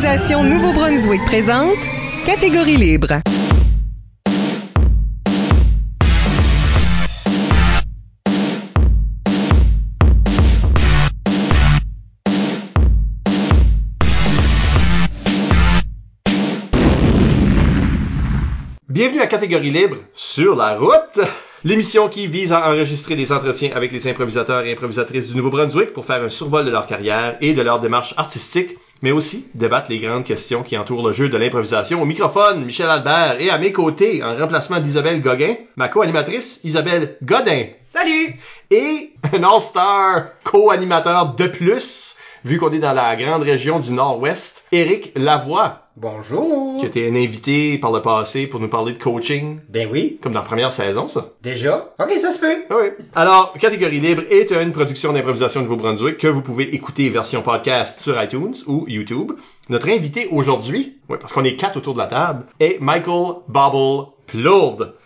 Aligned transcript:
Nouveau-Brunswick 0.00 1.24
présente 1.24 1.76
Catégorie 2.24 2.76
libre. 2.76 3.20
Bienvenue 18.88 19.20
à 19.20 19.26
Catégorie 19.26 19.70
Libre 19.72 19.96
sur 20.14 20.54
la 20.54 20.76
route, 20.76 20.94
l'émission 21.64 22.08
qui 22.08 22.28
vise 22.28 22.52
à 22.52 22.68
enregistrer 22.68 23.16
des 23.16 23.32
entretiens 23.32 23.72
avec 23.74 23.90
les 23.90 24.06
improvisateurs 24.06 24.64
et 24.64 24.70
improvisatrices 24.72 25.26
du 25.30 25.36
Nouveau-Brunswick 25.36 25.92
pour 25.92 26.04
faire 26.04 26.22
un 26.22 26.28
survol 26.28 26.64
de 26.64 26.70
leur 26.70 26.86
carrière 26.86 27.36
et 27.40 27.52
de 27.52 27.62
leur 27.62 27.80
démarche 27.80 28.14
artistique, 28.16 28.76
mais 29.02 29.12
aussi 29.12 29.46
débattre 29.54 29.90
les 29.90 29.98
grandes 29.98 30.24
questions 30.24 30.62
qui 30.62 30.76
entourent 30.76 31.06
le 31.06 31.12
jeu 31.12 31.28
de 31.28 31.36
l'improvisation. 31.36 32.02
Au 32.02 32.04
microphone, 32.04 32.64
Michel 32.64 32.90
Albert 32.90 33.36
et 33.40 33.50
à 33.50 33.58
mes 33.58 33.72
côtés, 33.72 34.22
en 34.22 34.36
remplacement 34.36 34.80
d'Isabelle 34.80 35.20
Gauguin, 35.20 35.54
ma 35.76 35.88
co-animatrice 35.88 36.60
Isabelle 36.64 37.16
Godin. 37.22 37.66
Salut! 37.90 38.36
Et 38.70 39.12
un 39.32 39.42
all-star 39.42 40.26
co-animateur 40.44 41.34
de 41.34 41.46
plus, 41.46 42.16
vu 42.44 42.58
qu'on 42.58 42.70
est 42.72 42.78
dans 42.78 42.92
la 42.92 43.16
grande 43.16 43.42
région 43.42 43.78
du 43.78 43.92
Nord-Ouest, 43.92 44.64
Éric 44.72 45.12
Lavoie. 45.16 45.82
Bonjour! 45.96 46.78
qui 46.78 46.86
était 46.86 47.08
un 47.10 47.16
invité 47.16 47.76
par 47.76 47.90
le 47.90 48.00
passé 48.00 48.46
pour 48.46 48.60
nous 48.60 48.68
parler 48.68 48.92
de 48.92 49.02
coaching, 49.02 49.58
Ben 49.68 49.88
oui, 49.90 50.18
comme 50.22 50.32
dans 50.32 50.40
la 50.40 50.46
première 50.46 50.72
saison, 50.72 51.08
ça. 51.08 51.30
déjà? 51.42 51.92
Ok, 51.98 52.12
ça 52.18 52.30
se 52.30 52.38
peut. 52.38 52.56
Oui. 52.70 53.04
Alors, 53.16 53.52
Catégorie 53.54 53.98
Libre 53.98 54.22
est 54.30 54.52
une 54.52 54.70
production 54.70 55.12
d'improvisation 55.12 55.60
de 55.60 55.66
Nouveau-Brunswick 55.66 56.16
que 56.18 56.28
vous 56.28 56.40
pouvez 56.42 56.72
écouter 56.72 57.08
version 57.08 57.42
podcast 57.42 57.98
sur 58.00 58.22
iTunes 58.22 58.54
ou 58.68 58.84
YouTube. 58.86 59.32
Notre 59.70 59.88
invité 59.88 60.28
aujourd'hui, 60.30 60.98
ouais, 61.08 61.18
parce 61.18 61.32
qu'on 61.32 61.42
est 61.44 61.56
quatre 61.56 61.76
autour 61.78 61.94
de 61.94 61.98
la 61.98 62.06
table, 62.06 62.44
est 62.60 62.80
Michael 62.80 63.38
Bobble 63.48 64.12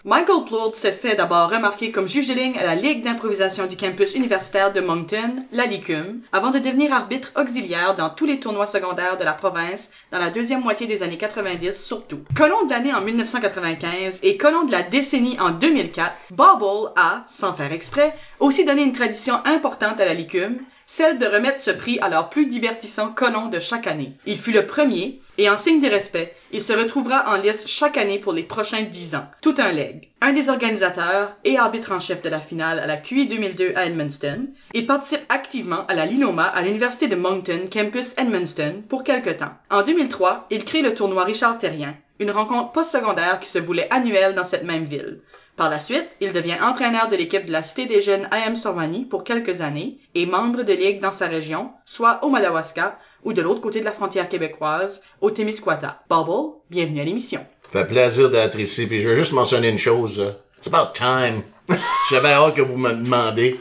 Michael 0.04 0.44
Plourde 0.46 0.74
s'est 0.74 0.90
fait 0.90 1.14
d'abord 1.14 1.48
remarquer 1.48 1.92
comme 1.92 2.08
juge 2.08 2.26
de 2.26 2.34
ligne 2.34 2.58
à 2.58 2.64
la 2.64 2.74
Ligue 2.74 3.04
d'improvisation 3.04 3.66
du 3.66 3.76
campus 3.76 4.16
universitaire 4.16 4.72
de 4.72 4.80
Moncton, 4.80 5.44
la 5.52 5.66
LICUM, 5.66 6.22
avant 6.32 6.50
de 6.50 6.58
devenir 6.58 6.92
arbitre 6.92 7.30
auxiliaire 7.36 7.94
dans 7.94 8.10
tous 8.10 8.26
les 8.26 8.40
tournois 8.40 8.66
secondaires 8.66 9.16
de 9.16 9.22
la 9.24 9.32
province 9.32 9.90
dans 10.10 10.18
la 10.18 10.30
deuxième 10.30 10.62
moitié 10.62 10.88
des 10.88 11.04
années 11.04 11.18
90 11.18 11.72
surtout. 11.72 12.20
Colon 12.36 12.64
de 12.64 12.70
l'année 12.70 12.92
en 12.92 13.00
1995 13.00 14.18
et 14.24 14.36
colon 14.36 14.64
de 14.64 14.72
la 14.72 14.82
décennie 14.82 15.38
en 15.38 15.50
2004, 15.50 16.12
Bobble 16.32 16.90
a, 16.96 17.24
sans 17.28 17.52
faire 17.52 17.70
exprès, 17.70 18.12
aussi 18.40 18.64
donné 18.64 18.82
une 18.82 18.92
tradition 18.92 19.36
importante 19.44 20.00
à 20.00 20.04
la 20.04 20.14
LICUM, 20.14 20.58
celle 20.94 21.18
de 21.18 21.24
remettre 21.24 21.58
ce 21.58 21.70
prix 21.70 21.98
à 22.02 22.10
leur 22.10 22.28
plus 22.28 22.44
divertissant 22.44 23.08
colon 23.08 23.46
de 23.46 23.60
chaque 23.60 23.86
année. 23.86 24.12
Il 24.26 24.36
fut 24.36 24.52
le 24.52 24.66
premier, 24.66 25.22
et 25.38 25.48
en 25.48 25.56
signe 25.56 25.80
de 25.80 25.88
respect, 25.88 26.34
il 26.52 26.60
se 26.60 26.74
retrouvera 26.74 27.32
en 27.32 27.36
lice 27.40 27.66
chaque 27.66 27.96
année 27.96 28.18
pour 28.18 28.34
les 28.34 28.42
prochains 28.42 28.82
dix 28.82 29.14
ans. 29.14 29.24
Tout 29.40 29.54
un 29.56 29.72
leg. 29.72 30.10
Un 30.20 30.34
des 30.34 30.50
organisateurs 30.50 31.34
et 31.44 31.56
arbitre 31.56 31.92
en 31.92 32.00
chef 32.00 32.20
de 32.20 32.28
la 32.28 32.40
finale 32.40 32.78
à 32.78 32.86
la 32.86 32.98
QI 32.98 33.26
2002 33.26 33.72
à 33.74 33.86
Edmundston, 33.86 34.48
il 34.74 34.84
participe 34.84 35.24
activement 35.30 35.86
à 35.86 35.94
la 35.94 36.04
Linoma 36.04 36.44
à 36.44 36.60
l'Université 36.60 37.08
de 37.08 37.16
Moncton, 37.16 37.64
campus 37.72 38.14
Edmundston, 38.18 38.82
pour 38.86 39.02
quelque 39.02 39.30
temps. 39.30 39.54
En 39.70 39.82
2003, 39.84 40.46
il 40.50 40.62
crée 40.66 40.82
le 40.82 40.94
tournoi 40.94 41.24
Richard 41.24 41.56
Terrien, 41.56 41.96
une 42.18 42.30
rencontre 42.30 42.72
postsecondaire 42.72 43.40
qui 43.40 43.48
se 43.48 43.58
voulait 43.58 43.88
annuelle 43.90 44.34
dans 44.34 44.44
cette 44.44 44.64
même 44.64 44.84
ville. 44.84 45.22
Par 45.56 45.68
la 45.68 45.78
suite, 45.78 46.08
il 46.20 46.32
devient 46.32 46.56
entraîneur 46.62 47.08
de 47.08 47.16
l'équipe 47.16 47.44
de 47.44 47.52
la 47.52 47.62
Cité 47.62 47.84
des 47.86 48.00
Jeunes 48.00 48.26
IM 48.32 48.56
Sormani 48.56 49.04
pour 49.04 49.22
quelques 49.22 49.60
années 49.60 49.98
et 50.14 50.24
membre 50.24 50.62
de 50.62 50.72
ligue 50.72 51.00
dans 51.00 51.12
sa 51.12 51.26
région, 51.26 51.70
soit 51.84 52.20
au 52.24 52.30
Madawaska 52.30 52.98
ou 53.24 53.32
de 53.34 53.42
l'autre 53.42 53.60
côté 53.60 53.80
de 53.80 53.84
la 53.84 53.92
frontière 53.92 54.28
québécoise, 54.28 55.02
au 55.20 55.30
Témiscouata. 55.30 56.00
Bubble, 56.08 56.54
bienvenue 56.70 57.02
à 57.02 57.04
l'émission. 57.04 57.44
Ça 57.70 57.80
fait 57.80 57.86
plaisir 57.86 58.30
d'être 58.30 58.58
ici, 58.58 58.86
puis 58.86 59.02
je 59.02 59.08
veux 59.08 59.14
juste 59.16 59.32
mentionner 59.32 59.68
une 59.68 59.78
chose. 59.78 60.20
euh, 60.20 60.32
It's 60.58 60.68
about 60.72 60.92
time. 60.94 61.42
J'avais 62.10 62.32
hâte 62.32 62.54
que 62.54 62.62
vous 62.62 62.76
me 62.78 62.92
demandez 62.92 63.60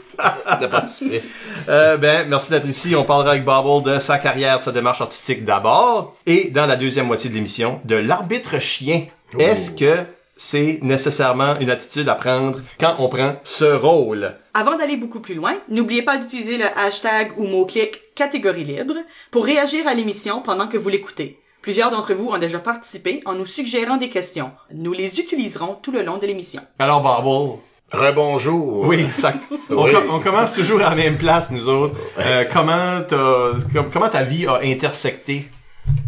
de 0.60 0.66
participer. 0.66 1.22
Euh, 1.68 1.96
ben, 1.96 2.26
merci 2.28 2.50
d'être 2.50 2.66
ici. 2.66 2.96
On 2.96 3.04
parlera 3.04 3.30
avec 3.32 3.44
Bobble 3.44 3.88
de 3.88 4.00
sa 4.00 4.18
carrière, 4.18 4.58
de 4.58 4.64
sa 4.64 4.72
démarche 4.72 5.00
artistique 5.00 5.44
d'abord, 5.44 6.16
et 6.26 6.50
dans 6.50 6.66
la 6.66 6.74
deuxième 6.74 7.06
moitié 7.06 7.30
de 7.30 7.36
l'émission, 7.36 7.80
de 7.84 7.94
l'arbitre 7.94 8.58
chien. 8.58 9.04
Est-ce 9.38 9.70
que 9.70 9.98
c'est 10.36 10.78
nécessairement 10.82 11.58
une 11.60 11.70
attitude 11.70 12.08
à 12.08 12.14
prendre 12.14 12.58
quand 12.80 12.96
on 12.98 13.08
prend 13.08 13.36
ce 13.44 13.64
rôle? 13.64 14.34
Avant 14.54 14.76
d'aller 14.76 14.96
beaucoup 14.96 15.20
plus 15.20 15.34
loin, 15.34 15.54
n'oubliez 15.68 16.02
pas 16.02 16.16
d'utiliser 16.18 16.58
le 16.58 16.66
hashtag 16.76 17.32
ou 17.38 17.44
mot-clic 17.44 18.14
catégorie 18.14 18.64
libre 18.64 18.94
pour 19.30 19.44
réagir 19.44 19.86
à 19.86 19.94
l'émission 19.94 20.42
pendant 20.42 20.66
que 20.68 20.76
vous 20.78 20.88
l'écoutez. 20.88 21.38
Plusieurs 21.62 21.90
d'entre 21.92 22.12
vous 22.14 22.28
ont 22.28 22.38
déjà 22.38 22.58
participé 22.58 23.20
en 23.24 23.34
nous 23.34 23.46
suggérant 23.46 23.96
des 23.96 24.10
questions. 24.10 24.50
Nous 24.74 24.92
les 24.92 25.20
utiliserons 25.20 25.76
tout 25.80 25.92
le 25.92 26.02
long 26.02 26.18
de 26.18 26.26
l'émission. 26.26 26.62
Alors, 26.80 27.00
Bobble, 27.02 27.60
Rebonjour. 27.92 28.80
Oui, 28.86 29.06
ça, 29.10 29.34
on, 29.70 29.84
Oui. 29.84 29.92
com- 29.92 30.06
on 30.10 30.18
commence 30.20 30.54
toujours 30.54 30.80
à 30.80 30.90
la 30.90 30.96
même 30.96 31.18
place, 31.18 31.50
nous 31.50 31.68
autres. 31.68 31.94
Euh, 32.18 32.44
comment, 32.52 33.02
comment 33.92 34.08
ta 34.08 34.22
vie 34.22 34.46
a 34.46 34.60
intersecté? 34.64 35.44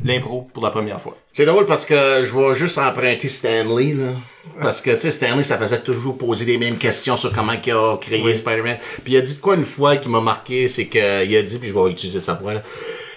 L'impro 0.04 0.48
pour 0.52 0.62
la 0.62 0.70
première 0.70 1.00
fois? 1.00 1.16
C'est 1.32 1.46
drôle 1.46 1.66
parce 1.66 1.86
que 1.86 2.22
je 2.24 2.36
vais 2.36 2.54
juste 2.54 2.78
emprunter 2.78 3.28
Stanley, 3.28 3.94
là. 3.94 4.12
Parce 4.60 4.80
que, 4.80 4.90
tu 4.90 5.00
sais, 5.00 5.10
Stanley, 5.10 5.42
ça 5.44 5.58
faisait 5.58 5.80
toujours 5.80 6.18
poser 6.18 6.44
les 6.44 6.58
mêmes 6.58 6.76
questions 6.76 7.16
sur 7.16 7.32
comment 7.32 7.52
il 7.52 7.72
a 7.72 7.96
créé 7.96 8.22
Oui. 8.22 8.36
Spider-Man. 8.36 8.76
Puis 9.02 9.14
il 9.14 9.16
a 9.16 9.20
dit 9.22 9.34
de 9.34 9.40
quoi 9.40 9.56
une 9.56 9.64
fois 9.64 9.96
qui 9.96 10.08
m'a 10.08 10.20
marqué, 10.20 10.68
c'est 10.68 10.86
que, 10.86 11.24
il 11.24 11.36
a 11.36 11.42
dit, 11.42 11.58
puis 11.58 11.68
je 11.68 11.74
vais 11.74 11.90
utiliser 11.90 12.20
sa 12.20 12.34
voix, 12.34 12.54
là. 12.54 12.62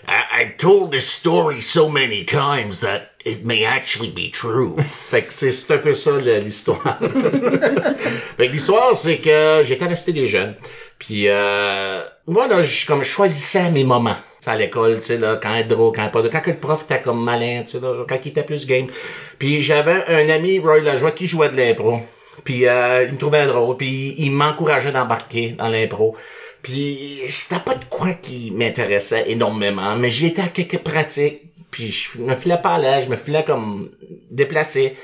I- 0.08 0.42
I've 0.42 0.58
told 0.58 0.92
this 0.92 1.06
story 1.06 1.62
so 1.62 1.90
many 1.90 2.24
times 2.24 2.80
that 2.80 3.10
it 3.26 3.46
may 3.46 3.66
actually 3.66 4.10
be 4.10 4.30
true. 4.32 4.78
fait 5.10 5.24
que 5.24 5.34
c'est 5.34 5.52
c'est 5.52 5.74
un 5.74 5.80
peu 5.80 5.94
ça 5.94 6.12
l'histoire. 6.18 6.82
fait 8.38 8.48
que 8.48 8.52
l'histoire, 8.52 8.96
c'est 8.96 9.18
que 9.18 9.64
j'étais 9.66 9.86
resté 9.86 10.14
des 10.14 10.28
jeunes. 10.28 10.56
Puis 10.98 11.28
euh, 11.28 12.02
moi, 12.26 12.48
là, 12.48 12.64
je 12.64 12.86
comme 12.86 13.04
je 13.04 13.10
choisissais 13.10 13.70
mes 13.70 13.84
moments. 13.84 14.16
À 14.46 14.56
l'école, 14.56 15.00
tu 15.00 15.08
sais, 15.08 15.18
là, 15.18 15.38
quand 15.44 15.54
être 15.56 15.68
drôle, 15.68 15.92
quand 15.94 16.08
pas 16.08 16.20
drôle. 16.22 16.32
Quand 16.32 16.40
que 16.40 16.52
le 16.52 16.58
prof 16.58 16.84
était 16.84 17.02
comme 17.02 17.22
malin, 17.22 17.64
tu 17.66 17.72
sais, 17.72 17.80
là, 17.82 18.06
quand 18.08 18.18
il 18.24 18.30
était 18.30 18.44
plus 18.44 18.66
game. 18.66 18.88
Puis 19.40 19.62
j'avais 19.62 20.06
un 20.08 20.30
ami, 20.30 20.60
Roy 20.60 20.80
Lajoie, 20.80 21.12
qui 21.12 21.28
jouait 21.28 21.50
de 21.50 21.58
l'impro. 21.58 22.00
Puis 22.46 22.66
euh, 22.66 23.04
il 23.04 23.14
me 23.14 23.18
trouvait 23.18 23.46
drôle, 23.46 23.76
puis 23.76 24.16
il 24.18 24.32
m'encourageait 24.32 24.94
d'embarquer 24.94 25.50
dans 25.58 25.68
l'impro. 25.68 26.16
Puis 26.62 27.22
c'était 27.28 27.62
pas 27.62 27.76
de 27.76 27.86
quoi 27.86 28.14
qui 28.14 28.52
m'intéressait 28.52 29.30
énormément, 29.32 29.96
mais 29.96 30.12
j'y 30.12 30.28
étais 30.28 30.42
à 30.42 30.48
quelques 30.48 30.80
pratiques, 30.80 31.42
puis 31.72 31.92
je 31.92 32.20
me 32.20 32.36
filais 32.36 32.58
pas 32.62 32.76
à 32.76 32.80
l'aise, 32.80 33.06
je 33.06 33.10
me 33.10 33.16
filais 33.16 33.44
comme 33.44 33.90
déplacé. 34.32 34.96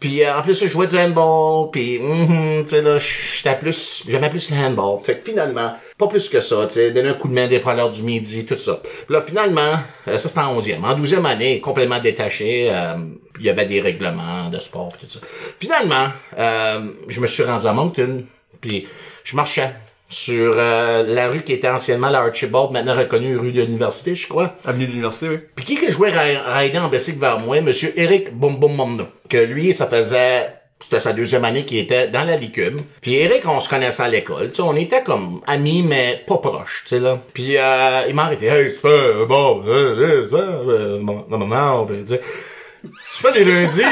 Puis 0.00 0.22
euh, 0.22 0.36
en 0.36 0.42
plus, 0.42 0.60
je 0.62 0.68
jouais 0.68 0.86
du 0.86 0.96
handball, 0.96 1.70
puis 1.72 1.98
mhm, 1.98 2.62
tu 2.62 2.68
sais 2.68 2.82
là, 2.82 2.98
j'étais 2.98 3.56
plus, 3.58 4.04
j'aimais 4.08 4.30
plus 4.30 4.50
le 4.50 4.56
handball. 4.56 5.02
Fait 5.02 5.18
que 5.18 5.24
finalement, 5.24 5.74
pas 5.96 6.06
plus 6.06 6.28
que 6.28 6.40
ça, 6.40 6.66
tu 6.66 6.74
sais, 6.74 6.90
donner 6.92 7.08
un 7.08 7.14
coup 7.14 7.26
de 7.28 7.34
main 7.34 7.48
des 7.48 7.58
fois 7.58 7.72
à 7.72 7.74
l'heure 7.74 7.90
du 7.90 8.02
midi, 8.02 8.44
tout 8.46 8.58
ça. 8.58 8.80
Puis 8.82 9.14
là, 9.14 9.22
finalement, 9.22 9.72
euh, 10.06 10.18
ça 10.18 10.28
c'était 10.28 10.40
en 10.40 10.60
11e. 10.60 10.84
En 10.84 10.96
12e 10.96 11.24
année, 11.24 11.60
complètement 11.60 11.98
détaché, 11.98 12.68
euh, 12.70 12.94
il 13.40 13.46
y 13.46 13.50
avait 13.50 13.66
des 13.66 13.80
règlements 13.80 14.50
de 14.50 14.60
sport, 14.60 14.88
puis 14.90 15.06
tout 15.06 15.12
ça. 15.12 15.20
Finalement, 15.58 16.08
euh, 16.38 16.80
je 17.08 17.20
me 17.20 17.26
suis 17.26 17.42
rendu 17.42 17.66
à 17.66 17.72
Moncton, 17.72 18.24
puis 18.60 18.86
je 19.24 19.34
marchais 19.34 19.70
sur 20.08 20.54
euh, 20.56 21.04
la 21.06 21.28
rue 21.28 21.42
qui 21.42 21.52
était 21.52 21.68
anciennement 21.68 22.08
la 22.08 22.20
Archibald, 22.20 22.70
maintenant 22.72 22.96
reconnue 22.96 23.36
rue 23.36 23.52
de 23.52 23.60
l'université, 23.62 24.14
je 24.14 24.26
crois. 24.26 24.54
Avenue 24.64 24.86
de 24.86 24.90
l'université, 24.90 25.28
oui. 25.28 25.38
Puis 25.54 25.64
qui 25.66 25.74
que 25.76 25.90
jouait 25.90 26.10
ra- 26.10 26.58
rider 26.58 26.78
en 26.78 26.88
bicycle 26.88 27.18
vers 27.20 27.38
moi? 27.40 27.60
Monsieur 27.60 27.92
Eric 27.96 28.32
Bombomomno. 28.34 29.04
Que 29.28 29.36
lui, 29.38 29.72
ça 29.72 29.86
faisait... 29.86 30.52
C'était 30.80 31.00
sa 31.00 31.12
deuxième 31.12 31.44
année 31.44 31.64
qu'il 31.64 31.78
était 31.78 32.06
dans 32.06 32.22
la 32.22 32.36
licume. 32.36 32.78
Puis 33.00 33.16
Eric, 33.16 33.42
on 33.48 33.60
se 33.60 33.68
connaissait 33.68 34.04
à 34.04 34.08
l'école. 34.08 34.50
Tu 34.50 34.56
sais, 34.56 34.62
on 34.62 34.76
était 34.76 35.02
comme 35.02 35.40
amis, 35.48 35.82
mais 35.86 36.22
pas 36.24 36.36
proches, 36.38 36.84
tu 36.84 36.90
sais, 36.90 37.00
là. 37.00 37.18
Puis 37.34 37.56
euh, 37.58 38.02
il 38.08 38.14
m'a 38.14 38.26
arrêté. 38.26 38.46
Hey, 38.46 38.66
tu 38.72 38.78
fais... 38.78 38.86
euh, 38.88 39.26
bon... 39.26 39.62
Euh, 39.66 40.28
euh, 40.32 40.66
euh, 40.68 40.98
non, 41.00 41.26
non, 41.28 41.38
non, 41.46 41.84
puis 41.84 41.96
il 41.98 42.04
dit, 42.04 42.16
Tu 42.84 42.90
fais 43.22 43.32
les 43.32 43.44
lundis... 43.44 43.82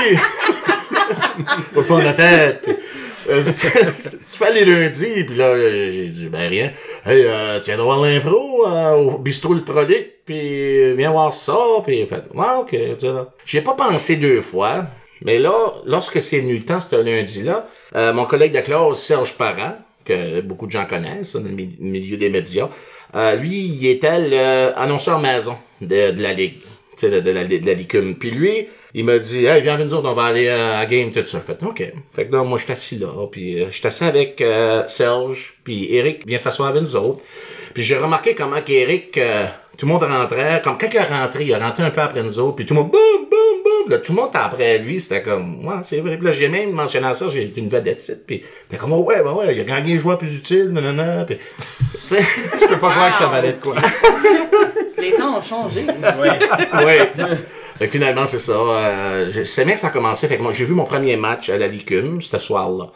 Faut 1.75 1.83
pas 1.89 2.03
la 2.03 2.13
tête. 2.15 2.69
Tu 3.27 4.37
fais 4.39 4.53
les 4.53 4.65
lundis, 4.65 5.25
puis 5.25 5.37
là, 5.37 5.57
j'ai 5.91 6.09
dit, 6.09 6.29
ben 6.29 6.49
rien. 6.49 6.71
Hey, 7.05 7.23
euh, 7.25 7.59
tu 7.61 7.67
viens 7.67 7.77
de 7.77 7.83
voir 7.83 8.01
l'impro 8.01 8.67
euh, 8.67 8.93
au 8.93 9.19
bistrot 9.19 9.55
le 9.55 9.61
Frolic, 9.61 10.25
puis 10.25 10.95
viens 10.95 11.11
voir 11.11 11.33
ça, 11.35 11.57
puis 11.85 12.07
fait, 12.07 12.23
ouais, 12.35 12.47
ok. 12.61 12.77
J'y 13.45 13.59
ai 13.59 13.63
pas 13.63 13.75
pensé 13.75 14.17
deux 14.17 14.43
fois, 14.43 14.87
mais 15.23 15.39
là, 15.39 15.75
lorsque 15.87 16.23
c'est 16.23 16.41
venu 16.41 16.57
le 16.59 16.65
temps, 16.65 16.81
ce 16.81 16.95
lundi-là, 16.97 17.67
euh, 17.97 18.13
mon 18.13 18.25
collègue 18.27 18.53
de 18.53 18.61
classe, 18.61 18.99
Serge 18.99 19.37
Parent, 19.37 19.77
que 20.05 20.41
beaucoup 20.41 20.67
de 20.67 20.73
gens 20.73 20.87
connaissent, 20.87 21.35
dans 21.35 21.43
le 21.43 21.51
mi- 21.51 21.77
milieu 21.81 22.17
des 22.17 22.29
médias, 22.29 22.69
euh, 23.15 23.35
lui, 23.37 23.59
il 23.59 23.87
était 23.87 24.21
l'annonceur 24.21 25.19
maison 25.19 25.57
de, 25.81 26.11
de 26.13 26.23
la 26.23 26.33
Ligue, 26.33 26.55
de, 27.03 27.21
de 27.21 27.31
la, 27.31 27.45
de 27.45 27.67
la 27.67 27.75
Licume. 27.75 28.15
Puis 28.15 28.31
lui, 28.31 28.69
il 28.99 29.05
m'a 29.05 29.19
dit, 29.19 29.45
hey, 29.45 29.61
viens 29.61 29.75
avec 29.75 29.89
nous 29.89 29.93
autres, 29.93 30.09
on 30.09 30.15
va 30.15 30.25
aller 30.25 30.49
à 30.49 30.87
game, 30.87 31.13
tout 31.13 31.23
ça. 31.27 31.39
Fait, 31.41 31.63
OK. 31.63 31.83
Fait 32.15 32.27
que 32.27 32.33
là, 32.33 32.43
moi, 32.43 32.57
je 32.57 32.65
suis 32.65 32.73
assis 32.73 32.99
là, 32.99 33.09
puis 33.31 33.61
euh, 33.61 33.67
je 33.71 33.77
suis 33.77 33.87
assis 33.87 34.05
avec 34.05 34.41
euh, 34.41 34.85
Serge, 34.89 35.59
puis 35.65 35.95
Eric 35.95 36.27
vient 36.27 36.39
s'asseoir 36.39 36.71
avec 36.71 36.81
nous 36.81 36.97
autres. 36.97 37.21
Puis 37.75 37.83
j'ai 37.83 37.99
remarqué 37.99 38.35
comment 38.35 38.63
qu'Eric, 38.63 39.19
euh, 39.19 39.45
tout 39.77 39.85
le 39.85 39.93
monde 39.93 40.03
rentrait, 40.03 40.63
comme 40.65 40.79
quand 40.79 40.89
il 40.91 40.97
est 40.97 41.03
rentré, 41.03 41.45
il 41.45 41.51
est 41.51 41.59
rentré 41.59 41.83
un 41.83 41.91
peu 41.91 42.01
après 42.01 42.23
nous 42.23 42.41
autres, 42.41 42.57
puis 42.57 42.65
tout 42.65 42.73
le 42.73 42.81
monde, 42.81 42.91
boum, 42.91 43.27
boum, 43.31 43.46
là, 43.91 43.99
tout 43.99 44.13
le 44.13 44.17
monde 44.21 44.29
était 44.29 44.39
après 44.39 44.79
lui, 44.79 45.01
c'était 45.01 45.23
comme, 45.23 45.65
ouais, 45.67 45.75
c'est 45.85 46.01
vrai. 46.01 46.17
Puis 46.17 46.27
là, 46.27 46.33
j'ai 46.33 46.49
même 46.49 46.71
mentionné 46.73 47.13
ça, 47.15 47.27
j'ai 47.29 47.53
une 47.57 47.69
vedette 47.69 48.01
site, 48.01 48.27
puis 48.27 48.43
t'es 48.69 48.77
comme, 48.77 48.93
oh, 48.93 49.03
ouais, 49.05 49.23
bah 49.23 49.33
ouais, 49.33 49.55
il 49.55 49.61
a 49.61 49.65
gagné 49.65 49.95
un 49.95 49.99
joueur 49.99 50.19
plus 50.19 50.35
utile, 50.37 50.71
nanana, 50.71 51.25
puis, 51.25 51.37
tu 51.37 52.17
sais, 52.17 52.21
Je 52.63 52.67
peux 52.69 52.79
pas 52.79 52.91
croire 52.91 53.11
que 53.11 53.17
ça 53.17 53.27
valait 53.27 53.53
de 53.53 53.59
quoi. 53.59 53.75
Les 54.99 55.13
temps 55.13 55.39
ont 55.39 55.43
changé. 55.43 55.85
ouais. 56.85 57.09
Fait 57.79 57.87
que 57.87 57.93
finalement, 57.93 58.27
c'est 58.27 58.39
ça. 58.39 58.53
Euh, 58.55 59.31
je- 59.31 59.43
c'est 59.45 59.65
bien 59.65 59.75
que 59.75 59.81
ça 59.81 59.89
a 59.89 59.91
commencé. 59.91 60.27
Fait 60.29 60.39
que 60.39 60.43
moi, 60.43 60.53
j'ai 60.53 60.65
vu 60.65 60.73
mon 60.73 60.85
premier 60.85 61.17
match 61.17 61.51
à 61.51 61.59
la 61.59 61.69
Licume, 61.69 62.23
ce 62.23 62.39
soir-là. 62.39 62.87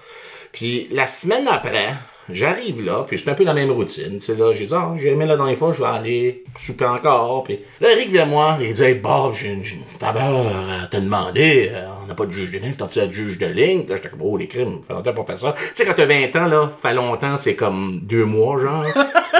Puis 0.52 0.88
la 0.90 1.06
semaine 1.06 1.46
après, 1.48 1.90
j'arrive 2.32 2.84
là, 2.84 3.04
puis 3.06 3.18
c'est 3.18 3.30
un 3.30 3.34
peu 3.34 3.44
la 3.44 3.54
même 3.54 3.70
routine. 3.70 4.18
Tu 4.18 4.20
sais, 4.20 4.34
là, 4.34 4.52
j'ai 4.52 4.66
dit, 4.66 4.74
ah, 4.74 4.92
j'ai 4.96 5.12
aimé 5.12 5.26
la 5.26 5.36
dernière 5.36 5.56
fois, 5.56 5.72
je 5.72 5.80
vais 5.80 5.88
aller 5.88 6.44
souper 6.56 6.84
encore. 6.84 7.44
Puis 7.44 7.58
là, 7.80 7.92
Eric 7.92 8.10
vient 8.10 8.26
moi, 8.26 8.58
il 8.60 8.72
dit, 8.72 8.82
hey, 8.82 8.94
Bob, 8.94 9.34
j'ai 9.34 9.48
une, 9.48 9.64
faveur 9.98 10.46
à 10.82 10.86
te 10.86 10.96
demander. 10.96 11.70
Euh, 11.72 11.86
on 12.02 12.06
n'a 12.06 12.14
pas 12.14 12.26
de 12.26 12.32
juge 12.32 12.50
de 12.50 12.58
ligne, 12.58 12.74
t'as-tu 12.74 13.00
un 13.00 13.10
juge 13.10 13.38
de 13.38 13.46
ligne? 13.46 13.80
Puis 13.80 13.90
Là, 13.90 13.96
j'étais 13.96 14.08
comme, 14.08 14.22
oh, 14.22 14.36
les 14.36 14.48
crimes, 14.48 14.80
fait 14.86 14.92
longtemps 14.92 15.12
pour 15.12 15.26
faire 15.26 15.38
ça. 15.38 15.54
Tu 15.56 15.64
sais, 15.74 15.84
quand 15.84 15.94
t'as 15.94 16.06
20 16.06 16.36
ans, 16.36 16.46
là, 16.46 16.70
fait 16.82 16.94
longtemps, 16.94 17.36
c'est 17.38 17.54
comme 17.54 18.00
deux 18.02 18.24
mois, 18.24 18.60
genre. 18.60 18.84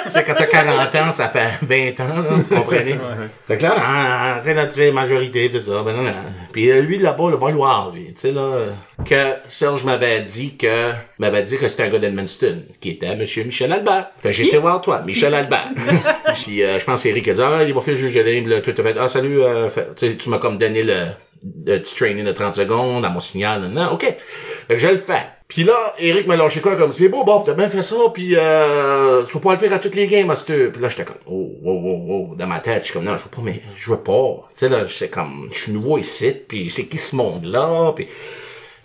tu 0.04 0.10
sais, 0.10 0.24
quand 0.24 0.34
t'as 0.36 0.46
40 0.46 0.94
ans, 0.94 1.12
ça 1.12 1.28
fait 1.28 1.50
20 1.62 2.04
ans, 2.04 2.08
là, 2.08 2.36
vous 2.36 2.54
comprenez? 2.54 2.96
Fait 3.46 3.58
que 3.58 3.62
là, 3.62 3.74
ah, 3.76 4.36
tu 4.40 4.46
sais, 4.46 4.54
là, 4.54 4.66
tu 4.66 4.74
sais, 4.74 4.92
majorité, 4.92 5.50
tout 5.50 5.62
ça, 5.62 5.82
ben, 5.82 5.96
non, 5.96 6.02
non. 6.02 6.14
Puis 6.52 6.70
euh, 6.70 6.80
lui, 6.80 6.98
là-bas, 6.98 7.30
le 7.30 7.36
bon 7.36 7.50
lui, 7.92 8.14
tu 8.14 8.20
sais, 8.20 8.32
là, 8.32 8.66
que 9.04 9.34
Serge 9.48 9.84
m'avait 9.84 10.22
dit 10.22 10.56
que, 10.56 10.92
m'avait 11.18 11.42
dit 11.42 11.56
que 11.56 11.68
c'était 11.68 11.84
un 11.84 11.88
gars 11.88 11.98
d'Edmundston, 11.98 12.62
qui 12.80 12.90
était 12.90 13.14
Monsieur 13.16 13.44
Michel 13.44 13.72
Albert. 13.72 14.08
Fait 14.22 14.30
que 14.30 14.34
j'étais 14.34 14.56
voir 14.56 14.80
toi, 14.80 15.02
Michel 15.04 15.34
Albert. 15.34 15.68
Puis, 16.44 16.62
euh, 16.62 16.78
je 16.78 16.84
pense 16.84 17.04
Eric 17.06 17.28
a 17.28 17.34
dit, 17.34 17.42
ah, 17.42 17.62
il 17.64 17.74
va 17.74 17.80
faire 17.80 17.94
le 17.94 18.00
juge 18.00 18.14
de 18.14 18.20
ligne, 18.20 18.48
là, 18.48 18.60
tout 18.60 18.74
fait, 18.74 18.96
ah, 18.98 19.08
salut, 19.08 19.42
euh, 19.42 19.68
fait- 19.68 20.16
tu 20.16 20.28
m'as 20.30 20.38
comme 20.38 20.56
donné 20.58 20.82
le, 20.82 21.06
le 21.66 21.78
petit 21.78 21.94
training 21.94 22.24
de 22.24 22.32
30 22.32 22.54
secondes 22.54 23.04
à 23.04 23.10
mon 23.10 23.20
signal, 23.20 23.68
non, 23.70 23.92
ok. 23.92 24.02
Fait 24.02 24.74
que 24.74 24.78
je 24.78 24.88
le 24.88 24.96
fais. 24.96 25.22
Puis 25.48 25.64
là, 25.64 25.74
Eric 25.98 26.28
m'a 26.28 26.36
lâché 26.36 26.60
quoi 26.60 26.76
comme 26.76 26.92
c'est 26.92 27.08
beau 27.08 27.24
Bob, 27.24 27.42
t'as 27.44 27.54
bien 27.54 27.68
fait 27.68 27.82
ça, 27.82 27.96
puis 28.14 28.34
euh, 28.36 29.24
tu 29.24 29.34
vas 29.34 29.40
pas 29.40 29.52
le 29.54 29.58
faire 29.58 29.72
à 29.74 29.78
toutes 29.80 29.96
les 29.96 30.06
games, 30.06 30.28
master. 30.28 30.70
Puis 30.70 30.80
là, 30.80 30.88
j'étais 30.88 31.04
comme 31.04 31.16
oh, 31.26 31.50
oh, 31.64 31.80
oh, 31.84 32.06
oh, 32.30 32.34
dans 32.36 32.46
ma 32.46 32.60
tête, 32.60 32.82
je 32.82 32.84
suis 32.84 32.92
comme 32.94 33.04
non, 33.04 33.16
je 33.16 33.22
veux 33.24 33.30
pas, 33.30 33.42
mais 33.42 33.60
je 33.76 33.90
veux 33.90 33.98
pas. 33.98 34.48
Tu 34.52 34.58
sais 34.60 34.68
là, 34.68 34.84
c'est 34.88 35.08
comme, 35.08 35.48
je 35.52 35.58
suis 35.58 35.72
nouveau 35.72 35.98
ici, 35.98 36.32
puis 36.48 36.70
c'est 36.70 36.84
qui 36.84 36.98
ce 36.98 37.16
monde-là, 37.16 37.92
puis 37.96 38.06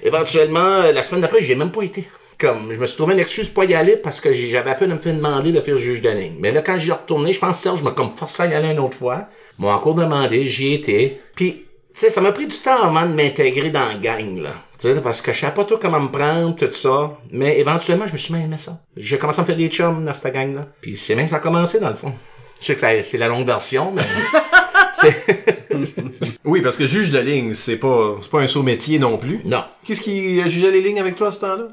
éventuellement, 0.01 0.81
la 0.91 1.03
semaine 1.03 1.21
d'après, 1.21 1.41
j'y 1.41 1.51
ai 1.51 1.55
même 1.55 1.71
pas 1.71 1.83
été. 1.83 2.07
Comme, 2.37 2.71
je 2.73 2.79
me 2.79 2.85
suis 2.85 2.97
trouvé 2.97 3.13
une 3.13 3.19
excuse 3.19 3.49
pour 3.49 3.63
pas 3.63 3.71
y 3.71 3.75
aller 3.75 3.95
parce 3.95 4.19
que 4.19 4.33
j'avais 4.33 4.69
à 4.69 4.75
peine 4.75 4.91
me 4.91 4.97
fait 4.97 5.13
demander 5.13 5.51
de 5.51 5.61
faire 5.61 5.75
le 5.75 5.81
juge 5.81 6.01
de 6.01 6.09
ligne. 6.09 6.35
Mais 6.39 6.51
là, 6.51 6.61
quand 6.61 6.77
j'y 6.77 6.89
ai 6.89 6.93
retourné, 6.93 7.31
je 7.33 7.39
pense 7.39 7.57
que 7.57 7.63
Serge 7.63 7.83
m'a 7.83 7.91
comme 7.91 8.11
forcé 8.15 8.43
à 8.43 8.47
y 8.47 8.53
aller 8.53 8.71
une 8.71 8.79
autre 8.79 8.97
fois. 8.97 9.27
M'a 9.59 9.69
encore 9.73 9.95
demandé, 9.95 10.47
j'y 10.47 10.73
étais. 10.73 11.19
Puis, 11.35 11.63
tu 11.93 11.99
sais, 12.01 12.09
ça 12.09 12.19
m'a 12.21 12.31
pris 12.33 12.47
du 12.47 12.55
temps 12.57 12.81
avant 12.81 13.05
de 13.05 13.13
m'intégrer 13.13 13.69
dans 13.69 13.85
la 13.87 13.95
gang, 13.95 14.39
là. 14.41 14.53
Tu 14.79 14.89
sais, 14.89 14.95
parce 14.95 15.21
que 15.21 15.31
je 15.31 15.39
savais 15.39 15.53
pas 15.53 15.63
trop 15.63 15.77
comment 15.77 16.01
me 16.01 16.09
prendre, 16.09 16.55
tout 16.55 16.71
ça. 16.71 17.17
Mais 17.31 17.59
éventuellement, 17.59 18.07
je 18.07 18.13
me 18.13 18.17
suis 18.17 18.33
même 18.33 18.43
aimé 18.43 18.57
ça. 18.57 18.81
J'ai 18.97 19.17
commencé 19.17 19.39
à 19.39 19.43
me 19.43 19.47
faire 19.47 19.55
des 19.55 19.69
chums 19.69 20.03
dans 20.03 20.13
cette 20.13 20.33
gang-là. 20.33 20.67
Puis 20.81 20.97
c'est 20.97 21.15
même 21.15 21.25
que 21.25 21.31
ça 21.31 21.37
a 21.37 21.39
commencé, 21.39 21.79
dans 21.79 21.89
le 21.89 21.95
fond. 21.95 22.11
Je 22.59 22.65
sais 22.65 22.75
que 22.75 23.03
c'est 23.03 23.17
la 23.17 23.27
longue 23.29 23.47
version, 23.47 23.93
mais. 23.95 24.03
Oui, 26.45 26.61
parce 26.61 26.77
que 26.77 26.87
juge 26.87 27.11
de 27.11 27.19
ligne, 27.19 27.53
c'est 27.55 27.77
pas, 27.77 28.17
c'est 28.21 28.29
pas 28.29 28.39
un 28.39 28.47
saut 28.47 28.63
métier 28.63 28.99
non 28.99 29.17
plus. 29.17 29.41
non. 29.45 29.63
Qu'est-ce 29.83 30.01
qui 30.01 30.39
euh, 30.41 30.47
jugeait 30.47 30.71
les 30.71 30.81
lignes 30.81 30.99
avec 30.99 31.15
toi 31.15 31.27
à 31.27 31.31
ce 31.31 31.39
temps-là? 31.41 31.67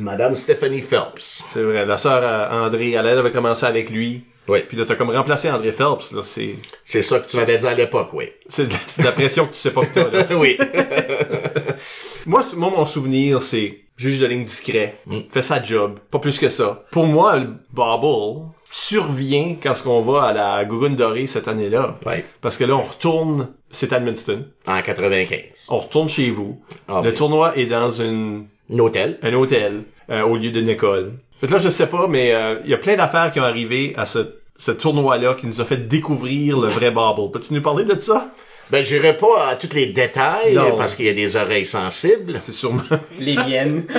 Madame 0.00 0.34
Stephanie 0.34 0.80
Phelps. 0.82 1.42
C'est 1.52 1.62
vrai, 1.62 1.84
la 1.86 1.96
sœur 1.96 2.22
à 2.24 2.64
André, 2.66 2.92
elle 2.92 3.06
avait 3.06 3.30
commencé 3.30 3.64
avec 3.66 3.90
lui. 3.90 4.24
Oui. 4.48 4.60
Puis 4.68 4.76
là, 4.76 4.84
t'as 4.86 4.94
comme 4.94 5.10
remplacé 5.10 5.50
André 5.50 5.72
Phelps, 5.72 6.12
là, 6.12 6.22
c'est, 6.22 6.54
C'est 6.84 7.02
ça 7.02 7.18
que 7.18 7.28
tu 7.28 7.36
m'avais 7.36 7.58
dit 7.58 7.66
à 7.66 7.74
l'époque, 7.74 8.10
oui. 8.12 8.30
c'est 8.48 8.66
de, 8.66 8.72
la- 8.72 8.78
c'est 8.86 9.02
de 9.02 9.06
la 9.06 9.12
pression 9.12 9.46
que 9.46 9.52
tu 9.52 9.58
sais 9.58 9.72
pas 9.72 9.84
que 9.84 9.92
t'as, 9.94 10.08
là. 10.10 10.26
oui. 10.36 10.56
Moi, 12.26 12.42
moi, 12.56 12.70
mon 12.76 12.84
souvenir, 12.86 13.40
c'est 13.40 13.78
juge 13.96 14.18
de 14.20 14.26
ligne 14.26 14.44
discret, 14.44 14.98
Mm. 15.06 15.18
fait 15.30 15.42
sa 15.42 15.62
job, 15.62 15.98
pas 16.10 16.18
plus 16.18 16.38
que 16.40 16.50
ça. 16.50 16.84
Pour 16.90 17.06
moi, 17.06 17.36
le 17.38 17.50
bubble 17.72 18.48
survient 18.70 19.56
quand 19.62 19.74
on 19.86 20.00
va 20.00 20.24
à 20.24 20.32
la 20.32 20.64
Gougoune 20.64 20.96
Dorée 20.96 21.26
cette 21.28 21.46
année-là. 21.48 21.96
oui. 22.04 22.24
Parce 22.40 22.56
que 22.56 22.64
là, 22.64 22.74
on 22.76 22.82
retourne, 22.82 23.48
c'est 23.70 23.92
Edmundston, 23.92 24.44
En 24.66 24.82
95. 24.82 25.66
on 25.68 25.78
retourne 25.78 26.08
chez 26.08 26.30
vous. 26.30 26.60
Ah, 26.88 27.00
le 27.04 27.10
oui. 27.10 27.14
tournoi 27.14 27.56
est 27.56 27.66
dans 27.66 27.90
une, 27.90 28.46
Un 28.72 28.78
hôtel. 28.78 29.18
un 29.22 29.32
hôtel 29.34 29.82
euh, 30.10 30.22
au 30.22 30.36
lieu 30.36 30.50
d'une 30.50 30.68
école. 30.68 31.12
Fait 31.40 31.46
que 31.46 31.52
là, 31.52 31.58
je 31.58 31.68
sais 31.68 31.86
pas, 31.86 32.06
mais 32.08 32.32
euh, 32.34 32.58
il 32.64 32.70
y 32.70 32.74
a 32.74 32.78
plein 32.78 32.96
d'affaires 32.96 33.30
qui 33.32 33.40
ont 33.40 33.44
arrivé 33.44 33.92
à 33.96 34.06
ce, 34.06 34.18
ce 34.56 34.70
tournoi-là 34.72 35.34
qui 35.34 35.46
nous 35.46 35.60
a 35.60 35.64
fait 35.64 35.86
découvrir 35.88 36.58
le 36.58 36.68
vrai 36.68 36.90
bubble. 36.90 37.30
Peux-tu 37.32 37.52
nous 37.54 37.62
parler 37.62 37.84
de 37.84 37.98
ça? 38.00 38.28
Ben, 38.70 38.84
j'irai 38.84 39.16
pas 39.16 39.48
à 39.50 39.54
tous 39.54 39.72
les 39.74 39.86
détails, 39.86 40.54
Non. 40.54 40.76
parce 40.76 40.96
qu'il 40.96 41.06
y 41.06 41.08
a 41.08 41.14
des 41.14 41.36
oreilles 41.36 41.66
sensibles. 41.66 42.34
C'est 42.40 42.50
sûrement... 42.52 42.82
Les 43.20 43.36
miennes. 43.36 43.84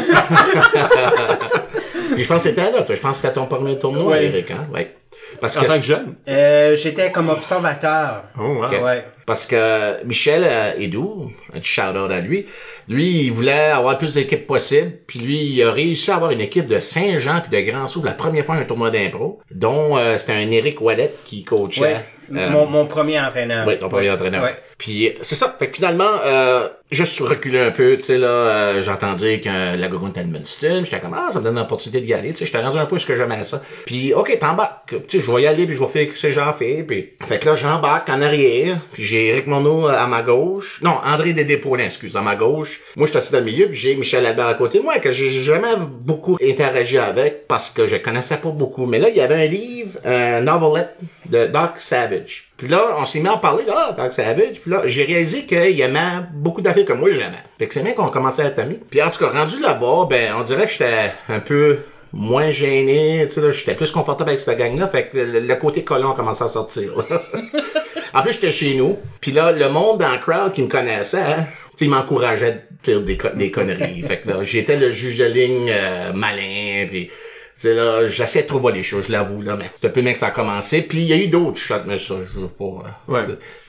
Puis 2.13 2.23
je 2.23 2.27
pense 2.27 2.43
que 2.43 2.49
c'était 2.49 2.71
là, 2.71 2.81
toi. 2.81 2.95
Je 2.95 2.99
pense 2.99 3.11
que 3.21 3.27
c'était 3.27 3.33
ton 3.35 3.45
premier 3.45 3.79
tournoi, 3.79 4.11
Ouais. 4.13 4.25
Eric, 4.25 4.51
hein? 4.51 4.67
Ouais. 4.73 4.96
Parce 5.39 5.57
en 5.57 5.61
que, 5.61 5.67
tant 5.67 5.77
que 5.77 5.83
jeune? 5.85 6.15
Euh, 6.27 6.75
J'étais 6.75 7.11
comme 7.11 7.29
observateur. 7.29 8.23
Oh, 8.39 8.43
wow. 8.43 8.65
Ok. 8.65 8.71
Ouais. 8.83 9.03
parce 9.25 9.45
que 9.45 10.03
Michel 10.05 10.43
euh, 10.45 10.71
Edou, 10.79 11.31
un 11.53 11.59
petit 11.59 11.69
shout-out 11.69 12.11
à 12.11 12.19
lui, 12.19 12.45
lui, 12.87 13.25
il 13.25 13.31
voulait 13.31 13.51
avoir 13.71 13.97
plus 13.97 14.13
d'équipes 14.13 14.47
possible, 14.47 14.93
puis 15.07 15.19
lui, 15.19 15.37
il 15.37 15.63
a 15.63 15.71
réussi 15.71 16.11
à 16.11 16.15
avoir 16.15 16.31
une 16.31 16.41
équipe 16.41 16.67
de 16.67 16.79
Saint-Jean 16.79 17.41
puis 17.41 17.51
de 17.61 17.69
Grand-Sous 17.71 18.03
la 18.03 18.11
première 18.13 18.45
fois 18.45 18.55
un 18.55 18.63
tournoi 18.63 18.89
d'impro, 18.91 19.41
dont 19.51 19.97
euh, 19.97 20.17
c'était 20.17 20.33
un 20.33 20.49
Eric 20.51 20.81
Wallet 20.81 21.11
qui 21.25 21.43
coachait. 21.43 21.81
Ouais. 21.81 22.05
Euh, 22.35 22.49
Mon, 22.49 22.65
mon 22.65 22.85
premier 22.87 23.19
entraîneur. 23.21 23.65
Oui, 23.67 23.79
ton 23.79 23.87
premier 23.89 24.09
entraîneur. 24.11 24.43
Ouais. 24.43 24.55
Puis 24.77 25.12
c'est 25.21 25.35
ça. 25.35 25.56
Fait 25.57 25.69
que 25.69 25.75
finalement, 25.75 26.19
euh, 26.24 26.68
juste 26.91 27.19
reculer 27.19 27.59
un 27.59 27.71
peu, 27.71 27.97
tu 27.97 28.03
sais, 28.03 28.18
là, 28.18 28.27
euh, 28.27 28.81
j'ai 28.81 28.91
entendu 28.91 29.41
que 29.41 29.50
la 29.50 29.88
était 29.88 30.21
Edmundston. 30.21 30.83
J'étais 30.85 31.00
comme, 31.00 31.15
ah, 31.15 31.29
ça 31.31 31.39
me 31.39 31.45
donne 31.45 31.56
l'opportunité 31.56 32.01
d'y 32.01 32.13
aller, 32.13 32.31
tu 32.31 32.38
sais, 32.38 32.45
j'étais 32.45 32.62
rendu 32.62 32.77
un 32.77 32.85
peu 32.85 33.00
ce 33.00 33.06
que 33.06 33.18
j'aimais 33.18 33.44
ça. 33.44 33.62
Puis, 33.85 34.13
ok, 34.13 34.38
t'embarques. 34.39 34.95
Tu 35.07 35.18
sais, 35.19 35.25
je 35.25 35.31
vais 35.31 35.41
y 35.41 35.47
aller, 35.47 35.65
puis 35.65 35.75
je 35.75 35.83
vais 35.83 35.88
faire 35.88 36.15
ce 36.15 36.27
que 36.27 36.31
j'en 36.31 36.53
fais. 36.53 36.83
Puis, 36.83 37.13
fait 37.25 37.39
que 37.39 37.47
là, 37.47 37.56
j'embarque 37.56 38.09
en 38.09 38.21
arrière, 38.21 38.77
puis 38.94 39.03
j'ai 39.03 39.27
Eric 39.27 39.47
Monod 39.47 39.89
à 39.89 40.06
ma 40.06 40.21
gauche. 40.21 40.80
Non, 40.83 40.97
André 41.03 41.33
Dédépaulin, 41.33 41.85
excuse, 41.85 42.15
à 42.15 42.21
ma 42.21 42.35
gauche. 42.35 42.81
Moi, 42.95 43.07
je 43.07 43.12
suis 43.12 43.18
assis 43.18 43.33
dans 43.33 43.39
le 43.39 43.45
milieu, 43.45 43.68
puis 43.68 43.77
j'ai 43.77 43.95
Michel 43.95 44.25
Albert 44.25 44.47
à 44.47 44.53
côté 44.53 44.77
de 44.77 44.83
moi, 44.83 45.00
que 45.00 45.12
j'ai 45.12 45.31
jamais 45.31 45.75
beaucoup 45.77 46.38
interagi 46.41 47.00
avec, 47.00 47.47
parce 47.47 47.71
que 47.71 47.88
je 47.88 47.95
connaissais 47.97 48.38
pas 48.38 48.50
beaucoup. 48.50 48.85
Mais 48.85 49.00
là, 49.00 49.09
il 49.09 49.15
y 49.15 49.21
avait 49.21 49.44
un 49.44 49.47
livre, 49.47 50.00
un 50.06 50.41
novelette 50.41 50.95
de 51.25 51.47
Doc 51.47 51.77
Savage. 51.80 52.46
Puis 52.57 52.68
là, 52.68 52.95
on 52.98 53.06
s'est 53.06 53.19
mis 53.19 53.27
à 53.27 53.38
parler, 53.38 53.65
là, 53.65 53.94
Doc 53.95 54.14
Savage. 54.14 54.59
Puis 54.61 54.71
là, 54.71 54.81
j'ai 54.85 55.04
réalisé 55.04 55.45
qu'il 55.45 55.80
aimait 55.80 56.23
beaucoup 56.33 56.61
d'affaires 56.61 56.85
que 56.85 56.94
moi, 56.94 57.11
j'aimais. 57.11 57.44
Fait 57.59 57.68
que 57.68 57.73
c'est 57.73 57.83
bien 57.83 57.94
qu'on 57.94 58.07
commençait 58.07 58.42
à 58.42 58.45
être 58.47 58.59
amis. 58.59 58.80
Puis 58.90 59.02
en 59.02 59.11
tout 59.11 59.19
cas, 59.23 59.30
rendu 59.31 59.61
là-bas, 59.61 60.07
ben, 60.09 60.33
on 60.40 60.44
dirait 60.44 60.66
que 60.66 60.71
j'étais 60.71 61.11
un 61.30 61.40
peu 61.40 61.78
moins 62.14 62.52
gêné, 62.52 63.26
tu 63.28 63.33
sais, 63.42 63.54
j'étais 63.54 63.76
plus 63.76 63.92
confortable 63.92 64.30
avec 64.31 64.40
cette 64.40 64.57
gang-là, 64.57 64.87
fait 64.87 65.09
que 65.09 65.18
le, 65.18 65.40
le 65.42 65.56
côté 65.56 65.83
colon 65.83 66.11
a 66.11 66.16
commencé 66.16 66.42
à 66.44 66.47
sortir, 66.47 66.94
là. 66.97 67.21
en 68.14 68.21
plus, 68.21 68.31
j'étais 68.31 68.52
chez 68.52 68.73
nous, 68.76 68.97
puis 69.19 69.31
là, 69.33 69.52
le 69.52 69.68
monde 69.69 69.99
dans 69.99 70.11
le 70.14 70.18
crowd 70.19 70.54
qui 70.54 70.64
me 70.64 70.69
connaissait, 70.69 71.18
hein, 71.19 71.45
tu 71.71 71.80
sais, 71.80 71.85
il 71.85 71.92
m'encourageait 71.92 72.54
de 72.54 72.59
faire 72.92 73.02
des, 73.02 73.18
co- 73.18 73.28
des 73.35 73.52
conneries. 73.52 74.02
fait 74.07 74.19
que 74.19 74.30
là, 74.30 74.35
j'étais 74.44 74.78
le 74.78 74.92
juge 74.94 75.18
de 75.18 75.26
ligne 75.26 75.69
euh, 75.69 76.14
malin, 76.14 76.85
puis 76.87 77.11
sais, 77.57 77.73
là, 77.73 78.07
j'essaie 78.09 78.44
de 78.44 78.47
trouver 78.47 78.73
les 78.73 78.83
choses, 78.83 79.07
je 79.07 79.11
l'avoue, 79.11 79.42
là, 79.42 79.56
mais 79.57 79.69
c'est 79.80 79.87
un 79.87 79.90
peu 79.92 80.02
bien 80.02 80.14
que 80.14 80.19
ça 80.19 80.28
a 80.28 80.31
commencé. 80.31 80.81
Puis 80.81 80.99
il 80.99 81.06
y 81.07 81.14
a 81.14 81.18
eu 81.18 81.28
d'autres 81.28 81.57
shots, 81.57 81.76
mais 81.87 81.99
ça, 81.99 82.16
je 82.33 82.40
veux 82.40 82.47
pas... 82.47 82.64
euh, 83.09 83.11
Ouais. 83.14 83.21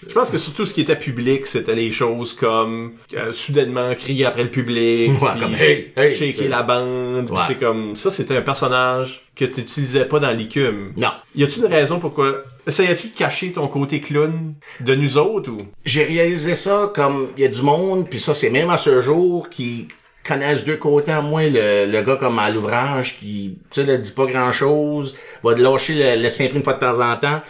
Je 0.07 0.14
pense 0.14 0.30
que 0.30 0.38
surtout 0.38 0.64
ce 0.66 0.75
qui 0.75 0.80
était 0.83 0.97
public, 0.99 1.47
c'était 1.47 1.75
les 1.75 1.90
choses 1.90 2.33
comme 2.35 2.92
euh, 3.14 3.33
soudainement 3.33 3.95
crier 3.95 4.26
après 4.26 4.45
le 4.45 4.50
public, 4.50 5.11
Ouais, 5.21 5.28
puis 5.33 5.40
comme, 5.40 5.54
sh- 5.57 5.62
hey, 5.62 5.92
hey, 5.97 6.14
shaker 6.14 6.42
ouais. 6.45 6.49
la 6.49 6.62
bande, 6.62 7.30
Ouais. 7.30 7.40
c'est 7.47 7.59
comme 7.59 7.97
ça 7.97 8.11
c'était 8.11 8.37
un 8.37 8.42
personnage 8.42 9.23
que 9.35 9.45
tu 9.45 9.61
utilisais 9.61 10.04
pas 10.04 10.18
dans 10.21 10.30
l'ICUM. 10.30 10.92
Non. 10.97 11.09
Y 11.35 11.45
a-tu 11.45 11.61
une 11.61 11.66
raison 11.66 11.99
pourquoi 11.99 12.45
essayais-tu 12.66 13.09
de 13.09 13.14
cacher 13.14 13.52
ton 13.52 13.66
côté 13.68 14.00
clown 14.00 14.54
de 14.80 14.95
nous 14.95 15.16
autres 15.18 15.50
ou? 15.50 15.57
J'ai 15.85 16.04
réalisé 16.04 16.54
ça 16.54 16.92
comme 16.95 17.28
il 17.37 17.42
y 17.42 17.47
a 17.47 17.49
du 17.49 17.62
monde, 17.62 18.09
puis 18.09 18.21
ça 18.21 18.35
c'est 18.35 18.50
même 18.50 18.71
à 18.71 18.78
ce 18.78 19.00
jour 19.00 19.49
qui 19.50 19.88
connaissent 20.28 20.64
deux 20.64 20.76
côtés 20.76 21.12
à 21.12 21.20
moi, 21.23 21.42
le, 21.47 21.87
le 21.90 22.02
gars 22.02 22.16
comme 22.16 22.38
à 22.38 22.50
l'ouvrage 22.50 23.18
qui, 23.18 23.58
tu 23.70 23.80
sais, 23.80 23.87
ne 23.90 23.97
dit 23.97 24.12
pas 24.12 24.26
grand 24.26 24.52
chose, 24.52 25.16
va 25.42 25.54
te 25.54 25.61
lâcher 25.61 25.94
le, 26.16 26.23
le 26.23 26.28
Saint-Prix 26.28 26.58
une 26.58 26.64
fois 26.64 26.75
de 26.75 26.80
temps 26.80 27.00
en 27.00 27.16
temps. 27.16 27.40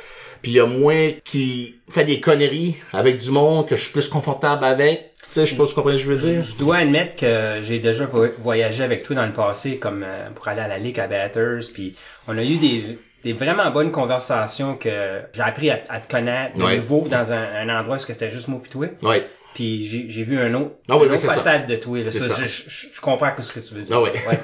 Puis 0.41 0.53
il 0.53 0.55
y 0.55 0.61
a 0.61 0.67
moi 0.67 0.95
qui 1.25 1.75
fait 1.91 2.05
des 2.05 2.21
conneries 2.21 2.77
avec 2.93 3.19
du 3.19 3.31
monde 3.33 3.67
que 3.67 3.75
je 3.75 3.83
suis 3.83 3.93
plus 3.93 4.09
confortable 4.09 4.65
avec. 4.65 5.13
Tu 5.17 5.35
sais, 5.35 5.47
je 5.47 5.51
sais 5.51 5.57
pas 5.57 5.65
si 5.67 5.71
tu 5.71 5.75
comprends 5.75 5.91
ce 5.91 5.97
que 5.97 6.03
je 6.05 6.09
veux 6.13 6.17
dire. 6.17 6.43
Je 6.45 6.57
dois 6.57 6.77
admettre 6.77 7.17
que 7.17 7.59
j'ai 7.63 7.81
déjà 7.81 8.07
vo- 8.07 8.29
voyagé 8.39 8.85
avec 8.85 9.03
toi 9.03 9.17
dans 9.17 9.27
le 9.27 9.33
passé, 9.33 9.79
comme 9.79 10.05
euh, 10.07 10.31
pour 10.35 10.47
aller 10.47 10.61
à 10.61 10.69
la 10.69 10.79
Ligue 10.79 11.01
à 11.01 11.09
Batters, 11.09 11.65
puis 11.75 11.97
on 12.29 12.39
a 12.39 12.45
eu 12.45 12.57
des, 12.57 12.99
des 13.25 13.33
vraiment 13.33 13.69
bonnes 13.73 13.91
conversations 13.91 14.77
que 14.77 15.19
j'ai 15.35 15.43
appris 15.43 15.71
à, 15.71 15.81
à 15.89 15.99
te 15.99 16.09
connaître 16.11 16.57
de 16.57 16.63
Ouais. 16.63 16.77
nouveau 16.77 17.07
dans 17.11 17.33
un, 17.33 17.69
un 17.69 17.81
endroit 17.81 17.97
où 17.97 17.99
c'était 17.99 18.31
juste 18.31 18.47
moi 18.49 18.61
pis 18.63 18.71
toi. 18.71 18.87
Ouais. 19.03 19.27
Puis 19.55 19.87
j'ai 19.87 20.07
j'ai 20.09 20.23
vu 20.23 20.39
un 20.39 20.55
autre, 20.55 20.71
Ah 20.89 20.97
oui, 20.97 21.03
oui, 21.07 21.09
autre 21.09 21.19
c'est 21.19 21.27
ça. 21.27 21.35
façade 21.35 21.67
de 21.67 21.75
toi. 21.77 21.99
Là. 21.99 22.11
C'est 22.13 22.21
Ça, 22.21 22.37
ça. 22.37 22.43
Je, 22.45 22.49
je, 22.49 22.87
je 22.95 23.01
comprends 23.01 23.31
ce 23.41 23.53
que 23.53 23.61
tu 23.61 23.75
veux 23.75 23.83
dire. 23.83 23.97
Ah 23.97 24.03
oui. 24.03 24.11
Ouais. 24.29 24.39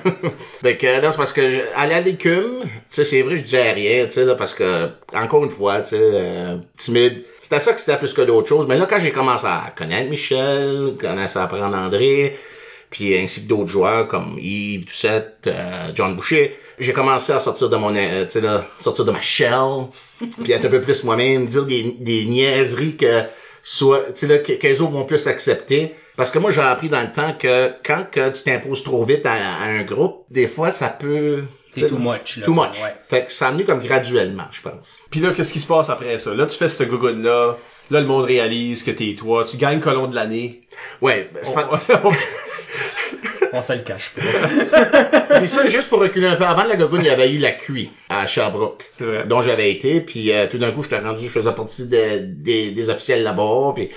Fait 0.61 0.77
que, 0.79 1.01
non, 1.03 1.11
c'est 1.13 1.17
parce 1.19 1.33
que, 1.33 1.51
je- 1.53 1.61
à 1.77 2.01
l'écume, 2.01 2.63
tu 2.63 2.69
sais, 2.91 3.05
c'est 3.05 3.23
vrai, 3.23 3.37
je 3.37 3.43
disais 3.43 3.73
rien, 3.73 4.07
tu 4.07 4.13
sais, 4.13 4.25
là, 4.25 4.35
parce 4.35 4.55
que, 4.55 4.89
encore 5.13 5.45
une 5.45 5.51
fois, 5.51 5.83
tu 5.83 5.91
sais, 5.91 5.99
euh, 6.01 6.57
timide. 6.77 7.23
C'était 7.43 7.61
ça 7.61 7.73
que 7.75 7.81
c'était 7.81 7.99
plus 7.99 8.13
que 8.13 8.23
d'autres 8.23 8.49
choses. 8.49 8.67
Mais 8.67 8.77
là, 8.79 8.87
quand 8.91 8.99
j'ai 8.99 9.13
commencé 9.13 9.47
à 9.47 9.73
connaître 9.77 10.11
Michel, 10.11 10.95
commencé 11.01 11.39
à 11.39 11.45
apprendre 11.45 11.77
André, 11.77 12.37
puis 12.91 13.17
ainsi 13.19 13.43
que 13.45 13.49
d'autres 13.49 13.69
joueurs 13.71 14.09
comme 14.09 14.37
Yves 14.41 14.87
Doucette, 14.87 15.47
euh, 15.47 15.91
John 15.95 16.17
Boucher, 16.17 16.57
j'ai 16.79 16.93
commencé 16.93 17.33
à 17.33 17.39
sortir 17.41 17.69
de 17.69 17.77
mon, 17.77 17.95
euh, 17.95 18.25
tu 18.25 18.31
sais, 18.33 18.41
là, 18.41 18.67
sortir 18.81 19.05
de 19.05 19.11
ma 19.13 19.21
shell, 19.21 19.87
puis 20.43 20.53
être 20.53 20.65
un 20.65 20.71
peu 20.71 20.81
plus 20.81 21.05
moi-même, 21.05 21.47
dire 21.47 21.67
des, 21.67 21.95
des 22.01 22.25
niaiseries 22.25 22.97
que, 22.97 23.23
soit, 23.65 24.05
tu 24.13 24.13
sais, 24.15 24.27
là, 24.29 24.39
que- 24.39 24.53
qu'elles 24.53 24.81
autres 24.83 24.93
vont 24.93 25.05
plus 25.05 25.27
accepter. 25.27 25.95
Parce 26.17 26.31
que 26.31 26.39
moi, 26.39 26.53
j'ai 26.53 26.61
appris 26.61 26.89
dans 26.89 27.01
le 27.03 27.11
temps 27.11 27.35
que 27.37 27.73
quand 27.85 28.07
que 28.09 28.29
tu 28.31 28.45
t'imposes 28.45 28.85
trop 28.85 29.05
vite 29.05 29.27
à, 29.27 29.33
à 29.33 29.65
un 29.65 29.83
groupe, 29.83 30.25
des 30.31 30.47
fois, 30.47 30.71
ça 30.71 30.87
peut... 30.89 31.43
C'est 31.71 31.89
too 31.89 31.99
much, 31.99 32.37
là. 32.37 32.45
Too 32.45 32.55
much. 32.55 32.81
Ouais. 32.85 32.95
Fait 33.11 33.25
que 33.25 33.33
ça 33.33 33.49
a 33.49 33.51
venu 33.51 33.65
comme 33.65 33.81
graduellement, 33.81 34.45
je 34.53 34.61
pense. 34.63 34.97
Puis 35.11 35.19
là, 35.19 35.33
qu'est-ce 35.33 35.53
qui 35.53 35.59
se 35.59 35.67
passe 35.67 35.91
après 35.91 36.19
ça? 36.21 36.33
Là, 36.33 36.47
tu 36.47 36.57
fais 36.57 36.69
cette 36.69 36.89
gougoune-là. 36.89 37.57
Là, 37.91 38.01
le 38.01 38.07
monde 38.07 38.25
réalise 38.27 38.85
que 38.85 38.93
t'es 38.93 39.17
toi. 39.19 39.45
Tu 39.45 39.57
gagnes 39.57 39.81
colon 39.81 40.07
de 40.07 40.15
l'année. 40.15 40.63
Ouais, 41.03 41.29
ben, 41.35 41.41
c'est 41.43 41.59
On- 41.59 41.63
pas- 41.89 42.13
On 43.53 43.63
se 43.63 43.73
le 43.73 43.81
cache 43.81 44.11
pas. 44.11 45.39
Puis 45.39 45.49
ça, 45.49 45.67
juste 45.67 45.89
pour 45.89 46.01
reculer 46.01 46.27
un 46.27 46.37
peu, 46.37 46.45
avant 46.45 46.65
la 46.65 46.77
gogoune, 46.77 47.01
il 47.03 47.07
y 47.07 47.11
avait 47.11 47.31
eu 47.31 47.39
la 47.39 47.53
QI 47.53 47.91
à 48.09 48.27
Sherbrooke. 48.27 48.85
C'est 48.89 49.05
vrai. 49.05 49.25
Dont 49.27 49.43
j'avais 49.43 49.71
été, 49.71 50.01
puis 50.01 50.33
euh, 50.33 50.47
tout 50.51 50.59
d'un 50.59 50.73
coup, 50.73 50.83
j'étais 50.83 50.99
rendu, 50.99 51.25
je 51.27 51.31
faisais 51.33 51.53
partie 51.53 51.87
de- 51.87 52.19
des, 52.21 52.73
des 52.73 52.91
officiels 52.91 53.23
là-bas, 53.23 53.73
puis 53.75 53.89
tu 53.89 53.95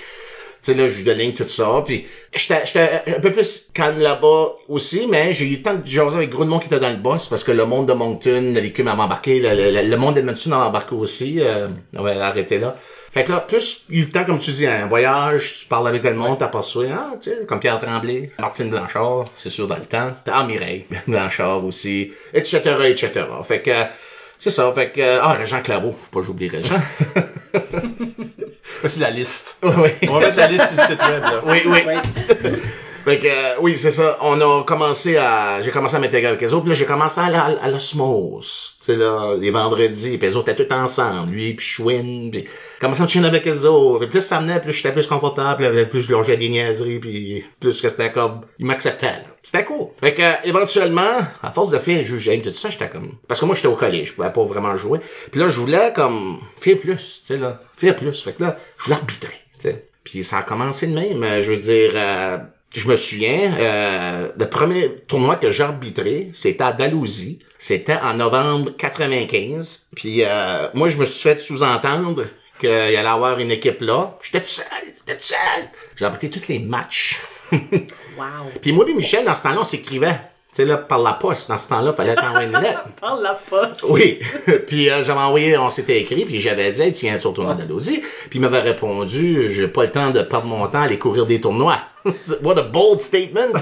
sais, 0.62 0.74
là, 0.74 0.88
juge 0.88 1.04
de 1.04 1.12
ligne, 1.12 1.32
tout 1.34 1.46
ça, 1.48 1.82
puis 1.84 2.04
j'étais 2.34 2.66
j'étais 2.66 3.02
un 3.16 3.20
peu 3.20 3.30
plus 3.32 3.66
calme 3.74 4.00
là-bas 4.00 4.48
aussi, 4.68 5.06
mais 5.08 5.32
j'ai 5.32 5.46
eu 5.46 5.56
le 5.56 5.62
temps 5.62 5.74
de 5.74 5.86
jaser 5.86 6.16
avec 6.16 6.30
gros 6.30 6.44
de 6.44 6.50
monde 6.50 6.60
qui 6.60 6.66
était 6.66 6.80
dans 6.80 6.90
le 6.90 6.96
boss, 6.96 7.28
parce 7.28 7.44
que 7.44 7.52
le 7.52 7.64
monde 7.64 7.86
de 7.86 7.92
Moncton, 7.92 8.52
le 8.54 8.60
l'écume 8.60 8.86
m'avait 8.86 9.02
embarqué, 9.02 9.38
le, 9.40 9.54
le, 9.54 9.88
le 9.88 9.96
monde 9.96 10.14
d'Edmonton 10.14 10.50
m'avait 10.50 10.62
embarqué 10.64 10.94
aussi, 10.96 11.40
euh, 11.40 11.68
on 11.96 12.02
va 12.02 12.26
arrêter 12.26 12.58
là. 12.58 12.76
Fait 13.12 13.24
que 13.24 13.32
là, 13.32 13.40
plus 13.40 13.84
eu 13.88 14.02
le 14.02 14.10
temps, 14.10 14.24
comme 14.24 14.38
tu 14.38 14.52
dis, 14.52 14.66
un 14.66 14.86
voyage, 14.86 15.54
tu 15.60 15.66
parles 15.66 15.88
avec 15.88 16.02
le 16.02 16.14
monde, 16.14 16.38
t'as 16.38 16.48
pas 16.48 16.62
ah, 16.92 17.14
tu 17.20 17.30
sais, 17.30 17.38
comme 17.46 17.58
Pierre 17.58 17.78
Tremblay, 17.78 18.32
Martine 18.38 18.68
Blanchard, 18.68 19.24
c'est 19.36 19.50
sûr 19.50 19.66
dans 19.66 19.76
le 19.76 19.86
temps, 19.86 20.14
t'as 20.24 20.44
Mireille 20.44 20.84
Blanchard 21.06 21.64
aussi, 21.64 22.12
etc., 22.34 22.60
etc. 22.86 23.10
Fait 23.44 23.62
que, 23.62 23.72
c'est 24.38 24.50
ça, 24.50 24.70
fait 24.74 24.90
que, 24.90 25.18
ah, 25.20 25.32
Régent 25.32 25.62
Claveau, 25.62 25.92
faut 25.92 26.20
pas 26.20 26.24
j'oublie 26.24 26.48
Régent. 26.48 26.80
Voici 28.80 29.00
la 29.00 29.10
liste. 29.10 29.58
oui. 29.62 29.90
On 30.08 30.12
va 30.12 30.20
mettre 30.20 30.36
la 30.36 30.48
liste 30.48 30.68
sur 30.68 30.76
le 30.78 30.86
site 30.86 31.02
web, 31.02 31.22
là. 31.22 31.40
Oui, 31.44 31.62
oui. 31.66 31.82
Ouais. 31.84 31.96
Fait 33.04 33.18
que, 33.18 33.26
euh, 33.26 33.54
oui, 33.60 33.78
c'est 33.78 33.90
ça. 33.90 34.18
On 34.20 34.40
a 34.40 34.64
commencé 34.64 35.16
à, 35.16 35.62
j'ai 35.62 35.70
commencé 35.70 35.96
à 35.96 35.98
m'intégrer 35.98 36.26
avec 36.28 36.40
les 36.42 36.52
autres. 36.52 36.62
Puis 36.64 36.70
là, 36.72 36.74
j'ai 36.74 36.84
commencé 36.84 37.20
à 37.20 37.24
à, 37.26 37.46
à 37.62 37.68
l'osmose. 37.70 38.74
Tu 38.84 38.96
là, 38.96 39.34
les 39.38 39.50
vendredis. 39.50 40.18
Puis 40.18 40.26
les 40.28 40.36
autres 40.36 40.50
étaient 40.50 40.66
tous 40.66 40.74
ensemble. 40.74 41.32
Lui, 41.32 41.54
puis 41.54 41.64
Chouin. 41.66 42.28
Puis, 42.30 42.44
commençé 42.80 43.02
à 43.02 43.08
chiner 43.08 43.28
avec 43.28 43.44
les 43.46 43.64
autres? 43.64 44.04
Et 44.04 44.08
plus 44.08 44.20
ça 44.20 44.38
venait, 44.40 44.60
plus 44.60 44.72
j'étais 44.72 44.92
plus 44.92 45.06
confortable. 45.06 45.70
Puis 45.72 45.84
plus 45.86 46.02
je 46.02 46.12
longeais 46.12 46.36
des 46.36 46.48
niaiseries. 46.48 46.98
Puis 46.98 47.44
plus 47.60 47.80
que 47.80 47.88
c'était 47.88 48.12
comme, 48.12 48.42
ils 48.58 48.66
m'acceptaient. 48.66 49.06
là. 49.06 49.24
C'était 49.42 49.64
cool. 49.64 49.88
Fait 50.00 50.12
que, 50.12 50.20
euh, 50.22 50.32
éventuellement, 50.44 51.12
à 51.42 51.50
force 51.52 51.70
de 51.70 51.78
faire 51.78 52.04
juger 52.04 52.42
tout 52.42 52.52
ça, 52.52 52.68
j'étais 52.68 52.88
comme, 52.90 53.12
parce 53.26 53.40
que 53.40 53.46
moi, 53.46 53.54
j'étais 53.54 53.68
au 53.68 53.76
collège. 53.76 54.08
Je 54.08 54.12
pouvais 54.14 54.32
pas 54.32 54.44
vraiment 54.44 54.76
jouer. 54.76 55.00
Puis 55.30 55.40
là, 55.40 55.48
je 55.48 55.58
voulais 55.60 55.92
comme, 55.94 56.38
faire 56.56 56.76
plus. 56.78 57.22
Tu 57.26 57.34
sais, 57.34 57.38
là. 57.38 57.58
Faire 57.76 57.96
plus. 57.96 58.20
Fait 58.22 58.32
que 58.32 58.42
là, 58.42 58.58
je 58.78 58.84
voulais 58.84 58.96
arbitrer. 58.96 59.34
Tu 59.58 59.68
sais. 59.68 59.88
Puis 60.04 60.24
ça 60.24 60.38
a 60.38 60.42
commencé 60.42 60.86
de 60.86 60.94
même. 60.94 61.22
euh, 61.22 61.42
Je 61.42 61.50
veux 61.52 61.56
dire, 61.58 61.92
euh, 61.94 62.38
je 62.74 62.88
me 62.88 62.96
souviens, 62.96 63.54
euh, 63.58 64.28
le 64.38 64.48
premier 64.48 64.96
tournoi 65.06 65.36
que 65.36 65.50
j'ai 65.50 65.62
arbitré, 65.62 66.30
c'était 66.32 66.64
à 66.64 66.72
Dalhousie. 66.72 67.38
C'était 67.58 67.96
en 67.96 68.14
novembre 68.14 68.70
95. 68.76 69.86
Puis 69.96 70.22
euh, 70.24 70.68
moi, 70.74 70.88
je 70.88 70.98
me 70.98 71.04
suis 71.04 71.22
fait 71.22 71.40
sous-entendre 71.40 72.24
qu'il 72.60 72.68
allait 72.68 72.92
y 72.92 72.96
avoir 72.96 73.38
une 73.38 73.50
équipe 73.50 73.80
là. 73.80 74.18
J'étais 74.22 74.40
tout 74.40 74.46
seul, 74.46 74.66
j'étais 74.84 75.18
tout 75.18 75.24
seul. 75.24 75.64
J'ai 75.96 76.04
arbitré 76.04 76.30
tous 76.30 76.48
les 76.48 76.58
matchs. 76.58 77.20
Wow. 78.18 78.50
Puis 78.60 78.72
moi 78.72 78.84
et 78.88 78.94
Michel, 78.94 79.24
dans 79.24 79.34
ce 79.36 79.44
temps-là, 79.44 79.60
on 79.60 79.64
s'écrivait. 79.64 80.20
Tu 80.50 80.56
sais, 80.56 80.64
là, 80.64 80.78
par 80.78 80.98
la 81.00 81.12
poste, 81.12 81.50
dans 81.50 81.58
ce 81.58 81.68
temps-là, 81.68 81.92
fallait 81.92 82.14
t'envoyer 82.14 82.46
une 82.46 82.58
lettre. 82.58 82.84
Parle 83.00 83.22
la 83.22 83.34
pote. 83.34 83.84
Oui. 83.88 84.18
puis 84.66 84.88
euh, 84.88 85.04
j'avais 85.04 85.20
envoyé, 85.20 85.58
on 85.58 85.68
s'était 85.68 86.00
écrit, 86.00 86.24
puis 86.24 86.40
j'avais 86.40 86.72
dit, 86.72 86.80
hey, 86.80 86.92
tu 86.92 87.04
viens 87.06 87.18
sur 87.18 87.30
le 87.30 87.34
tournoi 87.36 87.54
d'Andalousie? 87.54 88.00
Puis 88.30 88.38
il 88.38 88.40
m'avait 88.40 88.60
répondu, 88.60 89.52
j'ai 89.52 89.68
pas 89.68 89.84
le 89.84 89.92
temps 89.92 90.10
de 90.10 90.22
perdre 90.22 90.46
mon 90.46 90.66
temps 90.66 90.78
à 90.80 90.82
aller 90.84 90.98
courir 90.98 91.26
des 91.26 91.40
tournois. 91.40 91.78
What 92.42 92.58
a 92.58 92.62
bold 92.62 93.00
statement! 93.00 93.52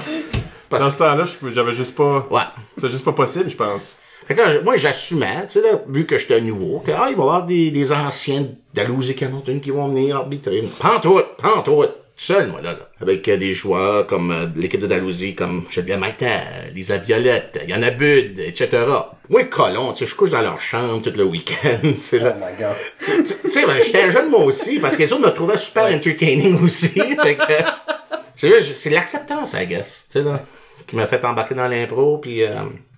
Parce 0.71 0.83
Dans 0.85 0.91
ce 0.91 0.99
temps-là, 0.99 1.25
je- 1.25 1.51
j'avais 1.51 1.73
juste 1.73 1.97
pas... 1.97 2.27
Ouais. 2.31 2.43
C'est 2.79 2.89
juste 2.89 3.05
pas 3.05 3.13
possible, 3.13 3.51
je 3.51 3.57
pense. 3.57 3.97
Fait 4.29 4.35
que 4.35 4.41
là, 4.41 4.61
moi, 4.65 4.77
j'assumais, 4.77 5.47
tu 5.49 5.61
sais, 5.61 5.63
là, 5.63 5.81
vu 5.89 6.07
que 6.07 6.19
j'étais 6.19 6.41
nouveau, 6.41 6.81
que, 6.85 6.91
ah, 6.93 7.07
il 7.11 7.17
va 7.17 7.23
y 7.23 7.27
avoir 7.27 7.47
des, 7.47 7.71
des 7.71 7.93
anciens 7.93 8.47
d'Alousie 8.75 9.15
Camonton 9.15 9.61
qui 9.61 9.71
vont 9.71 9.89
venir 9.89 10.17
arbitrer. 10.17 10.63
Pantoute, 10.81 11.37
pantoute. 11.37 11.95
Seul, 12.19 12.47
moi, 12.47 12.63
là, 12.63 12.73
là. 12.73 12.89
Avec 13.03 13.29
euh, 13.29 13.37
des 13.37 13.53
joueurs 13.53 14.07
comme 14.07 14.31
euh, 14.31 14.47
l'équipe 14.57 14.81
de 14.81 14.87
Dalhousie, 14.87 15.35
comme 15.35 15.65
Julien 15.71 15.99
Maïta, 15.99 16.41
Lisa 16.75 16.97
Violette, 16.97 17.61
Yana 17.69 17.91
Bud, 17.91 18.39
etc. 18.39 18.69
Moi, 19.29 19.45
colon, 19.45 19.93
tu 19.93 19.99
sais, 20.07 20.11
je 20.11 20.15
couche 20.17 20.31
dans 20.31 20.41
leur 20.41 20.59
chambre 20.59 21.03
tout 21.03 21.13
le 21.15 21.25
week-end, 21.25 21.79
tu 21.83 22.01
sais, 22.01 22.19
Oh 22.23 22.25
là. 22.25 22.37
my 22.41 22.57
god. 22.59 22.75
Tu 23.05 23.23
tu 23.43 23.51
sais, 23.51 23.67
ben, 23.67 23.79
j'étais 23.85 24.11
jeune 24.11 24.31
moi 24.31 24.45
aussi, 24.45 24.79
parce 24.81 24.97
que 24.97 25.03
les 25.03 25.13
autres 25.13 25.27
me 25.27 25.31
trouvaient 25.35 25.59
super 25.59 25.85
entertaining 25.93 26.59
aussi. 26.65 26.89
fait 26.91 27.35
que, 27.37 27.53
c'est 28.35 28.49
là, 28.49 28.59
je- 28.61 28.73
c'est 28.73 28.91
l'acceptance, 28.91 29.53
I 29.53 29.67
guess, 29.67 30.05
tu 30.11 30.19
sais, 30.19 30.25
là, 30.25 30.41
qui 30.87 30.97
m'a 30.97 31.07
fait 31.07 31.25
embarquer 31.25 31.55
dans 31.55 31.67
l'impro, 31.69 32.19
puis 32.19 32.43
euh, 32.45 32.55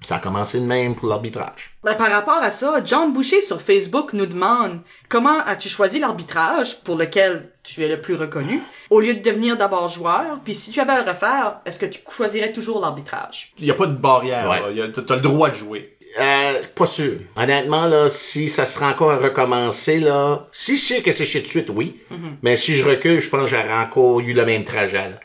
ça 0.07 0.17
a 0.17 0.19
commencé 0.19 0.61
de 0.61 0.65
même 0.67 0.95
pour 0.95 1.09
l'arbitrage. 1.09 1.71
Ben, 1.85 1.95
par 1.95 2.11
rapport 2.11 2.43
à 2.43 2.51
ça, 2.51 2.81
John 2.85 3.13
Boucher 3.13 3.41
sur 3.43 3.61
Facebook 3.61 4.13
nous 4.13 4.27
demande 4.27 4.81
comment 5.09 5.39
as-tu 5.47 5.69
choisi 5.69 5.99
l'arbitrage 5.99 6.81
pour 6.83 6.97
lequel 6.97 7.51
tu 7.63 7.83
es 7.85 7.89
le 7.89 8.01
plus 8.01 8.15
reconnu? 8.15 8.61
Au 8.91 9.01
lieu 9.01 9.15
de 9.15 9.23
devenir 9.23 9.57
d'abord 9.57 9.89
joueur 9.89 10.41
puis 10.45 10.55
si 10.55 10.71
tu 10.71 10.81
avais 10.81 10.93
à 10.93 11.03
le 11.03 11.09
refaire 11.11 11.61
est-ce 11.65 11.79
que 11.79 11.87
tu 11.87 12.01
choisirais 12.11 12.53
toujours 12.53 12.81
l'arbitrage? 12.81 13.53
Il 13.59 13.67
y 13.67 13.71
a 13.71 13.75
pas 13.75 13.87
de 13.87 13.95
barrière, 13.97 14.49
Ouais. 14.51 14.61
là. 14.61 14.67
Il 14.71 14.77
y 14.77 14.83
a- 14.83 14.89
T'as 14.89 15.15
le 15.17 15.21
droit 15.23 15.51
de 15.51 15.55
jouer. 15.55 15.95
Euh, 16.19 16.63
pas 16.75 16.87
sûr. 16.87 17.19
Honnêtement, 17.37 17.85
là, 17.87 18.09
si 18.09 18.49
ça 18.49 18.65
sera 18.65 18.89
encore 18.91 19.11
à 19.11 19.17
recommencer, 19.19 20.01
là, 20.01 20.47
si 20.53 20.77
je 20.79 20.83
sais 20.83 21.03
que 21.03 21.13
c'est 21.13 21.27
chez 21.27 21.41
de 21.43 21.47
suite, 21.47 21.69
oui. 21.71 22.01
Mais 22.43 22.57
si 22.57 22.75
je 22.77 22.85
recule, 22.85 23.21
je 23.21 23.29
pense 23.29 23.43
que 23.51 23.57
j'aurais 23.57 23.75
encore 23.79 24.21
eu 24.21 24.33
le 24.33 24.45
même 24.47 24.65
trajet, 24.65 24.97
là. 25.11 25.21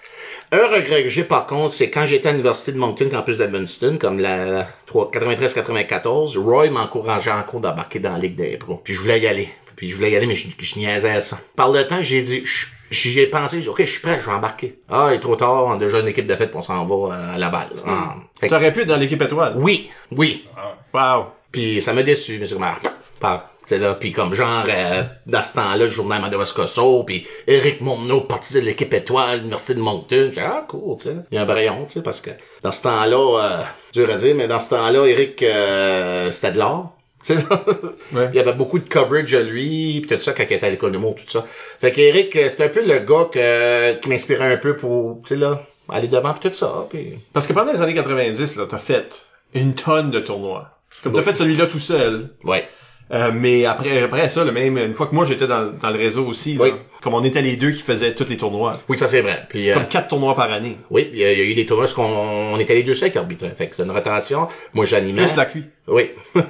Un 0.54 0.68
regret 0.68 1.04
que 1.04 1.10
j'ai, 1.10 1.24
par 1.24 1.48
contre, 1.48 1.74
c'est 1.74 1.90
quand 1.90 2.06
j'étais 2.06 2.30
à 2.30 2.32
l'université 2.32 2.72
de 2.72 2.78
Moncton, 2.78 3.10
campus 3.10 3.38
d'Edmundston, 3.40 3.98
comme 4.00 4.20
la 4.20 4.68
93-94, 4.94 6.38
Roy 6.38 6.70
m'encourageait 6.70 7.32
encore 7.32 7.60
d'embarquer 7.60 8.00
dans 8.00 8.12
la 8.12 8.20
Ligue 8.20 8.36
des 8.36 8.58
pros. 8.58 8.80
Puis 8.84 8.94
je 8.94 9.02
voulais 9.02 9.20
y 9.20 9.28
aller. 9.28 9.50
Puis 9.76 9.90
je 9.90 9.96
voulais 9.96 10.12
y 10.12 10.16
aller, 10.16 10.28
mais 10.28 10.36
je, 10.36 10.48
je 10.60 10.80
niaisais 10.80 11.10
à 11.10 11.22
ça. 11.22 11.40
Par 11.56 11.72
le 11.72 11.88
temps, 11.88 12.02
j'ai 12.04 12.22
dit, 12.22 12.44
j'y 12.92 13.20
ai 13.20 13.28
pensé, 13.28 13.58
j'ai 13.58 13.64
dit, 13.64 13.70
OK, 13.70 13.80
je 13.82 13.90
suis 13.90 14.02
prêt, 14.02 14.20
je 14.22 14.26
vais 14.28 14.32
embarquer. 14.32 14.78
Ah, 14.90 15.08
il 15.12 15.16
est 15.16 15.20
trop 15.20 15.36
tard, 15.36 15.66
on 15.66 15.72
a 15.72 15.78
déjà 15.78 16.00
une 16.00 16.08
équipe 16.08 16.28
de 16.28 16.36
fête, 16.36 16.52
on 16.54 16.62
s'en 16.62 16.86
va 16.86 17.16
euh, 17.16 17.36
à 17.36 17.38
Laval. 17.40 17.68
Ah. 17.86 18.16
Fait 18.40 18.48
que- 18.48 18.54
T'aurais 18.54 18.72
pu 18.72 18.82
être 18.82 18.88
dans 18.88 18.98
l'équipe 18.98 19.22
étoile. 19.22 19.54
oui, 19.58 19.90
oui. 20.12 20.48
Wow. 20.94 21.26
Puis 21.52 21.82
ça 21.82 21.94
m'a 21.94 22.04
déçu, 22.04 22.38
mais 22.40 22.46
c'est 22.46 22.54
comme, 22.54 22.64
ah, 22.64 23.50
là, 23.72 23.96
puis 23.96 24.12
comme 24.12 24.34
genre, 24.34 24.66
euh, 24.68 25.04
dans 25.26 25.42
ce 25.42 25.54
temps-là, 25.56 25.78
le 25.78 25.90
journal 25.90 26.22
Madawaskoso, 26.22 27.04
puis 27.04 27.26
Eric 27.48 27.82
Monneau, 27.82 28.22
parti 28.22 28.54
de 28.56 28.60
l'équipe 28.60 28.94
étoile, 28.94 29.40
l'université 29.40 29.76
de 29.76 29.80
Moncton. 29.80 30.32
Ah, 30.38 30.66
cool, 30.68 30.98
tu 30.98 31.10
sais. 31.10 31.16
Il 31.32 31.36
y 31.36 31.38
a 31.38 31.42
un 31.42 31.46
braillon, 31.46 31.86
tu 31.86 31.94
sais, 31.94 32.04
parce 32.04 32.22
que 32.22 32.32
dans 32.62 32.72
ce 32.72 32.84
temps-là, 32.84 33.42
euh, 33.44 33.64
dur 33.94 34.10
à 34.10 34.16
dire, 34.16 34.36
mais 34.36 34.48
dans 34.48 34.60
ce 34.60 34.72
temps-là, 34.72 35.06
Eric, 35.06 35.42
euh, 35.44 36.32
c'était 36.32 36.54
de 36.54 36.60
l'art. 36.60 36.92
Tu 37.24 37.36
sais, 37.36 37.42
là. 37.42 37.64
Ouais. 38.12 38.30
Il 38.34 38.36
y 38.36 38.40
avait 38.42 38.52
beaucoup 38.52 38.80
de 38.80 38.90
coverage 38.90 39.34
à 39.34 39.42
lui, 39.42 40.02
puis 40.06 40.18
tout 40.18 40.22
ça, 40.22 40.34
quand 40.34 40.44
il 40.44 40.52
était 40.52 40.68
à 40.68 40.70
l'école 40.70 40.92
de 40.92 40.98
mots, 40.98 41.16
tout 41.18 41.24
ça. 41.32 41.46
Fait 41.80 41.94
qu'Eric, 41.94 42.36
euh, 42.36 42.50
c'était 42.50 42.66
un 42.66 42.68
peu 42.68 42.86
le 42.86 43.00
gars 43.00 43.30
que, 43.32 43.94
qui 43.94 44.10
m'inspirait 44.10 44.52
un 44.52 44.58
peu 44.58 44.76
pour, 44.76 45.22
tu 45.24 45.30
sais, 45.30 45.36
là, 45.38 45.64
aller 45.88 46.10
devant, 46.10 46.34
puis 46.34 46.50
tout 46.50 46.56
ça, 46.56 46.86
puis... 46.90 47.20
Parce 47.32 47.48
que 47.48 47.54
pendant 47.54 47.72
les 47.72 47.82
années 47.82 47.94
90, 47.94 48.58
là, 48.58 48.66
t'as 48.70 48.78
fait 48.78 49.26
une 49.54 49.74
tonne 49.74 50.12
de 50.12 50.20
tournois. 50.20 50.70
Comme 51.02 51.14
t'as 51.14 51.22
fait 51.22 51.36
celui-là 51.36 51.68
tout 51.68 51.80
seul. 51.80 52.30
Ouais. 52.44 52.68
Euh, 53.12 53.32
mais 53.34 53.66
après, 53.66 54.02
après 54.02 54.30
ça, 54.30 54.44
le 54.44 54.52
même, 54.52 54.78
une 54.78 54.94
fois 54.96 55.08
que 55.08 55.14
moi 55.14 55.26
j'étais 55.26 55.46
dans, 55.46 55.72
dans 55.80 55.90
le 55.90 55.98
réseau 55.98 56.26
aussi, 56.26 56.56
là, 56.56 56.64
Oui. 56.64 56.72
comme 57.02 57.14
on 57.14 57.24
était 57.24 57.42
les 57.42 57.58
deux 57.58 57.72
qui 57.72 57.82
faisaient 57.82 58.16
tous 58.16 58.28
les 58.30 58.38
tournois. 58.38 58.80
Oui, 58.90 58.98
ça 58.98 59.08
c'est 59.08 59.22
vrai. 59.22 59.46
Puis, 59.50 59.70
euh, 59.70 59.74
Comme 59.76 59.86
quatre 59.86 60.08
tournois 60.08 60.36
par 60.36 60.52
année. 60.52 60.78
Oui, 60.90 61.10
il 61.14 61.20
y, 61.20 61.26
a 61.26 61.32
il 61.32 61.38
y 61.38 61.42
a 61.42 61.46
eu 61.46 61.54
des 61.54 61.66
tournois 61.66 61.86
où 61.98 62.02
on, 62.02 62.54
on 62.56 62.60
était 62.60 62.74
les 62.76 62.84
deux 62.84 62.96
seuls 62.96 63.12
qui 63.12 63.18
arbitraient. 63.18 63.54
Fait 63.56 63.68
que 63.68 63.76
c'est 63.76 63.84
une 63.84 63.92
rotation. 63.92 64.48
Moi, 64.74 64.86
j'animais. 64.86 65.22
Plus 65.24 65.36
la 65.36 65.46
cuit. 65.46 65.66
Oui. 65.88 66.12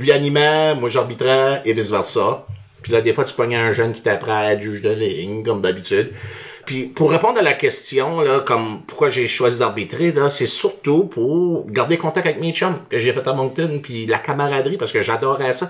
Lui 0.00 0.12
animait, 0.12 0.74
moi 0.74 0.88
j'arbitrais 0.90 1.62
et 1.64 1.72
vice 1.72 1.90
versa. 1.90 2.46
Puis 2.86 2.92
là, 2.92 3.00
des 3.00 3.12
fois, 3.12 3.24
tu 3.24 3.34
pognais 3.34 3.56
un 3.56 3.72
jeune 3.72 3.92
qui 3.92 4.00
t'apprend 4.00 4.36
à 4.36 4.52
être 4.52 4.60
juge 4.60 4.80
de 4.80 4.90
ligne, 4.90 5.42
comme 5.42 5.60
d'habitude. 5.60 6.12
Puis 6.66 6.84
pour 6.84 7.10
répondre 7.10 7.36
à 7.36 7.42
la 7.42 7.52
question, 7.52 8.20
là, 8.20 8.38
comme 8.38 8.82
pourquoi 8.86 9.10
j'ai 9.10 9.26
choisi 9.26 9.58
d'arbitrer, 9.58 10.12
là, 10.12 10.30
c'est 10.30 10.46
surtout 10.46 11.02
pour 11.02 11.68
garder 11.68 11.96
contact 11.96 12.28
avec 12.28 12.40
mes 12.40 12.52
chums 12.52 12.78
que 12.88 13.00
j'ai 13.00 13.12
fait 13.12 13.26
à 13.26 13.32
Moncton, 13.32 13.80
puis 13.82 14.06
la 14.06 14.20
camaraderie, 14.20 14.76
parce 14.76 14.92
que 14.92 15.02
j'adorais 15.02 15.52
ça. 15.52 15.68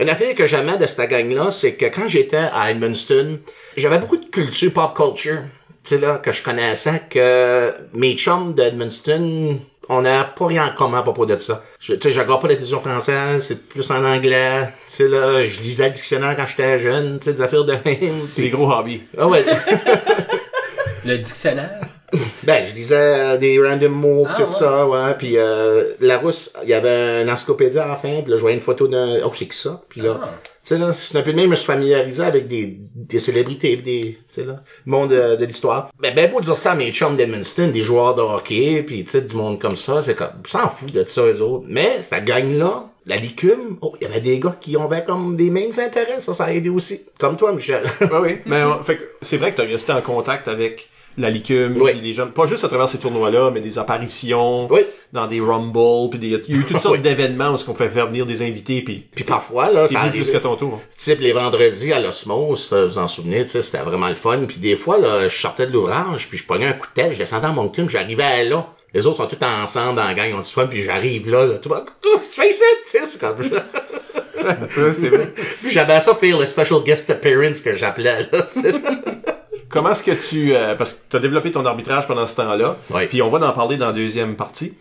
Une 0.00 0.08
affaire 0.08 0.34
que 0.34 0.44
j'aimais 0.44 0.76
de 0.76 0.86
cette 0.86 1.08
gang-là, 1.08 1.52
c'est 1.52 1.74
que 1.74 1.84
quand 1.84 2.08
j'étais 2.08 2.48
à 2.52 2.72
Edmundston, 2.72 3.38
j'avais 3.76 3.98
beaucoup 3.98 4.16
de 4.16 4.26
culture 4.26 4.72
pop 4.72 4.92
culture, 4.96 5.42
tu 5.84 5.94
sais 5.94 5.98
là, 5.98 6.16
que 6.16 6.32
je 6.32 6.42
connaissais, 6.42 7.00
que 7.08 7.72
mes 7.94 8.16
chums 8.16 8.54
d'Edmundston, 8.54 9.60
on 9.88 10.02
n'a 10.02 10.24
pas 10.24 10.46
rien 10.46 10.66
en 10.66 10.74
commun 10.74 10.98
à 10.98 11.02
propos 11.02 11.26
de 11.26 11.36
ça. 11.38 11.62
Je, 11.80 11.94
tu 11.94 12.00
sais, 12.00 12.12
je 12.12 12.20
regarde 12.20 12.40
pas 12.40 12.48
la 12.48 12.54
télévision 12.54 12.80
française, 12.80 13.46
c'est 13.46 13.68
plus 13.68 13.90
en 13.90 14.04
anglais. 14.04 14.68
Tu 14.88 14.92
sais, 14.94 15.08
là, 15.08 15.46
je 15.46 15.60
lisais 15.60 15.88
le 15.88 15.94
dictionnaire 15.94 16.36
quand 16.36 16.46
j'étais 16.46 16.78
jeune, 16.78 17.18
tu 17.18 17.26
sais, 17.26 17.34
des 17.34 17.42
affaires 17.42 17.64
de 17.64 17.72
même. 17.84 18.26
Des 18.36 18.50
gros 18.50 18.70
hobbies. 18.70 19.02
Ah 19.16 19.26
ouais. 19.26 19.44
Le 21.04 21.18
dictionnaire? 21.18 21.95
Ben, 22.44 22.64
je 22.64 22.72
disais 22.72 22.94
euh, 22.96 23.36
des 23.36 23.58
random 23.60 23.90
mots, 23.92 24.26
Ah, 24.28 24.34
tout 24.36 24.42
ouais. 24.44 24.50
ça, 24.52 24.86
ouais. 24.86 25.14
Puis 25.18 25.36
euh, 25.36 25.92
la 26.00 26.18
rousse, 26.18 26.52
il 26.62 26.68
y 26.68 26.74
avait 26.74 27.22
un 27.24 27.28
encyclopédie 27.28 27.78
à 27.78 27.86
la 27.88 27.96
fin, 27.96 28.20
puis 28.22 28.30
là, 28.30 28.36
je 28.36 28.40
voyais 28.42 28.56
une 28.56 28.62
photo 28.62 28.86
d'un... 28.86 29.20
Oh, 29.24 29.30
c'est 29.34 29.46
que 29.46 29.54
ça? 29.54 29.82
Puis 29.88 30.00
là, 30.02 30.20
Ah. 30.22 30.28
tu 30.42 30.50
sais, 30.62 30.78
là, 30.78 30.92
c'est 30.92 31.18
un 31.18 31.22
peu 31.22 31.32
de 31.32 31.36
même, 31.36 31.46
je 31.46 31.50
me 31.50 31.56
suis 31.56 31.66
familiarisé 31.66 32.22
avec 32.22 32.46
des, 32.46 32.78
des 32.94 33.18
célébrités, 33.18 33.76
des, 33.76 34.18
tu 34.28 34.34
sais, 34.34 34.44
là, 34.44 34.62
le 34.86 34.90
monde 34.90 35.12
euh, 35.12 35.36
de 35.36 35.44
l'histoire. 35.44 35.90
Ben, 36.00 36.14
ben 36.14 36.30
beau 36.30 36.40
dire 36.40 36.56
ça 36.56 36.72
à 36.72 36.74
mes 36.76 36.92
chums 36.92 37.16
d'Edmundston, 37.16 37.68
des 37.68 37.82
joueurs 37.82 38.14
de 38.14 38.22
hockey, 38.22 38.84
puis 38.86 39.02
tu 39.04 39.10
sais, 39.10 39.22
du 39.22 39.34
monde 39.34 39.60
comme 39.60 39.76
ça, 39.76 40.00
c'est 40.02 40.14
comme, 40.14 40.28
s'en 40.46 40.68
fout 40.68 40.92
de 40.92 41.02
ça, 41.02 41.22
eux 41.22 41.40
autres. 41.42 41.64
Mais, 41.68 42.02
cette 42.02 42.24
gang-là, 42.24 42.84
la 43.06 43.16
licume, 43.16 43.78
oh, 43.82 43.94
il 44.00 44.04
y 44.04 44.06
avait 44.10 44.20
des 44.20 44.38
gars 44.38 44.56
qui 44.60 44.76
avaient 44.76 45.04
comme 45.04 45.36
des 45.36 45.50
mêmes 45.50 45.72
intérêts, 45.78 46.20
ça, 46.20 46.32
ça 46.34 46.44
a 46.44 46.52
aidé 46.52 46.68
aussi. 46.68 47.00
Comme 47.18 47.36
toi, 47.36 47.52
Michel. 47.52 47.82
Oui, 48.00 48.08
oui. 48.22 48.38
Mais 48.46 48.56
euh, 48.62 48.80
fait 48.82 48.96
que 48.96 49.02
c'est 49.22 49.36
vrai 49.38 49.50
que 49.50 49.56
tu 49.56 49.62
as 49.62 49.64
resté 49.64 49.92
en 49.92 50.02
contact 50.02 50.48
avec 50.48 50.88
la 51.18 51.30
licume, 51.30 51.76
Oui. 51.80 51.92
les 52.02 52.12
gens, 52.12 52.26
pas 52.26 52.46
juste 52.46 52.64
à 52.64 52.68
travers 52.68 52.88
ces 52.88 52.98
tournois-là, 52.98 53.50
mais 53.52 53.60
des 53.60 53.78
apparitions 53.78 54.68
oui. 54.70 54.80
dans 55.12 55.26
des 55.26 55.40
rumbles, 55.40 56.10
puis 56.10 56.18
des, 56.18 56.26
il 56.48 56.54
y 56.54 56.58
a 56.58 56.60
eu 56.60 56.64
toutes 56.64 56.78
sortes 56.80 56.96
Oui. 56.96 57.00
d'événements 57.00 57.50
où 57.52 57.58
on 57.68 57.74
fait 57.74 57.88
faire 57.88 58.06
venir 58.08 58.26
des 58.26 58.42
invités, 58.42 58.82
puis 58.82 59.04
Puis 59.14 59.24
parfois, 59.24 59.70
là, 59.70 59.86
c'est 59.88 59.94
ça 59.94 60.00
arrive. 60.00 60.22
plus 60.22 60.30
qu'à 60.32 60.40
ton 60.40 60.56
tour. 60.56 60.80
Puis 60.98 61.14
les 61.16 61.32
vendredis 61.32 61.92
à 61.92 62.00
l'osmose, 62.00 62.68
euh, 62.72 62.86
vous 62.86 62.98
en 62.98 63.08
souvenez, 63.08 63.44
tu 63.44 63.50
sais, 63.50 63.62
c'était 63.62 63.82
vraiment 63.84 64.08
le 64.08 64.14
fun. 64.14 64.40
Puis 64.46 64.58
des 64.58 64.76
fois, 64.76 64.98
là, 64.98 65.28
je 65.28 65.36
sortais 65.36 65.66
de 65.66 65.72
l'ouvrage, 65.72 66.28
puis 66.28 66.38
je 66.38 66.44
prenais 66.44 66.66
un 66.66 66.72
coup 66.74 66.86
de 66.94 67.02
tête, 67.02 67.12
je 67.14 67.18
descendais 67.18 67.46
à 67.46 67.52
Moncton, 67.52 67.86
j'arrivais 67.88 68.22
à 68.24 68.44
là. 68.44 68.66
Les 68.94 69.06
autres 69.06 69.16
sont 69.18 69.26
tous 69.26 69.44
ensemble 69.44 69.96
dans 69.96 70.04
la 70.06 70.14
gang, 70.14 70.32
on 70.38 70.42
fun, 70.42 70.66
puis 70.68 70.82
j'arrive 70.82 71.28
là, 71.28 71.44
là, 71.46 71.54
tout 71.56 71.68
le 71.68 71.74
monde, 71.74 71.84
Oh, 72.06 72.18
tu 72.18 72.40
fais 72.40 72.50
ça, 72.52 72.64
tu 72.84 72.98
sais, 72.98 73.06
c'est 73.06 73.20
comme 73.20 73.36
c'est 74.92 75.08
vrai. 75.08 75.32
Puis 75.62 75.70
j'avais 75.70 75.98
ça 76.00 76.14
faire 76.14 76.38
le 76.38 76.44
special 76.46 76.80
guest 76.84 77.10
appearance 77.10 77.60
que 77.60 77.74
j'appelais, 77.74 78.28
là. 78.32 78.48
Comment 79.76 79.90
est-ce 79.90 80.02
que 80.02 80.28
tu... 80.28 80.54
euh, 80.54 80.74
parce 80.74 80.94
que 80.94 81.00
tu 81.10 81.16
as 81.16 81.20
développé 81.20 81.50
ton 81.50 81.64
arbitrage 81.64 82.06
pendant 82.08 82.26
ce 82.26 82.34
temps-là, 82.36 82.76
Oui. 82.90 83.02
Mm-hmm. 83.04 83.08
puis 83.08 83.22
on 83.22 83.28
va 83.30 83.46
en 83.46 83.52
parler 83.52 83.76
dans 83.76 83.88
la 83.88 83.92
deuxième 83.92 84.34
partie. 84.36 84.74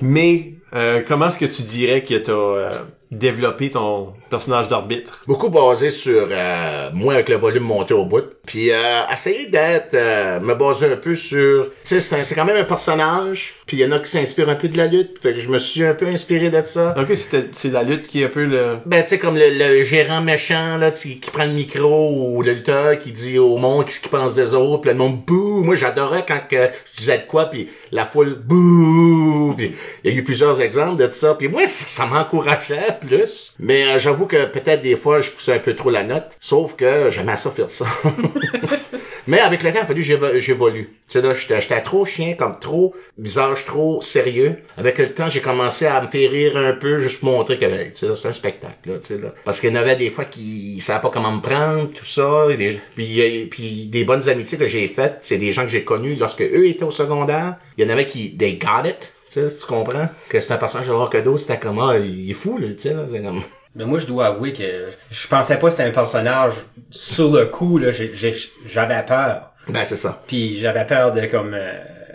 Mais 0.00 0.52
euh, 0.74 1.02
comment 1.06 1.26
est-ce 1.28 1.38
que 1.38 1.44
tu 1.46 1.62
dirais 1.62 2.02
que 2.02 2.14
tu 2.14 2.30
as 2.30 2.82
développé 3.12 3.70
ton 3.70 4.14
personnage 4.30 4.68
d'arbitre? 4.68 5.22
Beaucoup 5.26 5.50
basé 5.50 5.90
sur 5.90 6.28
euh, 6.30 6.90
moi 6.92 7.14
avec 7.14 7.28
le 7.28 7.36
volume 7.36 7.62
monté 7.62 7.94
au 7.94 8.04
bout. 8.04 8.24
Puis 8.46 8.72
euh, 8.72 9.02
essayer 9.12 9.46
d'être 9.46 9.94
euh, 9.94 10.40
me 10.40 10.54
baser 10.54 10.92
un 10.92 10.96
peu 10.96 11.14
sur 11.14 11.70
tu 11.84 12.00
sais 12.00 12.24
c'est 12.24 12.34
quand 12.34 12.44
même 12.44 12.56
un 12.56 12.64
personnage, 12.64 13.54
puis 13.66 13.76
il 13.76 13.80
y 13.80 13.86
en 13.86 13.92
a 13.92 14.00
qui 14.00 14.10
s'inspirent 14.10 14.48
un 14.48 14.56
peu 14.56 14.68
de 14.68 14.76
la 14.76 14.86
lutte, 14.86 15.18
fait 15.22 15.34
que 15.34 15.40
je 15.40 15.48
me 15.48 15.58
suis 15.58 15.84
un 15.84 15.94
peu 15.94 16.06
inspiré 16.06 16.50
de 16.50 16.62
ça. 16.66 16.94
Ok, 16.98 17.14
c'était 17.14 17.48
c'est 17.52 17.70
la 17.70 17.82
lutte 17.82 18.08
qui 18.08 18.22
est 18.22 18.26
un 18.26 18.28
peu 18.28 18.44
le... 18.44 18.78
Ben, 18.86 19.02
tu 19.02 19.10
sais, 19.10 19.18
comme 19.18 19.36
le, 19.36 19.50
le 19.50 19.82
gérant 19.82 20.20
méchant, 20.20 20.76
là, 20.76 20.90
qui 20.90 21.30
prend 21.32 21.44
le 21.44 21.52
micro, 21.52 22.12
ou 22.12 22.42
le 22.42 22.52
lutteur 22.52 22.98
qui 22.98 23.12
dit 23.12 23.38
au 23.38 23.56
monde 23.58 23.84
qu'est-ce 23.84 24.00
qu'il 24.00 24.10
pense 24.10 24.34
des 24.34 24.54
autres, 24.54 24.80
puis 24.80 24.90
le 24.90 24.96
monde 24.96 25.24
bouh. 25.24 25.62
Moi, 25.62 25.74
j'adorais 25.74 26.24
quand 26.26 26.40
que 26.48 26.70
je 26.92 26.98
disais 26.98 27.18
de 27.18 27.26
quoi, 27.26 27.46
puis 27.46 27.68
la 27.90 28.06
foule 28.06 28.34
bouh. 28.34 29.54
Puis 29.56 29.74
il 30.04 30.10
y 30.10 30.14
a 30.14 30.16
eu 30.16 30.24
plusieurs 30.24 30.60
exemples 30.60 31.02
de 31.02 31.10
ça. 31.10 31.34
Puis 31.34 31.48
moi, 31.48 31.66
ça 31.66 32.06
m'encourageait 32.06 32.98
plus. 33.06 33.54
Mais 33.58 33.84
euh, 33.86 33.98
j'avoue 33.98 34.26
que 34.26 34.44
peut-être 34.46 34.82
des 34.82 34.96
fois, 34.96 35.20
je 35.20 35.30
poussais 35.30 35.52
un 35.54 35.58
peu 35.58 35.74
trop 35.76 35.90
la 35.90 36.02
note. 36.04 36.36
Sauf 36.40 36.76
que 36.76 37.10
j'aimais 37.10 37.36
ça 37.36 37.50
faire 37.50 37.70
ça. 37.70 37.86
Mais 39.28 39.38
avec 39.38 39.62
le 39.62 39.70
temps, 39.70 39.78
il 39.78 39.82
a 39.82 39.86
fallu 39.86 40.02
j'évolue. 40.02 40.88
Tu 41.08 41.20
sais, 41.20 41.22
là, 41.22 41.32
j'étais 41.34 41.80
trop 41.82 42.04
chien, 42.04 42.34
comme 42.34 42.58
trop 42.58 42.94
visage 43.18 43.64
trop 43.64 44.00
sérieux. 44.00 44.56
Avec 44.76 44.98
le 44.98 45.10
temps, 45.10 45.30
j'ai 45.30 45.40
commencé 45.40 45.86
à 45.86 46.00
me 46.00 46.08
faire 46.08 46.30
rire 46.30 46.56
un 46.56 46.72
peu, 46.72 46.98
juste 47.00 47.22
montrer 47.22 47.58
que, 47.58 47.66
tu 47.66 47.90
sais, 47.94 48.06
c'est 48.16 48.28
un 48.28 48.32
spectacle, 48.32 48.74
là, 48.86 48.94
tu 49.00 49.06
sais, 49.06 49.18
là. 49.18 49.32
Parce 49.44 49.60
qu'il 49.60 49.70
y 49.70 49.72
en 49.72 49.76
avait 49.76 49.94
des 49.96 50.10
fois 50.10 50.24
qui 50.24 50.80
savaient 50.80 51.00
pas 51.02 51.10
comment 51.10 51.30
me 51.32 51.40
prendre, 51.40 51.88
tout 51.92 52.04
ça. 52.04 52.46
des- 52.56 52.80
puis, 52.96 53.20
euh, 53.20 53.46
puis 53.48 53.86
des 53.86 54.04
bonnes 54.04 54.28
amitiés 54.28 54.58
que 54.58 54.66
j'ai 54.66 54.88
faites, 54.88 55.18
c'est 55.20 55.38
des 55.38 55.52
gens 55.52 55.62
que 55.62 55.68
j'ai 55.68 55.84
connus 55.84 56.16
lorsque 56.16 56.42
eux 56.42 56.66
étaient 56.66 56.82
au 56.84 56.90
secondaire. 56.90 57.56
Il 57.78 57.84
y 57.84 57.86
en 57.88 57.92
avait 57.92 58.06
qui, 58.06 58.36
they 58.36 58.58
got 58.58 58.88
it. 58.88 59.11
Tu 59.34 59.66
comprends? 59.66 60.08
Que 60.28 60.40
c'est 60.40 60.52
un 60.52 60.56
personnage 60.58 60.88
de 60.88 60.92
Rockedo, 60.92 61.38
c'était 61.38 61.58
comme, 61.58 61.78
ah, 61.80 61.96
il 61.98 62.30
est 62.30 62.34
fou, 62.34 62.58
là, 62.58 62.68
tu 62.68 62.78
sais, 62.80 62.92
là, 62.94 63.04
c'est 63.10 63.20
comme... 63.22 63.42
Mais 63.74 63.84
moi, 63.86 63.98
je 63.98 64.06
dois 64.06 64.26
avouer 64.26 64.52
que 64.52 64.90
je 65.10 65.26
pensais 65.28 65.56
pas 65.58 65.68
que 65.68 65.70
c'était 65.72 65.88
un 65.88 65.92
personnage 65.92 66.54
sur 66.90 67.30
le 67.30 67.46
coup, 67.46 67.78
là, 67.78 67.88
j'avais 67.92 69.02
peur. 69.06 69.52
Ben, 69.68 69.84
c'est 69.84 69.96
ça. 69.96 70.22
Puis 70.26 70.56
j'avais 70.56 70.84
peur 70.84 71.12
de 71.12 71.24
comme 71.26 71.54
euh, 71.54 71.72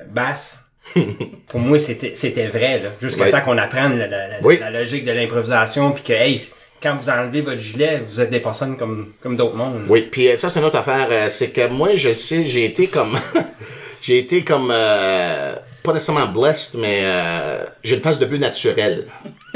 basse. 0.09 0.63
Pour 1.47 1.59
moi, 1.59 1.79
c'était 1.79 2.11
c'était 2.15 2.47
vrai, 2.47 2.79
là. 2.79 2.89
Jusqu'à 3.01 3.23
Oui. 3.25 3.31
temps 3.31 3.41
qu'on 3.41 3.57
apprenne 3.57 3.97
la, 3.97 4.07
la- 4.07 4.27
la- 4.27 4.41
Oui. 4.43 4.57
la 4.59 4.69
logique 4.69 5.03
de 5.05 5.11
l'improvisation, 5.11 5.91
puis 5.93 6.03
que, 6.03 6.13
hey, 6.13 6.39
quand 6.83 6.95
vous 6.95 7.09
enlevez 7.09 7.41
votre 7.41 7.59
gilet, 7.59 8.01
vous 8.05 8.21
êtes 8.21 8.29
des 8.29 8.39
personnes 8.39 8.77
comme, 8.77 9.11
comme 9.23 9.35
d'autres 9.35 9.55
mondes. 9.55 9.85
Oui, 9.89 10.07
puis 10.11 10.27
euh, 10.29 10.37
ça 10.37 10.49
c'est 10.49 10.59
une 10.59 10.65
autre 10.65 10.77
affaire, 10.77 11.07
euh, 11.09 11.27
c'est 11.29 11.49
que 11.49 11.67
moi 11.67 11.95
je 11.95 12.13
sais, 12.13 12.45
j'ai 12.45 12.65
été 12.65 12.85
comme 12.87 13.17
j'ai 14.01 14.19
été 14.19 14.43
comme 14.43 14.69
euh, 14.71 15.55
pas 15.87 15.93
nécessairement 15.93 16.27
blessed, 16.27 16.75
mais 16.77 16.99
euh, 17.03 17.63
j'ai 17.83 17.95
une 17.95 18.01
phase 18.01 18.19
de 18.19 18.25
but 18.25 18.39
naturelle. 18.39 19.07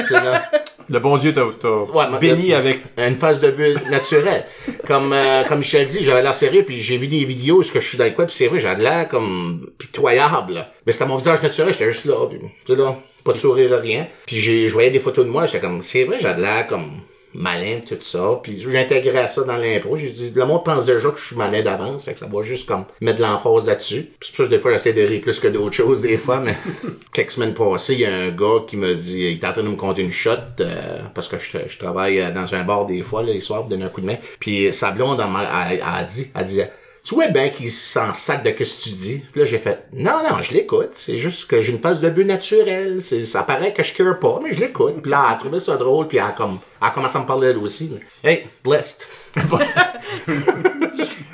Là, 0.09 0.49
Le 0.89 0.99
bon 0.99 1.17
Dieu 1.17 1.31
t'a 1.33 1.45
Ouais, 1.45 2.05
béni 2.19 2.53
avec... 2.53 2.81
une 2.97 3.15
phase 3.15 3.39
de 3.41 3.51
but 3.51 3.89
naturelle. 3.89 4.43
Comme 4.87 5.13
euh, 5.13 5.43
comme 5.47 5.59
Michel 5.59 5.87
dit, 5.87 6.03
j'avais 6.03 6.21
l'air 6.23 6.33
sérieux, 6.33 6.63
puis 6.63 6.81
j'ai 6.81 6.97
vu 6.97 7.07
des 7.07 7.23
vidéos 7.23 7.57
où 7.57 7.63
ce 7.63 7.71
que 7.71 7.79
je 7.79 7.87
suis 7.87 7.97
dans 7.97 8.03
le 8.05 8.11
coin, 8.11 8.25
puis 8.25 8.35
c'est 8.35 8.47
vrai, 8.47 8.59
j'avais 8.59 8.81
l'air 8.83 9.07
comme 9.07 9.69
pitoyable. 9.77 10.53
là. 10.55 10.71
Mais 10.85 10.91
c'était 10.91 11.05
mon 11.05 11.17
visage 11.17 11.41
naturel, 11.43 11.71
j'étais 11.71 11.91
juste 11.91 12.05
là, 12.05 12.15
puis, 12.29 12.39
tu 12.65 12.73
sais 12.73 12.79
là, 12.79 12.97
pas 13.23 13.33
de 13.33 13.37
sourire, 13.37 13.79
rien. 13.79 14.07
Puis 14.25 14.39
j'ai, 14.41 14.67
je 14.67 14.73
voyais 14.73 14.89
des 14.89 14.99
photos 14.99 15.25
de 15.25 15.29
moi, 15.29 15.45
j'étais 15.45 15.59
comme, 15.61 15.81
c'est 15.81 16.03
vrai, 16.05 16.17
j'avais 16.19 16.41
l'air 16.41 16.67
comme 16.67 16.89
malin, 17.33 17.79
tout 17.87 17.97
ça. 18.01 18.39
Puis 18.43 18.61
j'intégrais 18.61 19.27
ça 19.27 19.43
dans 19.43 19.57
l'impro. 19.57 19.97
J'ai 19.97 20.09
dit, 20.09 20.31
le 20.35 20.45
monde 20.45 20.63
pense 20.63 20.85
déjà 20.85 21.09
que 21.09 21.19
je 21.19 21.25
suis 21.25 21.35
malin 21.35 21.61
d'avance, 21.63 22.03
fait 22.03 22.13
que 22.13 22.19
ça 22.19 22.27
va 22.27 22.41
juste 22.43 22.67
comme 22.67 22.85
mettre 22.99 23.17
de 23.19 23.23
l'emphase 23.23 23.67
là-dessus. 23.67 24.11
Puis 24.19 24.31
ça 24.35 24.45
des 24.47 24.59
fois, 24.59 24.71
j'essaie 24.71 24.93
de 24.93 25.01
rire 25.01 25.21
plus 25.21 25.39
que 25.39 25.47
d'autres 25.47 25.75
choses, 25.75 26.01
des 26.01 26.17
fois, 26.17 26.39
mais 26.39 26.55
quelques 27.13 27.31
semaines 27.31 27.53
passées, 27.53 27.93
il 27.93 27.99
y 28.01 28.05
a 28.05 28.13
un 28.15 28.29
gars 28.29 28.63
qui 28.67 28.77
me 28.77 28.93
dit, 28.95 29.19
il 29.21 29.33
est 29.33 29.45
en 29.45 29.53
train 29.53 29.63
de 29.63 29.69
me 29.69 29.75
compter 29.75 30.01
une 30.01 30.11
shot, 30.13 30.31
euh, 30.59 30.99
parce 31.13 31.27
que 31.27 31.37
je, 31.39 31.77
travaille 31.77 32.19
euh, 32.19 32.31
dans 32.31 32.53
un 32.55 32.63
bar 32.63 32.85
des 32.85 33.01
fois, 33.03 33.23
là, 33.23 33.31
les 33.33 33.41
soirs, 33.41 33.61
pour 33.61 33.69
donner 33.69 33.85
un 33.85 33.89
coup 33.89 34.01
de 34.01 34.05
main. 34.07 34.17
Puis 34.39 34.73
sa 34.73 34.91
blonde, 34.91 35.19
elle, 35.21 35.71
elle- 35.71 35.77
elle 35.77 35.83
a 35.83 36.03
dit, 36.03 36.27
elle 36.35 36.45
disait, 36.45 36.65
tu 36.67 36.80
vois 37.09 37.27
bien 37.27 37.49
qu'il 37.49 37.71
s'en 37.71 38.13
sac 38.13 38.43
de 38.43 38.51
qu'est-ce 38.51 38.77
que 38.77 38.83
tu 38.83 38.95
dis. 38.95 39.23
Puis 39.31 39.41
là, 39.41 39.45
j'ai 39.45 39.57
fait, 39.57 39.85
non, 39.93 40.21
non, 40.29 40.41
je 40.41 40.53
l'écoute. 40.53 40.91
C'est 40.93 41.17
juste 41.17 41.49
que 41.49 41.61
j'ai 41.61 41.71
une 41.71 41.79
phase 41.79 41.99
de 41.99 42.09
but 42.09 42.25
naturelle. 42.25 43.01
Ça 43.03 43.43
paraît 43.43 43.73
que 43.73 43.81
je 43.83 43.93
cure 43.93 44.19
pas, 44.19 44.39
mais 44.43 44.53
je 44.53 44.59
l'écoute. 44.59 45.01
Puis 45.01 45.09
là, 45.11 45.25
elle 45.27 45.33
a 45.35 45.39
trouvé 45.39 45.59
ça 45.59 45.77
drôle, 45.77 46.07
puis 46.07 46.19
elle 46.19 46.25
a 46.25 46.31
comme, 46.31 46.59
elle 46.81 46.87
a 46.87 46.91
commencé 46.91 47.17
à 47.17 47.21
me 47.21 47.25
parler 47.25 47.47
elle 47.49 47.57
aussi. 47.57 47.91
Hey, 48.23 48.45
blessed. 48.63 49.07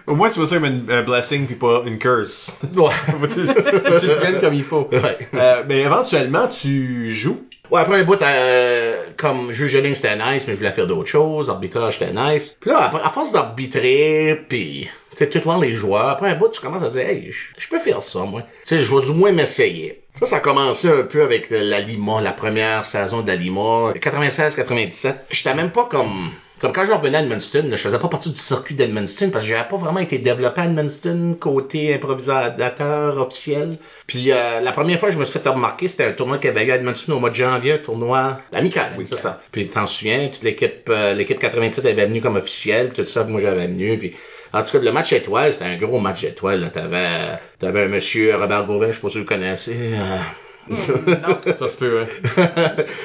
Au 0.08 0.16
moins, 0.16 0.30
tu 0.30 0.40
vois 0.40 0.48
ça 0.48 0.56
comme 0.56 0.66
une- 0.66 0.90
un 0.90 1.04
blessing 1.04 1.46
puis 1.46 1.56
pas 1.56 1.84
une 1.86 1.98
curse. 2.00 2.56
Ouais. 2.76 2.92
tu, 3.24 3.28
tu 3.36 3.42
le 4.08 4.16
prennes 4.20 4.40
comme 4.40 4.54
il 4.54 4.64
faut. 4.64 4.88
Ouais. 4.92 5.18
Euh, 5.34 5.64
mais 5.68 5.82
éventuellement, 5.82 6.48
tu 6.48 7.10
joues. 7.10 7.46
Ouais, 7.72 7.82
après 7.82 8.00
un 8.00 8.04
bout, 8.04 8.22
euh, 8.22 9.04
comme 9.18 9.52
juge 9.52 9.72
c'était 9.94 10.16
nice, 10.16 10.46
mais 10.48 10.54
je 10.54 10.58
voulais 10.58 10.72
faire 10.72 10.88
d'autres 10.88 11.10
choses. 11.10 11.50
Arbitrage, 11.50 12.00
c'était 12.00 12.14
nice. 12.14 12.58
Puis 12.60 12.70
là, 12.70 12.92
à 13.04 13.10
force 13.10 13.32
d'arbitrer, 13.32 14.46
puis 14.48 14.90
tu 15.18 15.30
tout 15.30 15.42
voir 15.44 15.60
les 15.60 15.74
joueurs, 15.74 16.10
après 16.10 16.30
un 16.30 16.36
bout, 16.36 16.50
tu 16.50 16.62
commences 16.62 16.84
à 16.84 16.90
dire, 16.90 17.08
hey, 17.08 17.32
je 17.32 17.38
je 17.58 17.68
peux 17.68 17.80
faire 17.80 18.04
ça, 18.04 18.20
moi. 18.20 18.44
Tu 18.66 18.76
sais, 18.76 18.84
je 18.84 18.96
vais 18.96 19.02
du 19.02 19.12
moins 19.12 19.32
m'essayer. 19.32 20.04
Ça, 20.20 20.26
ça 20.26 20.36
a 20.38 20.40
commencé 20.40 20.90
un 20.90 21.04
peu 21.04 21.22
avec 21.24 21.50
la 21.50 21.80
Lima, 21.80 22.22
la 22.22 22.32
première 22.32 22.86
saison 22.86 23.22
de 23.22 23.28
la 23.28 23.36
Lima, 23.36 23.94
96-97. 23.94 25.14
J'étais 25.32 25.54
même 25.54 25.72
pas 25.72 25.86
comme... 25.86 26.32
Comme 26.60 26.72
quand 26.72 26.86
je 26.86 26.92
revenais 26.92 27.20
à 27.20 27.22
Edmundston, 27.22 27.68
je 27.72 27.76
faisais 27.78 28.00
pas 28.00 28.08
partie 28.08 28.32
du 28.32 28.38
circuit 28.40 28.74
d'Edmundston 28.74 29.30
parce 29.30 29.44
que 29.46 29.52
j'avais 29.52 29.68
pas 29.70 29.78
vraiment 29.78 30.00
été 30.00 30.18
développé 30.18 30.62
à 30.62 30.66
Edmundston 30.66 31.36
côté 31.40 31.94
improvisateur 31.94 33.18
officiel. 33.20 33.78
Puis 34.08 34.32
euh, 34.32 34.60
la 34.62 34.72
première 34.72 35.00
fois 35.00 35.10
que 35.10 35.14
je 35.16 35.20
me 35.20 35.26
suis 35.26 35.38
fait 35.40 35.48
remarquer, 35.48 35.88
c'était 35.88 36.06
un 36.06 36.14
tournoi 36.14 36.40
qu'il 36.40 36.48
y 36.48 36.52
avait 36.52 36.66
eu 36.66 36.72
à 36.72 36.76
Edmundston 36.78 37.14
au 37.14 37.20
mois 37.20 37.30
de 37.30 37.36
janvier, 37.36 37.74
un 37.74 37.78
tournoi 37.78 38.40
amical, 38.52 38.94
oui, 38.98 39.06
c'est 39.06 39.18
ça. 39.20 39.40
Puis 39.52 39.68
t'en 39.68 39.86
souviens, 39.86 40.30
toute 40.34 40.44
l'équipe 40.44 40.90
euh, 40.90 41.14
l'équipe 41.14 41.38
87 41.38 41.86
avait 41.86 42.08
venu 42.08 42.22
comme 42.22 42.38
officiel, 42.38 42.90
puis 42.92 43.04
tout 43.04 43.10
ça, 43.10 43.24
puis 43.24 43.34
moi 43.34 43.42
j'avais 43.42 43.68
venu, 43.68 43.98
puis 44.00 44.16
en 44.54 44.64
tout 44.64 44.72
cas, 44.72 44.80
le 44.80 44.92
match 44.92 45.12
étoile, 45.14 45.54
c'était 45.54 45.66
un 45.66 45.78
gros 45.78 46.00
match 46.00 46.24
étoile. 46.24 46.72
T'avais, 46.72 47.38
t'avais 47.60 47.84
un 47.84 47.88
monsieur 47.90 48.36
Robert 48.36 48.66
Gauvin, 48.66 48.88
je 48.88 48.94
sais 48.94 49.02
pas 49.02 49.10
si 49.10 49.16
vous 49.18 49.24
le 49.26 49.28
connaissez. 49.28 49.76
euh, 49.76 50.18
Ça 51.58 51.70
se 51.70 51.78
peut, 51.78 52.02
hein. 52.02 52.08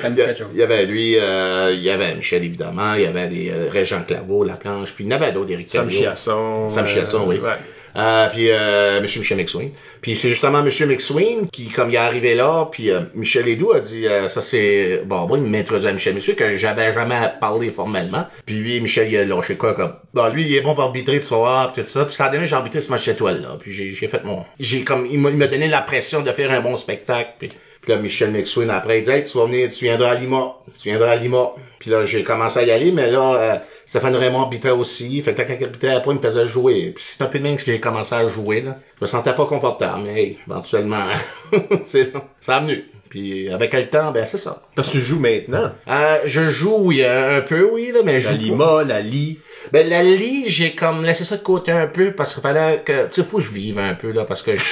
Il 0.04 0.16
y, 0.18 0.22
a- 0.22 0.26
quelque 0.26 0.38
chose. 0.38 0.48
il 0.52 0.58
y 0.58 0.62
avait 0.62 0.84
lui, 0.86 1.16
euh, 1.18 1.72
il 1.72 1.80
y 1.82 1.90
avait 1.90 2.14
Michel 2.14 2.42
évidemment, 2.44 2.94
il 2.94 3.02
y 3.02 3.06
avait 3.06 3.28
des 3.28 3.50
euh, 3.50 3.68
Régent 3.70 4.02
Claveau, 4.06 4.44
La 4.44 4.54
Planche, 4.54 4.92
puis 4.92 5.04
il 5.04 5.10
y 5.10 5.14
en 5.14 5.16
avait 5.16 5.32
d'autres, 5.32 5.50
Eric 5.52 5.68
Sam. 5.70 5.88
Chiasson. 5.88 6.68
Sam 6.68 6.86
Chiasson, 6.86 7.24
oui. 7.26 7.38
Ouais. 7.38 7.50
Euh, 7.96 8.28
puis 8.30 8.50
euh, 8.50 9.00
Monsieur 9.00 9.20
Michel 9.20 9.38
McSween. 9.38 9.70
Puis 10.00 10.16
c'est 10.16 10.28
justement 10.28 10.62
Monsieur 10.62 10.86
McSween 10.86 11.48
qui, 11.50 11.68
comme 11.68 11.90
il 11.90 11.94
est 11.94 11.98
arrivé 11.98 12.34
là, 12.34 12.68
puis 12.70 12.90
euh, 12.90 13.00
Michel 13.14 13.46
Ledoux 13.46 13.72
a 13.72 13.80
dit, 13.80 14.06
euh, 14.06 14.28
ça 14.28 14.42
c'est... 14.42 15.02
Bon, 15.04 15.26
moi, 15.26 15.38
il 15.38 15.44
m'introduit 15.44 15.88
à 15.88 15.92
Michel 15.92 16.14
McSween 16.14 16.36
que 16.36 16.56
j'avais 16.56 16.92
jamais 16.92 17.32
parlé 17.40 17.70
formellement. 17.70 18.26
Puis 18.46 18.56
lui, 18.56 18.80
Michel, 18.80 19.10
il 19.10 19.16
a 19.16 19.24
lâché 19.24 19.56
quoi 19.56 19.74
comme... 19.74 19.94
Bon, 20.14 20.28
lui, 20.32 20.42
il 20.42 20.54
est 20.54 20.60
bon 20.60 20.74
pour 20.74 20.84
arbitrer, 20.84 21.20
tu 21.20 21.28
vas 21.28 21.70
puis 21.74 21.82
tout 21.82 21.88
ça. 21.88 22.04
Puis 22.04 22.14
ça 22.14 22.26
a 22.26 22.28
donné, 22.30 22.46
j'ai 22.46 22.56
arbitré 22.56 22.80
ce 22.80 22.90
match 22.90 23.06
étoile 23.08 23.42
là. 23.42 23.56
Puis 23.60 23.72
j'ai 23.72 24.08
fait 24.08 24.24
mon... 24.24 24.44
J'ai 24.58 24.82
comme... 24.82 25.06
Il 25.10 25.18
m'a 25.18 25.46
donné 25.46 25.68
la 25.68 25.82
pression 25.82 26.22
de 26.22 26.32
faire 26.32 26.50
un 26.50 26.60
bon 26.60 26.76
spectacle. 26.76 27.48
Puis 27.82 27.92
là, 27.92 27.98
Michel 27.98 28.30
McSween, 28.30 28.70
après, 28.70 29.00
il 29.00 29.04
dit, 29.04 29.10
hey, 29.10 29.24
tu 29.24 29.36
vas 29.36 29.44
venir, 29.44 29.68
tu 29.70 29.84
viendras 29.84 30.12
à 30.12 30.14
Lima. 30.14 30.54
Tu 30.80 30.88
viendras 30.88 31.10
à 31.10 31.16
Lima. 31.16 31.50
Puis 31.80 31.90
là, 31.90 32.04
j'ai 32.06 32.22
commencé 32.22 32.60
à 32.60 32.62
y 32.62 32.70
aller, 32.70 32.92
mais 32.92 33.10
là, 33.10 33.34
euh, 33.34 33.56
Stéphane 33.86 34.14
Raymond 34.14 34.42
arbitrait 34.42 34.70
aussi. 34.70 35.20
Fait 35.20 35.34
que 35.34 35.42
quand 35.42 35.52
il 35.58 35.64
arbitrait 35.64 35.94
après, 35.96 36.12
il 36.12 36.16
me 36.18 36.22
faisait 36.22 36.46
jouer. 36.46 36.92
Puis 36.94 37.04
c'est 37.04 37.22
un 37.22 37.26
peu 37.26 37.38
de 37.40 37.42
même 37.44 37.56
que 37.56 37.62
j'ai 37.64 37.80
commencé 37.80 38.14
à 38.14 38.26
jouer, 38.28 38.60
là. 38.62 38.78
Je 38.98 39.04
me 39.04 39.06
sentais 39.08 39.34
pas 39.34 39.46
confortable, 39.46 40.02
mais 40.04 40.22
hey, 40.22 40.38
éventuellement, 40.48 41.04
c'est- 41.86 42.12
ça 42.40 42.56
a 42.56 42.60
venu. 42.60 42.84
Puis 43.10 43.50
avec 43.50 43.74
le 43.74 43.86
temps, 43.88 44.10
ben 44.12 44.24
c'est 44.24 44.38
ça. 44.38 44.62
Parce 44.74 44.88
que 44.88 44.92
tu 44.94 45.00
joues 45.00 45.18
maintenant. 45.18 45.72
Euh, 45.88 46.18
je 46.24 46.48
joue, 46.48 46.76
oui, 46.78 47.02
euh, 47.02 47.38
un 47.38 47.40
peu, 47.42 47.62
oui, 47.70 47.90
là, 47.92 48.00
mais 48.04 48.20
je 48.20 48.28
La 48.28 48.34
joue 48.34 48.38
Lima, 48.40 48.84
la 48.84 49.00
Li. 49.02 49.38
ben, 49.72 49.86
la 49.88 50.02
lit, 50.02 50.44
j'ai 50.48 50.74
comme 50.74 51.04
laissé 51.04 51.24
ça 51.24 51.36
de 51.36 51.42
côté 51.42 51.72
un 51.72 51.88
peu 51.88 52.12
parce 52.12 52.32
que 52.34 52.40
fallait 52.40 52.80
que, 52.86 53.06
tu 53.06 53.12
sais, 53.12 53.24
faut 53.24 53.36
que 53.38 53.42
je 53.42 53.50
vive 53.50 53.78
un 53.78 53.92
peu, 53.94 54.12
là, 54.12 54.24
parce 54.24 54.40
que 54.40 54.56
je- 54.56 54.62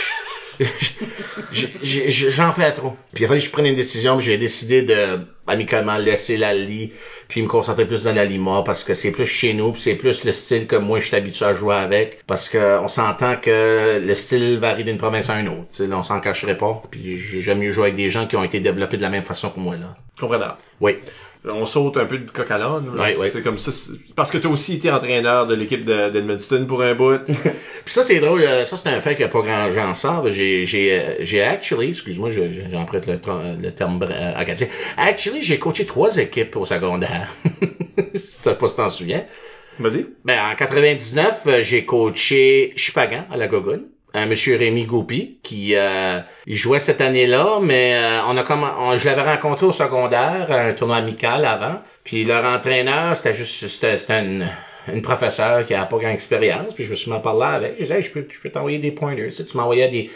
j'en 2.30 2.52
fais 2.52 2.72
trop. 2.72 2.96
Puis 3.14 3.24
il 3.24 3.26
fallait 3.26 3.40
que 3.40 3.46
je 3.46 3.50
prenne 3.50 3.66
une 3.66 3.76
décision, 3.76 4.20
j'ai 4.20 4.38
décidé 4.38 4.82
de, 4.82 5.20
amicalement, 5.46 5.96
laisser 5.96 6.36
la 6.36 6.54
lit, 6.54 6.92
puis 7.28 7.42
me 7.42 7.48
concentrer 7.48 7.86
plus 7.86 8.04
dans 8.04 8.14
la 8.14 8.24
lima, 8.24 8.62
parce 8.64 8.84
que 8.84 8.94
c'est 8.94 9.10
plus 9.10 9.26
chez 9.26 9.54
nous, 9.54 9.72
puis 9.72 9.80
c'est 9.80 9.94
plus 9.94 10.24
le 10.24 10.32
style 10.32 10.66
que 10.66 10.76
moi, 10.76 11.00
je 11.00 11.06
suis 11.06 11.16
habitué 11.16 11.44
à 11.44 11.54
jouer 11.54 11.74
avec, 11.74 12.24
parce 12.26 12.48
que 12.48 12.78
on 12.80 12.88
s'entend 12.88 13.36
que 13.36 14.00
le 14.04 14.14
style 14.14 14.58
varie 14.58 14.84
d'une 14.84 14.98
province 14.98 15.30
à 15.30 15.40
une 15.40 15.48
autre, 15.48 15.82
on 15.92 16.02
s'en 16.02 16.20
cacherait 16.20 16.56
pas, 16.56 16.82
puis 16.90 17.18
j'aime 17.18 17.58
mieux 17.58 17.72
jouer 17.72 17.84
avec 17.84 17.96
des 17.96 18.10
gens 18.10 18.26
qui 18.26 18.36
ont 18.36 18.44
été 18.44 18.60
développés 18.60 18.96
de 18.96 19.02
la 19.02 19.10
même 19.10 19.24
façon 19.24 19.50
que 19.50 19.60
moi, 19.60 19.76
là. 19.76 19.96
Comprenable. 20.18 20.56
Oui. 20.80 20.96
On 21.48 21.64
saute 21.64 21.96
un 21.96 22.04
peu 22.04 22.18
du 22.18 22.26
coq 22.26 22.50
à 22.50 22.58
l'âne. 22.58 22.94
là. 22.94 23.02
Ouais, 23.02 23.16
ouais. 23.16 23.30
C'est 23.30 23.40
comme 23.40 23.58
ça. 23.58 23.70
Parce 24.14 24.30
que 24.30 24.36
tu 24.36 24.46
as 24.46 24.50
aussi 24.50 24.74
été 24.74 24.90
entraîneur 24.90 25.46
de 25.46 25.54
l'équipe 25.54 25.84
de- 25.86 26.10
d'Edmundston 26.10 26.66
pour 26.66 26.82
un 26.82 26.94
bout. 26.94 27.18
Puis 27.26 27.94
ça, 27.94 28.02
c'est 28.02 28.20
drôle. 28.20 28.42
euh, 28.42 28.66
Ça, 28.66 28.76
c'est 28.76 28.90
un 28.90 29.00
fait 29.00 29.14
que 29.16 29.24
pas 29.24 29.40
grand 29.40 29.70
gens 29.70 29.94
savent. 29.94 30.30
J'ai, 30.32 30.66
j'ai, 30.66 30.92
euh, 31.00 31.14
j'ai 31.20 31.40
actually, 31.42 31.90
excuse-moi, 31.90 32.28
je- 32.28 32.50
je- 32.52 32.70
j'emprunte 32.70 33.06
le, 33.06 33.18
le 33.62 33.72
terme 33.72 34.00
euh, 34.02 34.32
acadien. 34.36 34.66
Actually, 34.98 35.42
j'ai 35.42 35.58
coaché 35.58 35.86
trois 35.86 36.16
équipes 36.18 36.56
au 36.56 36.64
secondaire. 36.66 37.28
Je 38.14 38.18
sais 38.48 38.54
pas 38.54 38.68
si 38.68 38.76
t'en 38.76 38.88
souviens. 38.90 39.24
Vas-y. 39.78 40.06
Ben, 40.24 40.38
en 40.50 40.54
99, 40.54 41.40
euh, 41.46 41.62
j'ai 41.62 41.84
coaché 41.84 42.72
Chupagan 42.76 43.24
à 43.30 43.36
la 43.36 43.48
Gogoune. 43.48 43.84
Un 44.12 44.26
monsieur 44.26 44.56
Rémi 44.56 44.86
Goupi 44.86 45.38
qui 45.42 45.76
euh, 45.76 46.18
il 46.46 46.56
jouait 46.56 46.80
cette 46.80 47.00
année-là, 47.00 47.58
mais 47.62 47.94
euh, 47.94 48.20
on 48.26 48.36
a 48.36 48.42
comme 48.42 48.64
on- 48.78 48.96
je 48.96 49.06
l'avais 49.06 49.22
rencontré 49.22 49.66
au 49.66 49.72
secondaire, 49.72 50.46
un 50.50 50.72
tournoi 50.72 50.96
amical 50.96 51.44
avant. 51.44 51.80
Puis 52.02 52.24
leur 52.24 52.44
entraîneur, 52.44 53.16
c'était 53.16 53.34
juste 53.34 53.68
c'était, 53.68 53.96
une, 54.20 54.48
une 54.92 55.02
professeure 55.02 55.64
qui 55.64 55.74
a 55.74 55.84
pas 55.86 55.98
grand 55.98 56.10
expérience. 56.10 56.74
Puis 56.74 56.84
je 56.84 56.90
me 56.90 56.96
suis 56.96 57.10
mis 57.10 57.16
à 57.16 57.20
parler 57.20 57.44
avec. 57.56 57.74
Je 57.78 57.82
disais, 57.84 58.02
je 58.02 58.10
peux, 58.10 58.26
je 58.28 58.40
peux 58.40 58.50
t'envoyer 58.50 58.78
des 58.78 58.90
pointers. 58.90 59.26
Tu, 59.30 59.32
sais, 59.36 59.44
tu 59.44 59.56
m'envoyais 59.56 59.88
des 59.88 60.10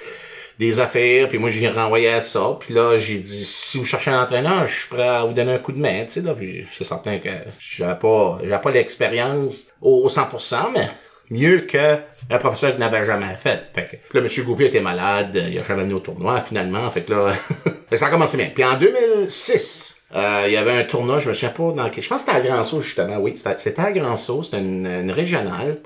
des 0.58 0.78
affaires, 0.78 1.28
puis 1.28 1.38
moi 1.38 1.50
j'ai 1.50 1.68
renvoyé 1.68 2.08
à 2.08 2.20
ça, 2.20 2.56
puis 2.60 2.74
là 2.74 2.96
j'ai 2.96 3.18
dit 3.18 3.44
si 3.44 3.78
vous 3.78 3.84
cherchez 3.84 4.10
un 4.10 4.22
entraîneur, 4.22 4.66
je 4.68 4.74
suis 4.80 4.88
prêt 4.88 5.06
à 5.08 5.24
vous 5.24 5.32
donner 5.32 5.52
un 5.52 5.58
coup 5.58 5.72
de 5.72 5.80
main, 5.80 6.04
tu 6.04 6.12
sais 6.12 6.20
là, 6.22 6.34
puis 6.34 6.64
c'est 6.72 6.84
certain 6.84 7.18
que 7.18 7.28
j'avais 7.58 7.98
pas 7.98 8.38
j'avais 8.42 8.60
pas 8.60 8.70
l'expérience 8.70 9.72
au, 9.80 10.04
au 10.04 10.08
100%, 10.08 10.70
mais 10.72 10.88
mieux 11.30 11.60
que 11.60 11.96
un 12.30 12.38
professeur 12.38 12.72
qui 12.72 12.80
n'avait 12.80 13.04
jamais 13.04 13.34
fait. 13.36 13.60
Fait 13.74 14.00
que, 14.10 14.18
là, 14.18 14.24
M. 14.24 14.44
Goupil 14.44 14.66
était 14.66 14.80
malade, 14.80 15.44
il 15.50 15.58
a 15.58 15.62
jamais 15.62 15.82
venu 15.82 15.94
au 15.94 16.00
tournoi 16.00 16.40
finalement, 16.40 16.90
fait 16.90 17.02
que 17.02 17.12
là, 17.12 17.32
ça 17.96 18.06
a 18.06 18.10
commencé 18.10 18.36
bien. 18.36 18.50
Puis 18.54 18.64
en 18.64 18.78
2006, 18.78 19.96
euh, 20.14 20.44
il 20.46 20.52
y 20.52 20.56
avait 20.56 20.72
un 20.72 20.84
tournoi, 20.84 21.20
je 21.20 21.28
me 21.28 21.34
souviens 21.34 21.50
pas 21.50 21.72
dans 21.72 21.92
je 21.92 22.08
pense 22.08 22.22
que 22.22 22.30
c'était 22.30 22.30
à 22.30 22.40
Grand-Sault 22.40 22.80
justement, 22.80 23.18
oui, 23.18 23.36
c'était 23.36 23.58
c'était 23.58 23.82
à 23.82 23.92
Grand-Sault, 23.92 24.44
c'était 24.44 24.60
une, 24.60 24.86
une 24.86 25.10
régionale. 25.10 25.80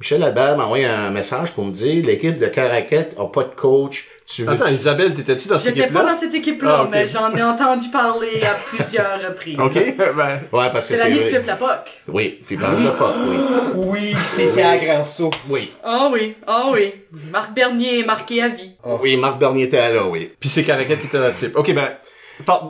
Michel 0.00 0.22
Albert 0.22 0.56
m'a 0.56 0.64
envoyé 0.64 0.84
un 0.86 1.10
message 1.10 1.52
pour 1.52 1.64
me 1.64 1.72
dire 1.72 2.04
l'équipe 2.04 2.38
de 2.38 2.46
Caraquette 2.46 3.14
a 3.18 3.26
pas 3.26 3.44
de 3.44 3.54
coach. 3.54 4.06
Tu 4.26 4.42
veux 4.44 4.52
Attends, 4.52 4.66
Isabelle, 4.68 5.14
t'étais-tu 5.14 5.48
dans 5.48 5.58
cette 5.58 5.74
J'étais 5.76 5.88
pas 5.88 6.00
dans 6.02 6.08
équipe-là? 6.08 6.14
cette 6.20 6.34
équipe-là, 6.34 6.80
Ah, 6.84 6.88
mais 6.90 7.06
j'en 7.06 7.32
ai 7.34 7.42
entendu 7.42 7.88
parler 7.90 8.42
à 8.42 8.54
plusieurs 8.54 9.20
reprises. 9.22 9.58
OK. 9.58 9.74
ben, 10.16 10.40
Ouais, 10.52 10.70
parce 10.72 10.88
que 10.88 10.96
C'est 10.96 11.04
l'année 11.04 11.22
de 11.24 11.28
Philippe 11.28 11.46
Lapoc. 11.46 11.90
Oui, 12.08 12.38
Philippe 12.42 12.62
Lapoc, 12.84 13.14
oui. 13.28 13.36
Oui, 13.74 14.14
c'était 14.26 14.62
à 14.62 14.78
Grand 14.78 15.04
Saut. 15.04 15.30
Oui. 15.48 15.70
Ah 15.82 16.08
oui, 16.12 16.34
ah 16.46 16.66
oui. 16.72 16.92
Marc 17.30 17.52
Bernier 17.54 18.00
est 18.00 18.04
marqué 18.04 18.42
à 18.42 18.48
vie. 18.48 18.72
Oui, 18.84 19.16
Marc 19.16 19.38
Bernier 19.38 19.64
était 19.64 19.92
là, 19.94 20.06
oui. 20.06 20.30
Puis 20.40 20.48
c'est 20.48 20.64
Caracat 20.64 20.96
qui 20.96 21.06
était 21.06 21.18
dans 21.18 21.26
le 21.26 21.32
flip. 21.32 21.56
OK, 21.56 21.72
ben, 21.74 21.90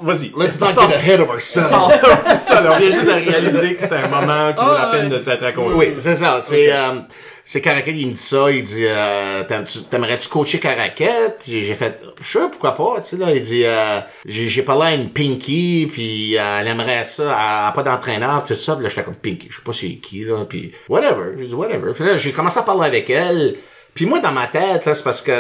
vas-y. 0.03 0.33
Let's 0.37 0.61
not 0.61 0.75
get 0.75 0.95
ahead 0.95 1.21
of 1.21 1.31
ourselves. 1.31 1.71
C'est 2.23 2.39
ça, 2.39 2.61
là, 2.61 2.71
on 2.75 2.79
vient 2.79 2.91
juste 2.91 3.07
de 3.07 3.31
réaliser 3.31 3.75
que 3.75 3.83
c'était 3.83 3.97
un 3.97 4.09
moment 4.09 4.53
qui 4.53 4.65
vaut 4.65 4.73
la 4.73 4.89
Ah, 4.89 4.91
peine 4.93 5.13
ouais. 5.13 5.19
de 5.19 5.25
te 5.25 5.31
raconter. 5.45 5.75
Oui, 5.75 5.95
c'est 6.01 6.17
ça. 6.17 6.41
C'est 6.43 6.71
euh, 6.73 7.01
c'est 7.47 7.61
Caracat, 7.61 7.91
il 7.91 8.07
me 8.09 8.13
dit 8.13 8.17
ça. 8.21 8.51
Il 8.51 8.65
dit 8.65 8.85
euh, 8.87 9.43
T'aimerais-tu 9.91 10.29
coacher 10.29 10.59
Caracat? 10.61 11.31
Puis 11.43 11.65
j'ai 11.65 11.75
fait 11.75 12.03
Sure, 12.23 12.51
pourquoi 12.51 12.75
pas? 12.75 13.01
Tu 13.03 13.11
sais, 13.11 13.17
là, 13.17 13.33
il 13.33 13.43
dit 13.43 13.65
euh, 13.65 14.01
J'ai 14.27 14.63
parlé 14.63 14.87
à 14.87 14.95
une 14.95 15.11
Pinky, 15.11 15.89
puis 15.93 16.39
euh, 16.39 16.61
elle 16.61 16.69
aimerait 16.69 17.05
ça, 17.05 17.25
elle 17.69 17.73
pas 17.75 17.83
d'entraîneur, 17.83 18.45
tout 18.47 18.57
ça. 18.57 18.75
Puis 18.75 18.83
là, 18.85 18.89
j'étais 18.89 19.03
comme 19.05 19.15
Pinky, 19.17 19.49
je 19.51 19.57
sais 19.57 19.63
pas 19.65 19.73
c'est 19.73 19.89
qui, 19.97 20.25
là. 20.25 20.45
Puis 20.49 20.73
whatever. 20.89 21.33
J'ai 21.39 21.47
dit 21.47 21.55
whatever. 21.55 21.93
Puis 21.95 22.05
là, 22.05 22.17
j'ai 22.17 22.33
commencé 22.33 22.59
à 22.59 22.63
parler 22.63 22.87
avec 22.87 23.09
elle. 23.11 23.57
Puis 23.95 24.07
moi, 24.07 24.21
dans 24.21 24.33
ma 24.33 24.47
tête, 24.47 24.85
là, 24.87 24.95
c'est 24.95 25.05
parce 25.05 25.23
que 25.23 25.33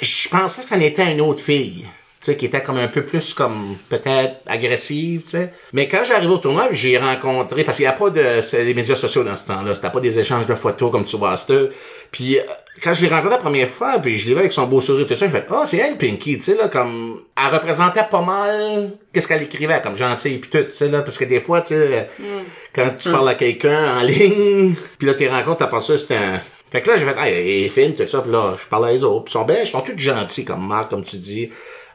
je 0.00 0.28
pensais 0.28 0.62
que 0.62 0.68
ça 0.68 0.76
n'était 0.76 1.10
une 1.10 1.20
autre 1.20 1.40
fille. 1.40 1.86
Tu 2.22 2.30
sais, 2.30 2.36
qui 2.36 2.46
était 2.46 2.62
comme 2.62 2.78
un 2.78 2.86
peu 2.86 3.04
plus 3.04 3.34
comme 3.34 3.76
peut-être 3.88 4.36
agressive, 4.46 5.22
tu 5.24 5.30
sais. 5.30 5.52
Mais 5.72 5.88
quand 5.88 6.04
j'arrive 6.04 6.30
au 6.30 6.38
tournoi, 6.38 6.68
j'ai 6.70 6.96
rencontré, 6.96 7.64
parce 7.64 7.78
qu'il 7.78 7.84
n'y 7.84 7.90
a 7.90 7.94
pas 7.94 8.10
de 8.10 8.40
les 8.62 8.74
médias 8.74 8.94
sociaux 8.94 9.24
dans 9.24 9.34
ce 9.34 9.48
temps-là, 9.48 9.74
c'était 9.74 9.90
pas 9.90 9.98
des 9.98 10.20
échanges 10.20 10.46
de 10.46 10.54
photos 10.54 10.92
comme 10.92 11.04
tu 11.04 11.16
vois 11.16 11.36
ça. 11.36 11.54
Puis 12.12 12.38
euh, 12.38 12.42
quand 12.80 12.94
je 12.94 13.02
l'ai 13.02 13.08
rencontré 13.08 13.30
la 13.30 13.38
première 13.38 13.68
fois, 13.68 13.98
puis 13.98 14.18
je 14.18 14.28
l'ai 14.28 14.34
vu 14.34 14.40
avec 14.40 14.52
son 14.52 14.68
beau 14.68 14.80
sourire 14.80 15.08
tout 15.08 15.16
ça, 15.16 15.26
j'ai 15.26 15.32
fait 15.32 15.46
Ah, 15.50 15.64
c'est 15.66 15.78
elle 15.78 15.98
Pinky, 15.98 16.36
tu 16.36 16.42
sais 16.44 16.56
là, 16.56 16.68
comme 16.68 17.20
elle 17.36 17.52
représentait 17.52 18.04
pas 18.08 18.22
mal 18.22 18.92
qu'est-ce 19.12 19.26
qu'elle 19.26 19.42
écrivait, 19.42 19.80
comme 19.82 19.96
gentille 19.96 20.38
puis 20.38 20.48
tout, 20.48 20.70
tu 20.70 20.76
sais 20.76 20.88
là, 20.88 21.02
parce 21.02 21.18
que 21.18 21.24
des 21.24 21.40
fois, 21.40 21.60
tu 21.60 21.74
sais, 21.74 22.08
quand 22.72 22.88
tu 23.00 23.10
parles 23.10 23.30
à 23.30 23.34
quelqu'un 23.34 23.98
en 23.98 24.02
ligne, 24.02 24.74
puis 24.98 25.08
là 25.08 25.14
tu 25.14 25.28
rencontres, 25.28 25.58
t'as 25.58 25.66
pas 25.66 25.80
ça, 25.80 25.98
c'est 25.98 26.14
un 26.14 26.40
fait 26.72 26.80
que 26.80 26.88
là, 26.88 26.96
j'ai 26.96 27.04
fait, 27.04 27.14
ah, 27.18 27.28
elle 27.28 27.46
est 27.46 27.68
fine, 27.68 27.94
tout 27.94 28.08
ça, 28.08 28.22
puis 28.22 28.32
là, 28.32 28.54
je 28.58 28.66
parle 28.66 28.86
à 28.86 28.92
les 28.92 29.04
autres. 29.04 29.24
Puis 29.24 29.32
ils 29.32 29.38
sont 29.38 29.44
belles, 29.44 29.64
ils 29.64 29.70
sont 29.70 29.82
tous 29.82 29.98
gentils, 29.98 30.46
comme 30.46 30.66
Marc, 30.66 30.88
comme 30.88 31.04
tu 31.04 31.18
dis. 31.18 31.50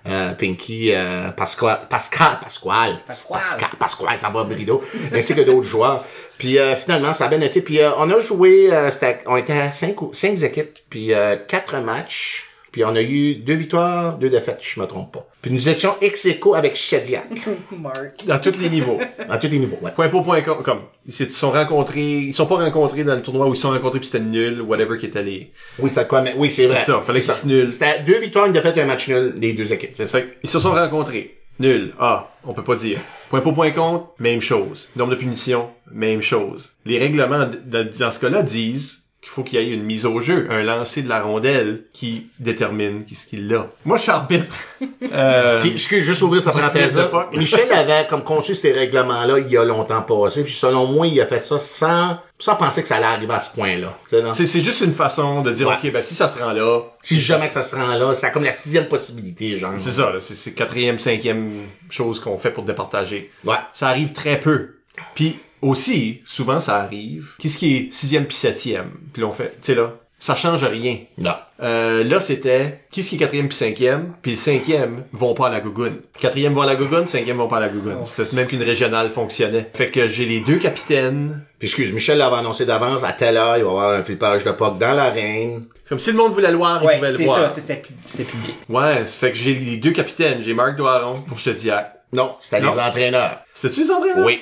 Euh, 0.08 0.32
Pinky, 0.34 0.94
euh, 0.94 1.30
Pascal, 1.32 1.80
Pascal, 1.90 2.40
Pasquale, 2.42 3.00
Pasquale. 3.06 3.40
Pascal, 3.42 3.70
Pasquale, 3.78 4.20
ça 4.20 4.30
va 4.30 4.44
Brido, 4.44 4.82
ainsi 5.14 5.36
que 5.36 5.42
d'autres 5.42 5.68
joueurs. 5.68 6.04
Puis 6.38 6.60
euh, 6.60 6.76
finalement, 6.76 7.14
ça 7.14 7.26
a 7.26 7.28
bien 7.28 7.42
été. 7.42 7.62
Puis 7.62 7.80
euh, 7.82 7.92
on 7.98 8.10
a 8.10 8.20
joué, 8.20 8.72
euh, 8.72 8.90
c'était- 8.92 9.20
on 9.26 9.36
était 9.38 9.54
à 9.60 9.72
cinq, 9.72 9.96
cinq 10.14 10.42
équipes, 10.44 10.78
puis 10.90 11.14
euh, 11.14 11.36
quatre 11.48 11.78
matchs. 11.80 12.47
Puis 12.78 12.84
on 12.86 12.96
a 12.96 13.02
eu 13.02 13.34
deux 13.38 13.56
victoires, 13.56 14.20
deux 14.20 14.30
défaites, 14.30 14.60
je 14.62 14.80
me 14.80 14.86
trompe 14.86 15.12
pas. 15.12 15.28
Puis 15.42 15.50
nous 15.50 15.68
étions 15.68 15.96
ex 16.00 16.28
aequo 16.28 16.54
avec 16.54 16.76
Shediac, 16.76 17.26
Marc. 17.72 18.24
Dans 18.28 18.38
tous 18.38 18.60
les 18.60 18.70
niveaux. 18.70 19.00
à 19.30 19.40
tous 19.40 19.48
les 19.48 19.58
niveaux. 19.58 19.80
Ouais. 19.82 19.90
Point 19.96 20.10
pour 20.10 20.24
point 20.24 20.42
com, 20.42 20.60
comme. 20.62 20.82
Ils 21.08 21.12
se 21.12 21.28
sont 21.28 21.50
rencontrés, 21.50 22.18
ils 22.20 22.36
sont 22.36 22.46
pas 22.46 22.58
rencontrés 22.58 23.04
dans 23.04 23.16
le 23.16 23.24
tournoi 23.24 23.48
où 23.48 23.54
ils 23.54 23.56
se 23.56 23.64
sont 23.64 23.72
rencontrés 23.72 23.98
puis 24.00 24.10
c'était 24.10 24.24
nul, 24.24 24.62
whatever 24.62 25.00
qui 25.00 25.08
était 25.08 25.24
les. 25.24 25.52
Oui, 25.80 25.90
c'était 25.90 26.06
quoi, 26.06 26.22
mais 26.22 26.36
oui, 26.38 26.52
c'est 26.52 26.68
C'est 26.68 26.74
vrai. 26.74 26.80
ça, 26.82 27.02
fallait 27.02 27.18
que 27.22 27.26
C'est 27.26 27.32
c'est 27.32 27.48
nul. 27.48 27.74
C'était 27.74 28.04
deux 28.06 28.20
victoires, 28.20 28.46
une 28.46 28.54
défaite, 28.54 28.78
un 28.78 28.86
match 28.86 29.08
nul 29.10 29.34
des 29.40 29.54
deux 29.54 29.74
équipes. 29.74 29.94
C'est 29.96 30.06
ça. 30.06 30.20
Fait 30.20 30.38
qu'ils 30.40 30.48
se 30.48 30.60
sont 30.60 30.74
rencontrés. 30.74 31.36
Nul. 31.60 31.96
Ah, 32.00 32.30
on 32.44 32.54
peut 32.54 32.64
pas 32.64 32.76
dire. 32.76 33.00
Point 33.32 33.42
pour 33.42 33.56
point 33.56 33.72
contre, 33.72 34.10
même 34.20 34.40
chose. 34.40 34.92
Nombre 34.96 35.10
de 35.10 35.16
punitions, 35.16 35.72
même 35.92 36.22
chose. 36.22 36.74
Les 36.86 37.00
règlements 37.00 37.50
dans 37.66 38.12
ce 38.12 38.20
cas-là 38.20 38.44
disent 38.44 39.07
qu'il 39.28 39.34
faut 39.34 39.44
qu'il 39.44 39.60
y 39.62 39.64
ait 39.70 39.74
une 39.74 39.84
mise 39.84 40.06
au 40.06 40.22
jeu, 40.22 40.48
un 40.50 40.64
lancer 40.64 41.02
de 41.02 41.10
la 41.10 41.22
rondelle 41.22 41.82
qui 41.92 42.28
détermine 42.40 43.04
qui 43.04 43.14
ce 43.14 43.28
qu'il 43.28 43.54
a. 43.54 43.68
Moi, 43.84 43.98
je 43.98 44.04
suis 44.04 44.12
arbitre. 44.12 44.54
Euh, 45.14 45.62
Puis, 45.62 45.72
excuse, 45.72 46.04
juste 46.04 46.22
ouvrir 46.22 46.42
sa 46.42 46.52
parenthèse. 46.52 47.00
Michel 47.34 47.72
avait 47.72 48.06
comme 48.08 48.24
conçu 48.24 48.56
ces 48.56 48.72
règlements-là 48.74 49.40
il 49.40 49.48
y 49.50 49.56
a 49.56 49.64
longtemps 49.64 50.02
passé, 50.02 50.44
puis 50.44 50.54
selon 50.54 50.86
moi, 50.88 51.08
il 51.08 51.20
a 51.22 51.26
fait 51.26 51.40
ça 51.40 51.60
sans, 51.60 52.18
sans 52.38 52.56
penser 52.56 52.82
que 52.82 52.88
ça 52.88 52.98
allait 52.98 53.06
arriver 53.06 53.34
à 53.34 53.40
ce 53.40 53.54
point-là. 53.54 53.98
C'est 54.34 54.62
juste 54.62 54.82
une 54.82 54.92
façon 54.92 55.42
de 55.44 55.52
dire, 55.54 55.68
Ouais. 55.68 55.76
ok, 55.82 55.92
ben 55.94 56.02
si 56.02 56.14
ça 56.16 56.28
se 56.28 56.42
rend 56.42 56.52
là, 56.52 56.82
Si 57.02 57.20
jamais 57.22 57.48
que 57.48 57.54
ça 57.54 57.62
se 57.64 57.76
rend 57.76 57.94
là, 57.96 58.14
c'est 58.16 58.32
comme 58.32 58.44
la 58.44 58.52
sixième 58.52 58.88
possibilité, 58.88 59.58
genre. 59.58 59.74
c'est 59.80 59.92
ça, 59.92 60.12
là, 60.12 60.20
c'est 60.20 60.34
c'est 60.34 60.52
quatrième, 60.54 61.00
cinquième 61.00 61.52
chose 61.90 62.20
qu'on 62.20 62.38
fait 62.38 62.52
pour 62.52 62.64
départager. 62.64 63.32
Ouais. 63.46 63.56
Ça 63.74 63.88
arrive 63.88 64.14
très 64.14 64.40
peu. 64.40 64.76
Puis 65.16 65.38
aussi, 65.62 66.22
souvent 66.26 66.60
ça 66.60 66.78
arrive. 66.78 67.32
Qu'est-ce 67.40 67.58
qui 67.58 67.76
est 67.76 67.92
sixième 67.94 68.26
puis 68.26 68.36
septième? 68.36 68.92
Puis 69.14 69.22
là, 69.22 69.28
on 69.28 69.32
fait, 69.32 69.50
tu 69.62 69.74
sais 69.74 69.76
là, 69.76 69.94
ça 70.20 70.34
change 70.36 70.64
rien. 70.64 70.98
Non. 71.20 71.36
Euh, 71.62 72.04
là, 72.04 72.20
c'était 72.22 72.82
qui 72.92 73.04
ce 73.04 73.10
qui 73.10 73.16
est 73.16 73.20
quatrième 73.20 73.48
puis 73.48 73.58
cinquième, 73.58 74.14
puis 74.24 74.32
le 74.32 74.38
cinquième 74.38 75.04
vont 75.12 75.36
pas 75.36 75.48
à 75.48 75.50
la 75.52 75.60
gougoune. 75.60 75.98
Quatrième 76.20 76.54
vont 76.54 76.62
à 76.62 76.66
la 76.66 76.76
gougoune, 76.76 77.06
cinquième 77.06 77.38
vont 77.38 77.48
pas 77.48 77.58
à 77.58 77.60
la 77.60 77.70
gougoune. 77.70 78.04
C'était 78.04 78.36
même 78.36 78.48
qu'une 78.48 78.64
régionale 78.64 79.10
fonctionnait. 79.12 79.70
Fait 79.76 79.90
que 79.92 80.08
j'ai 80.08 80.26
les 80.26 80.40
deux 80.40 80.58
capitaines. 80.58 81.44
Puis 81.60 81.68
excuse, 81.68 81.92
Michel 81.94 82.18
l'avait 82.18 82.36
annoncé 82.36 82.66
d'avance, 82.66 83.04
à 83.04 83.12
telle 83.14 83.38
heure, 83.38 83.58
il 83.58 83.64
va 83.64 83.68
y 83.70 83.72
avoir 83.72 83.92
un 83.94 84.02
flippage 84.04 84.44
de 84.44 84.52
POC 84.52 84.80
dans 84.80 84.94
l'arène. 84.96 85.66
Comme 85.88 86.00
si 86.00 86.12
le 86.12 86.18
monde 86.18 86.32
voulait 86.32 86.52
le 86.52 86.58
voir, 86.58 86.80
il 86.82 86.88
Ouais, 86.88 86.96
pouvait 86.98 87.12
le 87.12 87.18
c'est 87.18 87.26
voir. 87.26 87.38
ça, 87.38 87.50
c'était 87.50 87.78
pu- 87.78 87.94
c'était 88.08 88.24
public. 88.24 88.56
Ouais, 88.70 89.06
ça 89.06 89.18
fait 89.18 89.32
que 89.32 89.38
j'ai 89.38 89.54
les 89.54 89.78
deux 89.78 89.92
capitaines. 89.92 90.42
J'ai 90.42 90.54
Marc 90.56 90.76
Doiron 90.78 91.22
pour 91.22 91.38
Chediac. 91.38 91.94
Non, 92.14 92.36
c'était 92.40 92.62
les 92.62 92.68
entraîneurs. 92.80 93.40
C'était-tu 93.54 93.82
les 93.82 93.92
entraîneurs? 93.92 94.26
Oui. 94.26 94.40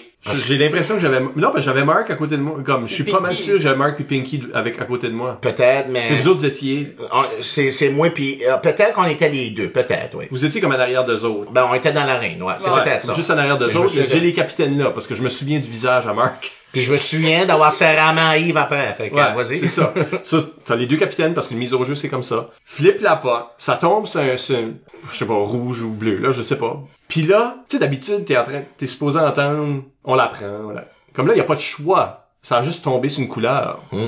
J'ai 0.48 0.58
l'impression 0.58 0.96
que 0.96 1.02
j'avais, 1.02 1.20
non, 1.20 1.32
parce 1.36 1.56
que 1.56 1.62
j'avais 1.62 1.86
Marc 1.86 2.10
à 2.10 2.16
côté 2.16 2.36
de 2.38 2.42
moi. 2.42 2.58
Comme, 2.66 2.88
je 2.88 2.94
suis 2.94 3.04
pas 3.04 3.20
mal 3.20 3.36
sûr 3.36 3.56
que 3.56 3.60
j'avais 3.60 3.76
Marc 3.78 3.96
puis 3.96 4.04
Pinky 4.06 4.42
avec, 4.54 4.82
à 4.82 4.86
côté 4.86 5.08
de 5.08 5.14
moi. 5.14 5.38
Peut-être, 5.40 5.88
mais... 5.90 6.12
Et 6.12 6.16
vous 6.16 6.28
autres, 6.28 6.40
vous 6.40 6.46
étiez, 6.46 6.96
On- 7.12 7.24
C'est, 7.42 7.70
c'est 7.72 7.90
moi 7.90 8.10
puis 8.10 8.40
euh, 8.48 8.58
peut-être 8.58 8.94
qu'on 8.94 9.06
était 9.06 9.30
les 9.30 9.52
deux, 9.52 9.70
peut-être, 9.70 10.16
oui. 10.18 10.26
vous 10.32 10.46
étiez 10.46 10.60
comme 10.62 10.72
en 10.74 10.80
arrière 10.80 11.06
d'eux 11.06 11.24
autres. 11.26 11.52
Ben, 11.52 11.68
on 11.70 11.76
était 11.76 11.94
dans 11.94 12.06
l'arène, 12.06 12.42
ouais. 12.42 12.54
C'est 12.58 12.70
Ouais, 12.72 12.84
peut-être 12.84 13.04
ça. 13.04 13.14
Juste 13.14 13.30
en 13.30 13.38
arrière 13.38 13.58
d'eux 13.58 13.76
autres, 13.78 13.94
j'ai 14.10 14.20
les 14.20 14.34
capitaines 14.34 14.78
là, 14.78 14.90
parce 14.92 15.06
que 15.08 15.14
je 15.16 15.22
me 15.22 15.30
souviens 15.30 15.60
du 15.60 15.70
visage 15.70 16.08
à 16.08 16.14
Marc. 16.14 16.52
Puis 16.76 16.82
je 16.84 16.92
me 16.92 16.98
souviens 16.98 17.46
d'avoir 17.46 17.72
serré 17.72 17.96
la 17.96 18.12
main 18.12 18.30
à 18.32 18.38
Yves 18.38 18.58
après. 18.58 18.94
Fait 18.96 19.10
que, 19.10 19.16
Ouais, 19.16 19.34
vas-y. 19.34 19.60
c'est 19.60 19.68
ça. 19.70 19.94
ça. 20.24 20.38
T'as 20.66 20.76
les 20.76 20.88
deux 20.88 20.98
capitaines 20.98 21.34
parce 21.34 21.48
qu'une 21.48 21.58
mise 21.58 21.74
au 21.74 21.86
jeu, 21.86 21.96
c'est 21.96 22.10
comme 22.10 22.22
ça. 22.24 22.50
Flip 22.66 23.00
la 23.00 23.16
pas, 23.16 23.56
ça 23.58 23.76
tombe 23.78 24.06
sur 24.08 24.20
un, 24.20 24.36
sur 24.36 24.58
un- 24.58 24.74
je 25.10 25.16
sais 25.16 25.26
pas, 25.26 25.36
rouge 25.36 25.82
ou 25.84 25.90
bleu, 25.92 26.18
là, 26.18 26.32
je 26.32 26.42
sais 26.42 26.58
pas. 26.58 26.78
Puis 27.08 27.22
là, 27.22 27.56
tu 27.70 27.78
sais, 27.78 27.80
d'habitude, 27.80 28.26
t'es 28.26 28.36
en 28.38 28.44
train, 28.44 28.64
t'es 28.78 28.88
supposé 28.88 29.20
entendre, 29.20 29.84
on 30.04 30.16
la 30.16 30.28
prend, 30.28 30.48
on 30.66 30.70
la- 30.72 30.86
Comme 31.14 31.28
là, 31.28 31.36
y 31.36 31.40
a 31.40 31.46
pas 31.46 31.56
de 31.56 31.62
choix. 31.62 32.24
Ça 32.42 32.58
a 32.58 32.62
juste 32.62 32.84
tombé 32.84 33.10
sur 33.10 33.24
une 33.24 33.28
couleur. 33.30 33.82
Mm. 33.92 34.06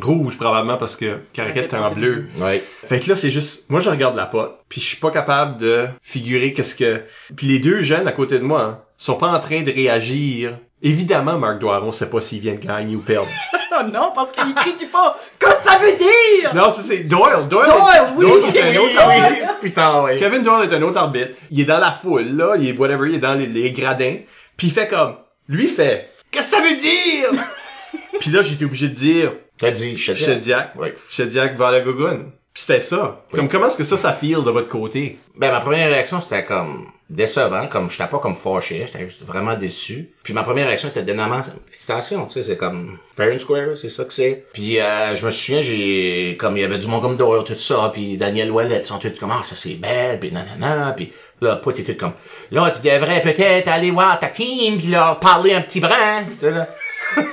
Rouge, 0.00 0.36
probablement, 0.38 0.76
parce 0.76 0.94
que 0.94 1.18
Caraquette 1.32 1.64
était 1.64 1.76
en 1.76 1.90
bleu. 1.90 2.26
Ouais. 2.38 2.62
Fait 2.84 3.00
que 3.00 3.08
là, 3.08 3.16
c'est 3.16 3.30
juste, 3.30 3.68
moi, 3.70 3.80
je 3.80 3.90
regarde 3.90 4.14
la 4.14 4.26
pote, 4.26 4.56
puis 4.68 4.80
je 4.80 4.86
suis 4.86 4.98
pas 4.98 5.10
capable 5.10 5.56
de 5.56 5.88
figurer 6.00 6.52
qu'est-ce 6.52 6.76
que... 6.76 7.02
Puis 7.34 7.48
les 7.48 7.58
deux 7.58 7.82
jeunes 7.82 8.06
à 8.06 8.12
côté 8.12 8.38
de 8.38 8.44
moi, 8.44 8.62
hein, 8.62 8.78
sont 8.98 9.14
pas 9.16 9.26
en 9.26 9.40
train 9.40 9.62
de 9.62 9.72
réagir. 9.72 10.58
Évidemment, 10.82 11.38
Marc 11.38 11.58
Doiron 11.60 11.92
sait 11.92 12.10
pas 12.10 12.20
s'il 12.20 12.40
vient 12.40 12.54
de 12.54 12.58
gagner 12.58 12.96
ou 12.96 13.00
perdre. 13.00 13.28
Non, 13.90 14.12
parce 14.14 14.32
qu'il 14.32 14.54
crie 14.54 14.86
pas. 14.92 15.18
Qu'est-ce 15.38 15.62
que 15.62 15.68
ça 15.68 15.78
veut 15.78 15.96
dire? 15.96 16.54
Non, 16.54 16.70
c'est, 16.70 16.82
c'est 16.82 17.04
Doyle. 17.04 17.48
Doyle, 17.48 17.68
Doyle, 17.68 18.12
oui. 18.16 18.26
Doyle 18.26 18.54
est 18.56 18.60
un 18.62 18.70
Oui, 18.70 18.76
autre 18.78 19.00
arbitre. 19.00 19.28
oui, 19.30 19.46
putain, 19.62 20.02
oui. 20.04 20.18
Kevin 20.18 20.42
Doyle 20.42 20.70
est 20.70 20.74
un 20.76 20.82
autre 20.82 20.98
arbitre. 20.98 21.30
Il 21.50 21.60
est 21.60 21.64
dans 21.64 21.78
la 21.78 21.90
foule, 21.90 22.36
là. 22.36 22.54
Il 22.58 22.68
est 22.68 22.76
whatever, 22.76 23.08
il 23.08 23.14
est 23.14 23.18
dans 23.18 23.34
les, 23.34 23.46
les 23.46 23.72
gradins. 23.72 24.16
Puis 24.58 24.66
il 24.66 24.72
fait 24.72 24.86
comme... 24.88 25.16
Lui, 25.48 25.64
il 25.64 25.70
fait... 25.70 26.10
Qu'est-ce 26.30 26.50
que 26.54 26.56
ça 26.58 26.62
veut 26.62 26.76
dire? 26.76 27.44
Puis 28.20 28.30
là, 28.30 28.42
j'étais 28.42 28.66
obligé 28.66 28.88
de 28.88 28.94
dire... 28.94 29.32
T'as 29.58 29.70
dit, 29.70 29.96
sais 29.96 30.14
Chediac. 30.14 30.72
Oui. 30.76 30.88
Chediac 31.08 31.56
va 31.56 31.68
à 31.68 31.70
la 31.72 31.80
gogoune. 31.80 32.30
C'était 32.54 32.82
ça. 32.82 33.24
Comme 33.30 33.48
comment 33.48 33.68
est-ce 33.68 33.78
que 33.78 33.84
ça, 33.84 33.96
ça 33.96 34.12
feel 34.12 34.44
de 34.44 34.50
votre 34.50 34.68
côté? 34.68 35.18
Ben, 35.36 35.50
ma 35.50 35.60
première 35.60 35.88
réaction, 35.88 36.20
c'était 36.20 36.44
comme 36.44 36.86
décevant, 37.08 37.66
comme 37.66 37.90
j'étais 37.90 38.06
pas 38.06 38.18
comme 38.18 38.36
fâché, 38.36 38.84
j'étais 38.86 39.08
juste 39.08 39.24
vraiment 39.24 39.56
déçu. 39.56 40.10
Puis 40.22 40.34
ma 40.34 40.42
première 40.42 40.66
réaction 40.66 40.90
était 40.90 41.02
d'énormément 41.02 41.42
félicitations, 41.42 42.26
tu 42.26 42.34
sais, 42.34 42.42
c'est 42.42 42.58
comme 42.58 42.98
fair 43.16 43.34
and 43.34 43.38
square, 43.38 43.76
c'est 43.76 43.88
ça 43.88 44.04
que 44.04 44.12
c'est. 44.12 44.44
Puis 44.52 44.78
euh, 44.80 45.14
je 45.14 45.24
me 45.24 45.30
souviens, 45.30 45.62
j'ai 45.62 46.36
comme 46.38 46.58
il 46.58 46.60
y 46.60 46.64
avait 46.64 46.76
du 46.76 46.88
monde 46.88 47.00
comme 47.00 47.16
Doyle, 47.16 47.44
tout 47.44 47.58
ça, 47.58 47.90
puis 47.90 48.18
Daniel 48.18 48.50
Ouellet, 48.50 48.84
sont 48.84 48.98
tous 48.98 49.18
comme 49.18 49.30
ah 49.30 49.42
ça 49.44 49.56
c'est 49.56 49.74
belle, 49.74 50.20
puis 50.20 50.30
nanana, 50.30 50.92
puis 50.94 51.10
là 51.40 51.56
pas 51.56 51.72
t'es 51.72 51.84
tout 51.84 51.96
comme 51.96 52.12
là 52.50 52.70
tu 52.70 52.86
devrais 52.86 53.22
peut-être 53.22 53.68
aller 53.68 53.90
voir 53.90 54.18
ta 54.20 54.28
team 54.28 54.78
puis 54.78 54.88
leur 54.88 55.18
parler 55.20 55.54
un 55.54 55.62
petit 55.62 55.80
brin, 55.80 56.24
tu 56.38 56.40
sais, 56.40 56.50
là. 56.50 56.68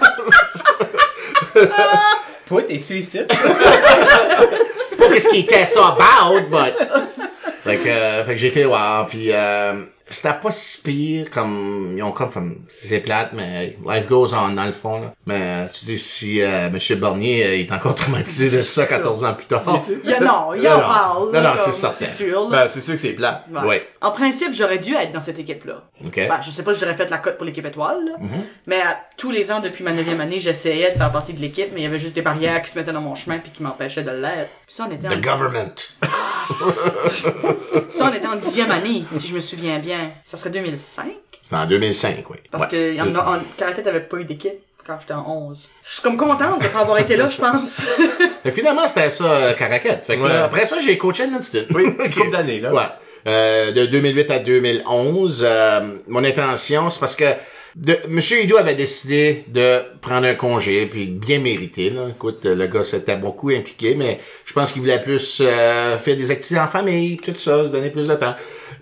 Toi, 2.48 2.64
t'es-tu 2.64 2.98
ici? 2.98 3.20
pas 5.00 5.10
qu'est-ce 5.10 5.30
qui 5.30 5.40
était 5.40 5.66
ça 5.66 5.98
about, 5.98 6.42
but... 6.50 6.76
Fait 7.64 7.78
que, 7.78 7.90
euh, 7.90 8.24
fait 8.26 8.34
que 8.34 8.38
j'ai 8.38 8.48
été 8.48 8.64
voir, 8.64 9.08
puis 9.08 9.32
euh, 9.32 9.74
c'était 10.10 10.34
pas 10.34 10.52
si 10.52 10.82
pire 10.82 11.30
comme... 11.30 11.94
Ils 11.96 12.04
ont 12.04 12.12
comme... 12.12 12.32
comme 12.32 12.56
c'est 12.68 13.00
plate, 13.00 13.32
mais 13.34 13.78
life 13.88 14.08
goes 14.08 14.34
on 14.34 14.50
dans 14.50 14.66
le 14.66 14.72
fond, 14.72 15.00
là. 15.02 15.14
Mais 15.26 15.42
euh, 15.42 15.68
tu 15.74 15.86
dis, 15.86 16.00
si 16.00 16.42
euh, 16.42 16.68
M. 16.68 17.00
Barnier 17.00 17.46
euh, 17.46 17.56
il 17.56 17.62
est 17.62 17.72
encore 17.72 17.96
traumatisé 17.96 18.50
de 18.50 18.60
ça 18.60 18.86
14 18.86 19.24
ans 19.24 19.34
plus 19.34 19.48
tard... 19.48 19.64
Il 20.04 20.10
y 20.10 20.14
a, 20.14 20.20
non, 20.20 20.54
il 20.54 20.68
en 20.68 20.78
non. 20.78 20.80
parle. 20.80 21.26
Non, 21.28 21.42
là, 21.42 21.54
non, 21.56 21.62
c'est 21.66 21.74
certain. 21.74 22.06
C'est 22.06 22.26
sûr. 22.26 22.50
là. 22.50 22.64
Ben, 22.64 22.70
c'est 22.70 22.82
sûr 22.82 22.94
que 22.94 23.00
c'est 23.00 23.14
plat. 23.14 23.46
Ouais. 23.52 23.68
Ouais. 23.68 23.90
En 24.02 24.12
principe, 24.12 24.54
j'aurais 24.54 24.80
dû 24.80 24.94
être 24.96 25.12
dans 25.12 25.22
cette 25.22 25.40
équipe-là. 25.40 25.84
OK. 26.06 26.16
Ben, 26.16 26.42
je 26.42 26.50
sais 26.50 26.64
pas 26.64 26.74
si 26.74 26.80
j'aurais 26.82 26.96
fait 26.96 27.10
la 27.10 27.18
cote 27.18 27.38
pour 27.38 27.46
l'équipe 27.46 27.66
étoile, 27.66 28.06
là. 28.06 28.18
Mhm. 28.20 28.44
mais 28.68 28.82
à 28.82 29.00
tous 29.18 29.32
les 29.32 29.52
ans 29.52 29.60
depuis 29.60 29.84
ma 29.84 29.92
neuvième 29.92 30.22
année, 30.22 30.40
j'essayais 30.40 30.92
de 30.92 30.98
faire 30.98 31.12
partie 31.12 31.34
de 31.34 31.42
l'équipe, 31.42 31.70
mais 31.74 31.82
il 31.82 31.84
y 31.84 31.88
avait 31.88 32.00
juste 32.00 32.16
des 32.16 32.22
barrières 32.22 32.62
qui 32.62 32.72
se 32.72 32.78
mettaient 32.78 32.92
dans 32.94 33.02
mon 33.02 33.16
chemin 33.16 33.40
puis 33.40 33.52
qui 33.52 33.64
m'empêchaient 33.64 34.04
de 34.04 34.12
l'être. 34.12 34.50
Puis 34.66 34.76
ça, 34.76 34.88
on 34.90 34.94
était 34.94 35.08
The 35.08 35.14
en... 35.14 35.22
government. 35.22 35.76
ça, 37.90 38.10
on 38.10 38.14
était 38.14 38.28
en 38.28 38.38
dixième 38.38 38.72
année, 38.72 39.06
si 39.18 39.28
je 39.28 39.36
me 39.36 39.42
souviens 39.42 39.80
bien. 39.80 39.99
Ça 40.26 40.38
serait 40.38 40.50
2005? 40.50 41.06
C'était 41.42 41.56
en 41.56 41.66
2005, 41.66 42.24
oui. 42.30 42.38
Parce 42.52 42.66
Ouais. 42.72 42.98
que 42.98 43.02
en, 43.02 43.16
en, 43.16 43.40
Caracat 43.58 43.88
avait 43.90 44.02
pas 44.02 44.18
eu 44.18 44.26
d'équipe 44.26 44.54
quand 44.86 44.98
j'étais 45.02 45.14
en 45.14 45.26
11. 45.50 45.70
Je 45.84 45.94
suis 45.94 46.02
comme 46.02 46.18
contente 46.18 46.62
de 46.62 46.68
pas 46.68 46.80
avoir 46.82 46.98
été 47.00 47.16
là, 47.16 47.30
je 47.30 47.38
pense. 47.38 47.82
Mais 48.46 48.52
finalement, 48.52 48.88
c'était 48.88 49.10
ça, 49.10 49.26
euh, 49.32 49.54
Caracat. 49.54 49.98
Fait 50.04 50.18
que, 50.18 50.22
Ouais. 50.22 50.30
là, 50.30 50.46
après 50.46 50.66
ça, 50.66 50.78
j'ai 50.80 50.98
coaché 50.98 51.24
Edmundston. 51.24 51.66
Oui, 51.74 51.84
une 51.86 51.96
couple 52.14 52.32
d'années, 52.32 52.60
là. 52.60 52.74
Ouais. 52.74 52.82
Euh, 53.28 53.72
de 53.72 53.86
2008 53.86 54.32
à 54.32 54.40
2011, 54.40 55.44
euh, 55.48 55.82
mon 56.08 56.24
intention, 56.24 56.90
c'est 56.90 57.00
parce 57.00 57.16
que 57.16 57.26
de, 57.76 57.98
Monsieur 58.08 58.42
Hidou 58.42 58.58
avait 58.58 58.76
décidé 58.76 59.44
de 59.48 59.82
prendre 60.02 60.26
un 60.26 60.34
congé, 60.36 60.86
puis 60.88 61.06
bien 61.08 61.40
mérité. 61.40 61.90
Là. 61.92 62.08
Écoute, 62.10 62.46
le 62.46 62.66
gars 62.68 62.84
s'était 62.84 63.16
beaucoup 63.18 63.50
impliqué, 63.50 63.94
mais 63.96 64.20
je 64.46 64.54
pense 64.54 64.72
qu'il 64.72 64.82
voulait 64.82 65.02
plus 65.02 65.42
euh, 65.42 65.98
faire 65.98 66.16
des 66.18 66.32
activités 66.32 66.60
en 66.62 66.68
famille, 66.68 67.18
tout 67.18 67.36
ça, 67.36 67.66
se 67.66 67.70
donner 67.70 67.90
plus 67.92 68.08
de 68.08 68.16
temps. 68.16 68.36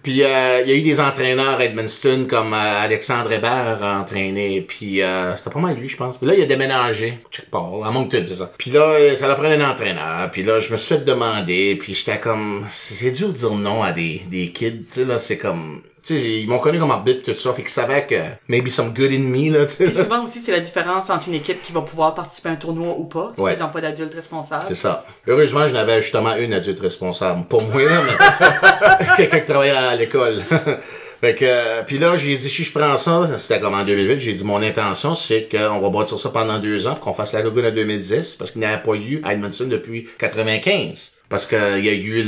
Puis 0.04 0.24
euh, 0.24 0.62
il 0.64 0.70
y 0.70 0.74
a 0.74 0.76
eu 0.76 0.82
des 0.82 1.00
entraîneurs 1.00 1.60
à 1.60 1.66
Edmundston 1.66 2.26
comme 2.30 2.54
euh, 2.54 2.84
Alexandre 2.84 3.32
Hébert 3.32 3.84
a 3.84 4.00
entraîné, 4.00 4.62
puis 4.62 5.02
euh, 5.02 5.36
c'était 5.38 5.50
pas 5.50 5.60
mal 5.60 5.76
lui, 5.76 5.90
je 5.90 5.98
pense. 5.98 6.18
Puis 6.18 6.28
là, 6.28 6.36
il 6.36 6.42
a 6.42 6.46
déménagé, 6.46 7.20
check 7.32 7.50
pas, 7.50 7.60
à 7.60 7.92
Moncton, 7.92 8.24
c'est 8.26 8.36
ça. 8.36 8.52
Puis 8.58 8.72
là, 8.72 8.82
euh, 8.82 9.16
ça 9.16 9.28
l'a 9.28 9.36
pris 9.36 9.48
un 9.48 9.70
entraîneur, 9.70 10.30
puis 10.32 10.44
là, 10.44 10.60
je 10.60 10.72
me 10.72 10.78
suis 10.78 10.96
fait 10.96 11.06
demander, 11.06 11.76
puis 11.76 11.94
j'étais 11.94 12.20
comme, 12.20 12.66
c'est 12.70 13.12
dur 13.12 13.30
de 13.30 13.34
dire 13.34 13.52
non 13.52 13.84
à 13.84 13.92
des, 13.92 14.22
des 14.28 14.52
kids, 14.52 14.86
tu 14.86 15.02
sais, 15.02 15.06
là, 15.06 15.18
c'est 15.18 15.38
comme... 15.38 15.82
Tu 16.08 16.18
sais, 16.18 16.24
ils 16.40 16.48
m'ont 16.48 16.60
connu 16.60 16.80
comme 16.80 16.92
arbitre, 16.92 17.34
tout 17.34 17.38
ça, 17.38 17.52
fait 17.52 17.64
qu'ils 17.64 17.70
savaient 17.72 18.06
que 18.06 18.16
maybe 18.48 18.70
some 18.70 18.94
good 18.94 19.12
in 19.12 19.20
me, 19.24 19.52
là, 19.52 19.66
tu 19.66 19.74
sais. 19.74 19.86
Et 19.88 19.92
souvent 19.92 20.24
aussi, 20.24 20.40
c'est 20.40 20.54
la 20.54 20.62
différence 20.62 21.10
entre 21.10 21.28
une 21.28 21.34
équipe 21.34 21.62
qui 21.62 21.74
va 21.74 21.82
pouvoir 21.82 22.16
participer 22.16 22.48
à 22.48 22.52
un 22.54 22.56
tournoi 22.56 22.96
ou 22.98 23.04
pas, 23.04 23.34
Ouais. 23.38 23.52
s'ils 23.54 23.62
n'ont 23.62 23.70
pas 23.70 23.82
d'adulte 23.82 24.14
responsable. 24.14 24.64
C'est 24.70 24.76
ça. 24.76 25.06
Heureusement, 25.28 25.68
je 25.68 25.74
n'avais 25.74 26.02
justement 26.02 26.34
une 26.38 26.54
adulte 26.54 26.80
responsable. 26.80 27.46
Pas 27.48 27.58
moi, 27.60 27.84
là, 27.84 28.02
mais 28.06 29.16
quelqu'un 29.18 29.40
qui 29.40 29.46
travaillait 29.52 29.76
à 29.76 29.96
l'école. 29.98 30.44
fait 31.22 31.36
que, 31.36 31.44
euh, 31.46 31.84
puis 31.86 31.98
là, 32.00 32.16
j'ai 32.16 32.38
dit, 32.38 32.50
si 32.50 32.64
je 32.64 32.72
prends 32.72 32.96
ça, 32.96 33.30
c'était 33.38 33.60
comme 33.60 33.74
en 33.74 33.84
2008, 33.84 34.20
j'ai 34.22 34.34
dit, 34.34 34.46
mon 34.46 34.62
intention, 34.62 35.14
c'est 35.14 35.50
qu'on 35.52 35.80
va 35.80 35.90
bâtir 35.90 36.18
ça 36.18 36.30
pendant 36.30 36.60
deux 36.60 36.88
ans, 36.88 36.94
pour 36.96 37.02
qu'on 37.02 37.14
fasse 37.14 37.34
la 37.34 37.42
Lagune 37.42 37.66
en 37.66 37.72
2010, 37.72 38.36
parce 38.38 38.52
qu'il 38.52 38.62
n'y 38.62 38.66
avait 38.66 38.82
pas 38.82 38.94
eu 38.94 39.20
à 39.26 39.34
Edmondson 39.34 39.66
depuis 39.68 40.08
95. 40.20 41.12
Parce 41.28 41.46
qu'il 41.46 41.84
y 41.84 41.90
a 41.90 41.94
eu 41.94 42.26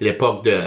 l'époque 0.00 0.42
de 0.44 0.58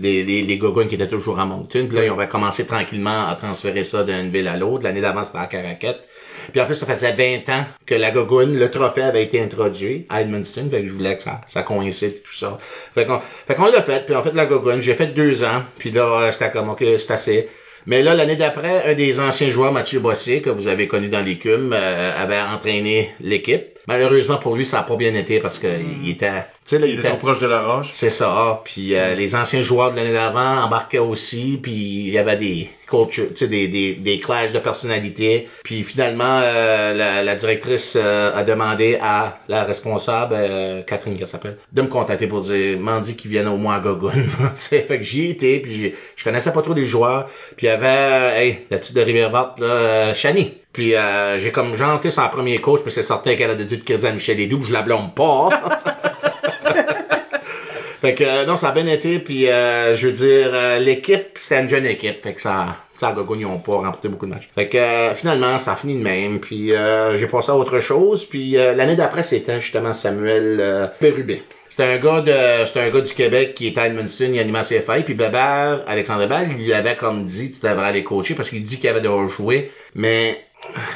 les, 0.00 0.24
les, 0.24 0.58
qui 0.58 0.94
étaient 0.94 1.08
toujours 1.08 1.38
à 1.38 1.46
Moncton. 1.46 1.86
Puis 1.86 1.96
là, 1.96 2.04
ils 2.04 2.10
ont 2.10 2.26
commencé 2.26 2.66
tranquillement 2.66 3.28
à 3.28 3.36
transférer 3.36 3.84
ça 3.84 4.04
d'une 4.04 4.30
ville 4.30 4.48
à 4.48 4.56
l'autre. 4.56 4.84
L'année 4.84 5.00
d'avant, 5.00 5.24
c'était 5.24 5.38
à 5.38 5.46
Caracat. 5.46 5.96
Puis 6.52 6.60
en 6.60 6.66
plus, 6.66 6.74
ça 6.74 6.86
faisait 6.86 7.12
20 7.12 7.52
ans 7.52 7.64
que 7.86 7.94
la 7.94 8.10
Gogoon, 8.10 8.54
le 8.54 8.70
trophée 8.70 9.02
avait 9.02 9.22
été 9.22 9.40
introduit 9.40 10.06
à 10.08 10.22
Edmundston. 10.22 10.68
Fait 10.70 10.82
que 10.82 10.88
je 10.88 10.92
voulais 10.92 11.16
que 11.16 11.22
ça, 11.22 11.40
ça 11.46 11.62
coïncide 11.62 12.10
et 12.10 12.20
tout 12.20 12.34
ça. 12.34 12.58
Fait 12.94 13.06
qu'on, 13.06 13.20
fait 13.20 13.54
qu'on 13.54 13.66
l'a 13.66 13.82
fait. 13.82 14.06
Puis 14.06 14.14
en 14.14 14.22
fait, 14.22 14.34
la 14.34 14.46
Gogoon, 14.46 14.80
j'ai 14.80 14.94
fait 14.94 15.08
deux 15.08 15.44
ans. 15.44 15.62
Puis 15.78 15.90
là, 15.90 16.30
c'était 16.32 16.50
comme, 16.50 16.70
OK, 16.70 16.82
c'est 16.98 17.12
assez. 17.12 17.48
Mais 17.86 18.02
là, 18.02 18.14
l'année 18.14 18.36
d'après, 18.36 18.90
un 18.90 18.94
des 18.94 19.20
anciens 19.20 19.50
joueurs, 19.50 19.72
Mathieu 19.72 20.00
Bossé, 20.00 20.42
que 20.42 20.50
vous 20.50 20.68
avez 20.68 20.86
connu 20.86 21.08
dans 21.08 21.20
l'écume, 21.20 21.72
euh, 21.72 22.22
avait 22.22 22.40
entraîné 22.40 23.14
l'équipe. 23.20 23.69
Malheureusement 23.86 24.36
pour 24.38 24.56
lui, 24.56 24.66
ça 24.66 24.78
n'a 24.78 24.82
pas 24.84 24.96
bien 24.96 25.14
été 25.14 25.40
parce 25.40 25.58
que 25.58 25.66
il 25.66 26.10
était, 26.10 26.42
tu 26.42 26.46
sais, 26.64 26.78
là, 26.78 26.86
Il 26.86 26.98
était 26.98 27.08
trop 27.08 27.16
proche 27.16 27.38
de 27.40 27.46
la 27.46 27.62
roche. 27.62 27.88
c'est 27.92 28.10
ça. 28.10 28.60
Puis 28.64 28.94
euh, 28.94 29.14
les 29.14 29.34
anciens 29.34 29.62
joueurs 29.62 29.90
de 29.92 29.96
l'année 29.96 30.12
d'avant 30.12 30.62
embarquaient 30.64 30.98
aussi. 30.98 31.58
Puis 31.62 31.72
il 31.72 32.10
y 32.10 32.18
avait 32.18 32.36
des 32.36 32.70
cultures, 32.90 33.28
tu 33.28 33.36
sais, 33.36 33.46
des, 33.48 33.68
des, 33.68 33.94
des 33.94 34.18
clashs 34.18 34.52
de 34.52 34.58
personnalité. 34.58 35.48
Puis 35.64 35.82
finalement, 35.84 36.40
euh, 36.42 36.94
la, 36.94 37.22
la 37.22 37.34
directrice 37.36 37.96
euh, 37.96 38.32
a 38.34 38.42
demandé 38.42 38.98
à 39.00 39.38
la 39.48 39.64
responsable, 39.64 40.34
euh, 40.36 40.82
Catherine, 40.82 41.16
qu'elle 41.16 41.26
s'appelle, 41.26 41.56
de 41.72 41.82
me 41.82 41.86
contacter 41.88 42.26
pour 42.26 42.40
dire, 42.42 42.78
m'en 42.78 43.00
dit 43.00 43.16
qu'ils 43.16 43.30
viennent 43.30 43.48
au 43.48 43.56
moins 43.56 43.76
à 43.76 43.80
Gogun. 43.80 44.10
Fait 44.56 44.84
que 44.86 45.02
j'y 45.02 45.26
ai 45.26 45.30
été. 45.30 45.60
Puis 45.60 45.94
je 46.16 46.24
connaissais 46.24 46.52
pas 46.52 46.62
trop 46.62 46.74
les 46.74 46.86
joueurs. 46.86 47.26
Puis 47.56 47.66
il 47.66 47.70
y 47.70 47.72
avait, 47.72 47.86
euh, 47.86 48.52
la 48.70 48.78
petite 48.78 48.96
de 48.96 49.00
Rivière-Verte, 49.00 49.60
là, 49.60 49.66
euh, 49.66 50.14
Chani. 50.14 50.54
Puis 50.72 50.94
euh, 50.94 51.40
j'ai 51.40 51.50
comme 51.50 51.74
janté 51.74 52.10
son 52.10 52.28
premier 52.28 52.58
coach, 52.58 52.82
puis 52.82 52.92
c'est 52.92 53.02
certain 53.02 53.34
qu'elle 53.34 53.50
a 53.50 53.54
de 53.56 53.64
tout 53.64 53.82
crédit 53.84 54.06
à 54.06 54.12
Michel 54.12 54.38
Ledoux, 54.38 54.58
puis 54.58 54.68
je 54.68 54.72
la 54.72 54.82
blâme 54.82 55.10
pas. 55.14 55.48
Fait 58.00 58.14
que 58.14 58.24
euh, 58.24 58.46
non, 58.46 58.56
ça 58.56 58.70
a 58.70 58.72
bien 58.72 58.86
été, 58.86 59.18
puis 59.18 59.48
euh, 59.48 59.94
je 59.94 60.06
veux 60.06 60.12
dire, 60.12 60.50
euh, 60.52 60.78
l'équipe, 60.78 61.36
c'était 61.36 61.60
une 61.60 61.68
jeune 61.68 61.86
équipe, 61.86 62.22
fait 62.22 62.34
que 62.34 62.40
ça, 62.40 62.76
Gogun, 63.08 63.38
ils 63.38 63.46
ont 63.46 63.58
pas 63.58 63.76
remporté 63.76 64.08
beaucoup 64.08 64.26
de 64.26 64.32
matchs. 64.32 64.48
Fait 64.54 64.68
que 64.68 64.76
euh, 64.76 65.14
finalement, 65.14 65.58
ça 65.58 65.72
a 65.72 65.76
fini 65.76 65.96
de 65.96 66.02
même. 66.02 66.40
Puis 66.40 66.74
euh, 66.74 67.16
j'ai 67.16 67.26
passé 67.26 67.50
à 67.50 67.56
autre 67.56 67.80
chose. 67.80 68.24
Puis 68.24 68.56
euh, 68.56 68.74
l'année 68.74 68.96
d'après, 68.96 69.22
c'était 69.22 69.60
justement 69.60 69.92
Samuel 69.92 70.90
Bérubé. 71.00 71.42
C'était 71.68 71.84
un 71.84 71.98
gars 71.98 72.20
de 72.20 72.66
c'était 72.66 72.80
un 72.80 72.90
gars 72.90 73.00
du 73.00 73.14
Québec 73.14 73.54
qui 73.54 73.68
était 73.68 73.80
à 73.80 73.86
Edmundston, 73.86 74.30
il 74.32 74.40
animait 74.40 74.62
CFI, 74.62 75.04
puis 75.04 75.14
Bébert, 75.14 75.84
Alexandre 75.86 76.26
Bell, 76.26 76.48
il 76.58 76.64
lui 76.64 76.72
avait 76.72 76.96
comme 76.96 77.24
dit 77.24 77.52
tu 77.52 77.60
devrais 77.60 77.86
aller 77.86 78.02
coacher 78.02 78.34
parce 78.34 78.50
qu'il 78.50 78.64
dit 78.64 78.80
qu'il 78.80 78.90
avait 78.90 79.00
déjà 79.00 79.26
joué, 79.28 79.70
mais 79.94 80.44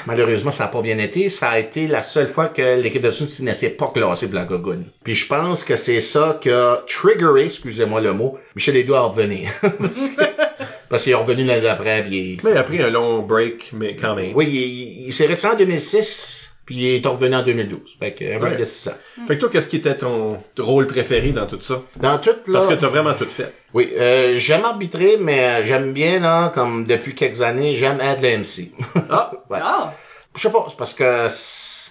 malheureusement 0.07 0.51
ça 0.51 0.65
n'a 0.65 0.69
pas 0.71 0.83
bien 0.83 0.99
été. 0.99 1.29
Ça 1.29 1.51
a 1.51 1.59
été 1.59 1.87
la 1.87 2.03
seule 2.03 2.29
fois 2.29 2.49
que 2.49 2.81
l'équipe 2.81 3.03
de 3.03 3.11
Sud 3.11 3.29
ne 3.45 3.53
s'est 3.53 3.71
pas 3.71 3.89
classée 3.89 4.27
pour 4.27 4.35
la 4.37 4.45
Gogun. 4.45 4.83
Puis 5.03 5.15
je 5.15 5.27
pense 5.27 5.65
que 5.65 5.77
c'est 5.77 6.01
ça 6.01 6.39
qui 6.41 6.51
a 6.51 6.83
triggeré, 6.87 7.47
excusez-moi 7.47 8.01
le 8.01 8.13
mot, 8.13 8.39
Michel 8.55 8.77
Edo 8.77 8.95
à 8.95 9.01
revenir. 9.03 9.51
Parce 10.89 11.03
qu'il 11.05 11.13
est 11.13 11.17
revenu 11.17 11.45
l'année 11.45 11.63
d'après, 11.63 12.05
il- 12.09 12.39
Mais 12.45 12.53
il 12.53 12.57
a 12.57 12.63
pris 12.63 12.81
un 12.83 12.91
long 12.91 13.21
break, 13.23 13.71
mais 13.73 13.97
quand 13.97 14.15
même. 14.15 14.33
oui, 14.35 14.47
il, 14.47 15.07
il 15.09 15.13
s'est 15.13 15.27
retiré 15.27 15.55
en 15.55 15.57
2006, 15.57 16.51
puis 16.67 16.75
il 16.77 16.87
est 16.97 17.07
revenu 17.07 17.35
en 17.37 17.43
2012. 17.43 17.97
Fait 17.99 18.13
que, 18.13 18.39
Ouais. 18.39 18.57
de 18.57 18.65
ça. 18.65 18.97
Fait 19.27 19.35
que 19.37 19.41
toi, 19.41 19.49
qu'est-ce 19.53 19.69
qui 19.69 19.77
était 19.77 19.97
ton 19.97 20.39
rôle 20.59 20.87
préféré 20.87 21.31
dans 21.31 21.47
tout 21.47 21.61
ça? 21.61 21.83
Dans 21.97 22.19
tout, 22.19 22.31
là. 22.31 22.53
Parce 22.53 22.67
que 22.67 22.75
t'as 22.75 22.89
vraiment 22.89 23.15
tout 23.15 23.27
fait. 23.29 23.53
Oui, 23.75 23.93
euh, 23.99 24.39
j'aime 24.39 24.65
arbitrer, 24.65 25.17
mais 25.21 25.45
euh, 25.45 25.65
j'aime 25.65 25.93
bien, 25.93 26.21
là, 26.21 26.51
comme 26.55 26.85
depuis 26.85 27.15
quelques 27.15 27.43
années, 27.43 27.75
j'aime 27.75 28.01
être 28.01 28.21
le 28.23 28.39
MC. 28.39 28.71
Ah! 29.11 29.33
Ouais. 29.51 29.59
Ah! 29.63 29.93
Je 30.37 30.41
sais 30.43 30.51
pas, 30.51 30.67
c'est 30.69 30.77
parce 30.77 30.95
que 30.95 31.05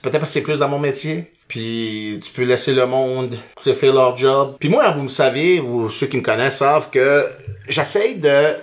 peut-être 0.04 0.20
parce 0.20 0.30
que 0.34 0.34
c'est 0.34 0.42
plus 0.42 0.60
dans 0.60 0.68
mon 0.68 0.80
métier. 0.80 1.32
Puis 1.48 2.20
tu 2.26 2.32
peux 2.32 2.44
laisser 2.44 2.74
le 2.74 2.86
monde 2.86 3.36
se 3.58 3.74
faire 3.74 3.94
leur 3.94 4.18
job. 4.18 4.58
Puis 4.60 4.68
moi, 4.70 4.90
vous 4.92 5.04
me 5.04 5.08
savez, 5.08 5.60
vous 5.60 5.90
ceux 5.92 6.08
qui 6.08 6.18
me 6.18 6.22
connaissent 6.24 6.58
savent 6.58 6.90
que 6.90 7.26
j'essaye 7.70 8.16
de 8.16 8.54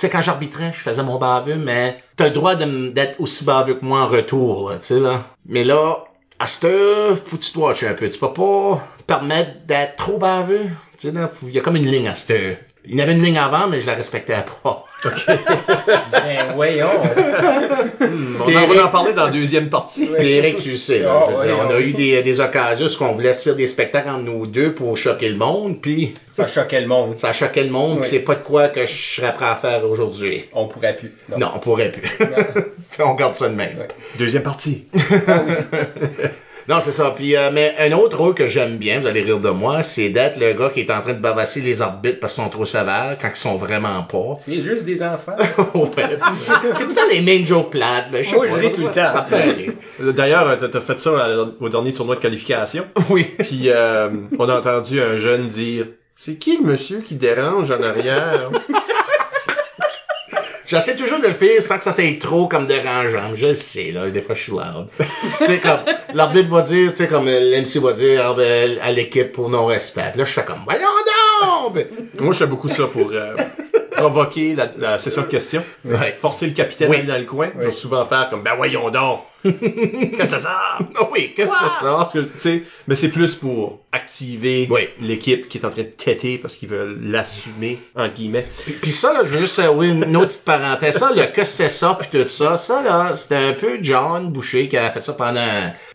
tu 0.00 0.06
sais 0.06 0.10
quand 0.10 0.22
j'arbitrais, 0.22 0.72
je 0.74 0.80
faisais 0.80 1.02
mon 1.02 1.18
baveux, 1.18 1.56
mais 1.56 2.02
t'as 2.16 2.24
le 2.24 2.30
droit 2.30 2.54
d'être 2.54 3.20
aussi 3.20 3.44
baveux 3.44 3.74
que 3.74 3.84
moi 3.84 4.00
en 4.00 4.06
retour, 4.06 4.72
tu 4.80 4.86
sais 4.86 4.98
là. 4.98 5.26
Mais 5.44 5.62
là, 5.62 6.04
à 6.38 6.46
cette 6.46 6.64
heure, 6.64 7.18
faut 7.18 7.36
que 7.36 7.74
tu 7.74 7.86
un 7.86 7.92
peu. 7.92 8.08
Tu 8.08 8.18
peux 8.18 8.32
pas 8.32 8.88
permettre 9.06 9.66
d'être 9.66 9.96
trop 9.96 10.16
baveux. 10.16 10.68
Tu 10.98 11.10
sais 11.10 11.14
il 11.42 11.50
y 11.50 11.58
a 11.58 11.60
comme 11.60 11.76
une 11.76 11.90
ligne 11.90 12.08
à 12.08 12.14
cette 12.14 12.30
heure. 12.30 12.56
Il 12.86 12.94
y 12.94 13.00
en 13.00 13.04
avait 13.04 13.12
une 13.12 13.22
ligne 13.22 13.38
avant, 13.38 13.68
mais 13.68 13.80
je 13.80 13.86
la 13.86 13.94
respectais 13.94 14.36
pas. 14.62 14.84
Ben, 16.12 16.52
voyons. 16.54 16.86
Hmm, 18.00 18.36
on, 18.40 18.54
en, 18.54 18.66
va 18.66 18.84
en 18.84 18.88
parler 18.88 19.12
dans 19.14 19.24
la 19.26 19.30
deuxième 19.30 19.70
partie. 19.70 20.08
Eric, 20.18 20.58
tu 20.58 20.76
sais, 20.76 20.98
là, 21.00 21.10
Ah, 21.14 21.26
je 21.30 21.36
veux 21.36 21.46
dire, 21.46 21.58
ouais, 21.58 21.64
on 21.68 21.74
a 21.74 21.80
eu 21.80 21.92
des, 21.92 22.22
des 22.22 22.40
occasions 22.40 22.86
où 22.86 23.04
on 23.04 23.12
voulait 23.14 23.32
se 23.32 23.44
faire 23.44 23.54
des 23.54 23.66
spectacles 23.66 24.10
entre 24.10 24.24
nous 24.24 24.46
deux 24.46 24.74
pour 24.74 24.96
choquer 24.98 25.28
le 25.30 25.36
monde, 25.36 25.80
puis 25.80 26.12
Ça 26.30 26.46
choquait 26.46 26.80
le 26.82 26.86
monde. 26.86 27.18
ça 27.18 27.32
choquait 27.32 27.64
le 27.64 27.70
monde, 27.70 28.00
Oui. 28.02 28.06
c'est 28.10 28.18
pas 28.20 28.34
de 28.34 28.42
quoi 28.42 28.68
que 28.68 28.84
je 28.84 28.92
serais 28.92 29.32
prêt 29.32 29.46
à 29.46 29.56
faire 29.56 29.88
aujourd'hui. 29.88 30.44
On 30.52 30.66
pourrait 30.68 30.96
plus. 30.96 31.12
Non, 31.36 31.50
on 31.54 31.58
pourrait 31.60 31.92
plus. 31.92 32.10
on 32.98 33.14
garde 33.14 33.34
ça 33.36 33.48
de 33.48 33.54
même. 33.54 33.78
Deuxième 34.18 34.42
partie. 34.42 34.84
Non, 36.70 36.78
c'est 36.80 36.92
ça. 36.92 37.12
Puis, 37.16 37.36
euh, 37.36 37.50
mais 37.52 37.74
un 37.80 37.90
autre 37.98 38.16
rôle 38.16 38.32
que 38.34 38.46
j'aime 38.46 38.76
bien, 38.76 39.00
vous 39.00 39.06
allez 39.08 39.22
rire 39.22 39.40
de 39.40 39.50
moi, 39.50 39.82
c'est 39.82 40.08
d'être 40.10 40.38
le 40.38 40.52
gars 40.52 40.70
qui 40.72 40.80
est 40.80 40.90
en 40.92 41.00
train 41.00 41.14
de 41.14 41.18
bavasser 41.18 41.60
les 41.60 41.82
arbitres 41.82 42.20
parce 42.20 42.32
qu'ils 42.34 42.44
sont 42.44 42.48
trop 42.50 42.64
sévères 42.64 43.16
quand 43.20 43.28
ils 43.28 43.36
sont 43.36 43.56
vraiment 43.56 44.02
pas. 44.04 44.36
C'est 44.38 44.60
juste 44.62 44.84
des 44.84 45.02
enfants. 45.02 45.34
Ouais. 45.74 45.90
c'est 46.36 46.52
tout 46.84 46.88
le 46.88 46.94
temps 46.94 47.02
les 47.10 47.20
mêmes 47.22 47.44
jokes 47.44 47.70
plates. 47.70 48.06
mais 48.12 48.22
je 48.24 48.30
sais 48.30 48.36
Oui, 48.36 48.48
pas, 48.48 48.54
je 48.56 48.60
l'ai 48.60 48.72
tout 48.72 48.82
le 48.82 48.86
temps. 48.86 48.92
Ça 48.94 49.26
rire. 49.30 49.72
D'ailleurs, 49.98 50.56
t'as 50.58 50.68
t'as 50.68 50.80
fait 50.80 50.98
ça 51.00 51.10
à- 51.10 51.44
au 51.60 51.68
dernier 51.68 51.92
tournoi 51.92 52.14
de 52.14 52.20
qualification. 52.20 52.84
Oui. 53.10 53.26
Puis 53.40 53.64
euh, 53.66 54.08
on 54.38 54.48
a 54.48 54.58
entendu 54.60 55.00
un 55.02 55.16
jeune 55.16 55.48
dire 55.48 55.86
C'est 56.14 56.36
qui 56.36 56.56
le 56.58 56.62
monsieur 56.64 57.00
qui 57.00 57.16
dérange 57.16 57.70
en 57.72 57.82
arrière? 57.82 58.50
J'essaie 60.70 60.94
toujours 60.94 61.18
de 61.18 61.26
le 61.26 61.34
faire 61.34 61.60
sans 61.60 61.78
que 61.78 61.84
ça 61.84 61.92
soit 61.92 62.20
trop 62.20 62.46
comme 62.46 62.68
dérangeant. 62.68 63.34
Je 63.34 63.48
le 63.48 63.54
sais, 63.54 63.90
là. 63.90 64.08
Des 64.08 64.20
fois, 64.20 64.36
je 64.36 64.42
suis 64.42 64.52
loud. 64.52 64.86
tu 65.38 65.44
sais, 65.44 65.58
comme, 65.58 65.80
l'arbitre 66.14 66.48
va 66.48 66.62
dire, 66.62 66.90
tu 66.92 66.96
sais, 66.98 67.08
comme 67.08 67.26
euh, 67.26 67.40
l'MC 67.40 67.82
va 67.82 67.92
dire 67.92 68.24
ah, 68.24 68.34
ben, 68.34 68.78
à 68.80 68.92
l'équipe 68.92 69.32
pour 69.32 69.48
non-respect. 69.48 70.10
Puis 70.12 70.20
là, 70.20 70.24
je 70.24 70.30
fais 70.30 70.44
comme, 70.44 70.60
voyons 70.64 70.86
donc! 71.42 71.86
Moi, 72.20 72.32
je 72.32 72.38
fais 72.38 72.46
beaucoup 72.46 72.68
ça 72.68 72.86
pour 72.86 73.10
euh, 73.10 73.34
provoquer 73.90 74.54
la, 74.54 74.70
la 74.78 74.98
session 74.98 75.22
de 75.22 75.26
questions. 75.28 75.62
Ouais. 75.84 76.16
Forcer 76.20 76.46
le 76.46 76.52
capitaine 76.52 76.90
Oui. 76.90 76.96
à 76.96 76.98
aller 77.00 77.08
dans 77.08 77.18
le 77.18 77.24
coin. 77.24 77.50
Je 77.58 77.66
vais 77.66 77.72
souvent 77.72 78.04
faire 78.06 78.28
comme 78.28 78.42
Ben 78.42 78.54
voyons 78.56 78.90
donc! 78.90 79.20
Qu'est-ce 79.42 80.34
que 80.34 80.38
ça? 80.38 80.50
Ah 80.54 80.78
oui, 81.12 81.32
qu'est-ce 81.34 81.50
que 81.50 81.80
ça? 81.80 82.10
Tu 82.12 82.28
sais, 82.38 82.62
mais 82.86 82.94
c'est 82.94 83.08
plus 83.08 83.34
pour 83.36 83.80
activer 83.90 84.68
Oui. 84.70 84.82
l'équipe 85.00 85.48
qui 85.48 85.56
est 85.56 85.64
en 85.64 85.70
train 85.70 85.80
de 85.80 85.86
têter 85.88 86.36
parce 86.36 86.56
qu'ils 86.56 86.68
veulent 86.68 86.98
l'assumer, 87.02 87.78
en 87.96 88.08
guillemets. 88.08 88.46
Puis, 88.64 88.72
puis 88.74 88.92
ça, 88.92 89.14
là, 89.14 89.20
je 89.24 89.30
veux 89.30 89.38
juste, 89.38 89.58
euh, 89.58 89.70
oui, 89.72 89.92
une 89.92 90.14
autre 90.18 90.26
petite 90.28 90.44
parenthèse. 90.44 90.98
Ça, 90.98 91.10
le 91.16 91.24
que 91.32 91.44
c'est 91.44 91.70
ça, 91.70 91.96
puis 91.98 92.08
tout 92.12 92.28
ça, 92.28 92.58
ça, 92.58 92.82
là, 92.82 93.16
c'était 93.16 93.36
un 93.36 93.54
peu 93.54 93.78
John 93.80 94.30
Boucher 94.30 94.68
qui 94.68 94.76
a 94.76 94.90
fait 94.90 95.02
ça 95.02 95.14
pendant 95.14 95.40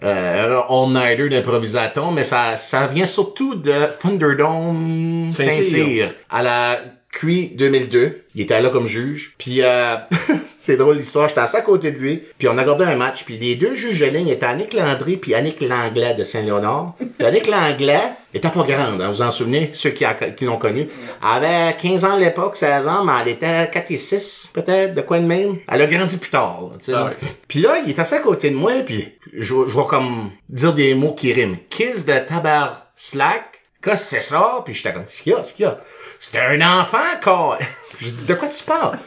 euh, 0.03 0.59
un 0.61 0.75
all-nighter 0.75 1.29
d'improvisation, 1.29 2.11
mais 2.11 2.23
ça, 2.23 2.57
ça 2.57 2.87
vient 2.87 3.05
surtout 3.05 3.53
de 3.53 3.73
Thunderdome 4.01 5.29
Saint-Cyr. 5.31 5.53
Saint-Cyr 5.63 6.13
à 6.31 6.41
la 6.41 6.79
QI 7.19 7.53
2002. 7.55 8.23
Il 8.35 8.41
était 8.41 8.61
là 8.61 8.69
comme 8.69 8.87
juge. 8.87 9.35
Puis 9.37 9.61
euh, 9.61 9.95
c'est 10.59 10.77
drôle 10.77 10.97
l'histoire, 10.97 11.27
j'étais 11.27 11.41
assis 11.41 11.57
à 11.57 11.61
côté 11.61 11.91
de 11.91 11.97
lui, 11.97 12.23
puis 12.39 12.47
on 12.47 12.57
a 12.57 12.61
regardé 12.61 12.85
un 12.85 12.95
match, 12.95 13.23
puis 13.23 13.37
les 13.37 13.55
deux 13.55 13.75
juges 13.75 13.99
de 13.99 14.07
ligne 14.07 14.29
étaient 14.29 14.47
Annick 14.47 14.73
Landry 14.73 15.17
puis 15.17 15.35
Annick 15.35 15.61
Langlais 15.61 16.15
de 16.15 16.23
Saint-Léonard. 16.23 16.95
Puis 16.97 17.27
Annick 17.27 17.47
Langlais 17.47 18.01
était 18.33 18.49
pas 18.49 18.63
grande, 18.63 18.99
hein, 18.99 19.11
vous 19.11 19.21
en 19.21 19.31
souvenez, 19.31 19.69
ceux 19.73 19.91
qui, 19.91 20.05
l'ont 20.41 20.57
connue. 20.57 20.87
Elle 21.21 21.43
avait 21.43 21.75
15 21.81 22.05
ans 22.05 22.15
à 22.15 22.19
l'époque, 22.19 22.57
16 22.57 22.87
ans, 22.87 23.05
mais 23.05 23.13
elle 23.21 23.27
était 23.29 23.69
4 23.69 23.91
et 23.91 23.97
6 23.97 24.49
peut-être, 24.53 24.95
de 24.95 25.01
quoi 25.01 25.19
de 25.19 25.25
même. 25.25 25.57
Elle 25.71 25.81
a 25.83 25.87
grandi 25.87 26.17
plus 26.17 26.31
tard. 26.31 26.71
là, 26.87 27.11
Ah. 27.11 27.27
Puis 27.47 27.59
là, 27.59 27.81
il 27.85 27.91
est 27.91 27.99
assis 27.99 28.15
à 28.15 28.19
côté 28.19 28.49
de 28.49 28.55
moi, 28.55 28.73
puis 28.85 29.13
je, 29.33 29.43
je 29.43 29.77
vais 29.77 29.85
comme 29.87 30.31
dire 30.49 30.73
des 30.73 30.95
mots 30.95 31.13
qui 31.13 31.31
riment. 31.31 31.57
Kiss 31.69 32.05
de 32.05 32.17
tabar 32.27 32.87
slack, 32.95 33.61
qu'est-ce 33.83 34.15
que 34.15 34.21
c'est 34.21 34.21
ça? 34.21 34.63
Puis 34.65 34.73
j'étais 34.73 34.93
comme, 34.93 35.05
ce 35.07 35.21
qu'il 35.21 35.33
y 35.33 35.35
a, 35.35 35.43
ce 35.43 35.53
qu'il 35.53 35.65
y 35.65 35.67
a? 35.67 35.77
C'était 36.19 36.39
un 36.39 36.61
enfant, 36.79 36.97
quoi. 37.23 37.59
De 38.01 38.33
quoi 38.33 38.47
tu 38.49 38.63
parles? 38.63 38.97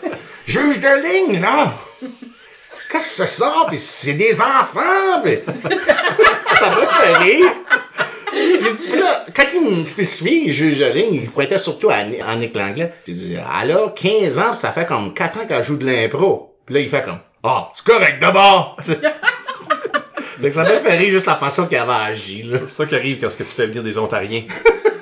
Juge 0.46 0.80
de 0.80 1.28
ligne, 1.28 1.40
là! 1.40 1.72
Qu'est-ce 2.00 2.88
que 2.88 3.02
c'est 3.02 3.26
ça? 3.26 3.64
Puis 3.68 3.78
c'est 3.80 4.14
des 4.14 4.40
enfants! 4.40 5.22
Puis... 5.24 5.38
ça 6.54 6.70
m'a 6.70 6.86
fait 6.86 7.16
rire. 7.18 7.50
Puis 8.30 8.98
là, 8.98 9.24
quand 9.34 9.44
il 9.54 9.78
me 9.80 9.86
spécifie, 9.86 10.52
juge 10.52 10.78
de 10.78 10.86
ligne, 10.86 11.14
il 11.24 11.30
pointait 11.30 11.58
surtout 11.58 11.90
à, 11.90 12.04
Ni- 12.04 12.20
à 12.20 12.36
Nick 12.36 12.54
Langlais. 12.54 12.92
J'ai 13.06 13.12
dit, 13.14 13.36
elle 13.62 13.72
a 13.72 13.88
15 13.88 14.38
ans, 14.38 14.50
puis 14.52 14.60
ça 14.60 14.72
fait 14.72 14.86
comme 14.86 15.12
4 15.12 15.38
ans 15.38 15.46
qu'elle 15.46 15.64
joue 15.64 15.76
de 15.76 15.86
l'impro. 15.86 16.56
Puis 16.66 16.74
là, 16.74 16.80
il 16.80 16.88
fait 16.88 17.02
comme, 17.02 17.18
ah, 17.42 17.70
c'est 17.74 17.86
correct 17.86 18.18
d'abord! 18.20 18.76
Donc 20.40 20.54
ça 20.54 20.62
m'a 20.62 20.68
fait 20.68 20.96
rire 20.96 21.10
juste 21.10 21.26
la 21.26 21.34
façon 21.36 21.66
qu'il 21.66 21.78
avait 21.78 22.10
agi, 22.12 22.44
là. 22.44 22.58
C'est 22.60 22.68
ça 22.68 22.86
qui 22.86 22.94
arrive 22.94 23.20
quand 23.20 23.28
tu 23.28 23.42
fais 23.44 23.66
venir 23.66 23.82
des 23.82 23.98
Ontariens 23.98 24.44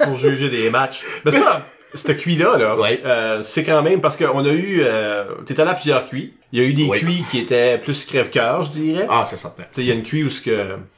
pour 0.00 0.16
juger 0.16 0.48
des 0.50 0.70
matchs. 0.70 1.02
Mais 1.24 1.30
ça, 1.30 1.62
cette 1.94 2.16
QI-là, 2.18 2.56
là, 2.58 2.76
Ouais. 2.76 3.00
euh, 3.04 3.42
c'est 3.42 3.64
quand 3.64 3.82
même 3.82 4.00
parce 4.00 4.16
qu'on 4.16 4.44
a 4.44 4.52
eu... 4.52 4.80
Euh, 4.82 5.24
T'es 5.46 5.58
allé 5.60 5.70
à 5.70 5.74
plusieurs 5.74 6.08
QI. 6.08 6.34
Il 6.52 6.60
y 6.60 6.64
a 6.64 6.68
eu 6.68 6.74
des 6.74 6.84
Oui. 6.84 6.98
QI 7.00 7.24
qui 7.30 7.38
étaient 7.40 7.78
plus 7.78 8.04
crève-cœur, 8.06 8.62
je 8.62 8.70
dirais. 8.70 9.06
Ah, 9.10 9.24
c'est 9.26 9.36
certain. 9.38 9.64
Il 9.76 9.84
y 9.84 9.90
a 9.90 9.94
une 9.94 10.02
QI 10.02 10.24
où 10.24 10.30
ce 10.30 10.42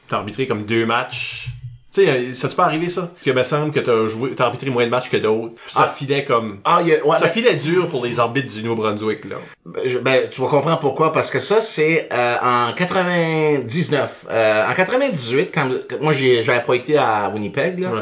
t'as 0.07 0.17
arbitré 0.17 0.47
comme 0.47 0.65
deux 0.65 0.85
matchs. 0.85 1.47
Tu 1.93 2.05
sais, 2.05 2.09
euh, 2.09 2.33
ça 2.33 2.47
te 2.47 2.55
pas 2.55 2.63
arrivé 2.63 2.87
ça? 2.87 3.11
Que 3.21 3.31
me 3.31 3.43
semble 3.43 3.73
que 3.73 3.81
t'as 3.81 4.07
joué, 4.07 4.31
t'as 4.33 4.45
arbitré 4.45 4.69
moins 4.69 4.85
de 4.85 4.89
matchs 4.89 5.09
que 5.09 5.17
d'autres. 5.17 5.55
Ça 5.67 5.87
Ah. 5.87 5.93
filait 5.93 6.23
comme... 6.23 6.59
Ah, 6.63 6.79
il 6.81 6.87
y 6.87 6.95
a, 6.95 7.05
ouais, 7.05 7.17
ça 7.17 7.25
ben- 7.25 7.33
filait 7.33 7.55
dur 7.55 7.89
pour 7.89 8.05
les 8.05 8.17
arbitres 8.17 8.47
du 8.47 8.63
Nouveau-Brunswick, 8.63 9.25
là. 9.25 9.35
Ben, 9.65 9.81
ben, 10.01 10.29
tu 10.29 10.39
vas 10.39 10.47
comprendre 10.47 10.79
pourquoi, 10.79 11.11
parce 11.11 11.29
que 11.29 11.39
ça, 11.39 11.59
c'est 11.59 12.07
euh, 12.13 12.35
en 12.41 12.71
99. 12.73 14.25
Euh, 14.29 14.69
en 14.69 14.73
98, 14.73 15.51
quand, 15.53 15.69
moi, 15.99 16.13
j'avais 16.13 16.63
pas 16.63 16.75
été 16.75 16.97
à 16.97 17.29
Winnipeg, 17.33 17.79
là. 17.79 17.89
Ouais. 17.91 18.01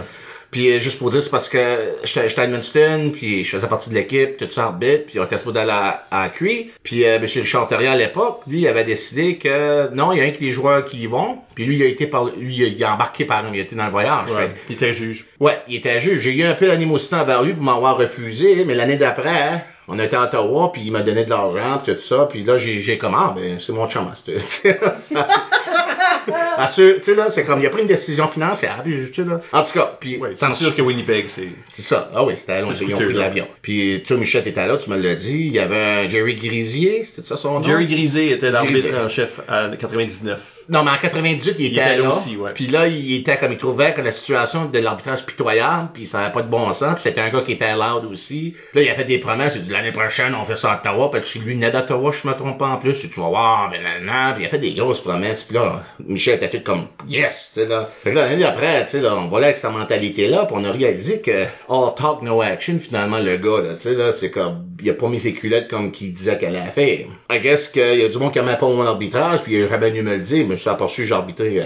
Puis 0.51 0.71
euh, 0.71 0.79
juste 0.79 0.99
pour 0.99 1.09
dire, 1.09 1.21
c'est 1.21 1.29
parce 1.29 1.49
que 1.49 1.59
j'étais 2.03 2.39
à 2.39 2.43
Edmundston, 2.45 3.12
puis 3.13 3.43
je 3.45 3.51
faisais 3.51 3.67
partie 3.67 3.89
de 3.89 3.95
l'équipe, 3.95 4.38
tout 4.38 4.47
ça, 4.49 4.65
arbitre, 4.65 5.05
puis 5.07 5.19
on 5.19 5.25
était 5.25 5.38
supposé 5.38 5.59
aller 5.59 5.71
à, 5.71 6.07
à 6.12 6.29
QI. 6.29 6.71
Puis 6.83 7.05
euh, 7.05 7.17
M. 7.17 7.23
Richard 7.23 7.67
Terrien, 7.67 7.91
à 7.91 7.95
l'époque, 7.95 8.41
lui, 8.47 8.62
il 8.62 8.67
avait 8.67 8.83
décidé 8.83 9.38
que 9.38 9.93
non, 9.93 10.12
il 10.12 10.19
y 10.19 10.21
a 10.21 10.25
un 10.25 10.31
que 10.31 10.41
les 10.41 10.51
joueurs 10.51 10.85
qui 10.85 10.97
y 10.97 11.07
vont. 11.07 11.38
Puis 11.55 11.65
lui, 11.65 11.75
il 11.75 11.83
a 11.83 11.85
été 11.85 12.07
par, 12.07 12.25
lui, 12.35 12.57
il 12.57 12.83
a 12.83 12.93
embarqué 12.93 13.25
par 13.25 13.43
il 13.51 13.59
a 13.59 13.62
été 13.62 13.75
dans 13.75 13.85
le 13.85 13.91
voyage. 13.91 14.31
Ouais. 14.31 14.49
Fait 14.49 14.55
Il 14.69 14.75
était 14.75 14.93
juge. 14.93 15.25
Ouais, 15.39 15.62
il 15.67 15.75
était 15.75 16.01
juge. 16.01 16.21
J'ai 16.21 16.33
eu 16.33 16.43
un 16.43 16.53
peu 16.53 16.67
d'animosité 16.67 17.15
envers 17.15 17.43
lui 17.43 17.53
pour 17.53 17.63
m'avoir 17.63 17.97
refusé, 17.97 18.65
mais 18.65 18.75
l'année 18.75 18.97
d'après, 18.97 19.29
hein, 19.29 19.62
on 19.88 19.97
était 19.97 20.15
à 20.15 20.23
Ottawa, 20.23 20.71
puis 20.71 20.83
il 20.85 20.91
m'a 20.91 21.01
donné 21.01 21.25
de 21.25 21.29
l'argent, 21.29 21.81
tout 21.83 21.95
ça, 21.97 22.27
puis 22.29 22.43
là, 22.43 22.57
j'ai, 22.57 22.79
j'ai 22.79 22.97
comme, 22.97 23.15
ah, 23.15 23.33
ben, 23.35 23.57
c'est 23.59 23.73
mon 23.73 23.89
chum, 23.89 24.05
Assure- 26.57 26.95
tu 26.97 27.03
sais, 27.03 27.15
là, 27.15 27.29
c'est 27.29 27.43
comme, 27.45 27.59
il 27.61 27.65
a 27.65 27.69
pris 27.69 27.81
une 27.81 27.87
décision 27.87 28.27
financière, 28.27 28.81
puis, 28.83 29.09
tu 29.11 29.23
sais, 29.23 29.29
là. 29.29 29.39
En 29.51 29.63
tout 29.63 29.73
cas, 29.73 29.97
puis, 29.99 30.19
c'est 30.39 30.51
sûr 30.53 30.75
que 30.75 30.81
Winnipeg, 30.81 31.27
c'est... 31.27 31.49
c'est 31.71 31.81
ça. 31.81 32.09
Ah 32.13 32.23
oui, 32.23 32.33
c'était 32.35 32.61
long, 32.61 32.69
C'est 32.73 32.85
ils 32.85 32.93
ont 32.93 32.97
pris 32.97 33.13
l'avion. 33.13 33.47
Puis, 33.61 34.03
toi, 34.05 34.17
Michel, 34.17 34.43
t'étais 34.43 34.67
là, 34.67 34.77
tu 34.77 34.89
me 34.89 34.97
l'as 34.97 35.15
dit. 35.15 35.45
Il 35.47 35.53
y 35.53 35.59
avait 35.59 36.09
Jerry 36.09 36.35
Grisier, 36.35 37.03
c'était 37.03 37.27
ça 37.27 37.37
son 37.37 37.59
nom? 37.59 37.63
Jerry 37.65 37.85
Grisé 37.85 38.31
était 38.31 38.51
l'arbitre 38.51 38.95
en 38.97 39.07
chef 39.09 39.39
en 39.49 39.71
99. 39.75 40.59
Non, 40.69 40.84
mais 40.84 40.91
en 40.91 40.97
98, 40.97 41.55
il, 41.58 41.65
était, 41.65 41.82
était 41.82 41.97
là 41.97 42.10
aussi, 42.10 42.38
ouais. 42.38 42.51
Puis 42.53 42.67
là, 42.67 42.88
il 42.88 43.15
était 43.15 43.38
comme 43.38 43.51
il 43.51 43.58
trouvait 43.58 43.91
que 43.93 44.01
la 44.01 44.12
situation 44.12 44.65
de 44.65 44.77
l'arbitrage 44.79 45.25
pitoyable, 45.25 45.89
puis 45.93 46.05
ça 46.05 46.19
avait 46.19 46.32
pas 46.32 46.43
de 46.43 46.47
bon 46.47 46.71
sens, 46.73 46.93
puis 46.93 47.03
c'était 47.03 47.21
un 47.21 47.29
gars 47.29 47.41
qui 47.41 47.53
était 47.53 47.73
loud 47.73 48.05
aussi. 48.12 48.55
Puis 48.71 48.79
là, 48.79 48.86
il 48.86 48.89
a 48.91 48.93
fait 48.93 49.05
des 49.05 49.17
promesses, 49.17 49.55
il 49.55 49.62
a 49.62 49.63
dit 49.63 49.71
l'année 49.71 49.91
prochaine, 49.91 50.36
on 50.39 50.45
fait 50.45 50.58
ça 50.58 50.74
à 50.74 50.78
Ottawa, 50.78 51.09
parce 51.09 51.34
que 51.34 51.39
lui, 51.39 51.55
venait 51.55 51.72
d'Ottawa, 51.72 52.11
je 52.11 52.28
me 52.28 52.36
trompe 52.36 52.59
pas 52.59 52.67
en 52.67 52.78
plus, 52.78 52.99
tu 52.99 53.20
vas 53.20 53.30
voir, 53.30 53.70
mais 53.72 53.82
là, 53.82 53.99
là, 53.99 54.34
puis 54.34 54.43
il 54.43 54.45
a 54.45 54.49
fait 54.49 54.59
des 54.59 54.74
grosses 54.74 55.01
promesses, 55.01 55.43
puis 55.43 55.55
là, 55.55 55.82
Michel 56.05 56.36
était 56.36 56.51
tout 56.51 56.63
comme 56.63 56.86
yes, 57.07 57.51
tu 57.55 57.61
sais 57.61 57.67
là. 57.67 57.89
Fait 58.03 58.11
que 58.11 58.15
là, 58.15 58.28
l'année 58.28 58.43
d'après, 58.43 58.84
tu 58.84 58.91
sais 58.91 59.01
là, 59.01 59.15
on 59.17 59.28
volait 59.28 59.47
avec 59.47 59.57
cette 59.57 59.72
mentalité-là, 59.72 60.45
puis 60.45 60.55
on 60.55 60.63
a 60.65 60.72
réalisé 60.72 61.20
que 61.20 61.45
all 61.67 61.95
talk, 61.97 62.22
no 62.22 62.41
action, 62.41 62.78
finalement, 62.80 63.17
le 63.17 63.38
gars, 63.38 63.63
là, 63.63 63.74
tu 63.74 63.82
sais 63.82 63.95
là, 63.95 64.11
c'est 64.11 64.30
comme, 64.30 64.67
il 64.80 64.89
a 64.91 64.93
pas 64.93 65.07
mis 65.07 65.20
ses 65.20 65.34
culottes 65.34 65.67
comme 65.67 65.91
qu'il 65.91 66.13
disait 66.13 66.38
qu'elle 66.38 66.55
allait 66.55 66.70
faire. 66.70 67.07
I 67.32 67.39
guess 67.39 67.70
qu'il 67.70 67.99
y 67.99 68.03
a 68.03 68.07
du 68.07 68.17
monde 68.20 68.32
qui 68.32 68.39
aimait 68.39 68.55
pas 68.55 68.67
mon 68.67 68.84
arbitrage, 68.84 69.41
puis 69.41 69.55
il 69.55 69.65
aurait 69.65 69.80
bien 69.80 69.89
dû 69.89 70.03
me 70.03 70.15
le 70.15 70.22
dire, 70.22 70.45
mais 70.47 70.59
je 70.60 70.64
suis 70.64 70.70
aperçu 70.70 71.01
que 71.01 71.07
j'ai 71.07 71.14
arbitré 71.14 71.60
euh, 71.60 71.64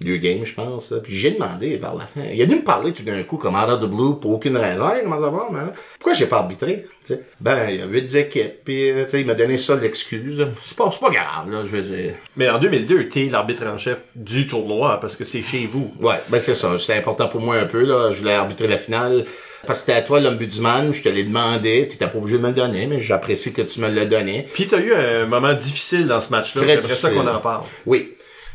deux 0.00 0.16
games, 0.16 0.44
je 0.44 0.52
pense. 0.52 0.92
Puis 1.02 1.14
j'ai 1.14 1.30
demandé 1.30 1.76
vers 1.76 1.94
la 1.94 2.06
fin. 2.06 2.22
Il 2.32 2.42
a 2.42 2.46
dû 2.46 2.56
me 2.56 2.64
parler 2.64 2.92
tout 2.92 3.04
d'un 3.04 3.22
coup, 3.22 3.36
comme 3.36 3.54
out 3.54 3.68
of 3.68 3.80
the 3.80 3.86
blue, 3.86 4.18
pour 4.20 4.32
aucune 4.32 4.56
raison. 4.56 4.90
Hey, 4.90 5.02
comment 5.04 5.20
ça 5.20 5.30
va, 5.30 5.48
man? 5.50 5.72
Pourquoi 5.98 6.14
j'ai 6.14 6.26
pas 6.26 6.38
arbitré? 6.38 6.86
Tu 7.06 7.14
ben, 7.40 7.70
il 7.70 7.76
y 7.76 7.82
a 7.82 7.86
huit 7.86 8.14
équipes, 8.14 8.64
puis 8.64 8.90
euh, 8.90 9.06
tu 9.08 9.20
il 9.20 9.26
m'a 9.26 9.34
donné 9.34 9.58
ça 9.58 9.76
l'excuse. 9.76 10.44
C'est 10.64 10.76
pas, 10.76 10.90
c'est 10.92 11.00
pas 11.00 11.10
grave, 11.10 11.50
là, 11.50 11.62
je 11.64 11.70
veux 11.70 11.82
dire. 11.82 12.14
Mais 12.36 12.48
en 12.48 12.58
2002, 12.58 13.08
t'es 13.08 13.28
l'arbitre 13.30 13.66
en 13.66 13.78
chef 13.78 14.02
du 14.16 14.46
tournoi 14.46 14.98
parce 15.00 15.16
que 15.16 15.24
c'est 15.24 15.42
chez 15.42 15.66
vous. 15.66 15.92
Ouais, 16.00 16.20
ben 16.28 16.40
c'est 16.40 16.54
ça. 16.54 16.78
C'était 16.78 16.94
important 16.94 17.28
pour 17.28 17.40
moi 17.40 17.56
un 17.56 17.66
peu, 17.66 17.84
là. 17.84 18.10
Je 18.12 18.18
voulais 18.18 18.34
arbitrer 18.34 18.68
la 18.68 18.78
finale. 18.78 19.24
Parce 19.64 19.78
que 19.80 19.86
c'était 19.86 19.98
à 19.98 20.02
toi 20.02 20.18
l'ombudsman, 20.18 20.92
je 20.92 21.02
te 21.04 21.08
l'ai 21.08 21.22
demandé, 21.22 21.86
tu 21.88 21.96
pas 21.96 22.10
obligé 22.16 22.36
de 22.36 22.42
me 22.42 22.48
le 22.48 22.54
donner, 22.54 22.86
mais 22.88 23.00
j'apprécie 23.00 23.52
que 23.52 23.62
tu 23.62 23.80
me 23.80 23.88
l'as 23.88 24.06
donné. 24.06 24.48
Puis 24.52 24.66
t'as 24.66 24.80
eu 24.80 24.92
un 24.92 25.26
moment 25.26 25.52
difficile 25.52 26.08
dans 26.08 26.20
ce 26.20 26.30
match-là. 26.30 26.62
J'aimerais 26.66 26.94
ça 26.94 27.10
qu'on 27.10 27.28
en 27.28 27.38
parle. 27.38 27.62
Oui. 27.86 28.14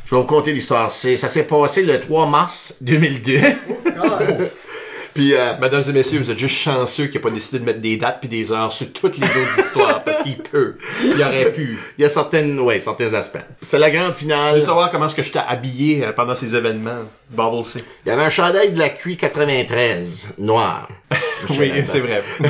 Je 0.10 0.16
vais 0.16 0.22
vous 0.22 0.28
conter 0.28 0.54
l'histoire. 0.54 0.90
C'est, 0.90 1.18
ça 1.18 1.28
s'est 1.28 1.44
passé 1.44 1.82
le 1.84 2.00
3 2.00 2.28
mars 2.28 2.76
2002. 2.80 3.40
Puis, 5.14 5.34
euh, 5.34 5.54
Mesdames 5.60 5.84
et 5.90 5.92
messieurs, 5.92 6.20
vous 6.20 6.32
êtes 6.32 6.38
juste 6.38 6.56
chanceux 6.58 7.08
qu'il 7.08 7.20
n'a 7.20 7.24
pas 7.28 7.34
décidé 7.34 7.60
de 7.60 7.66
mettre 7.66 7.82
des 7.82 7.98
dates 7.98 8.20
puis 8.20 8.30
des 8.30 8.52
heures 8.52 8.72
sur 8.72 8.94
toutes 8.94 9.18
les 9.18 9.26
autres 9.26 9.60
histoires 9.60 10.04
parce 10.04 10.22
qu'il 10.22 10.38
peut. 10.38 10.78
Il 11.04 11.22
aurait 11.22 11.52
pu. 11.52 11.78
il 11.98 12.04
y 12.04 12.06
a 12.06 12.10
certaines, 12.10 12.58
ouais, 12.60 12.80
certains 12.80 13.16
aspects. 13.16 13.40
C'est 13.64 13.80
la 13.80 13.90
grande 13.90 14.14
Tu 14.14 14.20
finale. 14.20 14.54
veux 14.54 14.62
savoir 14.62 14.92
comment 14.92 15.08
est-ce 15.08 15.16
que 15.16 15.24
je 15.24 15.32
t'ai 15.32 15.40
habillé 15.40 16.06
euh, 16.06 16.12
pendant 16.14 16.36
ces 16.36 16.56
événements? 16.56 17.04
Bubble 17.32 17.66
C. 17.66 17.84
Il 18.06 18.10
y 18.10 18.12
avait 18.12 18.22
un 18.22 18.30
chandail 18.30 18.72
de 18.72 18.78
la 18.80 18.90
QI 18.90 19.18
93, 19.18 20.36
noir. 20.38 20.88
Oui, 21.60 21.72
c'est 21.84 22.00
vrai. 22.00 22.24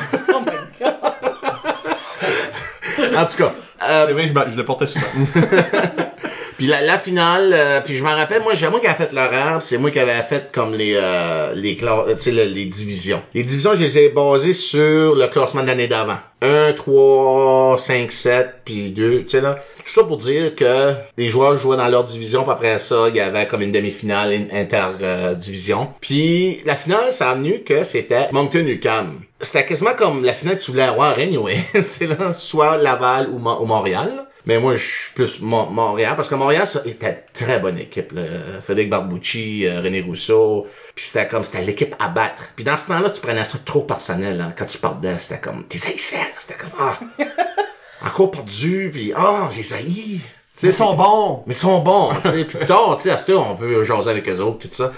En 3.15 3.25
tout 3.25 3.37
cas, 3.37 3.53
euh, 3.83 4.05
C'est 4.07 4.13
vrai, 4.13 4.27
je, 4.27 4.51
je 4.51 4.57
le 4.57 4.65
portais 4.65 4.85
souvent. 4.87 5.05
Puis 6.57 6.65
la, 6.65 6.81
la 6.81 6.97
finale, 6.97 7.51
euh, 7.53 7.81
puis 7.85 7.95
je 7.95 8.03
m'en 8.03 8.15
rappelle, 8.15 8.41
moi, 8.41 8.55
j'ai 8.55 8.67
moi 8.67 8.79
qui 8.79 8.87
avais 8.87 8.95
fait 9.05 9.13
l'horaire, 9.13 9.59
c'est 9.63 9.77
moi 9.77 9.91
qui 9.91 9.99
avais 9.99 10.23
fait 10.23 10.49
comme 10.51 10.73
les 10.73 10.95
euh, 10.95 11.53
les 11.53 11.77
euh, 11.83 12.15
tu 12.15 12.21
sais, 12.21 12.31
le- 12.31 12.45
les 12.45 12.65
divisions. 12.65 13.21
Les 13.35 13.43
divisions, 13.43 13.75
je 13.75 13.81
les 13.83 13.97
ai 13.99 14.09
basées 14.09 14.53
sur 14.55 15.13
le 15.13 15.27
classement 15.27 15.61
de 15.61 15.67
l'année 15.67 15.87
d'avant. 15.87 16.17
1, 16.41 16.73
3, 16.73 17.77
5, 17.77 18.11
7, 18.11 18.47
puis 18.65 18.89
2, 18.89 19.23
tu 19.23 19.29
sais 19.29 19.41
là. 19.41 19.59
Tout 19.77 19.83
ça 19.91 20.03
pour 20.03 20.17
dire 20.17 20.55
que 20.55 20.93
les 21.17 21.29
joueurs 21.29 21.57
jouaient 21.57 21.77
dans 21.77 21.87
leur 21.89 22.05
division, 22.05 22.41
puis 22.41 22.51
après 22.53 22.79
ça, 22.79 23.05
il 23.09 23.15
y 23.15 23.19
avait 23.19 23.45
comme 23.45 23.61
une 23.61 23.71
demi-finale 23.71 24.33
inter-division. 24.51 25.89
puis 26.01 26.61
la 26.65 26.75
finale, 26.75 27.11
ça 27.13 27.31
a 27.31 27.35
venu 27.35 27.61
que 27.63 27.83
c'était 27.83 28.27
Moncton-UQAM. 28.31 29.19
C'était 29.41 29.65
quasiment 29.65 29.93
comme 29.95 30.23
la 30.25 30.33
finale 30.33 30.57
que 30.57 30.63
tu 30.63 30.71
voulais 30.71 30.83
avoir 30.83 31.17
anyway, 31.19 31.57
tu 31.73 31.83
sais 31.85 32.07
là, 32.07 32.33
soit 32.33 32.77
Laval 32.77 33.29
ou, 33.29 33.37
Mo- 33.37 33.59
ou 33.61 33.65
Montréal. 33.67 34.09
Mais 34.45 34.59
moi, 34.59 34.75
je 34.77 34.85
suis 34.85 35.13
plus 35.13 35.41
Mo- 35.41 35.65
Montréal, 35.69 36.13
parce 36.15 36.29
que 36.29 36.35
Montréal, 36.35 36.65
ça 36.65 36.81
était 36.85 37.09
une 37.09 37.45
très 37.45 37.59
bonne 37.59 37.77
équipe. 37.77 38.13
Là. 38.13 38.21
Frédéric 38.61 38.89
Barbucci, 38.89 39.65
euh, 39.67 39.81
René 39.81 39.99
Rousseau, 40.01 40.67
puis 40.95 41.05
c'était 41.05 41.27
comme, 41.27 41.43
c'était 41.43 41.63
l'équipe 41.63 41.93
à 41.99 42.07
battre. 42.07 42.43
Puis 42.55 42.63
dans 42.63 42.77
ce 42.77 42.87
temps-là, 42.87 43.09
tu 43.09 43.19
prenais 43.19 43.43
ça 43.43 43.57
trop 43.65 43.81
personnel. 43.81 44.39
Hein. 44.39 44.53
Quand 44.57 44.65
tu 44.65 44.77
partais, 44.77 45.19
c'était 45.19 45.41
comme, 45.41 45.65
t'es 45.65 45.79
haïssais, 45.85 46.17
là. 46.17 46.23
C'était 46.39 46.53
comme, 46.55 46.69
ah, 46.79 46.97
encore 48.05 48.31
perdu, 48.31 48.89
puis 48.93 49.11
ah, 49.15 49.49
j'ai 49.51 49.75
haïs. 49.75 50.21
Tu 50.55 50.61
sais, 50.61 50.67
Ils 50.67 50.73
sont 50.73 50.95
bons. 50.95 51.43
mais 51.45 51.53
ils 51.53 51.57
sont 51.57 51.79
bons, 51.79 52.13
tu 52.23 52.29
sais. 52.29 52.45
Puis 52.45 52.57
plus 52.57 52.67
tard, 52.67 52.95
tu 52.97 53.03
sais, 53.03 53.11
à 53.11 53.17
ce 53.17 53.31
temps, 53.31 53.51
on 53.51 53.55
peut 53.55 53.83
jaser 53.83 54.09
avec 54.09 54.27
eux 54.29 54.39
autres, 54.39 54.67
tout 54.67 54.73
ça. 54.73 54.91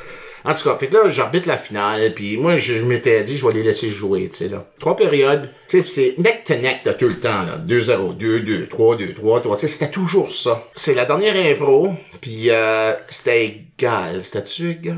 En 0.46 0.54
tout 0.54 0.64
cas, 0.64 0.78
fait 0.78 0.88
que 0.88 0.96
là, 0.96 1.10
j'arbitre 1.10 1.48
la 1.48 1.58
finale, 1.58 2.14
puis 2.14 2.38
moi, 2.38 2.58
je, 2.58 2.84
m'étais 2.86 3.24
dit, 3.24 3.38
je 3.38 3.46
vais 3.46 3.54
les 3.54 3.64
laisser 3.64 3.90
jouer, 3.90 4.30
tu 4.30 4.38
sais, 4.38 4.48
là. 4.48 4.66
Trois 4.80 4.96
périodes, 4.96 5.50
tu 5.68 5.84
sais, 5.84 5.88
c'est 5.88 6.16
neck 6.18 6.44
to 6.46 6.56
neck, 6.56 6.80
là, 6.86 6.94
tout 6.94 7.08
le 7.08 7.20
temps, 7.20 7.44
là. 7.44 7.58
2-0, 7.68 8.18
2-2, 8.18 8.68
3-2, 8.68 9.16
3-3, 9.16 9.56
tu 9.56 9.62
sais, 9.62 9.68
c'était 9.68 9.92
toujours 9.92 10.32
ça. 10.32 10.64
C'est 10.76 10.94
la 10.94 11.06
dernière 11.06 11.36
impro, 11.36 11.94
puis 12.22 12.50
euh, 12.50 12.94
c'était 13.10 13.46
égal. 13.46 14.22
C'était-tu 14.24 14.72
égal? 14.72 14.96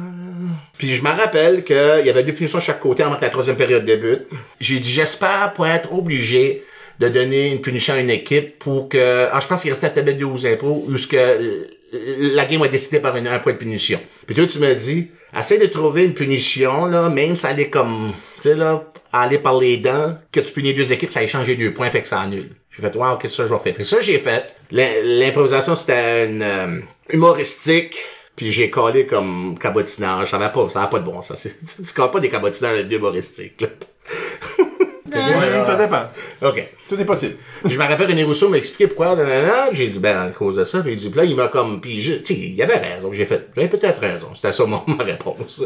Puis 0.77 0.93
je 0.93 1.03
me 1.03 1.09
rappelle 1.09 1.63
qu'il 1.63 2.05
y 2.05 2.09
avait 2.09 2.23
deux 2.23 2.33
punitions 2.33 2.59
de 2.59 2.63
chaque 2.63 2.79
côté 2.79 3.03
avant 3.03 3.15
que 3.15 3.21
la 3.21 3.29
troisième 3.29 3.57
période 3.57 3.85
débute. 3.85 4.27
J'ai 4.59 4.79
dit, 4.79 4.89
j'espère 4.89 5.53
pas 5.55 5.69
être 5.69 5.93
obligé 5.93 6.63
de 6.99 7.09
donner 7.09 7.51
une 7.51 7.61
punition 7.61 7.95
à 7.95 7.97
une 7.97 8.09
équipe 8.09 8.59
pour 8.59 8.87
que... 8.89 9.27
Ah, 9.31 9.39
je 9.41 9.47
pense 9.47 9.63
qu'il 9.63 9.71
restait 9.71 9.97
à 9.97 10.01
de 10.01 10.11
12 10.11 10.45
impôts 10.45 10.85
où 10.87 10.97
ce 10.97 11.07
que 11.07 11.17
euh, 11.17 11.67
la 11.91 12.45
game 12.45 12.61
a 12.63 12.67
décidé 12.67 12.99
par 12.99 13.15
une, 13.17 13.27
un 13.27 13.39
point 13.39 13.53
de 13.53 13.57
punition. 13.57 13.99
Puis 14.25 14.35
toi, 14.35 14.47
tu 14.47 14.59
me 14.59 14.73
dis, 14.73 15.09
essaie 15.37 15.57
de 15.57 15.65
trouver 15.67 16.05
une 16.05 16.13
punition, 16.13 16.85
là, 16.85 17.09
même 17.09 17.35
si 17.37 17.45
elle 17.45 17.59
est 17.59 17.69
comme, 17.69 18.11
tu 18.37 18.41
sais, 18.43 18.55
là, 18.55 18.83
aller 19.13 19.37
par 19.39 19.57
les 19.59 19.77
dents, 19.77 20.17
que 20.31 20.39
tu 20.39 20.51
punis 20.53 20.73
deux 20.73 20.91
équipes, 20.93 21.11
ça 21.11 21.19
a 21.19 21.23
échangé 21.23 21.55
deux 21.55 21.73
points, 21.73 21.89
fait 21.89 22.01
que 22.01 22.07
ça 22.07 22.21
annule. 22.21 22.49
J'ai 22.73 22.81
fait, 22.81 22.95
wow, 22.95 23.17
qu'est-ce 23.17 23.37
que 23.37 23.43
ça 23.43 23.49
je 23.49 23.53
vais 23.53 23.59
faire? 23.59 23.75
Fait 23.75 23.83
ça, 23.83 23.99
j'ai 23.99 24.17
fait. 24.19 24.55
L'im- 24.71 25.01
L'improvisation, 25.03 25.75
c'était 25.75 26.27
une 26.27 26.41
euh, 26.41 26.79
humoristique. 27.11 27.97
Puis 28.37 28.53
j'ai 28.53 28.69
collé 28.69 29.05
comme 29.05 29.57
cabotinage. 29.59 30.29
Ça 30.31 30.37
n'avait 30.39 30.53
pas, 30.53 30.69
ça 30.69 30.81
avait 30.83 30.89
pas 30.89 30.99
de 30.99 31.03
bon 31.05 31.21
sens. 31.21 31.45
Tu 31.85 31.93
colles 31.93 32.11
pas 32.11 32.21
des 32.21 32.29
cabotinages 32.29 32.85
humoristiques, 32.89 33.59
là. 33.59 33.67
Ouais, 35.13 35.65
ça 35.65 35.75
dépend. 35.75 36.03
OK. 36.41 36.67
Tout 36.89 36.99
est 36.99 37.05
possible. 37.05 37.35
je 37.65 37.77
me 37.77 37.83
rappelle 37.83 38.07
René 38.07 38.23
Rousseau 38.23 38.49
m'a 38.49 38.57
expliqué 38.57 38.87
pourquoi, 38.87 39.15
nanana. 39.15 39.69
j'ai 39.71 39.87
dit, 39.87 39.99
ben, 39.99 40.17
à 40.17 40.27
cause 40.29 40.55
de 40.55 40.63
ça, 40.63 40.81
puis 40.81 40.93
il 40.93 40.97
dit, 40.97 41.09
puis 41.09 41.19
là, 41.19 41.25
il 41.25 41.35
m'a 41.35 41.47
comme, 41.47 41.79
puis 41.79 42.01
je, 42.01 42.15
tu 42.15 42.33
sais, 42.33 42.39
il 42.39 42.61
avait 42.61 42.77
raison, 42.77 43.11
j'ai 43.13 43.25
fait, 43.25 43.47
j'avais 43.55 43.69
peut-être 43.69 43.99
raison, 43.99 44.27
c'était 44.33 44.51
ça 44.51 44.65
mon, 44.65 44.81
ma 44.87 45.03
réponse. 45.03 45.63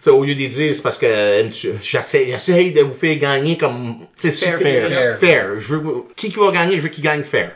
sais, 0.00 0.10
au 0.10 0.24
lieu 0.24 0.34
de 0.34 0.46
dire, 0.46 0.74
c'est 0.74 0.82
parce 0.82 0.98
que, 0.98 1.44
j'essaie, 1.82 2.26
j'essaie 2.28 2.70
de 2.70 2.80
vous 2.80 2.92
faire 2.92 3.18
gagner 3.18 3.58
comme, 3.58 3.96
tu 4.18 4.30
sais, 4.30 4.46
Fair, 4.46 4.58
fair, 4.60 4.88
fair. 4.88 5.18
fair. 5.18 5.46
Je 5.58 5.74
veux, 5.74 6.04
qui 6.16 6.30
qui 6.30 6.38
va 6.38 6.50
gagner, 6.50 6.76
je 6.76 6.82
veux 6.82 6.88
qu'il 6.88 7.04
gagne 7.04 7.22
fair. 7.22 7.52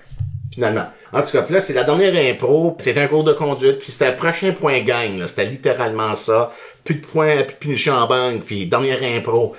Finalement. 0.52 0.86
En 1.12 1.22
tout 1.22 1.32
cas, 1.32 1.42
puis 1.42 1.54
là, 1.54 1.60
c'est 1.60 1.72
la 1.72 1.84
dernière 1.84 2.14
impro, 2.14 2.76
c'était 2.78 3.00
un 3.00 3.06
cours 3.06 3.24
de 3.24 3.32
conduite, 3.32 3.78
puis 3.78 3.92
c'était 3.92 4.10
le 4.10 4.16
prochain 4.16 4.52
point 4.52 4.80
gagne, 4.80 5.18
là. 5.18 5.28
C'était 5.28 5.44
littéralement 5.44 6.14
ça. 6.14 6.52
Plus 6.84 6.96
de 6.96 7.06
points, 7.06 7.36
plus 7.36 7.54
de 7.54 7.58
punition 7.58 7.94
en 7.94 8.06
banque, 8.06 8.42
puis 8.44 8.66
dernière 8.66 9.02
impro. 9.02 9.54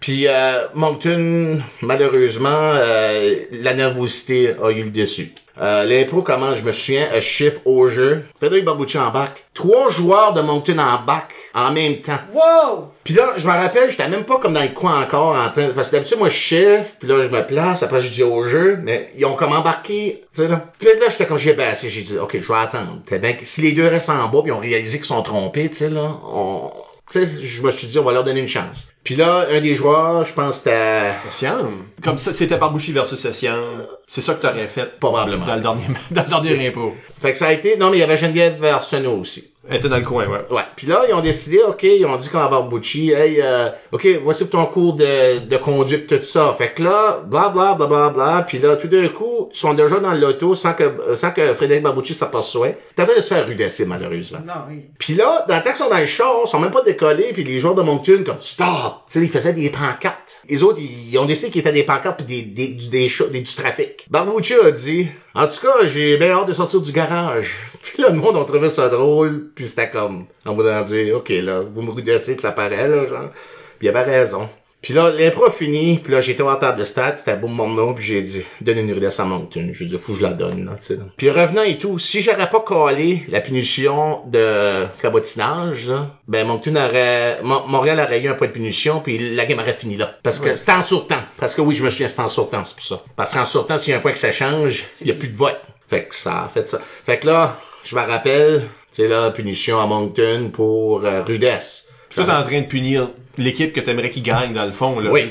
Puis 0.00 0.26
euh, 0.28 0.66
Moncton, 0.74 1.60
malheureusement, 1.82 2.48
euh, 2.50 3.34
la 3.50 3.74
nervosité 3.74 4.54
a 4.62 4.70
eu 4.70 4.84
le 4.84 4.90
dessus. 4.90 5.32
Euh, 5.60 5.84
L'impro 5.84 6.22
commence, 6.22 6.58
je 6.58 6.64
me 6.64 6.70
souviens, 6.70 7.08
un 7.12 7.20
chiffre 7.20 7.60
au 7.64 7.88
jeu. 7.88 8.24
Frédéric 8.38 8.64
Barbucci 8.64 8.96
en 8.96 9.10
bac. 9.10 9.44
Trois 9.54 9.90
joueurs 9.90 10.32
de 10.32 10.40
Moncton 10.40 10.78
en 10.78 11.02
bac 11.04 11.34
en 11.52 11.72
même 11.72 11.96
temps. 11.96 12.18
Wow! 12.32 12.92
Puis 13.02 13.14
là, 13.14 13.34
je 13.36 13.46
me 13.46 13.52
rappelle, 13.52 13.90
j'étais 13.90 14.08
même 14.08 14.24
pas 14.24 14.38
comme 14.38 14.52
dans 14.52 14.62
le 14.62 14.68
coin 14.68 15.02
encore 15.02 15.34
en 15.34 15.50
train 15.50 15.68
parce 15.74 15.88
que 15.90 15.96
d'habitude 15.96 16.18
moi 16.18 16.28
je 16.28 16.36
chiffre, 16.36 16.92
puis 17.00 17.08
là 17.08 17.24
je 17.24 17.30
me 17.30 17.44
place, 17.44 17.82
après 17.82 18.00
je 18.00 18.10
dis 18.10 18.22
au 18.22 18.44
jeu, 18.44 18.78
mais 18.82 19.10
ils 19.16 19.24
ont 19.24 19.34
comme 19.34 19.52
embarqué, 19.52 20.22
tu 20.32 20.42
sais 20.42 20.48
là. 20.48 20.64
Puis 20.78 20.88
là 21.00 21.08
j'étais 21.08 21.26
comme 21.26 21.38
j'ai 21.38 21.54
baissé, 21.54 21.88
j'ai 21.88 22.02
dit 22.02 22.18
OK, 22.18 22.38
je 22.40 22.52
vais 22.52 22.58
attendre. 22.58 23.00
Que 23.04 23.16
si 23.44 23.62
les 23.62 23.72
deux 23.72 23.88
restent 23.88 24.10
en 24.10 24.28
bas, 24.28 24.42
puis 24.42 24.50
ils 24.50 24.52
ont 24.52 24.58
réalisé 24.58 24.98
qu'ils 24.98 25.06
sont 25.06 25.22
trompés, 25.22 25.68
tu 25.70 25.76
sais 25.76 25.90
là, 25.90 26.20
on 26.30 26.70
tu 27.10 27.20
sais, 27.20 27.28
je 27.42 27.62
me 27.62 27.70
suis 27.70 27.86
dit 27.86 27.98
on 27.98 28.04
va 28.04 28.12
leur 28.12 28.24
donner 28.24 28.40
une 28.40 28.48
chance. 28.48 28.88
Puis 29.08 29.16
là, 29.16 29.46
un 29.50 29.62
des 29.62 29.74
joueurs, 29.74 30.26
je 30.26 30.34
pense 30.34 30.58
que 30.60 30.64
c'était 30.64 31.12
Siam. 31.30 31.86
Comme 32.04 32.18
ça, 32.18 32.30
c'était 32.34 32.58
Barbouchi 32.58 32.92
versus 32.92 33.26
Siam. 33.32 33.86
C'est 34.06 34.20
ça 34.20 34.34
que 34.34 34.42
t'aurais 34.42 34.68
fait 34.68 35.00
probablement. 35.00 35.46
dans 35.46 35.54
le 35.54 35.62
dernier, 35.62 35.84
dans 36.10 36.24
le 36.24 36.42
dernier 36.42 36.68
impôt. 36.68 36.94
Fait 37.18 37.32
que 37.32 37.38
ça 37.38 37.46
a 37.46 37.52
été 37.54 37.78
non 37.78 37.88
mais 37.88 37.96
il 37.96 38.00
y 38.00 38.02
avait 38.02 38.18
Geneviève 38.18 38.62
Arsenault 38.62 39.18
aussi. 39.18 39.54
Elle 39.66 39.76
était 39.76 39.88
dans 39.88 39.96
le 39.96 40.04
coin, 40.04 40.26
ouais. 40.26 40.40
Ouais. 40.50 40.62
Puis 40.76 40.86
là, 40.86 41.02
ils 41.08 41.14
ont 41.14 41.20
décidé, 41.20 41.60
OK, 41.66 41.82
ils 41.82 42.04
ont 42.06 42.16
dit 42.16 42.28
qu'on 42.30 42.38
va 42.38 42.48
Barbucci, 42.48 43.10
hey, 43.10 43.40
euh, 43.42 43.68
OK, 43.92 44.06
voici 44.22 44.46
pour 44.46 44.60
ton 44.60 44.66
cours 44.66 44.94
de, 44.94 45.40
de 45.40 45.56
conduite, 45.58 46.06
tout 46.06 46.22
ça. 46.22 46.54
Fait 46.56 46.72
que 46.72 46.82
là, 46.82 47.22
bla 47.26 47.48
bla 47.50 47.74
bla 47.74 47.86
bla 47.86 48.10
bla. 48.10 48.44
Puis 48.46 48.58
là, 48.58 48.76
tout 48.76 48.88
d'un 48.88 49.08
coup, 49.08 49.50
ils 49.52 49.58
sont 49.58 49.74
déjà 49.74 50.00
dans 50.00 50.12
l'auto 50.12 50.54
sans 50.54 50.74
que 50.74 51.16
sans 51.16 51.32
que 51.32 51.54
Frédéric 51.54 51.82
Barbucci 51.82 52.12
s'aperçoive. 52.12 52.76
Train 52.94 53.06
de 53.06 53.20
se 53.20 53.34
faire 53.34 53.46
rudesser, 53.46 53.86
malheureusement. 53.86 54.40
Non, 54.46 54.54
oui. 54.70 54.86
Puis 54.98 55.14
là, 55.14 55.44
dans 55.48 55.56
le 55.56 55.62
temps 55.62 55.70
qu'ils 55.70 55.78
sont 55.78 55.90
dans 55.90 55.98
le 55.98 56.06
char, 56.06 56.34
ils 56.44 56.48
sont 56.48 56.60
même 56.60 56.70
pas 56.70 56.82
décollés, 56.82 57.32
puis 57.32 57.44
les 57.44 57.58
joueurs 57.58 57.74
de 57.74 57.82
Moncton 57.82 58.22
comme 58.24 58.40
Stop! 58.40 58.97
Tu 59.10 59.18
sais, 59.18 59.24
ils 59.24 59.30
faisaient 59.30 59.52
des 59.52 59.70
pancartes. 59.70 60.42
Les 60.48 60.62
autres, 60.62 60.80
ils, 60.80 61.16
ont 61.18 61.24
décidé 61.24 61.50
qu'ils 61.50 61.60
étaient 61.60 61.72
des 61.72 61.84
pancartes 61.84 62.18
pis 62.18 62.24
des, 62.24 62.42
des, 62.42 62.68
des, 62.68 63.08
des- 63.30 63.40
du 63.40 63.54
trafic. 63.54 64.06
Barbucci 64.10 64.54
a 64.54 64.70
dit, 64.70 65.08
en 65.34 65.46
tout 65.46 65.60
cas, 65.62 65.86
j'ai 65.86 66.16
bien 66.16 66.30
hâte 66.30 66.48
de 66.48 66.54
sortir 66.54 66.80
du 66.80 66.92
garage. 66.92 67.50
Puis 67.82 68.02
là, 68.02 68.10
le 68.10 68.16
monde 68.16 68.36
a 68.36 68.44
trouvé 68.44 68.70
ça 68.70 68.88
drôle, 68.88 69.50
puis 69.54 69.66
c'était 69.66 69.90
comme, 69.90 70.26
en 70.44 70.54
voulant 70.54 70.82
dire, 70.82 71.16
ok, 71.16 71.28
là, 71.30 71.60
vous 71.60 71.82
me 71.82 71.90
regardez 71.90 72.36
que 72.36 72.42
ça 72.42 72.52
paraît, 72.52 72.88
là, 72.88 73.06
genre. 73.08 73.30
Puis 73.78 73.86
il 73.86 73.88
avait 73.88 74.02
raison. 74.02 74.48
Puis 74.80 74.94
là, 74.94 75.10
l'impro 75.10 75.46
a 75.46 75.50
fini, 75.50 75.98
puis 76.02 76.12
là, 76.12 76.20
j'étais 76.20 76.42
en 76.42 76.54
table 76.54 76.78
de 76.78 76.84
stade, 76.84 77.18
c'était 77.18 77.36
beau 77.36 77.48
nom, 77.48 77.94
puis 77.94 78.04
j'ai 78.04 78.22
dit, 78.22 78.42
donne 78.60 78.78
une 78.78 78.92
rudesse 78.92 79.18
à 79.18 79.24
Moncton. 79.24 79.68
Je 79.72 79.84
dis, 79.84 79.96
que 79.96 80.14
je 80.14 80.22
la 80.22 80.32
donne, 80.34 80.66
là, 80.66 80.72
tu 80.80 80.86
sais. 80.86 80.94
là. 80.96 81.02
Puis 81.16 81.30
revenant 81.30 81.64
et 81.64 81.78
tout, 81.78 81.98
si 81.98 82.20
j'aurais 82.22 82.48
pas 82.48 82.60
collé 82.60 83.24
la 83.28 83.40
punition 83.40 84.20
de 84.26 84.86
cabotinage, 85.02 85.88
là, 85.88 86.10
ben 86.28 86.46
Moncton 86.46 86.76
aurait, 86.76 87.40
Mo- 87.42 87.64
Montréal 87.66 87.98
aurait 88.00 88.20
eu 88.22 88.28
un 88.28 88.34
point 88.34 88.46
de 88.46 88.52
punition, 88.52 89.00
puis 89.00 89.34
la 89.34 89.46
game 89.46 89.58
aurait 89.58 89.72
fini 89.72 89.96
là. 89.96 90.16
Parce 90.22 90.38
que 90.38 90.54
c'était 90.56 90.72
en 90.72 90.82
surtemps. 90.84 91.22
Parce 91.38 91.54
que 91.56 91.60
oui, 91.60 91.74
je 91.74 91.82
me 91.82 91.90
souviens, 91.90 92.08
c'était 92.08 92.22
en 92.22 92.28
surtemps, 92.28 92.62
c'est 92.64 92.76
pour 92.76 92.84
ça. 92.84 93.02
Parce 93.16 93.34
qu'en 93.34 93.44
surtemps, 93.44 93.78
s'il 93.78 93.90
y 93.90 93.94
a 93.94 93.98
un 93.98 94.00
point 94.00 94.12
que 94.12 94.18
ça 94.18 94.30
change, 94.30 94.84
il 95.00 95.08
y 95.08 95.10
a 95.10 95.14
plus 95.14 95.28
de 95.28 95.36
vote. 95.36 95.60
Fait 95.88 96.04
que 96.04 96.14
ça 96.14 96.44
a 96.44 96.48
fait 96.48 96.68
ça. 96.68 96.80
Fait 97.04 97.18
que 97.18 97.26
là, 97.26 97.58
je 97.82 97.96
me 97.96 98.00
rappelle, 98.02 98.62
c'est 98.92 99.08
là, 99.08 99.30
punition 99.32 99.80
à 99.80 99.86
Moncton 99.86 100.50
pour 100.52 101.04
euh, 101.04 101.22
rudesse. 101.22 101.87
Toi, 102.14 102.24
t'es 102.24 102.30
en 102.32 102.42
train 102.42 102.60
de 102.62 102.66
punir 102.66 103.10
l'équipe 103.36 103.72
que 103.72 103.80
t'aimerais 103.80 104.10
qu'il 104.10 104.22
gagne, 104.22 104.52
dans 104.52 104.64
le 104.64 104.72
fond, 104.72 104.98
là. 104.98 105.10
Oui. 105.10 105.30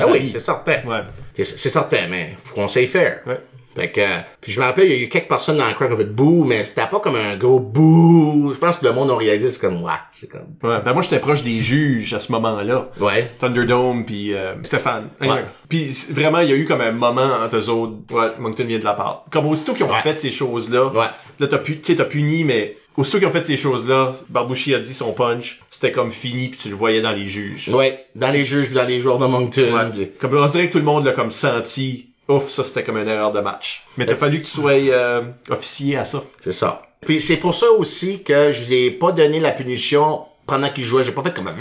Ah 0.00 0.04
oui, 0.10 0.28
c'est 0.32 0.40
certain. 0.40 0.80
Ouais. 0.86 1.00
C'est 1.34 1.68
certain, 1.68 2.06
mais 2.08 2.36
faut 2.44 2.54
qu'on 2.54 2.68
s'aille 2.68 2.86
faire. 2.86 3.20
Ouais. 3.26 3.38
Fait 3.76 3.90
que, 3.92 4.00
euh, 4.00 4.06
puis 4.40 4.50
je 4.50 4.58
me 4.60 4.64
rappelle, 4.64 4.86
il 4.86 4.92
y 4.92 5.00
a 5.02 5.04
eu 5.04 5.08
quelques 5.08 5.28
personnes 5.28 5.58
dans 5.58 5.68
le 5.68 5.74
qui 5.74 5.82
ont 5.84 5.96
fait 5.96 6.04
bouh, 6.12 6.42
mais 6.44 6.64
c'était 6.64 6.86
pas 6.88 6.98
comme 6.98 7.14
un 7.14 7.36
gros 7.36 7.60
bouh. 7.60 8.52
Je 8.52 8.58
pense 8.58 8.78
que 8.78 8.84
le 8.86 8.92
monde 8.92 9.08
a 9.10 9.16
réalisé, 9.16 9.50
c'est 9.52 9.60
comme, 9.60 9.82
ouais, 9.84 9.92
c'est 10.10 10.28
comme, 10.28 10.46
Ouais. 10.64 10.80
Ben, 10.84 10.94
moi, 10.94 11.02
j'étais 11.02 11.20
proche 11.20 11.44
des 11.44 11.60
juges 11.60 12.12
à 12.12 12.18
ce 12.18 12.32
moment-là. 12.32 12.88
ouais. 13.00 13.30
Thunderdome 13.38 14.04
puis 14.04 14.34
euh, 14.34 14.54
Stéphane. 14.64 15.10
Ouais. 15.20 15.44
Puis 15.68 15.90
vraiment, 16.10 16.40
il 16.40 16.48
y 16.48 16.52
a 16.52 16.56
eu 16.56 16.64
comme 16.64 16.80
un 16.80 16.90
moment 16.90 17.28
entre 17.44 17.56
eux 17.56 17.68
autres. 17.68 17.94
Ouais, 18.10 18.30
Moncton 18.40 18.64
vient 18.64 18.78
de 18.80 18.84
la 18.84 18.94
part. 18.94 19.24
Comme 19.30 19.46
aussitôt 19.46 19.74
qu'ils 19.74 19.84
ont 19.84 19.90
Ouais. 19.92 20.02
fait 20.02 20.18
ces 20.18 20.32
choses-là, 20.32 20.86
Ouais. 20.88 21.06
là 21.38 21.46
t'as 21.46 21.58
pu, 21.58 21.78
t'as 21.78 22.04
puni, 22.04 22.42
mais 22.42 22.76
aussitôt 22.98 23.18
qu'ils 23.18 23.28
ont 23.28 23.32
fait 23.32 23.42
ces 23.42 23.56
choses-là, 23.56 24.12
Barbouchi 24.28 24.74
a 24.74 24.80
dit 24.80 24.92
son 24.92 25.12
punch, 25.12 25.60
c'était 25.70 25.92
comme 25.92 26.10
fini 26.10 26.48
puis 26.48 26.58
tu 26.58 26.68
le 26.68 26.74
voyais 26.74 27.00
dans 27.00 27.12
les 27.12 27.28
juges. 27.28 27.68
Ouais. 27.68 28.04
Dans 28.16 28.30
les 28.30 28.44
juges, 28.44 28.66
puis 28.66 28.74
dans 28.74 28.84
les 28.84 29.00
joueurs 29.00 29.18
de 29.18 29.26
Moncton. 29.26 29.92
Ouais. 29.94 30.12
Comme 30.18 30.36
on 30.36 30.46
dirait 30.46 30.66
que 30.66 30.72
tout 30.72 30.78
le 30.78 30.84
monde 30.84 31.04
l'a 31.04 31.12
comme 31.12 31.30
senti. 31.30 32.10
Ouf, 32.26 32.48
ça 32.48 32.64
c'était 32.64 32.82
comme 32.82 32.98
une 32.98 33.08
erreur 33.08 33.30
de 33.32 33.40
match. 33.40 33.86
Mais 33.96 34.04
t'as 34.04 34.16
fallu 34.16 34.40
que 34.40 34.46
tu 34.46 34.50
sois 34.50 34.72
euh, 34.72 35.22
officier 35.48 35.96
à 35.96 36.04
ça. 36.04 36.24
C'est 36.40 36.52
ça. 36.52 36.82
Puis 37.00 37.20
c'est 37.20 37.36
pour 37.36 37.54
ça 37.54 37.70
aussi 37.70 38.22
que 38.22 38.50
je 38.50 38.68
l'ai 38.68 38.90
pas 38.90 39.12
donné 39.12 39.38
la 39.38 39.52
punition 39.52 40.24
pendant 40.46 40.68
qu'il 40.68 40.84
jouait. 40.84 41.04
J'ai 41.04 41.12
pas 41.12 41.22
fait 41.22 41.34
comme 41.34 41.48
un... 41.48 41.56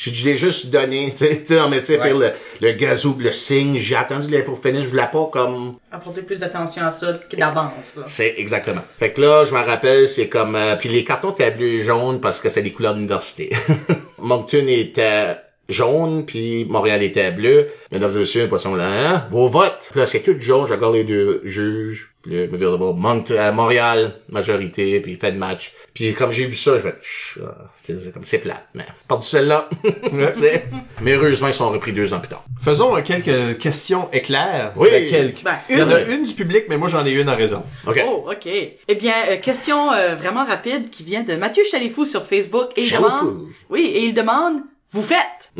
Je 0.00 0.10
je 0.14 0.24
l'ai 0.26 0.36
juste 0.36 0.70
donné, 0.70 1.12
tu 1.18 1.26
sais, 1.26 1.44
mais 1.68 1.80
tu 1.80 1.86
sais, 1.86 1.98
Ouais. 2.00 2.12
le, 2.14 2.30
le 2.60 2.72
gazou, 2.72 3.16
le 3.18 3.32
signe. 3.32 3.78
J'ai 3.78 3.96
attendu 3.96 4.28
les 4.30 4.42
pour 4.42 4.62
finir. 4.62 4.84
Je 4.84 4.90
voulais 4.90 5.08
pas 5.12 5.28
comme... 5.32 5.74
Apporter 5.90 6.22
plus 6.22 6.38
d'attention 6.38 6.84
à 6.84 6.92
ça 6.92 7.14
que 7.28 7.34
d'avance, 7.36 7.96
là. 7.96 8.04
C'est 8.06 8.34
exactement. 8.38 8.82
Fait 8.96 9.12
que 9.12 9.20
là, 9.20 9.44
je 9.44 9.52
me 9.52 9.58
rappelle, 9.60 10.08
c'est 10.08 10.28
comme... 10.28 10.54
euh, 10.54 10.76
puis 10.76 10.88
les 10.88 11.02
cartons 11.02 11.32
étaient 11.32 11.50
bleus 11.50 11.66
et 11.66 11.82
jaunes 11.82 12.20
parce 12.20 12.40
que 12.40 12.48
c'est 12.48 12.62
les 12.62 12.72
couleurs 12.72 12.92
de 12.94 12.98
l'université. 12.98 13.50
Moncton 14.18 14.66
était 14.68 15.36
jaune, 15.68 16.24
puis 16.24 16.64
Montréal 16.66 17.02
était 17.02 17.30
bleu. 17.30 17.68
Mesdames 17.92 18.12
et 18.16 18.18
messieurs, 18.20 18.48
poisson 18.48 18.74
là, 18.74 18.86
hein? 18.88 19.28
Vos 19.30 19.48
votes. 19.48 19.88
Puis 19.90 20.00
là, 20.00 20.06
c'est 20.06 20.20
tout 20.20 20.34
jaune. 20.38 20.66
Je 20.66 20.72
regarde 20.74 20.94
les 20.94 21.04
deux 21.04 21.42
juges. 21.44 22.10
Puis 22.22 22.32
là, 22.34 22.46
je 22.46 22.50
me 22.50 22.58
dis, 22.58 22.64
bon, 22.64 22.94
Moncton, 22.94 23.34
euh, 23.36 23.52
Montréal, 23.52 24.14
majorité, 24.28 24.98
puis 25.00 25.14
fait 25.16 25.32
de 25.32 25.38
match. 25.38 25.72
Puis 25.94 26.14
comme 26.14 26.32
j'ai 26.32 26.46
vu 26.46 26.56
ça, 26.56 26.76
je 26.76 26.80
fais, 26.80 26.94
Chut, 27.02 27.42
ah, 27.46 27.70
c'est 27.82 28.12
comme, 28.12 28.24
c'est 28.24 28.38
plate. 28.38 28.66
Mais, 28.74 28.86
pas 29.06 29.16
du 29.16 29.22
celle-là. 29.24 29.68
Tu 29.82 30.32
sais? 30.40 30.64
Mais 31.00 31.12
heureusement, 31.12 31.48
ils 31.48 31.54
sont 31.54 31.70
repris 31.70 31.92
deux 31.92 32.12
ans 32.12 32.18
plus 32.18 32.28
tard. 32.28 32.44
Faisons 32.60 33.00
quelques 33.02 33.58
questions 33.58 34.08
éclairs. 34.12 34.72
Oui. 34.76 34.88
Quelques. 35.08 35.44
Ben, 35.44 35.58
Il 35.70 35.78
y 35.78 35.82
en 35.82 35.90
a 35.90 36.00
une. 36.02 36.10
une 36.20 36.24
du 36.24 36.34
public, 36.34 36.64
mais 36.68 36.76
moi 36.76 36.88
j'en 36.88 37.06
ai 37.06 37.12
une 37.12 37.28
en 37.30 37.36
raison. 37.36 37.62
OK. 37.86 38.02
Oh, 38.06 38.26
ok. 38.30 38.46
Eh 38.46 38.94
bien, 38.96 39.14
euh, 39.30 39.36
question 39.36 39.92
euh, 39.92 40.14
vraiment 40.16 40.44
rapide 40.44 40.90
qui 40.90 41.04
vient 41.04 41.22
de 41.22 41.34
Mathieu 41.36 41.62
Chalifou 41.70 42.04
sur 42.04 42.24
Facebook 42.26 42.70
et 42.76 42.80
il 42.80 42.84
Chalifou. 42.86 43.08
demande. 43.10 43.46
Oui, 43.70 43.82
et 43.94 44.04
il 44.04 44.14
demande. 44.14 44.56
Vous 44.92 45.02
faites. 45.02 45.52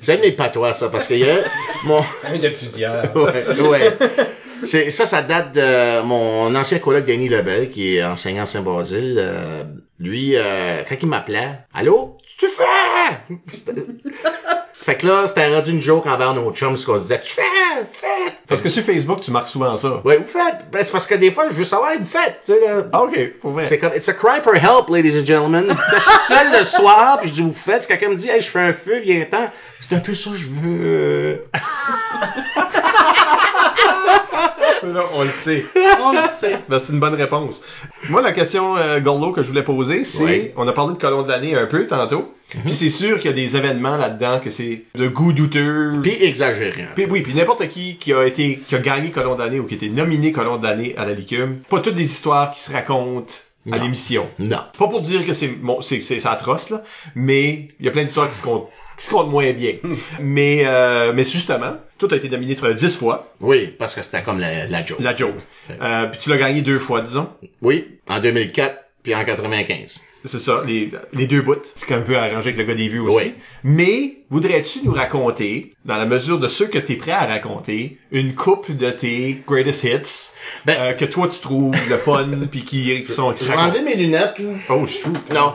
c'est 0.00 0.14
un 0.14 0.16
de 0.16 0.22
mes 0.22 0.32
patois, 0.32 0.72
ça, 0.72 0.88
parce 0.88 1.06
que 1.06 1.14
y 1.14 1.30
a 1.30 1.36
mon, 1.84 2.02
Un 2.24 2.38
de 2.38 2.48
plusieurs. 2.48 3.14
ouais, 3.16 3.60
ouais. 3.60 3.98
C'est, 4.64 4.90
ça, 4.90 5.06
ça 5.06 5.22
date 5.22 5.54
de 5.54 6.02
mon 6.02 6.54
ancien 6.54 6.78
collègue 6.80 7.04
Denis 7.04 7.28
Lebel, 7.28 7.70
qui 7.70 7.96
est 7.96 8.04
enseignant 8.04 8.44
à 8.44 8.46
Saint-Basile. 8.46 9.16
Euh, 9.18 9.62
lui, 10.00 10.34
euh, 10.34 10.82
quand 10.88 10.96
il 11.00 11.08
m'appelait, 11.08 11.60
Allô? 11.72 12.18
Tu 12.36 12.46
fais? 12.48 13.74
Fait 14.84 14.98
que 14.98 15.06
là, 15.06 15.26
c'était 15.26 15.46
rendu 15.46 15.70
une 15.70 15.80
joke 15.80 16.04
envers 16.04 16.34
nos 16.34 16.52
chums, 16.52 16.76
ce 16.76 16.84
qu'on 16.84 16.98
se 16.98 17.04
disait, 17.04 17.18
tu 17.22 17.32
fais, 17.32 17.40
fais. 17.90 18.06
Parce 18.46 18.60
que 18.60 18.68
sur 18.68 18.82
Facebook, 18.82 19.22
tu 19.22 19.30
marques 19.30 19.48
souvent 19.48 19.74
ça. 19.78 20.02
Ouais, 20.04 20.18
vous 20.18 20.26
faites. 20.26 20.70
Ben, 20.70 20.84
c'est 20.84 20.92
parce 20.92 21.06
que 21.06 21.14
des 21.14 21.30
fois, 21.30 21.48
je 21.48 21.54
veux 21.54 21.64
savoir, 21.64 21.92
vous 21.98 22.04
faites. 22.04 22.40
Tu 22.44 22.52
sais, 22.52 22.60
là. 22.60 22.84
Ah, 22.92 23.04
ok, 23.04 23.30
pour 23.40 23.52
vrai. 23.52 23.64
C'est 23.66 23.78
comme, 23.78 23.94
it's 23.96 24.10
a 24.10 24.12
cry 24.12 24.42
for 24.42 24.54
help, 24.54 24.90
ladies 24.90 25.18
and 25.18 25.24
gentlemen. 25.24 25.74
Je 25.94 26.00
suis 26.00 26.12
seul 26.28 26.52
le 26.52 26.64
soir, 26.64 27.18
puis 27.18 27.30
je 27.30 27.34
dis, 27.34 27.40
vous 27.40 27.54
faites. 27.54 27.80
Si 27.80 27.88
quelqu'un 27.88 28.10
me 28.10 28.16
dit, 28.16 28.28
hey, 28.28 28.42
je 28.42 28.48
fais 28.50 28.58
un 28.58 28.74
feu, 28.74 28.98
viens-t'en. 28.98 29.48
C'est 29.80 29.96
un 29.96 30.00
peu 30.00 30.14
ça, 30.14 30.32
que 30.32 30.36
je 30.36 30.48
veux. 30.48 31.46
Là, 34.92 35.04
on 35.14 35.22
le 35.24 35.30
sait. 35.30 35.64
On 36.02 36.12
le 36.12 36.18
sait. 36.38 36.58
Ben, 36.68 36.78
c'est 36.78 36.92
une 36.92 37.00
bonne 37.00 37.14
réponse. 37.14 37.62
Moi, 38.08 38.20
la 38.22 38.32
question 38.32 38.76
euh, 38.76 39.00
Gorlo 39.00 39.32
que 39.32 39.42
je 39.42 39.48
voulais 39.48 39.62
poser, 39.64 40.04
c'est, 40.04 40.24
Oui. 40.24 40.50
on 40.56 40.68
a 40.68 40.72
parlé 40.72 40.92
de 40.94 40.98
colon 40.98 41.22
de 41.22 41.28
l'année 41.28 41.54
un 41.56 41.66
peu 41.66 41.86
tantôt, 41.86 42.34
puis 42.64 42.72
c'est 42.72 42.90
sûr 42.90 43.16
qu'il 43.18 43.30
y 43.30 43.32
a 43.32 43.36
des 43.36 43.56
événements 43.56 43.96
là-dedans 43.96 44.40
que 44.40 44.50
c'est 44.50 44.82
de 44.94 45.08
goût 45.08 45.32
douteux. 45.32 45.94
Puis 46.02 46.22
exagéré. 46.22 46.84
Puis 46.94 47.06
oui, 47.08 47.22
puis 47.22 47.34
n'importe 47.34 47.68
qui 47.68 47.96
qui 47.96 48.12
a 48.12 48.24
été 48.26 48.60
qui 48.66 48.74
a 48.74 48.78
gagné 48.78 49.10
colon 49.10 49.34
de 49.36 49.40
l'année 49.42 49.58
ou 49.60 49.64
qui 49.64 49.74
a 49.74 49.76
été 49.76 49.88
nominé 49.88 50.32
colon 50.32 50.56
de 50.58 50.64
l'année 50.64 50.94
à 50.98 51.06
la 51.06 51.14
Licume, 51.14 51.60
pas 51.68 51.80
toutes 51.80 51.94
des 51.94 52.04
histoires 52.04 52.50
qui 52.50 52.60
se 52.60 52.72
racontent 52.72 53.32
à 53.72 53.76
Non. 53.78 53.82
l'émission. 53.82 54.28
Non. 54.38 54.60
Pas 54.78 54.88
pour 54.88 55.00
dire 55.00 55.24
que 55.26 55.32
c'est 55.32 55.48
bon, 55.48 55.80
c'est 55.80 56.00
c'est 56.00 56.20
c'est 56.20 56.28
atroce 56.28 56.68
là, 56.70 56.82
mais 57.14 57.68
il 57.80 57.86
y 57.86 57.88
a 57.88 57.90
plein 57.90 58.04
d'histoires 58.04 58.28
qui 58.28 58.36
se 58.36 58.42
comptent 58.44 58.68
qui 58.96 59.04
se 59.06 59.10
comptent 59.10 59.30
moins 59.30 59.52
bien. 59.52 59.74
mais 60.20 60.62
euh, 60.64 61.12
mais 61.14 61.24
justement, 61.24 61.76
tout 61.98 62.08
a 62.10 62.16
été 62.16 62.28
nominé 62.28 62.56
euh, 62.62 62.74
10 62.74 62.96
fois, 62.96 63.32
Oui, 63.40 63.74
parce 63.78 63.94
que 63.94 64.02
c'était 64.02 64.22
comme 64.22 64.40
la, 64.40 64.66
la 64.66 64.84
joke. 64.84 65.00
la 65.00 65.14
joke. 65.16 65.34
Euh, 65.80 66.06
puis 66.06 66.20
tu 66.20 66.30
l'as 66.30 66.36
gagné 66.38 66.62
deux 66.62 66.78
fois, 66.78 67.00
disons. 67.00 67.28
Oui, 67.62 67.86
en 68.08 68.20
2004 68.20 68.76
puis 69.02 69.14
en 69.14 69.24
95. 69.24 70.00
C'est 70.26 70.38
ça, 70.38 70.62
les, 70.66 70.90
les 71.12 71.26
deux 71.26 71.42
bouts. 71.42 71.56
C'est 71.74 71.92
un 71.92 72.00
peu 72.00 72.16
arrangé 72.16 72.48
avec 72.48 72.56
le 72.56 72.64
gars 72.64 72.72
des 72.74 72.88
vues 72.88 73.00
aussi. 73.00 73.26
Oui. 73.26 73.34
Mais, 73.62 74.16
voudrais-tu 74.30 74.78
nous 74.82 74.92
raconter, 74.94 75.74
dans 75.84 75.98
la 75.98 76.06
mesure 76.06 76.38
de 76.38 76.48
ceux 76.48 76.66
que 76.68 76.78
t'es 76.78 76.96
prêt 76.96 77.12
à 77.12 77.26
raconter, 77.26 77.98
une 78.10 78.34
couple 78.34 78.74
de 78.78 78.88
tes 78.90 79.42
greatest 79.46 79.84
hits, 79.84 80.30
Ben- 80.64 80.78
euh, 80.80 80.92
que 80.94 81.04
toi 81.04 81.28
tu 81.28 81.38
trouves 81.40 81.76
le 81.90 81.98
fun, 81.98 82.26
puis 82.50 82.64
qui, 82.64 83.04
qui 83.04 83.12
sont, 83.12 83.34
Je 83.34 83.44
vais 83.44 83.52
enlever 83.54 83.82
mes 83.82 83.96
lunettes. 83.96 84.38
là. 84.38 84.52
Oh, 84.70 84.86
shoot. 84.86 85.12
Non. 85.34 85.52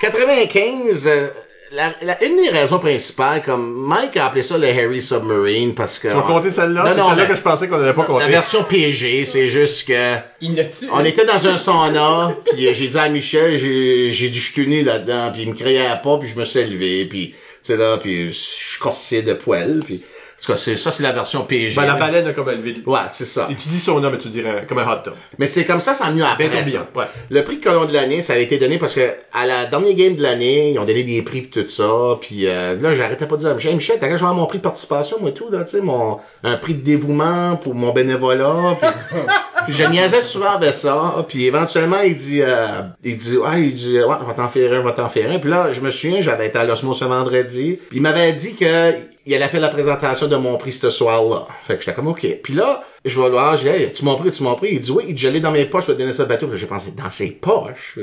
95, 0.00 1.06
euh, 1.08 1.28
la, 1.76 1.94
la- 2.02 2.24
une 2.24 2.36
des 2.36 2.48
raisons 2.48 2.78
principales, 2.78 3.42
comme 3.42 3.86
Mike 3.86 4.16
a 4.16 4.26
appelé 4.26 4.42
ça 4.42 4.58
le 4.58 4.66
Harry 4.68 5.00
Submarine 5.02 5.74
parce 5.74 5.98
que... 5.98 6.08
Tu 6.08 6.14
vas 6.14 6.22
compter 6.22 6.50
celle-là? 6.50 6.82
Non, 6.84 6.90
C'est 6.90 6.96
non, 6.98 7.08
celle-là 7.10 7.22
la- 7.24 7.28
que 7.28 7.36
je 7.36 7.42
pensais 7.42 7.68
qu'on 7.68 7.76
n'allait 7.78 7.92
pas 7.92 8.02
La 8.02 8.06
compter. 8.06 8.26
version 8.28 8.64
PG, 8.64 9.24
c'est 9.26 9.48
juste 9.48 9.86
que... 9.86 10.16
Il 10.40 10.54
ne 10.54 10.62
tue. 10.62 10.88
On 10.92 11.04
était 11.04 11.24
dans 11.24 11.46
un 11.46 11.56
sauna, 11.58 12.36
puis 12.52 12.72
j'ai 12.74 12.88
dit 12.88 12.98
à 12.98 13.08
Michel, 13.08 13.56
j'ai 13.58 14.10
j'ai 14.10 14.28
dit 14.30 14.38
je 14.40 14.52
suis 14.52 14.66
nu 14.66 14.82
là-dedans, 14.82 15.30
puis 15.32 15.42
il 15.42 15.48
me 15.50 15.54
criait 15.54 16.00
pas, 16.02 16.18
puis 16.18 16.28
je 16.28 16.38
me 16.38 16.44
suis 16.44 16.64
levé, 16.64 17.04
puis 17.06 17.30
tu 17.30 17.36
sais 17.72 17.76
là, 17.76 17.98
puis 17.98 18.28
je 18.28 18.38
suis 18.38 18.78
corsé 18.80 19.22
de 19.22 19.32
poils, 19.34 19.80
puis 19.84 20.00
en 20.38 20.44
tout 20.44 20.52
cas, 20.52 20.58
ça 20.76 20.92
c'est 20.92 21.02
la 21.02 21.12
version 21.12 21.44
PG. 21.44 21.76
Ben, 21.76 21.86
la 21.86 21.94
baleine 21.94 22.26
a 22.26 22.32
comme 22.32 22.48
un 22.48 22.56
vide. 22.56 22.82
Ouais, 22.86 22.98
c'est 23.10 23.24
ça. 23.24 23.48
Et 23.50 23.54
tu 23.54 23.68
dis 23.68 23.80
son 23.80 24.00
nom, 24.00 24.10
mais 24.10 24.18
tu 24.18 24.28
dirais 24.28 24.66
comme 24.68 24.78
un 24.78 24.86
hot 24.86 25.02
tub. 25.02 25.14
Mais 25.38 25.46
c'est 25.46 25.64
comme 25.64 25.80
ça, 25.80 25.94
ça 25.94 26.04
a 26.04 26.10
mieux 26.12 26.24
après. 26.24 26.48
Ben 26.48 26.64
ça. 26.64 26.86
ouais. 26.94 27.04
Le 27.30 27.42
prix 27.42 27.56
de 27.56 27.64
colon 27.64 27.86
de 27.86 27.92
l'année, 27.94 28.20
ça 28.20 28.34
a 28.34 28.36
été 28.36 28.58
donné 28.58 28.76
parce 28.78 28.94
que 28.94 29.08
à 29.32 29.46
la 29.46 29.64
dernière 29.64 29.94
game 29.94 30.14
de 30.14 30.22
l'année, 30.22 30.72
ils 30.72 30.78
ont 30.78 30.84
donné 30.84 31.04
des 31.04 31.22
prix 31.22 31.40
pis 31.40 31.48
tout 31.48 31.68
ça. 31.68 32.18
Puis 32.20 32.46
euh, 32.46 32.78
là, 32.78 32.94
j'arrêtais 32.94 33.26
pas 33.26 33.36
de 33.36 33.40
dire 33.40 33.50
à 33.50 33.54
Michel, 33.54 33.98
jouer 33.98 34.28
à 34.28 34.32
mon 34.32 34.44
prix 34.46 34.58
de 34.58 34.62
participation, 34.62 35.16
moi 35.20 35.30
tout, 35.30 35.50
là, 35.50 35.64
tu 35.64 35.70
sais, 35.70 35.80
mon 35.80 36.18
un 36.44 36.56
prix 36.56 36.74
de 36.74 36.82
dévouement 36.82 37.56
pour 37.56 37.74
mon 37.74 37.92
bénévolat. 37.92 38.76
Puis, 38.78 38.90
puis 39.64 39.72
je 39.72 39.84
niaisais 39.84 40.20
souvent 40.20 40.50
avec 40.50 40.74
ça. 40.74 41.24
Puis 41.26 41.46
éventuellement, 41.46 42.02
il 42.04 42.14
dit, 42.14 42.42
euh, 42.42 42.66
il 43.02 43.16
dit, 43.16 43.38
ouais, 43.38 43.62
il 43.62 43.74
dit, 43.74 43.98
ouais, 43.98 44.16
on 44.20 44.24
va 44.24 44.34
t'en 44.34 44.48
faire 44.48 44.72
un, 44.74 44.80
on 44.80 44.84
va 44.84 44.92
t'en 44.92 45.08
faire 45.08 45.30
un. 45.30 45.38
Puis 45.38 45.50
là, 45.50 45.72
je 45.72 45.80
me 45.80 45.90
souviens, 45.90 46.20
j'avais 46.20 46.48
été 46.48 46.58
à 46.58 46.64
l'Osmo 46.64 46.92
ce 46.92 47.06
vendredi. 47.06 47.78
Puis 47.88 47.98
il 47.98 48.02
m'avait 48.02 48.32
dit 48.34 48.54
que 48.54 48.92
il 49.26 49.34
allait 49.34 49.48
faire 49.48 49.60
la 49.60 49.68
présentation 49.68 50.28
de 50.28 50.36
mon 50.36 50.56
prix 50.56 50.72
ce 50.72 50.88
soir-là. 50.88 51.48
Fait 51.66 51.74
que 51.74 51.80
j'étais 51.80 51.94
comme, 51.94 52.06
OK. 52.06 52.24
Puis 52.44 52.54
là, 52.54 52.84
je 53.04 53.20
vais 53.20 53.28
voir, 53.28 53.56
je 53.56 53.66
hey, 53.68 53.92
tu 53.92 54.04
m'as 54.04 54.14
pris, 54.14 54.30
tu 54.30 54.44
m'as 54.44 54.54
pris. 54.54 54.68
Il 54.72 54.80
dit, 54.80 54.90
oui, 54.92 55.12
dit, 55.12 55.16
j'allais 55.16 55.40
dans 55.40 55.50
mes 55.50 55.64
poches, 55.64 55.86
je 55.86 55.92
vais 55.92 55.98
donner 55.98 56.12
ça 56.12 56.22
au 56.22 56.26
bateau. 56.26 56.48
J'ai 56.54 56.66
pensé, 56.66 56.92
dans 56.96 57.10
ses 57.10 57.32
poches? 57.32 57.96
Je. 57.96 58.02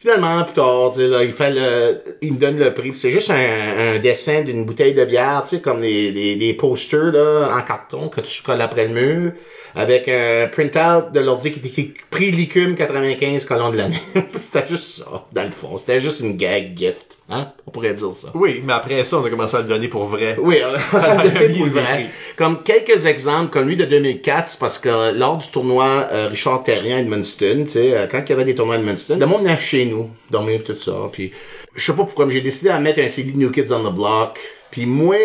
Finalement, 0.00 0.42
plus 0.44 0.54
tard, 0.54 0.92
il 0.96 1.32
fait 1.32 1.50
le, 1.50 1.98
il 2.22 2.32
me 2.32 2.38
donne 2.38 2.58
le 2.58 2.72
prix. 2.72 2.94
C'est 2.94 3.10
juste 3.10 3.30
un, 3.30 3.96
un 3.96 3.98
dessin 3.98 4.42
d'une 4.42 4.64
bouteille 4.64 4.94
de 4.94 5.04
bière, 5.04 5.42
tu 5.44 5.56
sais, 5.56 5.62
comme 5.62 5.82
des, 5.82 6.12
des, 6.12 6.36
des 6.36 6.54
posters, 6.54 7.12
là, 7.12 7.54
en 7.54 7.62
carton, 7.62 8.08
que 8.08 8.22
tu 8.22 8.42
colles 8.42 8.62
après 8.62 8.88
le 8.88 8.94
mur, 8.94 9.32
avec 9.74 10.08
un 10.08 10.48
print-out 10.48 11.12
de 11.12 11.20
l'ordi 11.20 11.52
qui 11.52 11.58
était 11.58 11.68
écrit 11.68 11.94
prix 12.10 12.30
Licume 12.30 12.76
95 12.76 13.44
colons 13.44 13.70
de 13.70 13.76
l'année. 13.76 14.00
C'était 14.14 14.68
juste 14.68 15.02
ça, 15.02 15.26
dans 15.32 15.42
le 15.42 15.50
fond. 15.50 15.76
C'était 15.78 16.00
juste 16.00 16.20
une 16.20 16.36
gag 16.36 16.76
gift. 16.76 17.18
Hein? 17.30 17.48
On 17.66 17.70
pourrait 17.70 17.94
dire 17.94 18.12
ça. 18.12 18.28
Oui, 18.34 18.62
mais 18.64 18.74
après 18.74 19.02
ça, 19.02 19.18
on 19.18 19.24
a 19.24 19.30
commencé 19.30 19.56
à 19.56 19.62
le 19.62 19.68
donner 19.68 19.88
pour 19.88 20.04
vrai. 20.04 20.36
Oui, 20.38 20.58
on 20.64 21.00
ça 21.00 21.14
me 21.14 21.24
La 21.24 21.30
donnait 21.30 21.48
mise 21.48 21.70
pour 21.70 21.80
vrai. 21.80 22.06
Comme 22.36 22.62
quelques 22.62 23.06
exemples, 23.06 23.50
comme 23.50 23.66
lui 23.66 23.76
de 23.76 23.84
2004, 23.84 24.50
c'est 24.50 24.60
parce 24.60 24.78
que 24.78 25.12
lors 25.16 25.38
du 25.38 25.48
tournoi 25.48 26.06
euh, 26.12 26.28
Richard 26.28 26.62
Terrien 26.62 26.98
à 26.98 27.00
Edmundston, 27.00 27.64
tu 27.64 27.70
sais, 27.70 27.96
euh, 27.96 28.06
quand 28.06 28.22
il 28.24 28.30
y 28.30 28.32
avait 28.32 28.44
des 28.44 28.54
tournois 28.54 28.76
à 28.76 28.78
Edmundston, 28.78 29.18
le 29.18 29.26
monde 29.26 29.42
venait 29.42 29.58
chez 29.58 29.86
nous, 29.86 30.10
dormir 30.30 30.62
tout 30.64 30.76
ça, 30.76 30.92
puis 31.10 31.32
je 31.74 31.82
sais 31.82 31.96
pas 31.96 32.04
pourquoi, 32.04 32.26
mais 32.26 32.34
j'ai 32.34 32.42
décidé 32.42 32.70
à 32.70 32.78
mettre 32.78 33.00
un 33.00 33.08
CD 33.08 33.32
New 33.34 33.50
Kids 33.50 33.72
on 33.72 33.90
the 33.90 33.94
Block, 33.94 34.38
puis 34.70 34.86
moi, 34.86 35.16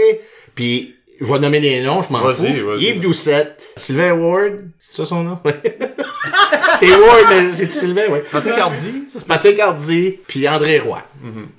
puis 0.55 0.95
je 1.21 1.25
vais 1.25 1.39
nommer 1.39 1.59
des 1.61 1.81
noms, 1.81 2.01
je 2.01 2.11
m'en 2.11 2.19
fous. 2.19 2.43
Vas-y, 2.43 2.59
vas-y. 2.61 2.83
Yves 2.85 2.99
Doucette, 3.01 3.61
Sylvain 3.75 4.13
Ward, 4.13 4.53
c'est 4.79 4.95
ça 4.97 5.05
son 5.05 5.23
nom? 5.23 5.39
Oui. 5.45 5.51
c'est 6.77 6.89
Ward, 6.89 7.25
mais 7.29 7.53
c'est 7.53 7.71
Sylvain, 7.73 8.03
oui. 8.09 8.19
Patrick 8.31 8.57
Hardy, 8.57 9.03
ça 9.07 9.19
Patrick 9.27 9.59
Hardy, 9.59 10.19
puis 10.27 10.47
André 10.47 10.79
Roy. 10.79 11.01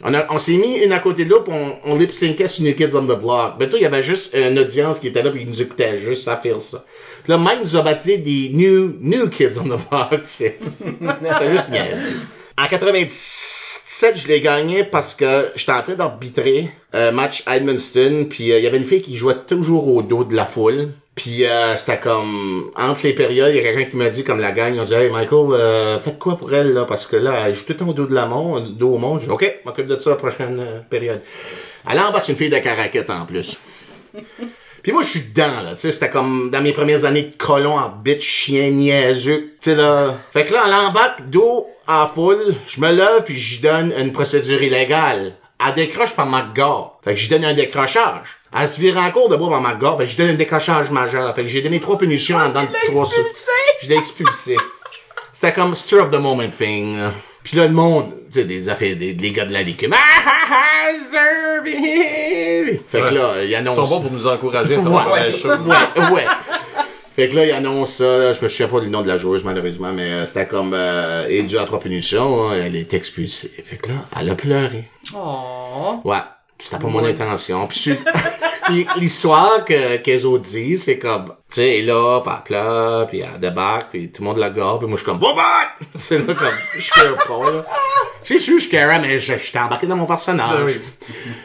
On, 0.04 0.14
a- 0.14 0.26
on 0.30 0.38
s'est 0.38 0.52
mis 0.54 0.76
une 0.78 0.92
à 0.92 0.98
côté 0.98 1.24
de 1.24 1.30
l'autre, 1.30 1.50
on, 1.50 1.92
on 1.92 1.96
lip 1.96 2.12
syncait 2.12 2.48
sur 2.48 2.64
New 2.64 2.74
Kids 2.74 2.94
on 2.96 3.02
the 3.02 3.18
Block. 3.20 3.58
Ben, 3.58 3.68
toi, 3.68 3.78
il 3.78 3.82
y 3.82 3.86
avait 3.86 4.02
juste 4.02 4.34
une 4.34 4.58
audience 4.58 4.98
qui 4.98 5.08
était 5.08 5.22
là, 5.22 5.30
puis 5.30 5.42
ils 5.42 5.48
nous 5.48 5.60
écoutaient 5.62 5.98
juste 6.00 6.26
à 6.28 6.36
faire 6.36 6.60
ça. 6.60 6.84
Puis 7.22 7.30
là, 7.32 7.38
Mike 7.38 7.58
nous 7.62 7.76
a 7.76 7.82
baptisé 7.82 8.16
des 8.18 8.50
New, 8.54 8.94
New 9.00 9.28
Kids 9.28 9.58
on 9.60 9.64
the 9.64 9.78
Block, 9.90 10.10
tu 10.10 10.18
sais. 10.26 10.58
C'était 10.80 11.50
juste 11.52 11.68
niaiseux. 11.70 12.16
En 12.62 12.68
97, 12.68 14.18
je 14.18 14.28
l'ai 14.28 14.40
gagné 14.40 14.84
parce 14.84 15.14
que 15.14 15.50
j'étais 15.56 15.72
en 15.72 15.82
train 15.82 15.94
d'arbitrer 15.94 16.70
un 16.92 17.10
match 17.10 17.42
à 17.46 17.56
Edmundston, 17.56 18.26
puis 18.28 18.52
euh, 18.52 18.58
il 18.58 18.64
y 18.64 18.66
avait 18.66 18.76
une 18.76 18.84
fille 18.84 19.00
qui 19.00 19.16
jouait 19.16 19.38
toujours 19.46 19.88
au 19.88 20.02
dos 20.02 20.24
de 20.24 20.36
la 20.36 20.44
foule. 20.44 20.90
Puis 21.14 21.46
euh, 21.46 21.74
c'était 21.78 21.98
comme 21.98 22.70
entre 22.76 23.06
les 23.06 23.14
périodes, 23.14 23.54
il 23.54 23.56
y 23.56 23.60
a 23.60 23.62
quelqu'un 23.62 23.90
qui 23.90 23.96
m'a 23.96 24.10
dit 24.10 24.24
comme 24.24 24.40
la 24.40 24.52
gang, 24.52 24.78
ont 24.78 24.84
dit 24.84 24.92
Hey 24.92 25.08
Michael, 25.08 25.52
euh, 25.52 25.98
faites 26.00 26.18
quoi 26.18 26.36
pour 26.36 26.52
elle 26.52 26.74
là? 26.74 26.84
Parce 26.84 27.06
que 27.06 27.16
là 27.16 27.46
elle 27.46 27.54
joue 27.54 27.64
tout 27.64 27.72
le 27.72 27.78
temps 27.78 27.88
au 27.88 27.94
dos 27.94 28.06
de 28.06 28.14
la 28.14 28.26
dos 28.26 28.94
au 28.94 28.98
monde. 28.98 29.20
J'ai 29.20 29.26
dit 29.26 29.32
OK, 29.32 29.60
m'occupe 29.64 29.86
de 29.86 29.98
ça 29.98 30.10
la 30.10 30.16
prochaine 30.16 30.60
euh, 30.60 30.80
période. 30.80 31.22
Elle 31.90 31.98
embarque 31.98 32.28
une 32.28 32.36
fille 32.36 32.50
de 32.50 32.58
caraquette 32.58 33.08
en 33.08 33.24
plus. 33.24 33.58
Puis 34.82 34.92
moi, 34.92 35.02
je 35.02 35.08
suis 35.08 35.20
dedans, 35.20 35.62
là. 35.62 35.72
Tu 35.74 35.80
sais, 35.80 35.92
c'était 35.92 36.10
comme 36.10 36.50
dans 36.50 36.62
mes 36.62 36.72
premières 36.72 37.04
années 37.04 37.22
de 37.22 37.36
colon 37.36 37.78
en 37.78 37.92
chien 38.20 38.70
niaiseux. 38.70 39.54
Tu 39.60 39.70
sais, 39.70 39.76
là. 39.76 40.14
Fait 40.32 40.46
que 40.46 40.52
là, 40.52 40.62
elle 40.66 40.72
embarque 40.72 41.28
dos 41.28 41.66
en 41.86 42.06
foule. 42.06 42.54
Je 42.66 42.80
me 42.80 42.90
lève 42.90 43.24
puis 43.24 43.38
j'y 43.38 43.60
donne 43.60 43.92
une 43.98 44.12
procédure 44.12 44.62
illégale. 44.62 45.34
Elle 45.64 45.74
décroche 45.74 46.14
par 46.14 46.26
ma 46.26 46.42
gare. 46.54 46.98
Fait 47.04 47.14
que 47.14 47.20
j'y 47.20 47.28
donne 47.28 47.44
un 47.44 47.54
décrochage. 47.54 48.38
Elle 48.58 48.68
se 48.68 48.80
vire 48.80 48.96
encore 48.96 49.28
de 49.28 49.36
bois 49.36 49.50
par 49.50 49.60
ma 49.60 49.74
gare. 49.74 49.98
Fait 49.98 50.04
que 50.04 50.10
je 50.10 50.16
donne 50.16 50.30
un 50.30 50.34
décrochage 50.34 50.90
majeur. 50.90 51.34
Fait 51.34 51.42
que 51.42 51.48
j'ai 51.48 51.60
donné 51.60 51.80
trois 51.80 51.98
punitions 51.98 52.38
en 52.38 52.48
dedans 52.48 52.62
de 52.62 52.90
trois 52.90 53.04
sous. 53.04 53.20
Je 53.82 53.88
l'ai 53.88 53.96
expulsé. 53.96 54.56
C'était 55.32 55.52
comme 55.52 55.74
stir 55.74 56.02
of 56.02 56.10
the 56.10 56.18
moment 56.18 56.48
thing. 56.48 56.98
Puis 57.42 57.56
là, 57.56 57.66
le 57.66 57.72
monde, 57.72 58.12
tu 58.32 58.40
sais, 58.40 58.44
des 58.44 58.68
affaires, 58.68 58.96
des, 58.96 59.14
les 59.14 59.32
gars 59.32 59.44
de 59.46 59.52
la 59.52 59.62
ligue. 59.62 59.88
Ah, 59.92 59.96
ah, 60.26 60.30
ah, 60.50 60.90
Zerby! 61.10 62.78
Fait 62.86 63.00
que 63.00 63.14
là, 63.14 63.42
il 63.42 63.50
Ils 63.50 63.54
annonce. 63.54 63.76
sont 63.76 63.86
bons 63.86 64.00
pour 64.02 64.10
nous 64.12 64.26
encourager 64.26 64.74
à 64.76 64.82
faire 64.82 65.12
Ouais. 65.12 65.32
chose. 65.32 65.58
Ouais, 65.66 66.14
ouais. 66.14 66.24
Fait 67.16 67.28
que 67.28 67.36
là, 67.36 67.44
il 67.44 67.52
annonce 67.52 67.94
ça, 67.94 68.04
là, 68.18 68.32
je 68.32 68.42
me 68.42 68.48
souviens 68.48 68.68
pas 68.68 68.80
du 68.80 68.88
nom 68.88 69.02
de 69.02 69.08
la 69.08 69.16
joueuse, 69.18 69.42
malheureusement, 69.44 69.92
mais 69.92 70.10
euh, 70.12 70.26
c'était 70.26 70.46
comme, 70.46 70.72
euh, 70.74 71.26
et 71.28 71.42
dû 71.42 71.58
à 71.58 71.64
trois 71.64 71.80
punitions, 71.80 72.50
hein, 72.50 72.54
elle 72.64 72.76
est 72.76 72.94
expulsée. 72.94 73.50
Fait 73.64 73.76
que 73.76 73.88
là, 73.88 73.94
elle 74.20 74.30
a 74.30 74.34
pleuré. 74.36 74.84
Oh. 75.14 76.00
Ouais. 76.04 76.18
C'était 76.62 76.78
pas 76.78 76.88
mon 76.88 77.04
intention. 77.04 77.66
Puis 77.66 77.96
l'histoire 78.96 79.64
que 79.64 79.96
qu'elles 79.98 80.26
autres 80.26 80.44
disent, 80.44 80.84
c'est 80.84 80.98
comme, 80.98 81.26
tu 81.50 81.56
sais, 81.56 81.78
elle 81.78 81.84
est 81.84 81.86
là, 81.86 82.20
puis 82.20 82.32
elle 82.34 82.42
pleure, 82.42 83.06
puis 83.08 83.20
elle 83.20 83.40
débarque, 83.40 83.90
puis 83.90 84.10
tout 84.10 84.22
le 84.22 84.28
monde 84.28 84.38
la 84.38 84.50
garde, 84.50 84.78
puis 84.78 84.88
moi 84.88 84.96
je 84.96 85.02
suis 85.02 85.10
comme, 85.10 85.18
bon 85.18 85.34
bah! 85.34 85.62
C'est 85.98 86.18
là 86.18 86.34
comme, 86.34 86.48
je 86.78 86.90
care 86.90 87.16
pas, 87.26 87.50
là. 87.50 87.64
C'est 88.22 88.38
sûr, 88.38 88.60
je 88.60 88.68
carais, 88.68 89.00
mais 89.00 89.18
je, 89.18 89.32
j'étais 89.38 89.58
embarqué 89.58 89.86
dans 89.86 89.96
mon 89.96 90.06
personnage. 90.06 90.58
Ben 90.58 90.66
oui. 90.66 90.80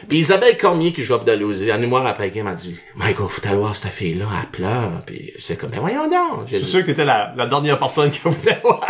Puis 0.08 0.18
Isabelle 0.18 0.58
Cormier, 0.58 0.92
qui 0.92 1.02
joue 1.02 1.14
à 1.14 1.18
Dalhousie, 1.18 1.72
en 1.72 1.78
mémoire 1.78 2.06
après 2.06 2.30
game, 2.30 2.44
m'a 2.44 2.54
dit, 2.54 2.78
Michael, 2.94 3.28
faut 3.28 3.46
aller 3.46 3.56
voir 3.56 3.76
cette 3.76 3.92
fille-là, 3.92 4.26
elle 4.40 4.50
pleure, 4.50 5.02
puis 5.06 5.32
c'est 5.38 5.56
comme, 5.56 5.70
ben 5.70 5.80
voyons 5.80 6.08
donc. 6.08 6.48
Je 6.50 6.58
dit, 6.58 6.66
sûr 6.66 6.80
que 6.80 6.86
t'étais 6.86 7.04
la, 7.04 7.32
la 7.36 7.46
dernière 7.46 7.78
personne 7.78 8.10
qui 8.10 8.20
voulait 8.20 8.60
voir. 8.62 8.80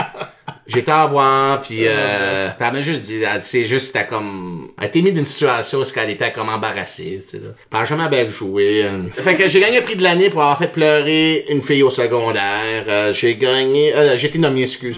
J'étais 0.69 0.91
à 0.91 1.07
voir, 1.07 1.63
puis 1.63 1.87
euh, 1.87 2.49
puis 2.49 2.67
elle 2.67 2.73
m'a 2.73 2.83
juste 2.83 3.03
dit, 3.03 3.23
elle- 3.23 3.43
c'est 3.43 3.65
juste, 3.65 3.87
c'était 3.87 4.07
comme, 4.07 4.69
elle 4.81 4.89
était 4.89 5.01
mise 5.01 5.15
d'une 5.15 5.25
situation 5.27 5.79
où 5.79 5.85
elle 5.97 6.11
était 6.11 6.33
comme 6.33 6.49
embarrassée, 6.49 7.23
tu 7.25 7.39
sais, 7.39 7.43
là. 7.45 7.51
A 7.79 7.85
jamais 7.85 8.09
bien 8.09 8.29
joué. 8.31 8.83
euh. 8.85 9.03
Fait 9.13 9.37
que 9.37 9.47
j'ai 9.47 9.61
gagné 9.61 9.77
le 9.79 9.85
prix 9.85 9.95
de 9.97 10.03
l'année 10.03 10.29
pour 10.29 10.43
avoir 10.43 10.59
fait 10.59 10.73
pleurer 10.73 11.45
une 11.51 11.63
fille 11.63 11.85
au 11.85 11.91
secondaire. 11.91 12.85
Euh, 12.89 13.15
j'ai 13.15 13.37
gagné, 13.37 13.95
euh, 13.95 14.17
j'ai 14.19 14.27
été 14.27 14.39
nominé, 14.39 14.65
excuse. 14.65 14.97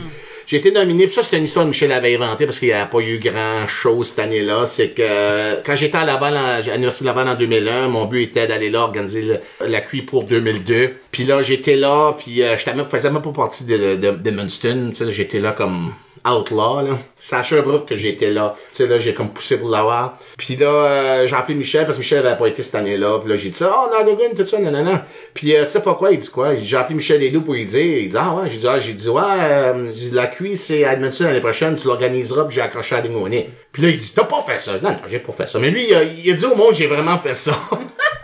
J'ai 0.49 0.57
été 0.57 0.72
nominé, 0.72 1.05
puis 1.05 1.14
ça 1.14 1.22
c'est 1.22 1.36
une 1.36 1.44
histoire 1.44 1.66
que 1.66 1.68
Michel 1.68 1.92
avait 1.92 2.16
inventée 2.16 2.46
parce 2.46 2.59
qu'il 2.59 2.68
n'y 2.68 2.74
a 2.74 2.86
pas 2.86 3.01
eu 3.01 3.18
grand 3.18 3.68
chose 3.68 4.09
cette 4.09 4.20
année-là. 4.20 4.64
C'est 4.64 4.92
que 4.92 5.62
quand 5.62 5.76
j'étais 5.76 5.99
à 5.99 6.07
Laval, 6.07 6.38
à 6.38 6.62
l'Université 6.62 7.05
de 7.05 7.09
Laval 7.09 7.28
en 7.28 7.34
2001, 7.34 7.88
mon 7.88 8.07
but 8.07 8.22
était 8.22 8.46
d'aller 8.46 8.70
là 8.70 8.80
organiser 8.80 9.40
la 9.61 9.80
QI 9.82 10.01
pour 10.01 10.24
2002. 10.24 10.94
Puis 11.12 11.24
là, 11.24 11.42
j'étais 11.42 11.76
là, 11.76 12.14
puis 12.18 12.42
euh, 12.42 12.57
même, 12.74 12.86
faisais 12.88 13.11
même 13.11 13.20
pas 13.20 13.32
partie 13.32 13.66
de, 13.66 13.96
de, 13.96 14.11
de 14.11 14.30
Munston. 14.30 14.92
J'étais 15.11 15.38
là 15.38 15.53
comme 15.53 15.92
outlaw, 16.27 16.83
là. 16.83 16.99
C'est 17.21 17.37
à 17.37 17.43
Sherbrooke 17.43 17.87
que 17.87 17.97
j'étais 17.97 18.31
là. 18.31 18.55
Tu 18.71 18.77
sais, 18.77 18.87
là, 18.87 18.99
j'ai 18.99 19.12
comme 19.12 19.31
poussé 19.31 19.59
pour 19.59 19.71
l'avoir. 19.71 20.19
Puis 20.37 20.57
là, 20.57 20.66
euh, 20.66 21.27
j'ai 21.27 21.35
appelé 21.35 21.59
Michel, 21.59 21.85
parce 21.85 21.97
que 21.97 22.03
Michel 22.03 22.25
avait 22.25 22.39
pas 22.39 22.47
été 22.47 22.62
cette 22.62 22.77
année-là. 22.77 23.19
Puis 23.19 23.31
là, 23.31 23.37
j'ai 23.37 23.51
dit 23.51 23.57
ça, 23.57 23.75
oh, 23.77 23.91
Nagagun, 23.93 24.35
tout 24.37 24.47
ça, 24.47 24.59
nanana. 24.59 25.05
Puis 25.35 25.57
euh, 25.57 25.64
tu 25.64 25.71
sais 25.71 25.81
pas 25.81 25.95
quoi, 25.95 26.12
il 26.12 26.19
dit 26.19 26.31
quoi? 26.31 26.57
J'ai 26.57 26.77
appelé 26.77 26.97
Michel 26.97 27.21
Ledoux 27.21 27.43
pour 27.43 27.55
lui 27.55 27.66
dire. 27.66 27.81
Il 27.81 28.09
dit, 28.11 28.16
ah 28.16 28.35
ouais, 28.35 28.51
j'ai 28.51 28.59
dit, 28.59 28.69
ah, 28.69 28.79
j'ai 28.79 28.93
dit, 28.93 29.09
ouais, 29.09 29.23
euh, 29.23 29.93
la 30.12 30.27
QI, 30.29 30.57
c'est 30.57 30.85
à 30.85 30.95
Edmonton 30.95 31.27
l'année 31.27 31.41
prochaine, 31.41 31.77
tu 31.77 31.89
l'organiseras, 31.89 32.45
puis 32.45 32.55
j'ai 32.55 32.62
accroché 32.62 32.95
à 32.95 33.03
au 33.05 33.29
nez. 33.29 33.51
Puis 33.73 33.83
là, 33.83 33.89
il 33.89 33.99
dit, 33.99 34.12
t'as 34.14 34.25
pas 34.25 34.43
fait 34.43 34.61
ça. 34.61 34.75
Non, 34.83 34.91
non, 34.91 34.99
j'ai 35.09 35.19
pas 35.19 35.33
fait 35.33 35.47
ça. 35.47 35.59
Mais 35.59 35.71
lui, 35.71 35.87
il 35.89 35.95
a, 35.95 36.03
il 36.05 36.31
a 36.31 36.35
dit 36.35 36.45
au 36.45 36.55
monde, 36.55 36.75
j'ai 36.75 36.87
vraiment 36.87 37.19
fait 37.19 37.35
ça. 37.35 37.53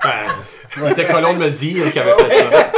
Ben, 0.05 0.89
c'était 0.89 1.07
colon 1.07 1.33
de 1.33 1.39
me 1.39 1.45
le 1.47 1.51
dire 1.53 1.91
qu'il 1.91 2.01
avait 2.03 2.13
fait 2.13 2.37
ça. 2.37 2.73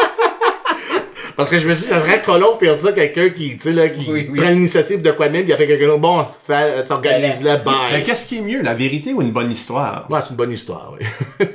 Parce 1.37 1.51
que 1.51 1.59
je 1.59 1.69
me 1.69 1.75
suis 1.75 1.85
dit, 1.85 1.89
ça 1.91 2.01
serait 2.01 2.23
colon 2.23 2.55
de 2.55 2.59
faire 2.65 2.79
ça, 2.79 2.93
quelqu'un 2.93 3.29
qui, 3.29 3.57
tu 3.57 3.63
sais, 3.65 3.73
là, 3.73 3.89
qui 3.91 4.07
Oui, 4.11 4.27
oui. 4.31 4.41
prend 4.41 4.49
l'initiative 4.51 5.03
de 5.03 5.11
quoi 5.13 5.29
de 5.29 5.35
même, 5.35 5.45
puis 5.45 5.53
a 5.53 5.57
fait 5.59 5.67
quelqu'un 5.67 5.87
d'autre, 5.89 5.99
bon, 6.01 6.25
fais- 6.47 6.83
t'organises-le, 6.85 7.51
Mais 7.51 7.59
bye. 7.59 8.03
qu'est-ce 8.05 8.27
qui 8.27 8.39
est 8.39 8.43
mieux, 8.43 8.63
la 8.63 8.73
vérité 8.75 9.13
ou 9.13 9.21
une 9.21 9.33
bonne 9.33 9.51
histoire? 9.51 10.07
Ouais, 10.11 10.21
c'est 10.23 10.31
une 10.31 10.37
bonne 10.37 10.53
histoire, 10.53 10.95
oui. 10.99 11.07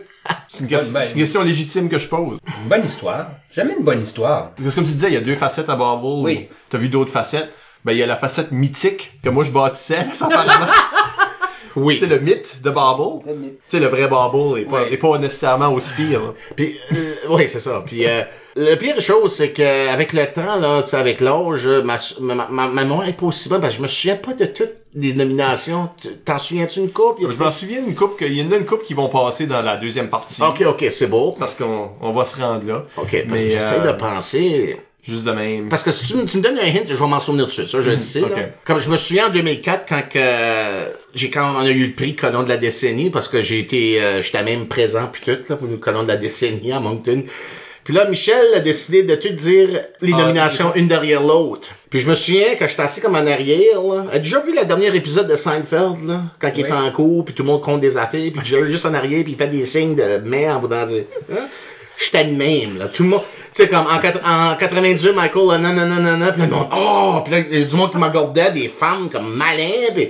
C'est 0.48 0.60
une, 0.60 0.68
question- 0.68 0.94
Ben, 0.94 1.02
c'est 1.02 1.14
une 1.14 1.20
question 1.22 1.42
légitime 1.44 1.90
que 1.90 1.98
je 1.98 2.08
pose. 2.08 2.38
Une 2.62 2.70
bonne 2.70 2.86
histoire. 2.86 3.28
Jamais 3.52 3.74
une 3.78 3.84
bonne 3.84 4.02
histoire. 4.02 4.52
Parce 4.52 4.70
que 4.70 4.76
comme 4.76 4.84
tu 4.86 4.92
disais, 4.92 5.08
il 5.08 5.14
y 5.14 5.18
a 5.18 5.22
deux 5.22 5.34
facettes 5.34 5.70
à 5.70 5.76
Bubble. 5.76 6.24
Oui. 6.26 6.48
T'as 6.70 6.78
vu 6.78 6.90
d'autres 6.90 7.10
facettes. 7.12 7.50
Ben, 7.86 7.94
il 7.94 7.98
y 7.98 8.04
a 8.04 8.06
la 8.06 8.16
facette 8.18 8.52
mythique 8.52 9.14
que 9.24 9.30
moi 9.30 9.44
je 9.46 9.50
bâtissais, 9.52 9.98
apparemment. 10.22 10.72
Oui. 11.76 11.98
C'est 12.00 12.08
le 12.08 12.20
mythe 12.20 12.62
de 12.64 12.70
Bubble. 12.70 13.24
Tu 13.26 13.34
sais, 13.68 13.80
le 13.80 13.88
vrai 13.88 14.08
Bubble 14.08 14.60
est 14.60 14.66
pas, 14.66 14.82
Oui. 14.84 14.88
est 14.94 14.98
pas 14.98 15.18
nécessairement 15.18 15.74
aussi 15.74 15.94
pire. 15.94 16.22
là. 16.22 16.34
Puis, 16.56 16.76
euh, 16.94 17.14
oui, 17.30 17.48
c'est 17.48 17.60
ça. 17.60 17.84
Puis, 17.86 18.06
euh, 18.06 18.22
la 18.56 18.76
pire 18.76 19.00
chose, 19.02 19.34
c'est 19.34 19.52
que 19.52 19.88
avec 19.90 20.12
le 20.14 20.26
temps, 20.28 20.60
là, 20.60 20.82
tu 20.84 20.90
sais, 20.90 20.98
avec 20.98 21.22
l'âge, 21.22 21.66
ma, 21.68 21.98
ma, 22.20 22.36
ma, 22.36 22.68
ma 22.68 22.84
mémoire 22.84 23.08
est 23.08 23.14
pas 23.14 23.28
aussi 23.28 23.48
bonne, 23.48 23.62
parce 23.62 23.74
que 23.74 23.78
je 23.78 23.84
me 23.84 23.88
souviens 23.88 24.16
pas 24.18 24.34
de 24.34 24.46
toutes 24.46 24.74
les 24.94 25.14
nominations. 25.14 25.90
T'en 26.26 26.38
souviens-tu 26.38 26.80
une 26.82 26.92
coupe? 26.92 27.18
Je 27.22 27.38
m'en 27.38 27.52
souviens 27.52 27.82
d'une 27.82 27.96
coupe, 27.96 28.18
qu'il 28.18 28.34
y 28.34 28.42
en 28.46 28.52
a 28.52 28.58
une 28.58 28.66
coupe 28.66 28.84
qui 28.84 28.94
vont 28.94 29.08
passer 29.08 29.46
dans 29.48 29.62
la 29.62 29.78
deuxième 29.78 30.10
partie. 30.10 30.42
Ok, 30.44 30.62
ok, 30.68 30.86
c'est 30.92 31.08
beau. 31.08 31.34
Parce 31.40 31.56
qu'on 31.56 31.92
on 32.02 32.12
va 32.12 32.26
se 32.26 32.40
rendre 32.42 32.66
là. 32.68 32.86
Ok, 32.98 33.14
Mais, 33.14 33.26
mais 33.30 33.50
j'essaie 33.52 33.80
euh, 33.80 33.94
de 33.94 33.98
penser. 33.98 34.78
Juste 35.04 35.24
de 35.24 35.32
même. 35.32 35.70
Parce 35.70 35.82
que 35.84 35.92
si 35.92 36.06
tu, 36.08 36.16
me- 36.18 36.26
tu 36.26 36.38
me 36.38 36.44
donnes 36.44 36.60
un 36.60 36.68
hint, 36.68 36.84
je 36.88 36.94
vais 36.94 37.08
m'en 37.08 37.20
souvenir 37.20 37.46
tout 37.46 37.50
de 37.50 37.54
suite. 37.54 37.70
Ça, 37.70 37.82
je 37.82 37.90
le 37.92 38.00
sais. 38.00 38.22
ok. 38.22 38.36
là. 38.36 38.44
Comme 38.66 38.80
je 38.80 38.90
me 38.90 38.98
souviens 38.98 39.28
en 39.28 39.30
2004, 39.32 39.86
quand 39.90 40.04
que, 40.08 40.20
j'ai 41.16 41.30
quand 41.30 41.56
on 41.56 41.60
a 41.66 41.70
eu 41.70 41.88
le 41.88 41.94
prix 41.94 42.16
Colon 42.16 42.44
de 42.44 42.50
la 42.50 42.58
décennie, 42.58 43.10
parce 43.10 43.28
que 43.28 43.42
j'ai 43.42 43.60
été, 43.60 44.02
euh, 44.02 44.22
j'étais 44.22 44.44
même 44.44 44.68
présent 44.68 45.10
puis 45.12 45.22
tout 45.26 45.40
là 45.50 45.56
pour 45.56 45.68
le 45.68 45.78
Colon 45.78 46.04
de 46.04 46.08
la 46.08 46.18
décennie 46.18 46.72
à 46.72 46.80
Moncton. 46.80 47.24
Puis 47.84 47.96
là, 47.96 48.06
Michel 48.08 48.54
a 48.54 48.60
décidé 48.60 49.02
de 49.02 49.16
tout 49.16 49.30
dire 49.34 49.70
les 50.02 50.14
Ah, 50.14 50.18
nominations 50.18 50.72
une 50.76 50.88
derrière 50.88 51.24
l'autre. 51.24 51.68
Puis 51.90 52.00
je 52.00 52.08
me 52.08 52.14
souviens 52.14 52.50
quand 52.60 52.68
j'étais 52.68 52.84
assis 52.84 53.02
comme 53.02 53.16
en 53.16 53.26
arrière, 53.26 53.82
là. 53.82 54.06
As 54.14 54.20
déjà 54.20 54.40
vu 54.40 54.56
le 54.56 54.64
dernier 54.66 54.96
épisode 54.96 55.28
de 55.28 55.36
Seinfeld, 55.36 56.06
là? 56.08 56.22
Quand 56.40 56.52
il 56.56 56.64
est 56.64 56.72
en 56.72 56.92
cours, 56.92 57.26
puis 57.26 57.34
tout 57.34 57.42
le 57.42 57.48
monde 57.50 57.62
compte 57.62 57.82
des 57.82 57.98
affaires, 57.98 58.22
puis 58.32 58.46
Jerry 58.46 58.72
juste 58.72 58.86
en 58.86 58.94
arrière, 58.94 59.24
puis 59.24 59.32
il 59.32 59.36
fait 59.38 59.48
des 59.48 59.66
signes 59.66 59.96
de 59.96 60.20
merde 60.24 60.58
en 60.58 60.60
voulant 60.60 60.86
dire. 60.86 61.06
Hein? 61.34 61.48
J'étais 62.04 62.26
de 62.26 62.36
même, 62.36 62.80
là. 62.80 62.88
Tout 62.88 63.04
le 63.04 63.10
monde, 63.10 63.22
tu 63.54 63.64
sais, 63.64 63.68
comme 63.68 63.86
en, 63.86 64.52
en 64.52 64.56
98, 64.56 65.14
Michael, 65.14 65.48
là, 65.48 65.58
non, 65.58 65.74
non, 65.74 65.86
non, 65.86 66.02
non, 66.02 66.18
non, 66.18 66.32
puis 66.32 66.42
là, 66.42 66.48
le 66.48 66.52
monde, 66.52 66.68
oh, 66.76 67.22
puis 67.24 67.34
là, 67.34 67.66
du 67.66 67.76
monde 67.76 67.92
qui 67.92 67.98
m'accordait, 67.98 68.52
des 68.52 68.68
femmes 68.68 69.10
comme 69.10 69.36
malins, 69.36 69.92
puis 69.94 70.10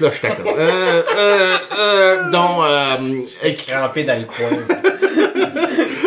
là, 0.00 0.10
j'étais 0.12 0.28
comme, 0.34 0.46
euh, 0.58 1.02
euh, 1.16 1.56
euh, 1.78 2.30
dont, 2.30 2.62
euh, 2.62 3.52
Crampé 3.66 4.04
dans 4.04 4.18
le 4.18 4.24
coin. 4.26 4.58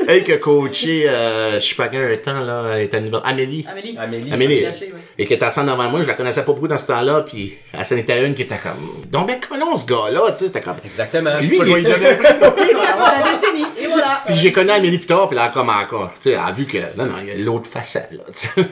Elle 0.07 0.23
qui 0.23 0.33
a 0.33 0.37
coaché, 0.37 1.09
euh, 1.09 1.59
je 1.59 1.65
sais 1.65 1.73
pas 1.75 1.87
quel 1.87 2.21
temps, 2.21 2.41
là, 2.41 2.77
est 2.79 2.93
à 2.93 2.99
niveau- 2.99 3.17
Amélie. 3.25 3.65
Amélie. 3.69 3.97
Amélie. 3.99 4.33
Amélie. 4.33 4.61
Lâché, 4.61 4.85
ouais. 4.85 4.99
Et 5.17 5.25
qui 5.25 5.33
était 5.33 5.45
assis 5.45 5.61
devant 5.61 5.77
moi, 5.89 6.01
je 6.03 6.07
la 6.07 6.13
connaissais 6.13 6.43
pas 6.45 6.53
beaucoup 6.53 6.67
dans 6.67 6.77
ce 6.77 6.85
temps-là, 6.87 7.21
puis 7.21 7.55
elle 7.73 7.85
s'en 7.85 7.97
était 7.97 8.23
une 8.25 8.35
qui 8.35 8.43
était 8.43 8.57
comme, 8.59 9.03
donc 9.09 9.27
ben 9.27 9.39
colon 9.39 9.75
ce 9.77 9.85
gars-là, 9.87 10.31
tu 10.31 10.37
sais, 10.37 10.47
c'était 10.47 10.59
comme, 10.61 10.75
Exactement. 10.85 11.31
lui, 11.41 11.57
il- 11.57 11.83
donnait 11.83 12.11
un 12.11 12.51
prix? 12.51 12.69
Et 12.69 12.73
voilà, 12.73 13.15
la 13.19 13.31
décennie. 13.31 13.65
Et 13.81 13.87
voilà. 13.87 14.21
puis 14.27 14.37
j'ai 14.37 14.51
connu 14.51 14.69
Amélie 14.69 14.99
plus 14.99 15.07
tard, 15.07 15.27
puis 15.27 15.35
là, 15.37 15.49
comme 15.51 15.69
encore, 15.69 16.11
tu 16.21 16.29
sais, 16.29 16.35
elle 16.35 16.41
a 16.47 16.51
vu 16.51 16.67
que, 16.67 16.77
non, 16.95 17.05
non, 17.05 17.13
il 17.23 17.27
y 17.29 17.31
a 17.31 17.35
l'autre 17.43 17.67
facette, 17.67 18.11
là, 18.11 18.23
tu 18.31 18.47
sais. 18.47 18.67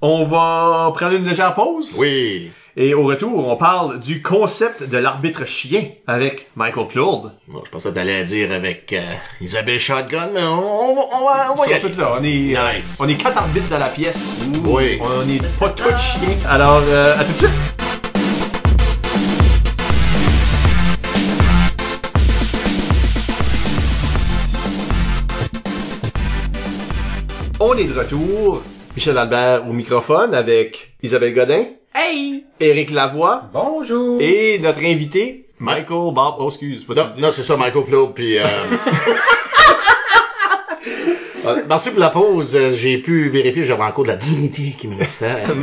On 0.00 0.24
va 0.24 0.92
prendre 0.96 1.14
une 1.16 1.28
légère 1.28 1.54
pause. 1.54 1.92
Oui. 1.96 2.50
Et 2.74 2.94
au 2.94 3.02
retour, 3.02 3.48
on 3.48 3.56
parle 3.56 4.00
du 4.00 4.22
concept 4.22 4.82
de 4.82 4.96
l'arbitre 4.96 5.44
chien 5.46 5.84
avec 6.06 6.48
Michael 6.56 6.86
Plourde. 6.86 7.32
Bon, 7.46 7.62
je 7.66 7.70
pensais 7.70 7.92
t'allais 7.92 8.24
dire 8.24 8.50
avec 8.50 8.94
euh, 8.94 9.02
Isabelle 9.42 9.78
Shotgun, 9.78 10.30
mais 10.32 10.42
on, 10.42 10.92
on 10.92 10.94
va, 10.94 11.02
on 11.20 11.24
va, 11.26 11.52
on 11.52 11.54
Ils 11.56 11.58
va 11.58 11.70
y 11.70 11.74
aller. 11.74 11.90
tous 11.90 11.98
là. 11.98 12.16
On 12.18 12.24
est, 12.24 12.56
euh, 12.56 12.80
on 12.98 13.08
est 13.08 13.16
quatre 13.16 13.36
arbitres 13.36 13.68
dans 13.68 13.78
la 13.78 13.88
pièce. 13.88 14.48
Oui. 14.64 14.98
On 15.02 15.22
n'est 15.26 15.38
pas 15.60 15.68
tous 15.68 15.84
chiens. 15.98 16.30
Alors, 16.48 16.80
euh, 16.86 17.14
à 17.18 17.24
tout 17.24 17.32
de 17.32 17.36
suite. 17.36 17.50
On 27.60 27.74
est 27.76 27.84
de 27.84 27.92
retour. 27.98 28.62
Michel 28.96 29.16
Albert 29.16 29.66
au 29.68 29.72
microphone 29.72 30.34
avec 30.34 30.94
Isabelle 31.02 31.32
Godin, 31.32 31.64
Hey! 32.12 32.44
Éric 32.60 32.90
Lavoie 32.90 33.44
Bonjour. 33.54 34.20
et 34.20 34.58
notre 34.58 34.80
invité, 34.80 35.46
Michael 35.58 36.12
Bob. 36.12 36.34
Oh, 36.40 36.48
excuse, 36.50 36.86
Non, 36.86 37.06
non, 37.18 37.32
c'est 37.32 37.42
ça, 37.42 37.56
Michael 37.56 37.84
Claude, 37.84 38.12
puis... 38.14 38.38
Euh... 38.38 38.44
euh, 41.46 41.62
Merci 41.66 41.88
pour 41.90 42.00
la 42.00 42.10
pause. 42.10 42.54
Euh, 42.54 42.70
J'ai 42.70 42.98
pu 42.98 43.30
vérifier, 43.30 43.64
j'avais 43.64 43.82
encore 43.84 44.04
de 44.04 44.10
la 44.10 44.16
dignité 44.16 44.74
qui 44.76 44.88
me 44.88 44.98
restait. 44.98 45.44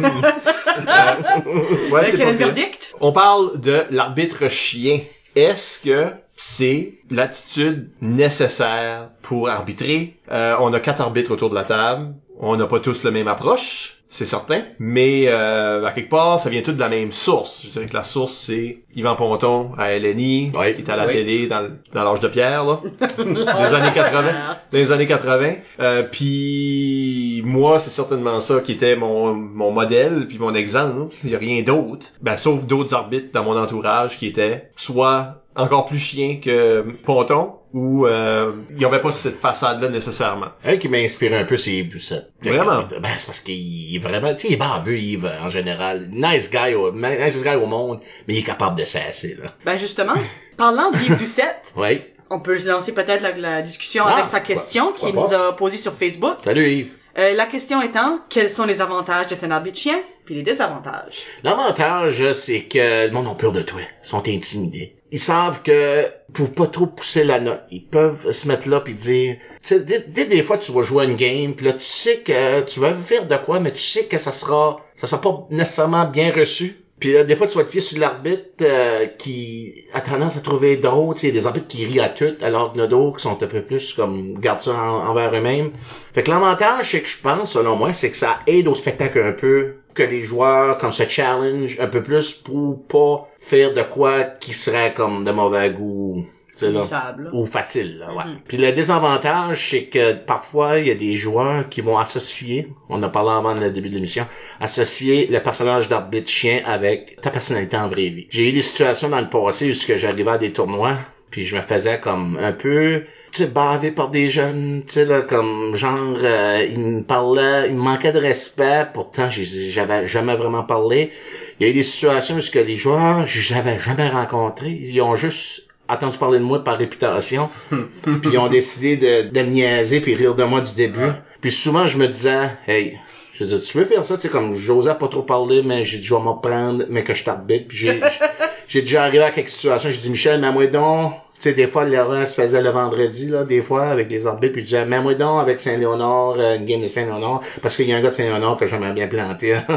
Ouais, 1.92 2.06
c'est 2.06 2.18
pas 2.18 2.32
verdict? 2.32 2.96
On 3.00 3.12
parle 3.12 3.60
de 3.60 3.84
l'arbitre 3.92 4.48
chien. 4.48 5.02
Est-ce 5.36 5.80
que 5.80 6.08
c'est 6.38 6.94
l'attitude 7.12 7.90
nécessaire 8.02 9.10
pour 9.22 9.50
arbitrer? 9.50 10.16
Euh, 10.32 10.56
on 10.62 10.72
a 10.74 10.80
quatre 10.80 11.02
arbitres 11.02 11.32
autour 11.32 11.50
de 11.50 11.56
la 11.56 11.66
table. 11.66 12.14
On 12.40 12.56
n'a 12.56 12.66
pas 12.66 12.80
tous 12.80 13.04
la 13.04 13.12
même 13.12 13.28
approche, 13.28 13.98
c'est 14.12 14.26
certain. 14.26 14.64
Mais 14.80 15.26
euh, 15.28 15.86
à 15.86 15.92
quelque 15.92 16.10
part, 16.10 16.40
ça 16.40 16.50
vient 16.50 16.64
tout 16.64 16.72
de 16.72 16.80
la 16.80 16.90
même 16.90 17.12
source. 17.12 17.62
Je 17.64 17.70
dirais 17.70 17.86
que 17.86 17.94
la 17.94 18.02
source, 18.02 18.34
c'est 18.34 18.80
Yvan 18.96 19.16
Ponton 19.16 19.70
à 19.78 19.94
LNI, 19.98 20.52
Oui. 20.56 20.74
qui 20.74 20.82
est 20.82 20.90
à 20.90 20.96
la 20.96 21.06
Oui. 21.06 21.14
télé 21.14 21.46
dans, 21.46 21.70
l'âge 21.94 22.20
de 22.20 22.28
pierre, 22.28 22.66
là. 22.66 22.82
des 23.20 23.74
années 23.76 23.92
80. 23.94 24.24
Des 24.72 24.92
années 24.92 25.06
80. 25.06 25.54
Euh, 25.80 26.04
puis 26.12 27.44
moi, 27.46 27.78
c'est 27.78 27.92
certainement 27.92 28.42
ça 28.42 28.62
qui 28.62 28.72
était 28.72 28.96
mon, 28.96 29.32
mon 29.34 29.72
modèle, 29.72 30.26
puis 30.28 30.40
mon 30.40 30.56
exemple. 30.56 31.16
Il 31.24 31.30
y 31.30 31.36
a 31.36 31.40
rien 31.40 31.62
d'autre. 31.62 32.08
Ben, 32.22 32.36
sauf 32.36 32.66
d'autres 32.66 32.96
arbitres 32.96 33.30
dans 33.32 33.44
mon 33.44 33.58
entourage 33.58 34.18
qui 34.18 34.26
étaient 34.26 34.72
soit 34.76 35.44
encore 35.60 35.86
plus 35.86 36.00
chiens 36.00 36.40
que 36.44 36.86
Ponton, 37.06 37.54
ou 37.74 38.08
euh, 38.08 38.54
il 38.72 38.78
n'y 38.78 38.86
avait 38.86 39.00
pas 39.02 39.12
cette 39.12 39.40
façade-là 39.40 39.90
nécessairement. 39.90 40.48
Un 40.66 40.78
qui 40.78 40.88
m'a 40.90 40.98
inspiré 40.98 41.38
un 41.38 41.44
peu, 41.46 41.56
c'est 41.58 41.72
Yves 41.72 41.90
Doucette. 41.90 42.32
Vraiment? 42.42 42.84
Ben, 43.00 43.10
c'est 43.18 43.28
parce 43.28 43.42
qu'il 43.42 43.96
est 43.96 44.00
vraiment, 44.00 44.34
tu 44.34 44.40
sais, 44.42 44.48
il 44.50 44.54
est 44.54 44.58
baveux, 44.58 44.98
Yves, 44.98 45.32
en 45.42 45.50
général. 45.50 46.10
Nice 46.12 46.50
guy 46.50 46.74
au, 46.74 46.92
nice 46.92 47.44
guy 47.44 47.56
au 47.56 47.68
monde, 47.68 48.00
mais 48.28 48.34
il 48.36 48.40
est 48.40 48.44
capable 48.44 48.78
de 48.78 48.86
s'asser, 48.86 49.36
là. 49.42 49.54
Ben 49.66 49.78
justement, 49.78 50.16
parlant 50.58 50.90
d'Yves 50.92 51.20
Doucette, 51.20 51.74
Oui. 51.78 52.02
on 52.32 52.40
peut 52.40 52.58
lancer 52.66 52.92
peut-être 52.94 53.22
la, 53.22 53.34
la 53.38 53.62
discussion 53.62 54.04
Ah, 54.08 54.16
avec 54.16 54.28
sa 54.28 54.40
question 54.40 54.92
qu'il 54.94 55.14
nous 55.14 55.34
a 55.34 55.56
posée 55.56 55.78
sur 55.78 55.94
Facebook. 55.94 56.38
Salut, 56.44 56.68
Yves. 56.70 56.92
Euh, 57.18 57.34
la 57.36 57.46
question 57.48 57.82
étant, 57.82 58.20
quels 58.30 58.50
sont 58.50 58.66
les 58.66 58.82
avantages 58.82 59.28
d'être 59.28 59.44
un 59.44 59.52
arbitre 59.52 59.78
chien, 59.78 60.00
puis 60.26 60.36
les 60.36 60.44
désavantages? 60.44 61.24
L'avantage, 61.44 62.32
c'est 62.34 62.62
que 62.62 63.08
le 63.08 63.12
monde 63.12 63.28
a 63.28 63.36
peur 63.36 63.52
de 63.52 63.62
toi. 63.62 63.82
Ils 64.04 64.08
sont 64.08 64.28
intimidés. 64.28 64.96
Ils 65.12 65.20
savent 65.20 65.62
que 65.64 66.06
pour 66.34 66.54
pas 66.54 66.68
trop 66.68 66.86
pousser 66.86 67.24
la 67.24 67.40
note, 67.40 67.62
ils 67.72 67.84
peuvent 67.84 68.32
se 68.32 68.48
mettre 68.48 68.70
là 68.70 68.80
puis 68.80 68.94
dire, 68.94 69.38
tu 69.64 69.76
sais, 69.76 69.80
dès, 69.80 70.26
des 70.26 70.44
fois 70.44 70.58
tu 70.60 70.72
vas 70.72 70.84
jouer 70.84 71.06
une 71.06 71.16
game, 71.16 71.54
puis 71.54 71.66
là 71.66 71.74
tu 71.74 71.84
sais 71.86 72.18
que 72.18 72.62
tu 72.62 72.80
vas 72.80 72.94
faire 72.94 73.26
de 73.28 73.36
quoi, 73.38 73.60
mais 73.60 73.72
tu 73.72 73.80
sais 73.82 74.06
que 74.06 74.18
ça 74.20 74.32
sera, 74.32 74.86
ça 74.96 75.08
sera 75.08 75.20
pas 75.22 75.48
nécessairement 75.50 76.06
bien 76.06 76.32
reçu. 76.32 76.76
Puis 77.00 77.14
là, 77.14 77.24
des 77.24 77.38
fois, 77.38 77.48
tu 77.48 77.58
vas 77.58 77.64
te 77.64 77.70
fier 77.70 77.80
sur 77.80 77.98
l'arbitre 77.98 78.44
euh, 78.62 79.06
qui 79.18 79.74
a 79.94 80.02
tendance 80.02 80.36
à 80.36 80.42
trouver 80.42 80.76
drôle, 80.76 81.16
tu 81.16 81.22
sais, 81.22 81.32
des 81.32 81.48
arbitres 81.48 81.70
qui 81.70 81.86
rient 81.86 82.02
à 82.02 82.10
tout, 82.10 82.36
alors 82.42 82.74
que 82.74 82.86
d'autres 82.88 83.16
qui 83.16 83.24
sont 83.24 83.42
un 83.42 83.48
peu 83.48 83.62
plus 83.62 83.94
comme 83.94 84.38
gardent 84.38 84.62
ça 84.62 84.74
en- 84.76 85.08
envers 85.08 85.34
eux-mêmes. 85.34 85.72
Fait 86.14 86.24
que 86.24 86.30
l'avantage, 86.30 86.92
c'est 86.92 87.00
que 87.02 87.08
je 87.08 87.18
pense, 87.22 87.54
selon 87.54 87.78
moi, 87.78 87.94
c'est 87.94 88.12
que 88.12 88.18
ça 88.18 88.40
aide 88.48 88.68
au 88.68 88.76
spectacle 88.76 89.18
un 89.22 89.32
peu, 89.32 89.76
que 89.94 90.04
les 90.04 90.24
joueurs 90.24 90.78
comme 90.78 90.94
se 90.94 91.08
challenge 91.08 91.80
un 91.80 91.88
peu 91.88 92.04
plus 92.04 92.34
pour 92.34 92.86
pas 92.88 93.30
faire 93.40 93.74
de 93.74 93.82
quoi 93.82 94.24
qui 94.24 94.54
serait 94.54 94.94
comme 94.94 95.24
de 95.24 95.32
mauvais 95.32 95.70
goût. 95.72 96.28
là. 96.62 96.82
Sable. 96.82 97.30
Ou 97.34 97.46
facile, 97.46 98.00
là, 98.00 98.14
ouais. 98.14 98.26
Mhm. 98.26 98.40
Puis 98.48 98.58
le 98.58 98.72
désavantage, 98.74 99.70
c'est 99.70 99.86
que 99.86 100.14
parfois, 100.14 100.80
il 100.80 100.88
y 100.88 100.92
a 100.92 100.96
des 100.96 101.16
joueurs 101.16 101.70
qui 101.70 101.80
vont 101.80 101.98
associer, 101.98 102.68
on 102.90 102.96
en 102.96 103.04
a 103.04 103.10
parlé 103.10 103.32
avant 103.32 103.54
le 103.54 103.72
début 103.72 103.90
de 103.90 103.96
l'émission, 103.96 104.26
associer 104.60 105.28
le 105.28 105.42
personnage 105.42 105.88
d'arbitre 105.88 106.30
chien 106.30 106.62
avec 106.66 107.22
ta 107.22 107.30
personnalité 107.30 107.78
en 107.78 107.88
vraie 107.88 108.10
vie. 108.10 108.28
J'ai 108.30 108.50
eu 108.50 108.52
des 108.52 108.62
situations 108.62 109.10
dans 109.10 109.22
le 109.22 109.30
passé 109.30 109.72
où 109.72 109.98
j'arrivais 109.98 110.32
à 110.32 110.38
des 110.38 110.52
tournois, 110.52 110.98
puis 111.32 111.46
je 111.46 111.56
me 111.56 111.62
faisais 111.62 112.00
comme 112.00 112.38
un 112.42 112.52
peu 112.52 113.04
tu 113.32 113.44
sais, 113.44 113.50
bavé 113.50 113.92
par 113.92 114.10
des 114.10 114.30
jeunes, 114.30 114.84
tu 114.88 114.94
sais, 114.94 115.06
là, 115.06 115.22
comme, 115.22 115.76
genre, 115.76 116.18
euh, 116.24 116.66
ils 116.68 116.80
me 116.80 117.04
parlaient, 117.04 117.68
ils 117.70 117.76
me 117.76 117.82
manquaient 117.82 118.12
de 118.12 118.20
respect, 118.20 118.88
pourtant, 118.94 119.30
j'avais 119.30 120.08
jamais 120.08 120.36
vraiment 120.36 120.64
parlé. 120.64 121.12
Il 121.60 121.66
y 121.66 121.70
a 121.70 121.72
eu 121.72 121.76
des 121.76 121.84
situations 121.84 122.38
où 122.38 122.42
ce 122.42 122.50
que 122.50 122.60
les 122.60 122.78
joueurs, 122.78 123.28
j'avais 123.28 123.80
jamais 123.80 124.10
rencontré, 124.10 124.70
ils 124.70 125.00
ont 125.02 125.16
juste 125.16 125.68
entendu 125.88 126.18
parler 126.18 126.40
de 126.40 126.44
moi 126.44 126.64
par 126.64 126.78
réputation, 126.78 127.50
puis 127.70 128.32
ils 128.32 128.38
ont 128.38 128.48
décidé 128.48 128.98
de, 128.98 129.30
de 129.30 129.42
me 129.42 129.48
niaiser 129.48 130.02
puis 130.02 130.16
rire 130.16 130.36
de 130.36 130.44
moi 130.44 130.62
du 130.62 130.74
début. 130.74 131.12
Puis 131.42 131.52
souvent, 131.52 131.88
je 131.88 131.98
me 131.98 132.08
disais, 132.08 132.50
hey, 132.68 132.98
je 133.40 133.46
dis, 133.46 133.62
tu 133.62 133.78
veux 133.78 133.86
faire 133.86 134.06
ça, 134.06 134.16
tu 134.16 134.22
sais, 134.22 134.30
comme 134.30 134.56
j'osais 134.56 134.96
pas 134.96 135.08
trop 135.08 135.22
parler, 135.22 135.62
mais 135.64 135.86
j'ai 135.86 135.98
dit, 136.00 136.04
je 136.04 136.14
vais 136.14 136.22
m'en 136.22 136.36
prendre, 136.36 136.84
mais 136.90 137.04
que 137.04 137.14
je 137.14 137.24
t'arbitre. 137.24 137.68
Puis 137.70 137.78
j'ai, 137.78 138.02
j'ai 138.68 138.82
déjà 138.82 139.04
arrivé 139.04 139.24
à 139.24 139.32
quelques 139.32 139.50
situations, 139.50 139.90
j'ai 139.92 139.98
dit, 139.98 140.10
Michel, 140.10 140.42
mets-moi 140.42 140.68
donc, 140.68 141.14
tu 141.36 141.44
sais, 141.44 141.54
des 141.54 141.68
fois, 141.68 141.86
l'erreur 141.86 142.28
se 142.28 142.34
faisait 142.34 142.62
le 142.62 142.70
vendredi, 142.70 143.28
là, 143.28 143.46
des 143.46 143.62
fois, 143.62 143.88
avec 143.88 144.12
les 144.12 144.28
arbitres, 144.28 144.54
puis 144.54 144.62
je 144.62 144.66
disais, 144.66 144.86
mets-moi 144.86 145.16
donc 145.16 145.42
avec 145.42 145.62
Saint-Léonard, 145.62 146.36
euh, 146.38 146.58
une 146.58 146.66
game 146.66 146.82
de 146.82 146.90
Saint-Léonard, 146.90 147.42
parce 147.62 147.78
qu'il 147.78 147.88
y 147.88 147.94
a 147.94 147.98
un 147.98 148.02
gars 148.02 148.10
de 148.10 148.16
Saint-Léonard 148.16 148.58
que 148.58 148.68
j'aimerais 148.68 148.94
bien 148.94 149.08
planter. 149.08 149.58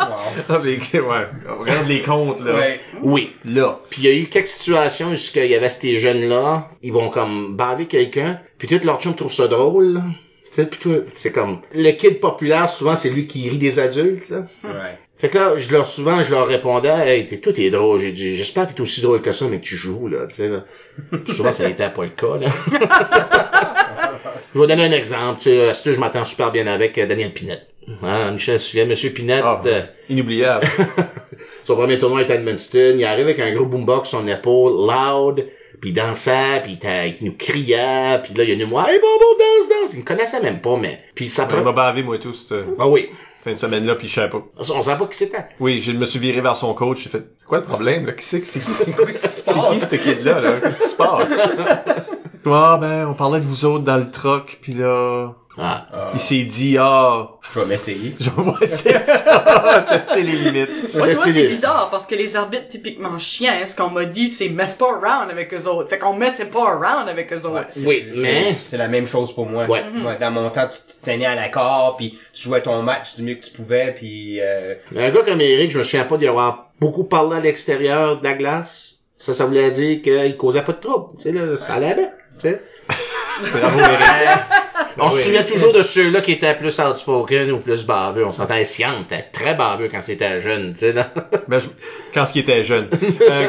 Wow. 0.00 0.16
Ah, 0.48 0.60
mais, 0.64 0.78
ouais, 0.98 1.26
regarde 1.58 1.86
les 1.86 2.00
comptes, 2.00 2.40
là. 2.40 2.54
Ouais. 2.54 2.80
oui. 3.02 3.32
Là. 3.44 3.78
Puis 3.90 4.02
il 4.02 4.08
y 4.08 4.12
a 4.12 4.16
eu 4.16 4.26
quelques 4.26 4.48
situations 4.48 5.08
où 5.08 5.14
il 5.14 5.46
y 5.46 5.54
avait 5.54 5.68
ces 5.68 5.98
jeunes-là, 5.98 6.68
ils 6.82 6.92
vont 6.92 7.10
comme 7.10 7.54
baver 7.54 7.86
quelqu'un, 7.86 8.40
puis 8.58 8.66
tout 8.66 8.80
leur 8.84 9.00
chum 9.00 9.14
trouve 9.14 9.32
ça 9.32 9.46
drôle, 9.46 9.92
là. 9.94 10.02
Tu 10.50 10.56
sais, 10.56 10.66
puis 10.66 10.80
tout, 10.80 11.02
c'est 11.14 11.30
comme... 11.30 11.60
Le 11.74 11.92
kid 11.92 12.18
populaire, 12.18 12.68
souvent, 12.68 12.96
c'est 12.96 13.10
lui 13.10 13.28
qui 13.28 13.48
rit 13.48 13.58
des 13.58 13.78
adultes, 13.78 14.28
là. 14.30 14.46
Ouais. 14.64 14.98
Fait 15.18 15.28
que 15.28 15.38
là, 15.38 15.58
je 15.58 15.70
leur, 15.70 15.86
souvent, 15.86 16.22
je 16.22 16.30
leur 16.30 16.46
répondais, 16.46 16.88
hey, 16.88 17.26
t'es, 17.26 17.36
tout 17.38 17.58
est 17.60 17.70
drôle. 17.70 18.00
J'ai 18.00 18.10
dit, 18.10 18.36
j'espère 18.36 18.66
que 18.66 18.72
t'es 18.72 18.80
aussi 18.80 19.00
drôle 19.02 19.20
que 19.20 19.32
ça, 19.32 19.44
mais 19.48 19.58
que 19.58 19.64
tu 19.64 19.76
joues, 19.76 20.08
là, 20.08 20.26
tu 20.26 20.34
sais, 20.34 20.48
là. 20.48 20.64
Souvent, 21.28 21.52
ça 21.52 21.68
n'était 21.68 21.90
pas 21.90 22.04
le 22.04 22.10
cas, 22.10 22.36
là. 22.40 22.48
je 22.72 24.58
vais 24.58 24.60
vous 24.60 24.66
donner 24.66 24.84
un 24.86 24.92
exemple, 24.92 25.40
tu 25.40 25.50
sais, 25.50 25.68
à 25.68 25.74
ce 25.74 25.84
que 25.84 25.92
je 25.92 26.00
m'entends 26.00 26.24
super 26.24 26.50
bien 26.50 26.66
avec 26.66 26.98
euh, 26.98 27.06
Daniel 27.06 27.32
Pinette. 27.32 27.66
Hein, 28.02 28.32
Michel, 28.32 28.58
Monsieur 28.88 29.10
Pinette, 29.10 29.42
Ah, 29.44 29.60
euh, 29.66 29.82
inoubliable. 30.08 30.66
son 31.64 31.76
premier 31.76 31.98
tournoi 31.98 32.22
était 32.22 32.32
à 32.32 32.36
Edmundston. 32.36 32.94
Il 32.96 33.04
arrive 33.04 33.26
avec 33.26 33.38
un 33.40 33.54
gros 33.54 33.66
boombox 33.66 34.08
sur 34.08 34.20
son 34.20 34.28
épaule, 34.28 34.86
loud, 34.86 35.44
puis 35.80 35.90
il 35.90 35.92
dansait, 35.94 36.60
puis 36.62 36.78
il, 36.82 37.16
il 37.20 37.26
nous 37.26 37.34
criait, 37.36 38.20
puis 38.22 38.34
là, 38.34 38.44
il 38.44 38.50
est 38.50 38.54
venu 38.54 38.66
moi, 38.66 38.90
hey, 38.90 38.98
bon, 39.00 39.06
bon, 39.18 39.36
danse, 39.38 39.68
danse. 39.68 39.94
Il 39.94 40.00
me 40.00 40.04
connaissait 40.04 40.40
même 40.42 40.60
pas, 40.60 40.76
mais... 40.76 41.00
Puis 41.14 41.28
ça 41.28 41.46
Il 41.48 41.56
m'a 41.56 41.62
prend... 41.62 41.72
bavé, 41.72 42.02
moi, 42.02 42.18
tout, 42.18 42.32
cette 42.34 42.64
Ah 42.78 42.88
oui. 42.88 43.08
fin 43.42 43.52
de 43.52 43.56
semaine-là, 43.56 43.94
puis 43.94 44.08
je 44.08 44.14
savais 44.14 44.30
pas. 44.30 44.42
On 44.58 44.82
savait 44.82 44.98
pas 44.98 45.06
qui 45.06 45.16
c'était. 45.16 45.46
Oui, 45.58 45.80
je 45.80 45.92
me 45.92 46.04
suis 46.06 46.18
viré 46.18 46.40
vers 46.40 46.56
son 46.56 46.74
coach, 46.74 47.02
j'ai 47.02 47.08
fait, 47.08 47.24
c'est 47.36 47.46
quoi 47.46 47.58
le 47.58 47.64
problème, 47.64 48.04
là? 48.06 48.12
Qui 48.12 48.24
c'est, 48.24 48.44
c'est 48.44 48.60
qui, 48.60 48.66
c'est 48.72 48.94
qui, 48.94 49.80
ce 49.80 49.96
kid-là, 49.96 50.40
là? 50.40 50.52
Qu'est-ce 50.62 50.80
qui 50.82 50.88
se 50.88 50.96
passe? 50.96 51.30
Ah, 52.46 52.78
ben, 52.80 53.06
on 53.06 53.12
parlait 53.14 53.38
de 53.38 53.44
vous 53.44 53.66
autres 53.66 53.84
dans 53.84 53.98
le 53.98 54.10
truck, 54.10 54.58
puis 54.62 54.72
là, 54.72 55.34
Ah. 55.58 55.86
Ah, 55.92 56.10
il 56.14 56.20
s'est 56.20 56.44
dit, 56.44 56.76
ah, 56.78 57.28
je 57.52 57.58
vais 57.60 57.66
m'essayer. 57.66 58.14
je 58.20 58.30
vais 58.30 58.52
essayer 58.62 58.98
ça, 59.00 59.84
tester 59.90 60.22
les 60.22 60.32
limites. 60.32 60.94
Moi, 60.94 61.08
tu 61.08 61.14
vois, 61.14 61.24
Restez 61.24 61.32
c'est 61.32 61.48
bizarre 61.48 61.88
parce 61.90 62.06
que 62.06 62.14
les 62.14 62.36
arbitres 62.36 62.68
typiquement 62.68 63.18
chiens, 63.18 63.66
ce 63.66 63.74
qu'on 63.74 63.90
m'a 63.90 64.04
dit, 64.04 64.28
c'est 64.28 64.48
mess 64.48 64.74
pas 64.74 64.86
around 64.86 65.30
avec 65.30 65.52
eux 65.52 65.66
autres. 65.66 65.88
Fait 65.88 65.98
qu'on 65.98 66.14
messe 66.14 66.40
pas 66.52 66.68
around 66.68 67.08
avec 67.08 67.32
eux 67.32 67.44
autres. 67.44 67.50
Ouais, 67.84 67.84
Oui, 67.84 68.06
mais- 68.16 68.54
C'est 68.62 68.76
la 68.78 68.88
même 68.88 69.06
chose 69.06 69.34
pour 69.34 69.46
moi. 69.46 69.66
Ouais. 69.66 69.82
Moi, 69.92 70.14
dans 70.14 70.30
mon 70.30 70.48
temps, 70.50 70.68
tu, 70.68 70.78
tu 70.92 70.98
te 71.00 71.04
tenais 71.04 71.26
à 71.26 71.34
l'accord, 71.34 71.96
puis 71.98 72.16
tu 72.32 72.42
jouais 72.44 72.62
ton 72.62 72.80
match 72.82 73.16
du 73.16 73.22
mieux 73.24 73.34
que 73.34 73.44
tu 73.44 73.50
pouvais, 73.50 73.92
puis 73.96 74.40
euh, 74.40 74.74
Mais 74.92 75.06
un 75.06 75.10
gars 75.10 75.22
comme 75.24 75.40
Eric, 75.40 75.72
je 75.72 75.78
me 75.78 75.82
souviens 75.82 76.04
pas 76.04 76.16
d'y 76.16 76.28
avoir 76.28 76.70
beaucoup 76.80 77.04
parlé 77.04 77.36
à 77.36 77.40
l'extérieur 77.40 78.18
de 78.20 78.24
la 78.24 78.34
glace. 78.34 79.00
Ça, 79.18 79.34
ça 79.34 79.44
voulait 79.44 79.70
dire 79.72 80.00
qu'il 80.00 80.36
causait 80.38 80.62
pas 80.62 80.72
de 80.72 80.78
trouble. 80.80 81.16
Tu 81.18 81.24
sais, 81.24 81.32
là, 81.32 81.56
ça 81.58 81.74
allait 81.74 81.94
bien. 81.96 82.10
Tu 82.40 82.48
sais. 82.48 82.62
Bravo, 83.52 83.78
Eric. 83.80 84.38
On 84.98 85.08
oui. 85.10 85.16
se 85.18 85.24
souvient 85.26 85.42
toujours 85.44 85.72
de 85.72 85.82
ceux-là 85.82 86.20
qui 86.20 86.32
étaient 86.32 86.54
plus 86.56 86.78
outspoken 86.80 87.50
ou 87.52 87.58
plus 87.58 87.84
baveux. 87.86 88.26
On 88.26 88.32
s'entend 88.32 88.54
Sian 88.64 88.90
était 89.02 89.26
très 89.32 89.54
baveux 89.54 89.88
quand 89.90 90.02
c'était 90.02 90.40
jeune, 90.40 90.72
tu 90.72 90.78
sais, 90.80 90.92
là. 90.92 91.08
Ben, 91.48 91.58
je- 91.58 91.68
Quand 92.12 92.26
ce 92.26 92.32
qui 92.32 92.40
était 92.40 92.64
jeune. 92.64 92.88
Euh, 93.20 93.46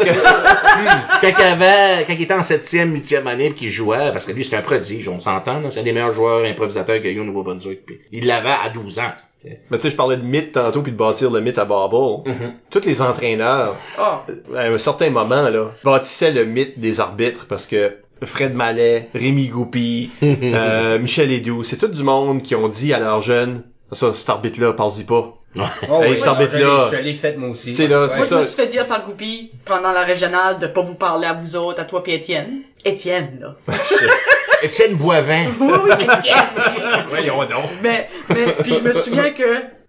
quand 1.21 1.27
il 1.37 1.43
avait, 1.43 2.03
quand 2.05 2.13
il 2.13 2.21
était 2.23 2.33
en 2.33 2.43
septième, 2.43 2.93
huitième 2.93 3.27
année 3.27 3.51
qu'il 3.51 3.69
jouait, 3.69 4.11
parce 4.11 4.25
que 4.25 4.31
lui, 4.31 4.43
c'était 4.43 4.57
un 4.57 4.61
prodige, 4.61 5.07
on 5.09 5.19
s'entend, 5.19 5.59
là. 5.59 5.69
C'est 5.71 5.79
un 5.79 5.83
des 5.83 5.93
meilleurs 5.93 6.13
joueurs 6.13 6.43
improvisateurs 6.45 6.97
qu'il 6.97 7.05
y 7.05 7.09
a 7.09 7.11
eu 7.11 7.19
au 7.19 7.23
Nouveau-Brunswick. 7.23 7.85
Puis 7.85 7.99
il 8.11 8.25
l'avait 8.27 8.49
à 8.49 8.69
12 8.73 8.99
ans, 8.99 9.11
tu 9.41 9.49
sais. 9.49 9.59
Mais 9.69 9.77
tu 9.77 9.83
sais, 9.83 9.89
je 9.89 9.95
parlais 9.95 10.17
de 10.17 10.23
mythe 10.23 10.53
tantôt 10.53 10.81
puis 10.81 10.91
de 10.91 10.97
bâtir 10.97 11.29
le 11.31 11.41
mythe 11.41 11.57
à 11.57 11.65
Barbel. 11.65 12.23
Mhm. 12.25 12.53
Tous 12.69 12.85
les 12.85 13.01
entraîneurs, 13.01 13.75
Ah. 13.97 14.25
à 14.55 14.61
un 14.61 14.77
certain 14.77 15.09
moment, 15.09 15.49
là, 15.49 15.71
bâtissaient 15.83 16.31
le 16.31 16.45
mythe 16.45 16.79
des 16.79 16.99
arbitres 16.99 17.45
parce 17.47 17.65
que 17.67 17.93
Fred 18.23 18.53
Mallet, 18.53 19.09
Rémi 19.15 19.47
Goupy, 19.47 20.11
euh, 20.23 20.99
Michel 20.99 21.31
Edoux, 21.31 21.63
c'est 21.63 21.77
tout 21.77 21.87
du 21.87 22.03
monde 22.03 22.41
qui 22.43 22.55
ont 22.55 22.67
dit 22.67 22.93
à 22.93 22.99
leurs 22.99 23.21
jeunes, 23.21 23.63
ça, 23.91 24.13
cet 24.13 24.29
arbitre-là, 24.29 24.73
parle-y 24.73 25.03
pas. 25.03 25.33
Oh, 25.57 25.59
Hey, 26.01 26.11
oui, 26.11 26.17
cet 26.17 26.27
non, 26.27 26.31
arbitre-là. 26.33 26.89
Je 26.93 26.97
l'ai- 26.97 27.13
fait 27.13 27.35
moi 27.35 27.49
aussi. 27.49 27.75
Sais, 27.75 27.87
là, 27.87 28.03
Ouais. 28.03 28.07
c'est 28.09 28.17
Moi, 28.17 28.25
je 28.25 28.29
ça. 28.29 28.37
me 28.39 28.43
suis 28.45 28.55
fait 28.55 28.67
dire 28.67 28.87
par 28.87 29.05
Goupy, 29.05 29.51
pendant 29.65 29.91
la 29.91 30.03
régionale, 30.03 30.59
de 30.59 30.67
pas 30.67 30.81
vous 30.81 30.95
parler 30.95 31.27
à 31.27 31.33
vous 31.33 31.55
autres, 31.57 31.81
à 31.81 31.83
toi 31.85 32.01
puis 32.03 32.13
Étienne. 32.13 32.61
Étienne, 32.85 33.39
là. 33.41 33.55
Étienne 34.63 34.95
Boivin. 34.95 35.47
Oui, 35.59 35.71
oui, 35.83 35.91
Étienne. 35.91 37.05
Voyons 37.07 37.39
donc. 37.45 37.65
mais, 37.81 38.09
mais, 38.29 38.45
puis 38.63 38.75
je 38.75 38.87
me 38.87 38.93
souviens 38.93 39.31
que 39.31 39.43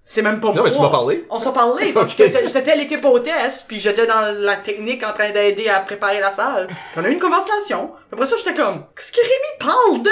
c'est 0.04 0.22
même 0.22 0.40
pas 0.40 0.48
Non, 0.48 0.54
moi. 0.54 0.62
mais 0.64 0.70
tu 0.72 0.80
m'as 0.80 0.88
parlé. 0.88 1.24
On 1.30 1.38
s'en 1.38 1.52
parlait, 1.52 1.92
parce 1.92 2.14
que 2.14 2.26
c'est- 2.26 2.48
c'était 2.48 2.74
l'équipe 2.76 3.04
hôtesse, 3.04 3.64
puis 3.68 3.78
j'étais 3.78 4.06
dans 4.06 4.34
la 4.36 4.56
technique 4.56 5.04
en 5.04 5.12
train 5.12 5.30
d'aider 5.30 5.68
à 5.68 5.78
préparer 5.80 6.18
la 6.20 6.30
salle. 6.32 6.66
Puis 6.66 6.76
on 7.00 7.04
a 7.04 7.08
eu 7.08 7.12
une 7.12 7.20
conversation. 7.20 7.90
Après 8.12 8.26
ça, 8.26 8.36
j'étais 8.36 8.54
comme, 8.54 8.84
qu'est-ce 8.96 9.10
que 9.12 9.20
Rémi 9.20 9.58
parle 9.58 10.02
de? 10.02 10.10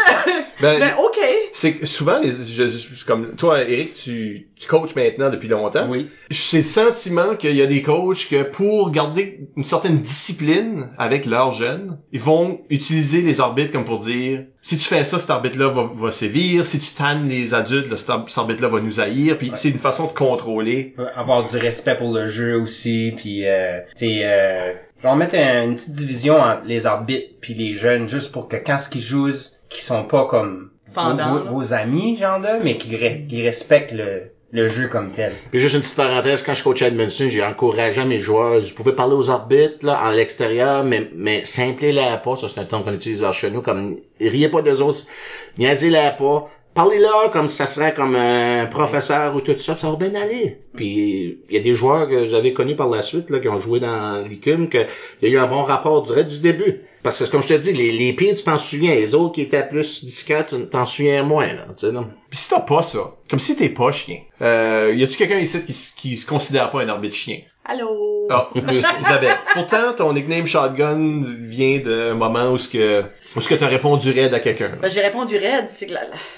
Ben, 0.62 0.78
Ben, 0.80 0.92
ok. 0.98 1.18
c'est 1.52 1.72
que 1.74 1.84
souvent, 1.86 2.18
les, 2.18 2.30
je- 2.30 2.66
je- 2.66 3.04
comme 3.04 3.34
toi, 3.36 3.62
Eric, 3.62 3.94
tu, 3.94 4.48
tu 4.56 4.68
coaches 4.68 4.94
maintenant 4.94 5.28
depuis 5.30 5.48
longtemps. 5.48 5.86
Oui. 5.88 6.08
J'ai 6.30 6.58
le 6.58 6.64
sentiment 6.64 7.34
qu'il 7.36 7.54
y 7.56 7.62
a 7.62 7.66
des 7.66 7.82
coachs 7.82 8.28
que 8.28 8.42
pour 8.42 8.90
garder 8.90 9.40
une 9.56 9.64
certaine 9.64 10.00
discipline 10.00 10.88
avec 10.98 11.26
leurs 11.26 11.52
jeunes, 11.52 11.98
ils 12.12 12.20
vont 12.20 12.60
utiliser 12.70 13.20
les 13.20 13.40
arbitres 13.40 13.72
comme 13.72 13.84
pour 13.84 13.98
dire 13.98 14.44
si 14.62 14.76
tu 14.76 14.84
fais 14.84 15.04
ça, 15.04 15.18
cet 15.18 15.30
arbitre-là 15.30 15.68
va, 15.68 15.90
va 15.94 16.10
sévir, 16.10 16.66
si 16.66 16.78
tu 16.78 16.92
tannes 16.92 17.26
les 17.28 17.54
adultes, 17.54 17.90
là, 17.90 17.96
cet 17.96 18.10
arbitre-là 18.38 18.68
va 18.68 18.80
nous 18.80 19.00
haïr, 19.00 19.38
puis 19.38 19.50
c'est 19.54 19.70
une 19.70 19.78
façon 19.78 20.06
de 20.06 20.12
contrôler. 20.12 20.94
avoir 21.14 21.44
du 21.44 21.56
respect 21.56 21.96
pour 21.96 22.12
le 22.12 22.26
jeu 22.26 22.60
aussi 22.60 23.12
puis 23.16 23.46
euh, 23.46 23.80
tu 23.96 24.06
sais 24.06 24.20
euh, 24.24 24.72
genre 25.02 25.16
mettre 25.16 25.34
un- 25.36 25.64
une 25.64 25.74
petite 25.74 25.92
division 25.92 26.36
entre 26.40 26.62
les 26.66 26.86
arbitres 26.86 27.28
puis 27.40 27.54
les 27.54 27.74
jeunes 27.74 28.08
juste 28.08 28.32
pour 28.32 28.48
que 28.48 28.56
quand 28.56 28.78
ce 28.78 28.88
qu'ils 28.88 29.00
jouent 29.02 29.30
qui 29.68 29.82
sont 29.82 30.04
pas 30.04 30.26
comme 30.26 30.70
Fendant, 30.94 31.30
vos, 31.32 31.38
là. 31.38 31.44
vos- 31.50 31.56
vos 31.56 31.72
amis 31.74 32.16
genre 32.16 32.40
de 32.40 32.62
mais 32.64 32.76
qui, 32.76 32.90
re- 32.96 33.26
qui 33.26 33.42
respectent 33.42 33.92
le 33.92 34.32
le 34.52 34.66
jeu 34.66 34.88
comme 34.88 35.12
tel. 35.12 35.32
Puis 35.52 35.60
juste 35.60 35.76
une 35.76 35.80
petite 35.80 35.94
parenthèse, 35.94 36.42
quand 36.42 36.54
je 36.54 36.64
coachais 36.64 36.86
à 36.86 36.88
Edmondson, 36.88 37.28
j'ai 37.28 37.40
encouragé 37.40 38.04
mes 38.04 38.18
joueurs, 38.18 38.58
vous 38.60 38.74
pouvez 38.74 38.90
parler 38.90 39.14
aux 39.14 39.30
arbitres, 39.30 39.86
là, 39.86 40.02
en 40.02 40.10
l'extérieur, 40.10 40.82
mais, 40.82 41.08
mais 41.14 41.44
simplez-la 41.44 42.16
pas, 42.16 42.34
ça 42.36 42.48
c'est 42.48 42.58
un 42.58 42.64
terme 42.64 42.82
qu'on 42.82 42.92
utilise 42.92 43.20
vers 43.20 43.32
chez 43.32 43.48
nous, 43.52 43.62
comme, 43.62 43.98
riez 44.20 44.48
pas 44.48 44.60
des 44.60 44.80
autres, 44.80 45.06
niaisez-la 45.58 46.10
pas, 46.10 46.50
parlez-leur 46.80 47.30
comme 47.30 47.48
si 47.48 47.56
ça 47.56 47.66
serait 47.66 47.92
comme 47.92 48.16
un 48.16 48.64
professeur 48.64 49.36
ou 49.36 49.42
tout 49.42 49.58
ça, 49.58 49.76
ça 49.76 49.90
va 49.90 49.96
bien 49.96 50.14
aller. 50.14 50.60
Puis, 50.74 51.40
il 51.50 51.54
y 51.54 51.58
a 51.58 51.62
des 51.62 51.74
joueurs 51.74 52.08
que 52.08 52.28
vous 52.28 52.34
avez 52.34 52.54
connus 52.54 52.74
par 52.74 52.88
la 52.88 53.02
suite, 53.02 53.28
là, 53.28 53.38
qui 53.38 53.48
ont 53.48 53.60
joué 53.60 53.80
dans 53.80 54.26
l'ICUM, 54.26 54.70
que 54.70 54.78
il 55.20 55.28
y 55.28 55.32
a 55.32 55.34
eu 55.34 55.38
un 55.38 55.46
bon 55.46 55.62
rapport 55.62 56.02
direct 56.06 56.30
du 56.30 56.40
début. 56.40 56.80
Parce 57.02 57.18
que, 57.18 57.30
comme 57.30 57.42
je 57.42 57.48
te 57.48 57.54
dis, 57.54 57.72
les, 57.72 57.92
les 57.92 58.14
pires, 58.14 58.34
tu 58.34 58.44
t'en 58.44 58.58
souviens, 58.58 58.94
les 58.94 59.14
autres 59.14 59.34
qui 59.34 59.42
étaient 59.42 59.66
plus 59.68 60.04
discrets, 60.04 60.46
tu 60.48 60.56
t'en 60.68 60.86
souviens 60.86 61.22
moins, 61.22 61.48
là. 61.48 61.66
Puis 61.76 62.38
si 62.38 62.48
t'as 62.48 62.60
pas 62.60 62.82
ça, 62.82 63.14
comme 63.28 63.38
si 63.38 63.56
t'es 63.56 63.68
pas 63.68 63.92
chien, 63.92 64.18
euh, 64.40 64.94
y 64.94 65.02
a-tu 65.02 65.18
quelqu'un 65.18 65.38
ici 65.38 65.62
qui, 65.64 65.74
qui 65.96 66.16
se 66.16 66.26
considère 66.26 66.70
pas 66.70 66.80
un 66.80 66.88
arbitre 66.88 67.14
chien? 67.14 67.40
Allô? 67.70 68.26
Ah, 68.30 68.48
Isabelle. 69.00 69.36
Pourtant, 69.54 69.92
ton 69.96 70.12
nickname 70.12 70.46
Shotgun 70.46 71.24
vient 71.38 71.78
d'un 71.78 72.14
moment 72.14 72.50
où 72.50 72.58
ce 72.58 72.68
que, 72.68 73.02
où 73.36 73.40
ce 73.40 73.48
que 73.48 73.54
t'as 73.54 73.68
répondu 73.68 74.10
raide 74.10 74.34
à 74.34 74.40
quelqu'un. 74.40 74.72
Ben, 74.82 74.90
j'ai 74.90 75.00
répondu 75.02 75.36
raide, 75.36 75.66
c'est 75.68 75.86
que 75.86 75.94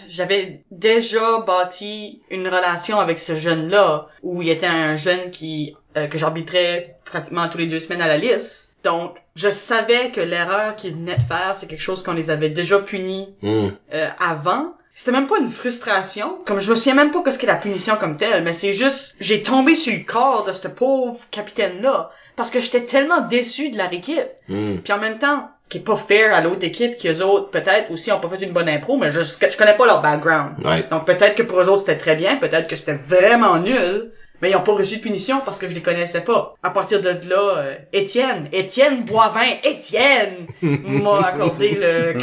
j'avais 0.08 0.62
déjà 0.70 1.38
bâti 1.46 2.20
une 2.30 2.46
relation 2.48 3.00
avec 3.00 3.18
ce 3.18 3.36
jeune-là, 3.36 4.08
où 4.22 4.42
il 4.42 4.50
était 4.50 4.66
un 4.66 4.94
jeune 4.94 5.30
qui 5.30 5.74
euh, 5.96 6.06
que 6.06 6.18
j'arbitrais 6.18 6.96
pratiquement 7.04 7.48
tous 7.48 7.58
les 7.58 7.66
deux 7.66 7.80
semaines 7.80 8.02
à 8.02 8.08
la 8.08 8.18
liste. 8.18 8.76
Donc, 8.84 9.16
je 9.36 9.48
savais 9.48 10.10
que 10.10 10.20
l'erreur 10.20 10.76
qu'il 10.76 10.92
venait 10.94 11.16
de 11.16 11.22
faire, 11.22 11.54
c'est 11.56 11.66
quelque 11.66 11.80
chose 11.82 12.02
qu'on 12.02 12.12
les 12.14 12.28
avait 12.30 12.50
déjà 12.50 12.78
punis 12.80 13.34
Hum. 13.42 13.72
euh, 13.94 14.08
avant. 14.18 14.74
C'était 14.94 15.12
même 15.12 15.26
pas 15.26 15.38
une 15.38 15.50
frustration. 15.50 16.38
Comme 16.44 16.60
je 16.60 16.70
me 16.70 16.76
souviens 16.76 16.94
même 16.94 17.12
pas 17.12 17.22
qu'est-ce 17.22 17.38
qu'est 17.38 17.46
la 17.46 17.56
punition 17.56 17.96
comme 17.96 18.16
telle, 18.16 18.44
mais 18.44 18.52
c'est 18.52 18.72
juste, 18.72 19.16
j'ai 19.20 19.42
tombé 19.42 19.74
sur 19.74 19.92
le 19.92 20.04
corps 20.04 20.44
de 20.44 20.52
ce 20.52 20.68
pauvre 20.68 21.18
capitaine-là. 21.30 22.10
Parce 22.36 22.50
que 22.50 22.60
j'étais 22.60 22.84
tellement 22.84 23.20
déçu 23.20 23.70
de 23.70 23.78
leur 23.78 23.92
équipe. 23.92 24.28
Hum. 24.50 24.80
Puis 24.82 24.92
en 24.92 24.98
même 24.98 25.18
temps, 25.18 25.50
qui 25.72 25.78
est 25.78 25.80
pas 25.80 25.96
fair 25.96 26.34
à 26.34 26.42
l'autre 26.42 26.64
équipe, 26.64 26.96
qui 26.96 27.08
eux 27.08 27.24
autres, 27.24 27.50
peut-être 27.50 27.90
aussi 27.90 28.12
ont 28.12 28.20
pas 28.20 28.28
fait 28.28 28.42
une 28.42 28.52
bonne 28.52 28.68
impro, 28.68 28.98
mais 28.98 29.10
je, 29.10 29.20
je 29.22 29.56
connais 29.56 29.76
pas 29.76 29.86
leur 29.86 30.02
background. 30.02 30.52
Ouais. 30.64 30.86
Donc 30.90 31.06
peut-être 31.06 31.34
que 31.34 31.42
pour 31.42 31.60
eux 31.60 31.68
autres 31.68 31.80
c'était 31.80 31.96
très 31.96 32.14
bien, 32.14 32.36
peut-être 32.36 32.68
que 32.68 32.76
c'était 32.76 32.98
vraiment 33.06 33.58
nul, 33.58 34.12
mais 34.42 34.50
ils 34.50 34.56
ont 34.56 34.60
pas 34.62 34.72
reçu 34.74 34.96
de 34.96 35.02
punition 35.02 35.40
parce 35.44 35.58
que 35.58 35.68
je 35.68 35.74
les 35.74 35.80
connaissais 35.82 36.20
pas. 36.22 36.54
À 36.62 36.70
partir 36.70 37.00
de 37.00 37.08
là, 37.08 37.56
euh, 37.58 37.74
Étienne, 37.92 38.48
Étienne 38.52 39.04
Boivin, 39.04 39.46
Étienne 39.64 40.46
m'a 40.60 41.20
accordé 41.28 41.78
le 41.80 42.18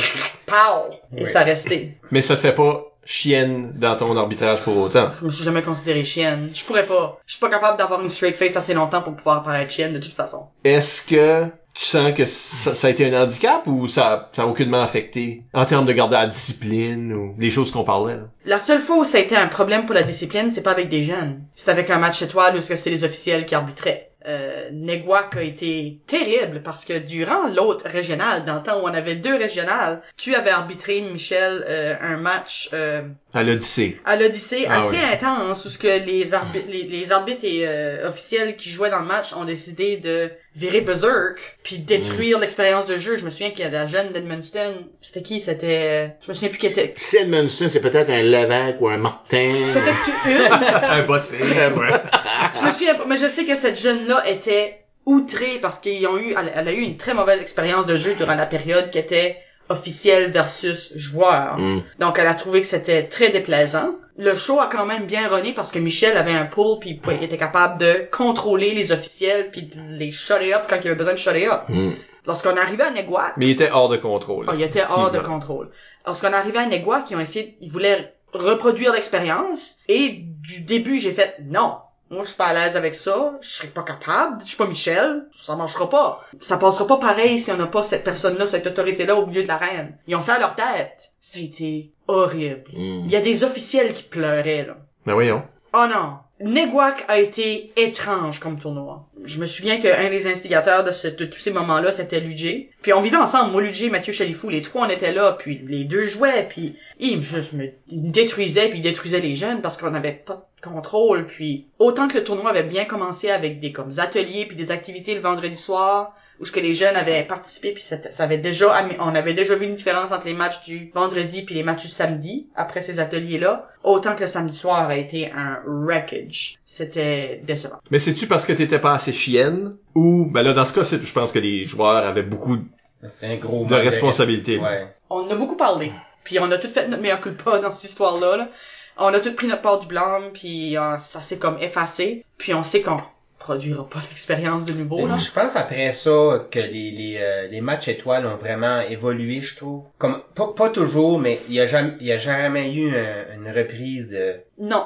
pow 0.45 0.93
et 1.15 1.23
Oui. 1.23 1.29
ça 1.31 1.39
resté. 1.41 1.97
Mais 2.11 2.21
ça 2.21 2.35
te 2.35 2.41
fait 2.41 2.53
pas 2.53 2.83
chienne 3.05 3.71
dans 3.75 3.95
ton 3.95 4.15
arbitrage 4.17 4.61
pour 4.61 4.77
autant. 4.77 5.09
Je 5.19 5.25
me 5.25 5.31
suis 5.31 5.43
jamais 5.43 5.63
considéré 5.63 6.03
chienne. 6.05 6.49
Je 6.53 6.63
pourrais 6.63 6.85
pas. 6.85 7.17
Je 7.25 7.33
suis 7.33 7.39
pas 7.39 7.49
capable 7.49 7.77
d'avoir 7.77 8.01
une 8.01 8.09
straight 8.09 8.35
face 8.35 8.55
assez 8.55 8.73
longtemps 8.75 9.01
pour 9.01 9.15
pouvoir 9.15 9.41
paraître 9.43 9.71
chienne 9.71 9.93
de 9.93 9.99
toute 9.99 10.13
façon. 10.13 10.43
Est-ce 10.63 11.01
que 11.03 11.45
tu 11.73 11.85
sens 11.85 12.13
que 12.13 12.25
ça, 12.25 12.75
ça 12.75 12.87
a 12.87 12.89
été 12.89 13.05
un 13.13 13.23
handicap 13.23 13.65
ou 13.67 13.87
ça, 13.87 14.29
ça 14.33 14.43
a 14.43 14.45
aucunement 14.45 14.81
affecté 14.81 15.43
en 15.53 15.65
termes 15.65 15.85
de 15.85 15.93
garder 15.93 16.15
la 16.15 16.27
discipline 16.27 17.13
ou 17.13 17.35
les 17.37 17.51
choses 17.51 17.71
qu'on 17.71 17.83
parlait? 17.83 18.15
là? 18.15 18.23
La 18.45 18.59
seule 18.59 18.81
fois 18.81 18.97
où 18.97 19.05
ça 19.05 19.17
a 19.17 19.21
été 19.21 19.35
un 19.35 19.47
problème 19.47 19.85
pour 19.85 19.95
la 19.95 20.03
discipline, 20.03 20.51
c'est 20.51 20.63
pas 20.63 20.71
avec 20.71 20.89
des 20.89 21.03
jeunes. 21.03 21.41
C'est 21.55 21.71
avec 21.71 21.89
un 21.89 21.97
match 21.99 22.21
étoile 22.21 22.55
où 22.55 22.57
est-ce 22.57 22.69
que 22.69 22.75
c'est 22.75 22.89
les 22.89 23.03
officiels 23.03 23.45
qui 23.45 23.55
arbitraient. 23.55 24.05
Euh, 24.27 24.69
Neguac 24.73 25.37
a 25.37 25.41
été 25.43 25.99
terrible 26.05 26.61
parce 26.61 26.83
que 26.83 26.99
durant 26.99 27.47
l'autre 27.47 27.87
régional, 27.87 28.43
dans 28.43 28.55
le 28.55 28.61
temps 28.61 28.77
où 28.81 28.83
on 28.83 28.93
avait 28.93 29.15
deux 29.15 29.35
régionales, 29.37 30.01
tu 30.17 30.35
avais 30.35 30.49
arbitré, 30.49 30.99
Michel, 30.99 31.63
euh, 31.65 31.95
un 32.01 32.17
match 32.17 32.69
euh, 32.73 33.03
À 33.33 33.43
l'Odyssée. 33.43 33.97
à 34.05 34.17
l'Odyssée 34.17 34.65
Ah 34.69 34.79
assez 34.79 34.97
oui. 34.97 35.13
intense 35.13 35.63
où 35.63 35.69
ce 35.69 35.77
que 35.77 35.87
les, 36.05 36.31
arbi- 36.33 36.65
les, 36.67 36.83
les 36.83 37.11
arbitres 37.13 37.45
et 37.45 37.65
euh, 37.65 38.09
officiels 38.09 38.57
qui 38.57 38.69
jouaient 38.69 38.89
dans 38.89 38.99
le 38.99 39.07
match 39.07 39.31
ont 39.33 39.45
décidé 39.45 39.95
de 39.95 40.29
virer 40.55 40.81
berserk 40.81 41.57
puis 41.63 41.77
détruire 41.79 42.39
l'expérience 42.39 42.87
de 42.87 42.97
jeu. 42.97 43.17
Je 43.17 43.25
me 43.25 43.29
souviens 43.29 43.51
qu'il 43.51 43.61
y 43.61 43.63
a 43.63 43.69
la 43.69 43.85
jeune 43.85 44.11
d'Edmundston, 44.11 44.87
c'était 45.01 45.21
qui? 45.21 45.39
C'était, 45.39 46.07
euh, 46.07 46.07
je 46.21 46.29
me 46.29 46.33
souviens 46.33 46.49
plus 46.49 46.57
qui 46.59 46.67
était. 46.67 46.93
Si 46.97 47.17
Edmondson, 47.17 47.67
c'est 47.69 47.81
peut-être 47.81 48.09
un 48.09 48.23
Lévesque 48.23 48.81
ou 48.81 48.89
un 48.89 48.97
Martin. 48.97 49.51
C'était 49.67 50.31
une. 50.31 50.51
Un 50.89 51.03
bossé. 51.03 51.37
ouais. 51.37 51.47
Je 52.59 52.65
me 52.65 52.71
souviens 52.71 52.95
pas, 52.95 53.05
mais 53.05 53.17
je 53.17 53.27
sais 53.27 53.45
que 53.45 53.55
cette 53.55 53.79
jeune-là 53.79 54.27
était 54.27 54.79
outrée 55.05 55.59
parce 55.61 55.79
qu'ils 55.79 56.05
ont 56.07 56.17
eu, 56.17 56.33
elle, 56.37 56.51
elle 56.55 56.67
a 56.67 56.71
eu 56.71 56.81
une 56.81 56.97
très 56.97 57.13
mauvaise 57.13 57.41
expérience 57.41 57.85
de 57.85 57.97
jeu 57.97 58.15
durant 58.15 58.35
la 58.35 58.45
période 58.45 58.89
qui 58.91 58.97
était 58.97 59.37
officielle 59.69 60.31
versus 60.31 60.91
joueur. 60.95 61.55
Hum. 61.57 61.83
Donc 61.99 62.17
elle 62.19 62.27
a 62.27 62.33
trouvé 62.33 62.61
que 62.61 62.67
c'était 62.67 63.03
très 63.03 63.29
déplaisant. 63.29 63.95
Le 64.17 64.35
show 64.35 64.59
a 64.59 64.67
quand 64.67 64.85
même 64.85 65.05
bien 65.05 65.27
runné 65.29 65.53
parce 65.53 65.71
que 65.71 65.79
Michel 65.79 66.17
avait 66.17 66.33
un 66.33 66.45
pull 66.45 66.79
puis 66.79 66.99
il 67.07 67.23
était 67.23 67.37
capable 67.37 67.79
de 67.79 68.07
contrôler 68.11 68.73
les 68.73 68.91
officiels 68.91 69.49
puis 69.51 69.63
de 69.63 69.79
les 69.91 70.11
shutter 70.11 70.53
up 70.53 70.63
quand 70.67 70.77
il 70.77 70.85
y 70.85 70.87
avait 70.87 70.97
besoin 70.97 71.13
de 71.13 71.19
shutter 71.19 71.47
up. 71.47 71.61
Hum. 71.69 71.93
Lorsqu'on 72.25 72.57
arrivait 72.57 72.83
à 72.83 72.91
Neguac, 72.91 73.33
Mais 73.37 73.47
il 73.47 73.51
était 73.51 73.71
hors 73.71 73.89
de 73.89 73.97
contrôle. 73.97 74.45
Oh, 74.49 74.53
il 74.53 74.61
était 74.61 74.83
hors 74.89 75.09
de 75.09 75.19
contrôle. 75.19 75.71
Lorsqu'on 76.05 76.33
arrivait 76.33 76.59
à 76.59 76.65
Neguac, 76.65 77.05
ils 77.09 77.15
ont 77.15 77.19
essayé, 77.19 77.57
ils 77.61 77.71
voulaient 77.71 78.13
reproduire 78.33 78.93
l'expérience, 78.93 79.79
et 79.87 80.25
du 80.25 80.61
début, 80.61 80.99
j'ai 80.99 81.11
fait, 81.11 81.37
non. 81.43 81.77
Moi, 82.09 82.23
je 82.23 82.29
suis 82.29 82.37
pas 82.37 82.47
à 82.47 82.53
l'aise 82.53 82.75
avec 82.75 82.95
ça. 82.95 83.37
Je 83.41 83.47
serais 83.47 83.67
pas 83.67 83.83
capable. 83.83 84.41
Je 84.41 84.47
suis 84.47 84.57
pas 84.57 84.65
Michel. 84.65 85.27
Ça 85.39 85.55
marchera 85.55 85.89
pas. 85.89 86.25
Ça 86.39 86.57
passera 86.57 86.87
pas 86.87 86.97
pareil 86.97 87.39
si 87.39 87.51
on 87.51 87.57
n'a 87.57 87.67
pas 87.67 87.83
cette 87.83 88.03
personne-là, 88.03 88.47
cette 88.47 88.65
autorité-là 88.65 89.15
au 89.15 89.27
milieu 89.27 89.43
de 89.43 89.47
l'arène. 89.47 89.95
Ils 90.07 90.15
ont 90.15 90.21
fait 90.21 90.31
à 90.33 90.39
leur 90.39 90.55
tête. 90.55 91.11
Ça 91.19 91.37
a 91.37 91.41
été 91.43 91.91
horrible. 92.07 92.63
Hum. 92.75 93.03
Il 93.05 93.11
y 93.11 93.15
a 93.15 93.21
des 93.21 93.43
officiels 93.43 93.93
qui 93.93 94.03
pleuraient, 94.03 94.65
là. 94.65 94.77
Ben 95.05 95.13
voyons. 95.13 95.43
Oh 95.73 95.85
non. 95.87 96.17
Neguac 96.41 97.03
a 97.09 97.19
été 97.19 97.73
étrange 97.75 98.39
comme 98.39 98.59
tournoi. 98.59 99.05
Je 99.25 99.41
me 99.41 99.45
souviens 99.45 99.79
qu'un 99.81 100.09
des 100.09 100.25
instigateurs 100.25 100.85
de, 100.85 101.09
de 101.09 101.25
tous 101.25 101.39
ces 101.39 101.51
moments-là, 101.51 101.91
c'était 101.91 102.21
Ludger. 102.21 102.69
Puis 102.81 102.93
on 102.93 103.01
vivait 103.01 103.17
ensemble, 103.17 103.51
moi, 103.51 103.61
Ludger, 103.61 103.89
Mathieu 103.89 104.13
Chalifou, 104.13 104.49
les 104.49 104.61
trois, 104.61 104.85
on 104.85 104.89
était 104.89 105.11
là, 105.11 105.33
puis 105.33 105.59
les 105.67 105.83
deux 105.83 106.05
jouaient, 106.05 106.47
puis 106.47 106.77
ils 106.97 107.21
juste 107.21 107.53
me 107.53 107.67
détruisaient, 107.87 108.69
puis 108.69 108.79
ils 108.79 108.83
détruisaient 108.83 109.19
les 109.19 109.35
jeunes 109.35 109.61
parce 109.61 109.75
qu'on 109.75 109.91
n'avait 109.91 110.13
pas 110.13 110.49
contrôle. 110.63 111.27
Puis 111.27 111.67
autant 111.77 112.07
que 112.07 112.17
le 112.17 112.23
tournoi 112.23 112.51
avait 112.51 112.63
bien 112.63 112.85
commencé 112.85 113.29
avec 113.29 113.59
des 113.59 113.73
comme 113.73 113.91
ateliers 113.97 114.45
puis 114.45 114.55
des 114.55 114.71
activités 114.71 115.15
le 115.15 115.21
vendredi 115.21 115.57
soir 115.57 116.15
où 116.39 116.45
ce 116.45 116.51
que 116.51 116.59
les 116.59 116.73
jeunes 116.73 116.95
avaient 116.95 117.23
participé 117.23 117.73
puis 117.73 117.81
c'était- 117.83 118.11
ça 118.11 118.23
avait 118.23 118.37
déjà 118.37 118.73
on 118.99 119.13
avait 119.15 119.33
déjà 119.33 119.55
vu 119.55 119.65
une 119.65 119.75
différence 119.75 120.11
entre 120.11 120.25
les 120.27 120.33
matchs 120.33 120.63
du 120.63 120.91
vendredi 120.93 121.41
puis 121.43 121.55
les 121.55 121.63
matchs 121.63 121.83
du 121.83 121.87
samedi 121.89 122.47
après 122.55 122.81
ces 122.81 122.99
ateliers 122.99 123.37
là 123.39 123.67
autant 123.83 124.15
que 124.15 124.21
le 124.21 124.27
samedi 124.27 124.55
soir 124.57 124.87
a 124.89 124.95
été 124.95 125.31
un 125.35 125.59
wreckage 125.65 126.55
c'était 126.65 127.41
décevant 127.45 127.79
Mais 127.91 127.99
c'est-tu 127.99 128.27
parce 128.27 128.45
que 128.45 128.53
t'étais 128.53 128.79
pas 128.79 128.93
assez 128.93 129.11
chienne? 129.11 129.75
Ou, 129.95 130.25
ben 130.31 130.43
là, 130.43 130.53
dans 130.53 130.65
ce 130.65 130.73
cas, 130.73 130.83
c'est- 130.83 131.03
je 131.05 131.11
pense 131.13 131.31
que 131.31 131.39
les 131.39 131.65
joueurs 131.65 132.05
avaient 132.05 132.23
beaucoup 132.23 132.57
C'était 133.05 133.33
un 133.33 133.37
gros 133.37 133.65
de 133.65 133.73
manque 133.73 133.83
responsabilité. 133.83 134.57
Ouais. 134.59 134.87
on 135.09 135.29
a 135.29 135.35
beaucoup 135.35 135.55
parlé 135.57 135.91
puis 136.23 136.39
on 136.39 136.51
a 136.51 136.57
tout 136.57 136.69
fait 136.69 136.87
notre 136.87 137.01
meilleur 137.01 137.21
culpa 137.21 137.59
dans 137.59 137.71
cette 137.71 137.89
histoire 137.89 138.19
là, 138.19 138.37
là. 138.37 138.49
on 138.97 139.07
a 139.13 139.19
tout 139.19 139.33
pris 139.33 139.47
notre 139.47 139.61
part 139.61 139.79
du 139.79 139.87
blâme 139.87 140.31
puis 140.33 140.77
euh, 140.77 140.97
ça 140.97 141.21
s'est 141.21 141.37
comme 141.37 141.57
effacé 141.59 142.23
puis 142.37 142.53
on 142.53 142.63
sait 142.63 142.81
qu'on 142.81 143.01
produira 143.49 143.87
pas 143.89 143.99
l'expérience 144.09 144.65
de 144.65 144.73
nouveau 144.73 145.05
là 145.07 145.17
Je 145.17 145.31
pense 145.31 145.55
après 145.55 145.91
ça 145.91 146.45
que 146.51 146.59
les, 146.59 146.91
les, 146.91 147.17
euh, 147.19 147.47
les 147.47 147.61
matchs 147.61 147.87
étoiles 147.87 148.25
ont 148.27 148.35
vraiment 148.37 148.81
évolué, 148.81 149.41
je 149.41 149.55
trouve. 149.57 149.83
Comme 149.97 150.21
pas, 150.35 150.47
pas 150.55 150.69
toujours, 150.69 151.19
mais 151.19 151.37
il 151.49 151.55
y 151.55 151.59
a 151.59 151.65
jamais 151.65 151.93
il 151.99 152.07
y 152.07 152.11
a 152.11 152.17
jamais 152.17 152.71
eu 152.73 152.89
un- 152.95 153.25
une 153.37 153.49
reprise 153.59 154.11
de 154.11 154.35
Non. 154.59 154.85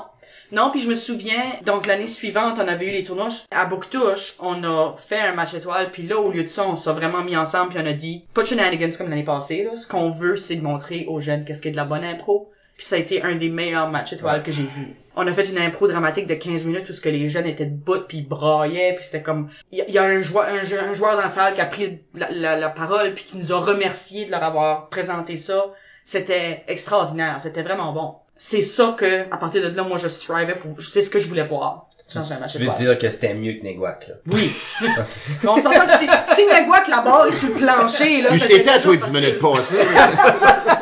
Non, 0.51 0.69
puis 0.71 0.81
je 0.81 0.89
me 0.89 0.95
souviens, 0.95 1.43
donc 1.65 1.87
l'année 1.87 2.07
suivante, 2.07 2.57
on 2.59 2.67
avait 2.67 2.85
eu 2.85 2.91
les 2.91 3.03
tournois 3.03 3.29
à 3.49 3.65
Bouctouche, 3.65 4.35
on 4.39 4.63
a 4.63 4.93
fait 4.97 5.19
un 5.19 5.33
match 5.33 5.53
étoile, 5.55 5.89
puis 5.91 6.03
là, 6.03 6.17
au 6.19 6.29
lieu 6.31 6.43
de 6.43 6.47
ça, 6.47 6.67
on 6.67 6.75
s'est 6.75 6.91
vraiment 6.91 7.23
mis 7.23 7.35
ensemble, 7.35 7.69
puis 7.73 7.79
on 7.83 7.87
a 7.87 7.93
dit, 7.93 8.23
pas 8.35 8.43
de 8.43 8.47
shenanigans 8.47 8.95
comme 8.95 9.09
l'année 9.09 9.23
passée, 9.23 9.63
là. 9.63 9.75
Ce 9.75 9.87
qu'on 9.87 10.11
veut, 10.11 10.37
c'est 10.37 10.55
de 10.55 10.61
montrer 10.61 11.05
aux 11.07 11.19
jeunes 11.19 11.43
qu'est-ce 11.43 11.61
qu'est 11.61 11.71
de 11.71 11.75
la 11.75 11.85
bonne 11.85 12.03
impro. 12.03 12.51
Puis 12.77 12.85
ça 12.85 12.95
a 12.95 12.99
été 12.99 13.21
un 13.23 13.35
des 13.35 13.49
meilleurs 13.49 13.89
matchs 13.89 14.13
étoiles 14.13 14.43
que 14.43 14.51
j'ai 14.51 14.63
vu. 14.63 14.87
On 15.15 15.27
a 15.27 15.31
fait 15.33 15.43
une 15.47 15.59
impro 15.59 15.87
dramatique 15.87 16.25
de 16.25 16.33
15 16.33 16.63
minutes 16.63 16.89
où 16.89 16.93
ce 16.93 16.99
que 17.01 17.09
les 17.09 17.29
jeunes 17.29 17.45
étaient 17.45 17.67
debout 17.67 17.99
puis 18.07 18.17
ils 18.19 18.27
braillaient 18.27 18.93
puis 18.95 19.05
c'était 19.05 19.21
comme 19.21 19.49
il 19.71 19.77
y, 19.77 19.81
a- 19.81 19.85
il 19.87 19.93
y 19.93 19.99
a 19.99 20.03
un 20.03 20.21
joueur 20.23 20.47
un, 20.49 20.63
jou- 20.63 20.75
un 20.83 20.93
joueur 20.95 21.15
dans 21.15 21.21
la 21.21 21.29
salle 21.29 21.53
qui 21.53 21.61
a 21.61 21.67
pris 21.67 21.99
la, 22.15 22.31
la, 22.31 22.55
la 22.57 22.69
parole 22.69 23.13
puis 23.13 23.23
qui 23.23 23.37
nous 23.37 23.51
a 23.53 23.59
remercié 23.59 24.25
de 24.25 24.31
leur 24.31 24.41
avoir 24.43 24.89
présenté 24.89 25.37
ça. 25.37 25.65
C'était 26.03 26.63
extraordinaire, 26.67 27.37
c'était 27.39 27.61
vraiment 27.61 27.91
bon. 27.93 28.15
C'est 28.35 28.63
ça 28.63 28.95
que 28.97 29.31
à 29.31 29.37
partir 29.37 29.61
de 29.61 29.75
là 29.77 29.83
moi 29.83 29.99
je 29.99 30.07
strivais 30.07 30.55
pour 30.55 30.81
c'est 30.81 31.03
ce 31.03 31.11
que 31.11 31.19
je 31.19 31.27
voulais 31.29 31.45
voir 31.45 31.85
Je 32.09 32.57
veux 32.59 32.69
dire 32.73 32.97
que 32.97 33.09
c'était 33.09 33.33
mieux 33.35 33.53
que 33.53 33.63
Neguac, 33.63 34.07
là? 34.07 34.15
Oui. 34.27 34.51
On 35.47 35.57
s'entend 35.57 35.85
que 35.85 35.97
si, 35.99 36.07
si 36.35 36.45
Naguac 36.47 36.87
la 36.87 37.01
barre 37.01 37.27
est 37.27 37.31
sur 37.33 37.49
le 37.49 37.53
plancher 37.55 38.21
là, 38.23 38.29
Puis 38.29 38.39
c'était 38.39 38.55
c'était 38.57 38.69
à 38.71 38.79
toi 38.79 38.95
10 38.95 38.99
facile. 39.01 39.15
minutes 39.19 39.39
passées. 39.39 39.77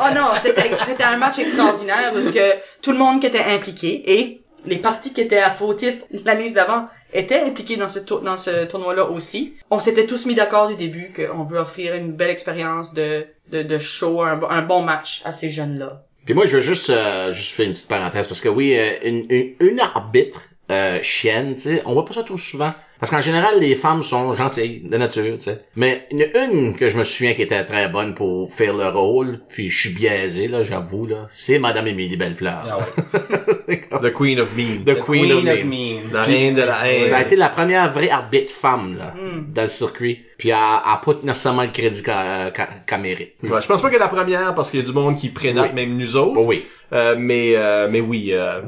Oh 0.00 0.14
non, 0.14 0.30
c'était 0.42 1.02
un 1.04 1.16
match 1.16 1.38
extraordinaire 1.38 2.10
parce 2.12 2.30
que 2.30 2.54
tout 2.82 2.92
le 2.92 2.98
monde 2.98 3.20
qui 3.20 3.26
était 3.26 3.42
impliqué 3.44 4.18
et 4.18 4.40
les 4.64 4.78
parties 4.78 5.12
qui 5.12 5.20
étaient 5.20 5.38
à 5.38 5.50
fautif 5.50 6.04
l'année 6.24 6.50
d'avant 6.50 6.86
étaient 7.12 7.40
impliquées 7.40 7.76
dans 7.76 7.88
ce 7.88 8.00
ce 8.00 8.64
tournoi-là 8.66 9.04
aussi. 9.04 9.54
On 9.70 9.80
s'était 9.80 10.06
tous 10.06 10.26
mis 10.26 10.34
d'accord 10.34 10.68
du 10.68 10.76
début 10.76 11.12
qu'on 11.14 11.44
veut 11.44 11.58
offrir 11.58 11.94
une 11.94 12.12
belle 12.12 12.30
expérience 12.30 12.92
de 12.94 13.26
de, 13.50 13.62
de 13.62 13.78
show, 13.78 14.22
un, 14.22 14.36
bon- 14.36 14.48
un 14.50 14.62
bon 14.62 14.82
match 14.82 15.22
à 15.24 15.32
ces 15.32 15.48
jeunes-là. 15.50 16.02
Puis 16.26 16.34
moi, 16.34 16.44
je 16.44 16.56
veux 16.56 16.62
juste, 16.62 16.90
euh, 16.90 17.32
juste 17.32 17.54
faire 17.54 17.64
une 17.66 17.72
petite 17.72 17.88
parenthèse 17.88 18.28
parce 18.28 18.42
que 18.42 18.50
oui, 18.50 18.76
euh, 18.76 18.90
une, 19.02 19.24
une, 19.30 19.54
une 19.60 19.80
arbitre 19.80 20.42
euh, 20.70 20.98
chienne, 21.02 21.54
tu 21.54 21.62
sais, 21.62 21.82
on 21.86 21.94
voit 21.94 22.04
pas 22.04 22.12
ça 22.12 22.22
trop 22.24 22.36
souvent. 22.36 22.74
Parce 23.00 23.12
qu'en 23.12 23.20
général, 23.20 23.60
les 23.60 23.74
femmes 23.76 24.02
sont 24.02 24.32
gentilles 24.34 24.80
de 24.84 24.96
nature, 24.96 25.36
tu 25.38 25.44
sais. 25.44 25.62
Mais 25.76 26.06
une, 26.10 26.26
une 26.34 26.74
que 26.74 26.88
je 26.88 26.96
me 26.96 27.04
souviens 27.04 27.34
qui 27.34 27.42
était 27.42 27.64
très 27.64 27.88
bonne 27.88 28.14
pour 28.14 28.52
faire 28.52 28.74
le 28.76 28.88
rôle, 28.88 29.38
puis 29.48 29.70
je 29.70 29.78
suis 29.78 29.90
biaisé 29.94 30.48
là, 30.48 30.64
j'avoue 30.64 31.06
là, 31.06 31.28
c'est 31.30 31.58
Madame 31.60 31.86
Émilie 31.86 32.16
Bellefleur. 32.16 32.64
Ah 32.68 32.78
ouais. 32.78 33.80
The 34.02 34.12
Queen 34.12 34.40
of 34.40 34.54
Mean. 34.56 34.84
The 34.84 34.98
Queen, 35.04 35.32
of 35.32 35.44
Mean. 35.44 35.64
Mean. 35.66 36.00
La 36.12 36.22
reine 36.24 36.54
de 36.54 36.62
la 36.62 36.88
haine. 36.90 37.00
Ça 37.00 37.18
a 37.18 37.22
été 37.22 37.36
la 37.36 37.48
première 37.48 37.92
vraie 37.92 38.10
arbitre 38.10 38.52
femme 38.52 38.96
là, 38.98 39.14
Mm. 39.14 39.52
dans 39.52 39.62
le 39.62 39.68
circuit. 39.68 40.20
Puis 40.36 40.48
elle 40.50 40.56
a 40.56 41.00
pas 41.04 41.14
nécessairement 41.22 41.62
le 41.62 41.68
crédit 41.68 42.02
qu'elle 42.02 43.00
mérite. 43.00 43.34
Ouais, 43.42 43.60
je 43.62 43.66
pense 43.66 43.82
pas 43.82 43.90
que 43.90 43.96
la 43.96 44.08
première, 44.08 44.54
parce 44.54 44.70
qu'il 44.70 44.80
y 44.80 44.82
a 44.82 44.86
du 44.86 44.92
monde 44.92 45.16
qui 45.16 45.28
prénote, 45.28 45.68
Oui. 45.70 45.74
même 45.74 45.96
nous 45.96 46.16
autres. 46.16 46.34
Oh 46.36 46.44
oui, 46.46 46.64
Euh, 46.92 47.14
mais, 47.18 47.52
euh, 47.54 47.86
mais 47.90 48.00
oui, 48.00 48.30
euh, 48.32 48.60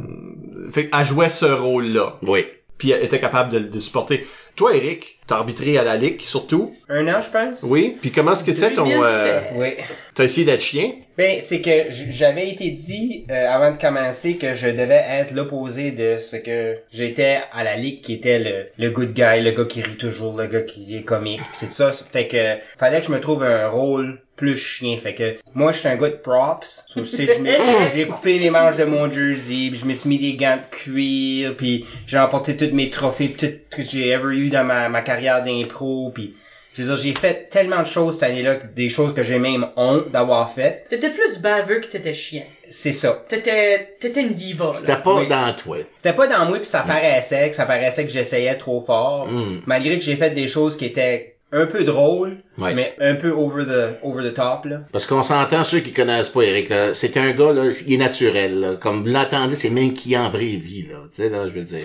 fait, 0.73 0.91
elle 0.97 1.05
jouait 1.05 1.29
ce 1.29 1.47
rôle-là. 1.47 2.17
oui. 2.23 2.45
Puis 2.81 2.93
était 2.93 3.21
capable 3.21 3.53
de, 3.53 3.59
de 3.59 3.79
supporter. 3.79 4.27
Toi, 4.57 4.75
Eric, 4.75 5.19
t'as 5.27 5.37
arbitré 5.37 5.79
à 5.79 5.85
la 5.85 5.97
Ligue, 5.97 6.21
surtout. 6.23 6.73
Un 6.89 7.07
an, 7.09 7.21
je 7.21 7.31
pense? 7.31 7.63
Oui. 7.63 7.97
Puis 8.01 8.11
comment 8.11 8.33
est-ce 8.33 8.43
que 8.43 8.53
c'était 8.53 8.73
ton... 8.73 8.85
Euh, 8.91 9.41
2007. 9.53 9.53
Oui. 9.57 9.85
t'as 10.15 10.25
essayé 10.25 10.47
d'être 10.47 10.63
chien? 10.63 10.93
Ben, 11.17 11.41
c'est 11.41 11.61
que 11.61 11.71
j'avais 11.91 12.49
été 12.51 12.71
dit 12.71 13.27
euh, 13.31 13.47
avant 13.49 13.71
de 13.71 13.77
commencer 13.77 14.37
que 14.39 14.55
je 14.55 14.67
devais 14.67 15.05
être 15.07 15.33
l'opposé 15.35 15.93
de 15.93 16.17
ce 16.17 16.37
que 16.37 16.79
j'étais 16.91 17.41
à 17.53 17.63
la 17.65 17.77
ligue 17.77 18.01
qui 18.01 18.15
était 18.15 18.39
le, 18.39 18.67
le 18.79 18.91
good 18.91 19.13
guy, 19.13 19.43
le 19.43 19.51
gars 19.51 19.67
qui 19.67 19.83
rit 19.83 19.97
toujours, 19.97 20.37
le 20.37 20.47
gars 20.47 20.63
qui 20.63 20.97
est 20.97 21.03
comique, 21.03 21.41
pis 21.59 21.67
tout 21.67 21.73
ça. 21.73 21.93
Fait 21.93 22.27
que 22.27 22.57
fallait 22.79 23.01
que 23.01 23.07
je 23.07 23.13
me 23.13 23.21
trouve 23.21 23.43
un 23.43 23.69
rôle 23.69 24.23
plus 24.41 24.57
chien. 24.57 24.97
Fait 25.01 25.15
que 25.15 25.37
moi, 25.55 25.71
j'étais 25.73 25.89
un 25.89 25.97
gars 25.97 26.09
de 26.09 26.17
props. 26.17 26.85
So, 26.89 27.01
tu 27.03 27.07
sais, 27.07 27.27
je 27.37 27.41
m'ai- 27.43 27.59
j'ai 27.95 28.07
coupé 28.07 28.39
les 28.39 28.51
manches 28.51 28.77
de 28.77 28.85
mon 28.85 29.09
jersey, 29.11 29.69
puis 29.71 29.77
je 29.77 29.85
me 29.85 29.93
suis 29.93 30.09
mis 30.09 30.19
des 30.19 30.35
gants 30.35 30.57
de 30.57 30.75
cuir, 30.77 31.55
puis 31.57 31.85
j'ai 32.07 32.19
emporté 32.19 32.57
tous 32.57 32.75
mes 32.75 32.91
trophées, 32.91 33.31
tout 33.39 33.47
que 33.71 33.83
j'ai 33.83 34.09
ever 34.09 34.35
eu 34.37 34.49
dans 34.51 34.65
ma, 34.65 34.89
ma 34.89 35.03
carrière 35.03 35.45
d'impro, 35.45 36.11
puis 36.15 36.35
je 36.73 36.83
veux 36.83 36.89
dire, 36.95 36.97
j'ai 37.05 37.15
fait 37.15 37.49
tellement 37.51 37.81
de 37.81 37.87
choses 37.87 38.19
cette 38.19 38.31
année-là, 38.31 38.57
des 38.75 38.89
choses 38.89 39.13
que 39.13 39.23
j'ai 39.25 39.39
même 39.41 39.67
honte 39.77 40.11
d'avoir 40.13 40.53
faites. 40.53 40.87
T'étais 40.89 41.11
plus 41.11 41.41
baveux 41.41 41.81
que 41.81 41.87
t'étais 41.87 42.15
chien. 42.15 42.45
C'est 42.71 42.93
ça. 42.93 43.25
T'étais 43.29 43.97
t'étais 43.99 44.21
une 44.23 44.35
diva. 44.35 44.71
C'était 44.73 44.97
pas 45.03 45.17
Oui. 45.17 45.27
dans 45.29 45.53
toi. 45.55 45.79
C'était 45.99 46.15
pas 46.15 46.29
dans 46.29 46.47
moi 46.47 46.59
puis 46.59 46.67
ça 46.67 46.83
paraissait 46.83 47.51
que 47.51 47.57
ça 47.57 47.67
paraissait 47.67 48.05
que 48.07 48.13
j'essayais 48.13 48.57
trop 48.57 48.81
fort. 48.81 49.27
Mm. 49.27 49.63
Malgré 49.67 49.99
que 49.99 50.05
j'ai 50.05 50.15
fait 50.15 50.31
des 50.31 50.47
choses 50.47 50.77
qui 50.77 50.85
étaient 50.85 51.35
un 51.53 51.67
peu 51.67 51.83
drôles, 51.85 52.39
Ouais. 52.59 52.75
mais 52.75 52.95
un 53.01 53.15
peu 53.15 53.31
over 53.31 53.65
the 53.65 53.99
over 54.05 54.23
the 54.29 54.35
top 54.35 54.67
là. 54.67 54.81
Parce 54.93 55.07
qu'on 55.07 55.23
s'entend, 55.23 55.65
ceux 55.65 55.81
qui 55.81 55.93
connaissent 55.93 56.29
pas 56.29 56.43
Eric, 56.43 56.73
c'est 56.95 57.17
un 57.17 57.33
gars, 57.33 57.53
là, 57.53 57.65
il 57.87 57.93
est 57.95 57.97
naturel, 57.97 58.61
là. 58.61 58.77
Comme 58.77 59.03
vous 59.03 59.09
l'entendez, 59.13 59.55
c'est 59.55 59.71
même 59.71 59.93
qui 59.95 60.15
est 60.15 60.19
en 60.19 60.31
vraie 60.31 60.57
vie, 60.57 60.87
là. 60.91 60.99
Tu 61.15 61.23
sais, 61.23 61.29
là, 61.29 61.49
je 61.49 61.53
veux 61.55 61.63
dire. 61.65 61.83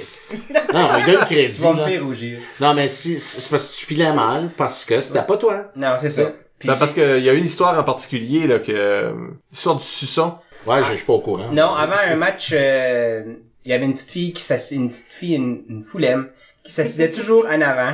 Non, 0.74 0.90
il 1.00 1.06
donne 1.06 1.20
Tu 1.28 1.34
crédit, 1.36 1.62
vas 1.64 1.74
me 1.74 1.78
là. 1.80 1.88
faire 1.88 2.04
rougir. 2.06 2.40
Non, 2.60 2.74
mais 2.74 2.88
si, 2.90 3.20
c'est 3.20 3.42
c'est 3.42 3.50
parce 3.50 3.72
que 3.72 3.80
tu 3.80 3.86
filais 3.86 4.14
mal, 4.14 4.50
parce 4.58 4.86
que 4.86 5.02
c'était 5.02 5.24
pas 5.24 5.38
toi. 5.38 5.72
Non, 5.76 5.96
c'est 5.98 6.10
ça. 6.10 6.32
Ben, 6.64 6.76
parce 6.78 6.94
qu'il 6.94 7.20
y 7.24 7.30
a 7.30 7.34
une 7.34 7.46
histoire 7.46 7.78
en 7.78 7.84
particulier, 7.84 8.48
là, 8.48 8.60
que... 8.60 8.72
euh, 8.72 9.12
L'histoire 9.52 9.76
du 9.76 9.84
suçon. 9.84 10.36
Ouais, 10.66 10.84
je 10.84 10.92
je 10.92 10.96
suis 10.96 11.06
pas 11.06 11.14
au 11.14 11.20
courant. 11.20 11.52
Non, 11.52 11.74
avant 11.74 11.98
un 12.08 12.16
match, 12.16 12.52
euh, 12.54 13.24
il 13.66 13.72
y 13.72 13.74
avait 13.74 13.86
une 13.86 13.94
petite 13.94 14.10
fille 14.10 14.34
qui 14.34 14.42
s'assisait, 14.42 14.80
une 14.82 14.90
petite 14.90 15.06
fille, 15.10 15.36
une, 15.36 15.64
une 15.70 15.84
foulemme, 15.84 16.28
qui 16.64 16.72
s'assisait 16.72 17.12
toujours 17.12 17.46
en 17.46 17.62
avant. 17.62 17.94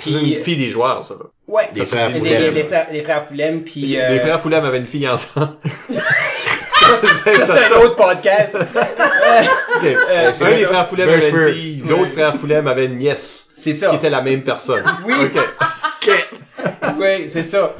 C'est 0.00 0.10
une 0.10 0.36
fille 0.42 0.56
des 0.56 0.70
joueurs, 0.70 1.04
ça. 1.04 1.14
Ouais. 1.48 1.68
Des 1.74 1.86
frères 1.86 2.08
Les, 2.10 2.18
Foulem. 2.18 2.40
les, 2.42 2.50
les 2.50 2.64
frères, 2.64 2.86
les 2.90 3.02
frères 3.02 3.26
Foulem, 3.26 3.62
puis 3.62 3.80
Les, 3.80 3.98
euh, 4.00 4.08
les 4.10 4.20
frères 4.20 4.40
Foulem 4.40 4.64
avaient 4.64 4.78
une 4.78 4.86
fille 4.86 5.08
ensemble. 5.08 5.56
ça, 5.90 6.02
c'est 7.24 7.30
ça 7.38 7.46
ça, 7.46 7.56
c'est 7.58 7.74
un 7.74 7.78
autre 7.80 7.96
podcast. 7.96 8.56
Ok. 9.76 9.84
Euh, 9.84 10.32
un 10.42 10.50
des 10.50 10.64
frères 10.64 10.86
Foulem 10.86 11.08
avait 11.08 11.28
une 11.30 11.52
fille, 11.54 11.82
l'autre 11.88 12.12
frère 12.12 12.34
Foulem 12.36 12.66
avait 12.66 12.84
une 12.84 12.98
nièce, 12.98 13.48
c'est 13.54 13.70
qui 13.70 13.76
ça. 13.76 13.94
était 13.94 14.10
la 14.10 14.20
même 14.20 14.42
personne. 14.42 14.84
Oui. 15.06 15.14
Ok. 15.24 16.10
Oui, 16.98 17.28
c'est 17.28 17.42
ça. 17.42 17.74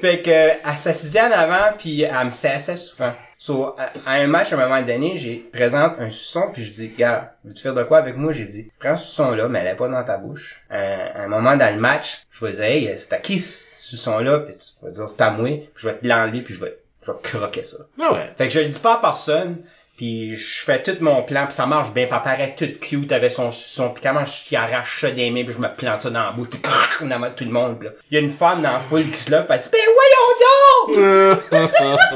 Fait 0.00 0.22
que 0.22 0.30
euh, 0.30 0.50
elle 0.64 0.76
s'assisait 0.76 1.20
en 1.20 1.30
avant 1.32 1.76
puis 1.78 2.02
elle 2.02 2.24
me 2.26 2.30
sassait 2.30 2.76
souvent. 2.76 3.12
So, 3.38 3.74
à, 3.78 3.90
à 4.06 4.14
un 4.14 4.26
match, 4.26 4.52
à 4.52 4.56
un 4.56 4.68
moment 4.68 4.82
donné, 4.82 5.16
j'ai 5.16 5.36
présente 5.52 5.94
un 5.98 6.10
suçon 6.10 6.50
puis 6.52 6.64
je 6.64 6.74
dis, 6.74 6.88
gars, 6.88 7.34
veux-tu 7.44 7.62
faire 7.62 7.74
de 7.74 7.82
quoi 7.82 7.98
avec 7.98 8.16
moi? 8.16 8.32
J'ai 8.32 8.44
dit, 8.44 8.70
prends 8.78 8.96
ce 8.96 9.06
suçon-là, 9.06 9.48
mais 9.48 9.60
elle 9.60 9.68
est 9.68 9.76
pas 9.76 9.88
dans 9.88 10.04
ta 10.04 10.16
bouche. 10.18 10.62
Euh, 10.70 11.08
à 11.14 11.22
un 11.22 11.28
moment 11.28 11.56
dans 11.56 11.74
le 11.74 11.80
match, 11.80 12.22
je 12.30 12.44
vais 12.44 12.52
dire, 12.52 12.64
hey, 12.64 12.94
c'est 12.98 13.12
à 13.12 13.18
qui 13.18 13.38
ce 13.38 13.88
suçon-là? 13.90 14.40
Puis 14.40 14.56
tu 14.56 14.84
vas 14.84 14.90
dire, 14.90 15.08
c'est 15.08 15.22
à 15.22 15.30
moi, 15.30 15.48
puis 15.48 15.68
je 15.76 15.88
vais 15.88 15.94
te 15.94 16.06
l'enlever 16.06 16.42
puis 16.42 16.54
je 16.54 16.64
vais, 16.64 16.78
je 17.02 17.10
vais 17.10 17.18
croquer 17.22 17.62
ça. 17.62 17.78
Ah 18.00 18.12
ouais. 18.12 18.32
Fait 18.36 18.46
que 18.46 18.52
je 18.52 18.60
le 18.60 18.68
dis 18.68 18.78
pas 18.78 18.94
à 18.94 19.00
personne, 19.00 19.58
puis 19.96 20.34
je 20.34 20.64
fais 20.64 20.82
tout 20.82 20.96
mon 21.00 21.22
plan, 21.22 21.44
puis 21.44 21.54
ça 21.54 21.66
marche 21.66 21.92
bien, 21.92 22.06
puis 22.06 22.14
elle 22.16 22.22
paraît 22.22 22.54
toute 22.56 22.80
cute 22.80 23.12
avec 23.12 23.30
son 23.30 23.52
son, 23.52 23.90
puis 23.90 24.02
comment 24.02 24.24
je 24.24 24.56
arrache 24.56 25.00
ça 25.00 25.10
des 25.10 25.30
mains, 25.30 25.44
puis 25.44 25.52
je 25.52 25.58
me 25.58 25.68
plante 25.68 26.00
ça 26.00 26.10
dans 26.10 26.24
la 26.24 26.32
bouche, 26.32 26.48
puis 26.50 26.60
main 27.06 27.28
de 27.30 27.34
tout 27.34 27.44
le 27.44 27.50
monde. 27.50 27.82
là. 27.82 27.90
Il 28.10 28.14
y 28.14 28.16
a 28.18 28.20
une 28.20 28.30
femme 28.30 28.62
dans 28.62 28.72
la 28.72 28.80
foule 28.80 29.08
qui 29.10 29.16
se 29.16 29.30
lève, 29.30 29.46
elle 29.48 29.58
dit 29.58 29.68
«Ben 29.72 29.80
voyons 29.94 31.38
donc! 31.52 31.74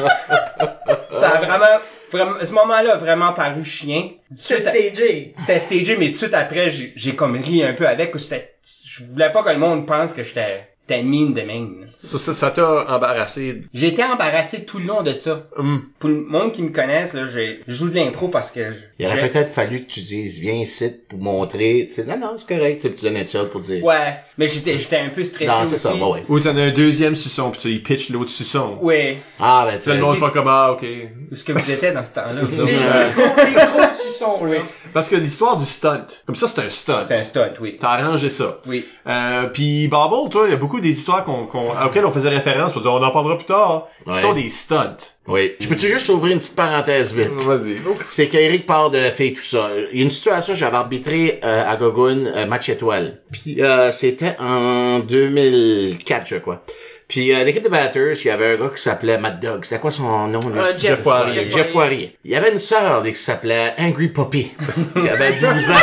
»Ça 1.11 1.31
a 1.31 1.39
vraiment, 1.39 1.81
vraiment, 2.11 2.33
ce 2.43 2.53
moment-là 2.53 2.95
a 2.95 2.97
vraiment 2.97 3.33
paru 3.33 3.65
chien. 3.65 4.11
Tout 4.31 4.37
suite, 4.37 4.61
stagé. 4.61 5.35
C'était 5.39 5.59
stagé, 5.59 5.97
mais 5.97 6.07
tout 6.07 6.13
de 6.13 6.17
suite 6.17 6.35
après, 6.35 6.71
j'ai 6.71 6.93
j'ai 6.97 7.15
comme 7.15 7.37
ri 7.37 7.65
un 7.65 7.75
peu 7.75 7.87
avec, 7.87 8.15
ou 8.15 8.19
c'était, 8.19 8.57
je 8.87 9.05
voulais 9.05 9.31
pas 9.31 9.43
que 9.43 9.51
le 9.51 9.59
monde 9.59 9.87
pense 9.87 10.13
que 10.13 10.23
j'étais 10.23 10.69
T'as 10.89 10.99
une 11.01 11.09
mine 11.09 11.35
de 11.35 11.43
même. 11.43 11.87
Ça, 11.99 12.17
ça, 12.17 12.33
ça 12.33 12.51
t'a 12.51 12.87
embarrassé. 12.95 13.63
J'ai 13.75 13.89
été 13.89 14.03
embarrassé 14.03 14.65
tout 14.65 14.79
le 14.79 14.87
long 14.87 15.03
de 15.03 15.13
ça. 15.13 15.47
Hum. 15.59 15.83
Pour 15.99 16.09
le 16.09 16.23
monde 16.23 16.53
qui 16.53 16.63
me 16.63 16.71
connaisse, 16.71 17.13
là, 17.13 17.27
j'ai- 17.27 17.61
je 17.69 17.75
joue 17.75 17.91
de 17.91 17.95
l'impro 17.95 18.29
parce 18.29 18.51
que 18.51 18.73
Il 18.99 19.05
aurait 19.07 19.29
peut-être 19.29 19.53
fallu 19.53 19.85
que 19.85 19.91
tu 19.93 20.01
dises, 20.01 20.39
viens 20.39 20.55
ici 20.55 20.91
pour 21.11 21.19
montrer, 21.19 21.87
tu 21.89 21.95
sais, 21.95 22.05
non, 22.05 22.17
non, 22.19 22.37
c'est 22.39 22.49
correct, 22.49 22.81
tu 22.97 23.05
donnais 23.05 23.27
ça 23.27 23.45
pour 23.45 23.61
dire. 23.61 23.85
Ouais, 23.85 24.15
mais 24.39 24.49
j'étais 24.49 24.79
j'étais 24.79 24.97
un 24.97 25.11
peu 25.11 25.25
stressé 25.25 25.47
non, 25.51 25.61
aussi. 25.65 25.71
c'est 25.73 25.77
ça, 25.77 25.95
ouais. 25.95 26.25
Ou 26.29 26.41
t'en 26.41 26.57
as 26.57 26.63
un 26.63 26.71
deuxième 26.71 27.15
suçon, 27.17 27.51
puis 27.51 27.61
tu 27.61 27.69
y 27.69 27.79
pitches 27.81 28.09
l'autre 28.09 28.31
suçon. 28.31 28.79
Ouais. 28.81 29.19
Ah, 29.39 29.69
ben, 29.71 29.77
tu 29.79 29.83
sais, 29.91 29.99
monde 29.99 30.17
fait 30.17 30.31
comme, 30.33 30.49
ah, 30.49 30.73
ok. 30.73 30.83
Où 30.83 31.35
est-ce 31.35 31.45
que 31.45 31.53
vous 31.53 31.71
étiez 31.71 31.93
dans 31.93 32.05
ce 32.05 32.13
temps-là, 32.15 32.43
vous 32.43 32.65
Les, 32.65 32.75
autres? 32.75 33.15
Gros, 33.15 33.45
les 33.45 33.53
gros 33.55 33.93
suçons, 34.09 34.45
là. 34.47 34.59
Parce 34.95 35.11
que 35.11 35.17
l'histoire 35.17 35.59
du 35.59 35.67
stunt, 35.67 36.07
comme 36.25 36.35
ça, 36.35 36.49
c'est 36.49 36.63
un 36.63 36.71
stunt. 36.71 37.01
C'est 37.07 37.15
un 37.15 37.23
stunt, 37.23 37.53
oui. 37.61 37.77
T'as 37.79 37.91
arrangé 37.91 38.31
ça. 38.31 38.61
Oui. 38.67 38.87
Euh, 39.07 39.45
puis 39.53 39.87
Bubble, 39.89 40.31
toi, 40.31 40.45
il 40.47 40.51
y 40.51 40.55
a 40.55 40.57
beaucoup 40.57 40.78
des 40.81 40.91
histoires 40.91 41.25
qu'on, 41.25 41.47
qu'on, 41.47 41.71
auxquelles 41.85 42.05
on 42.07 42.11
faisait 42.13 42.29
référence 42.29 42.73
pour 42.73 42.83
dire 42.83 42.93
on 42.93 43.03
en 43.03 43.11
parlera 43.11 43.37
plus 43.37 43.47
tard, 43.47 43.87
qui 44.05 44.11
Ouais. 44.11 44.17
sont 44.17 44.33
des 44.33 44.49
stunts. 44.49 44.97
Oui. 45.27 45.53
Je 45.61 45.69
peux-tu 45.69 45.89
juste 45.89 46.09
ouvrir 46.09 46.33
une 46.33 46.39
petite 46.39 46.57
parenthèse 46.57 47.15
vite? 47.15 47.33
Vas-y. 47.33 47.77
C'est 48.09 48.29
qu'Eric 48.29 48.65
parle 48.67 48.93
de 48.93 49.11
fait 49.11 49.33
tout 49.33 49.43
ça. 49.43 49.71
Il 49.93 49.99
y 49.99 50.01
a 50.01 50.05
une 50.05 50.11
situation, 50.11 50.55
j'avais 50.55 50.77
arbitré 50.77 51.41
euh, 51.45 51.71
à 51.71 51.77
Gogun 51.77 52.27
euh, 52.27 52.47
match 52.47 52.69
étoile. 52.69 53.21
Puis 53.31 53.63
euh, 53.63 53.93
c'était 53.93 54.37
en 54.39 55.01
2004, 55.01 56.27
je 56.27 56.37
crois. 56.37 56.63
Puis 57.09 57.35
euh, 57.35 57.43
l'équipe 57.45 57.63
de 57.65 57.69
batters, 57.71 58.13
il 58.23 58.27
y 58.27 58.31
avait 58.31 58.53
un 58.53 58.57
gars 58.57 58.69
qui 58.75 58.83
s'appelait 58.83 59.17
Mad 59.19 59.41
Dog. 59.41 59.65
C'était 59.65 59.81
quoi 59.81 59.91
son 59.91 60.29
nom? 60.29 60.41
lui? 60.41 60.59
Euh, 60.59 60.73
Jeff 60.79 61.03
Poirier. 61.03 61.51
Jeff 61.51 61.71
Poirier. 61.73 62.19
Il 62.25 62.31
y 62.31 62.37
avait 62.37 62.53
une 62.53 62.59
sœur 62.59 63.03
qui 63.03 63.15
s'appelait 63.15 63.73
Angry 63.79 64.09
Poppy, 64.09 64.53
qui 64.95 65.09
avait 65.09 65.33
12 65.41 65.71
ans. 65.71 65.75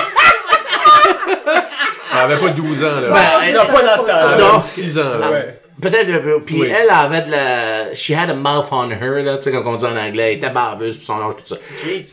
Elle 2.26 2.32
avait 2.34 2.41
pas 2.47 2.49
12 2.51 2.84
ans, 2.84 2.88
là. 3.01 3.09
Ben, 3.41 3.53
non, 3.53 3.65
pas 3.65 3.82
dans 3.82 3.88
ce 3.95 4.01
Elle 4.01 4.07
temps-là. 4.07 4.28
avait 4.34 4.43
non. 4.43 4.59
6 4.61 4.99
ans, 4.99 5.17
là. 5.19 5.32
Ouais. 5.32 5.59
Peut-être 5.82 6.09
un 6.09 6.19
peu. 6.19 6.39
Puis 6.41 6.55
Oui. 6.61 6.69
elle 6.73 6.89
avait 6.89 7.23
de 7.23 7.32
la... 7.32 7.93
She 7.95 8.11
had 8.11 8.30
a 8.30 8.34
mouth 8.34 8.67
on 8.71 8.89
her, 8.91 9.21
là, 9.23 9.36
tu 9.38 9.43
sais, 9.43 9.51
comme 9.51 9.67
on 9.67 9.76
dit 9.76 9.86
en 9.86 9.97
anglais. 9.97 10.32
Elle 10.32 10.38
était 10.38 10.49
barbeuse, 10.49 10.95
puis 10.95 11.05
son 11.05 11.15
âge, 11.15 11.34
tout 11.36 11.43
ça. 11.53 11.57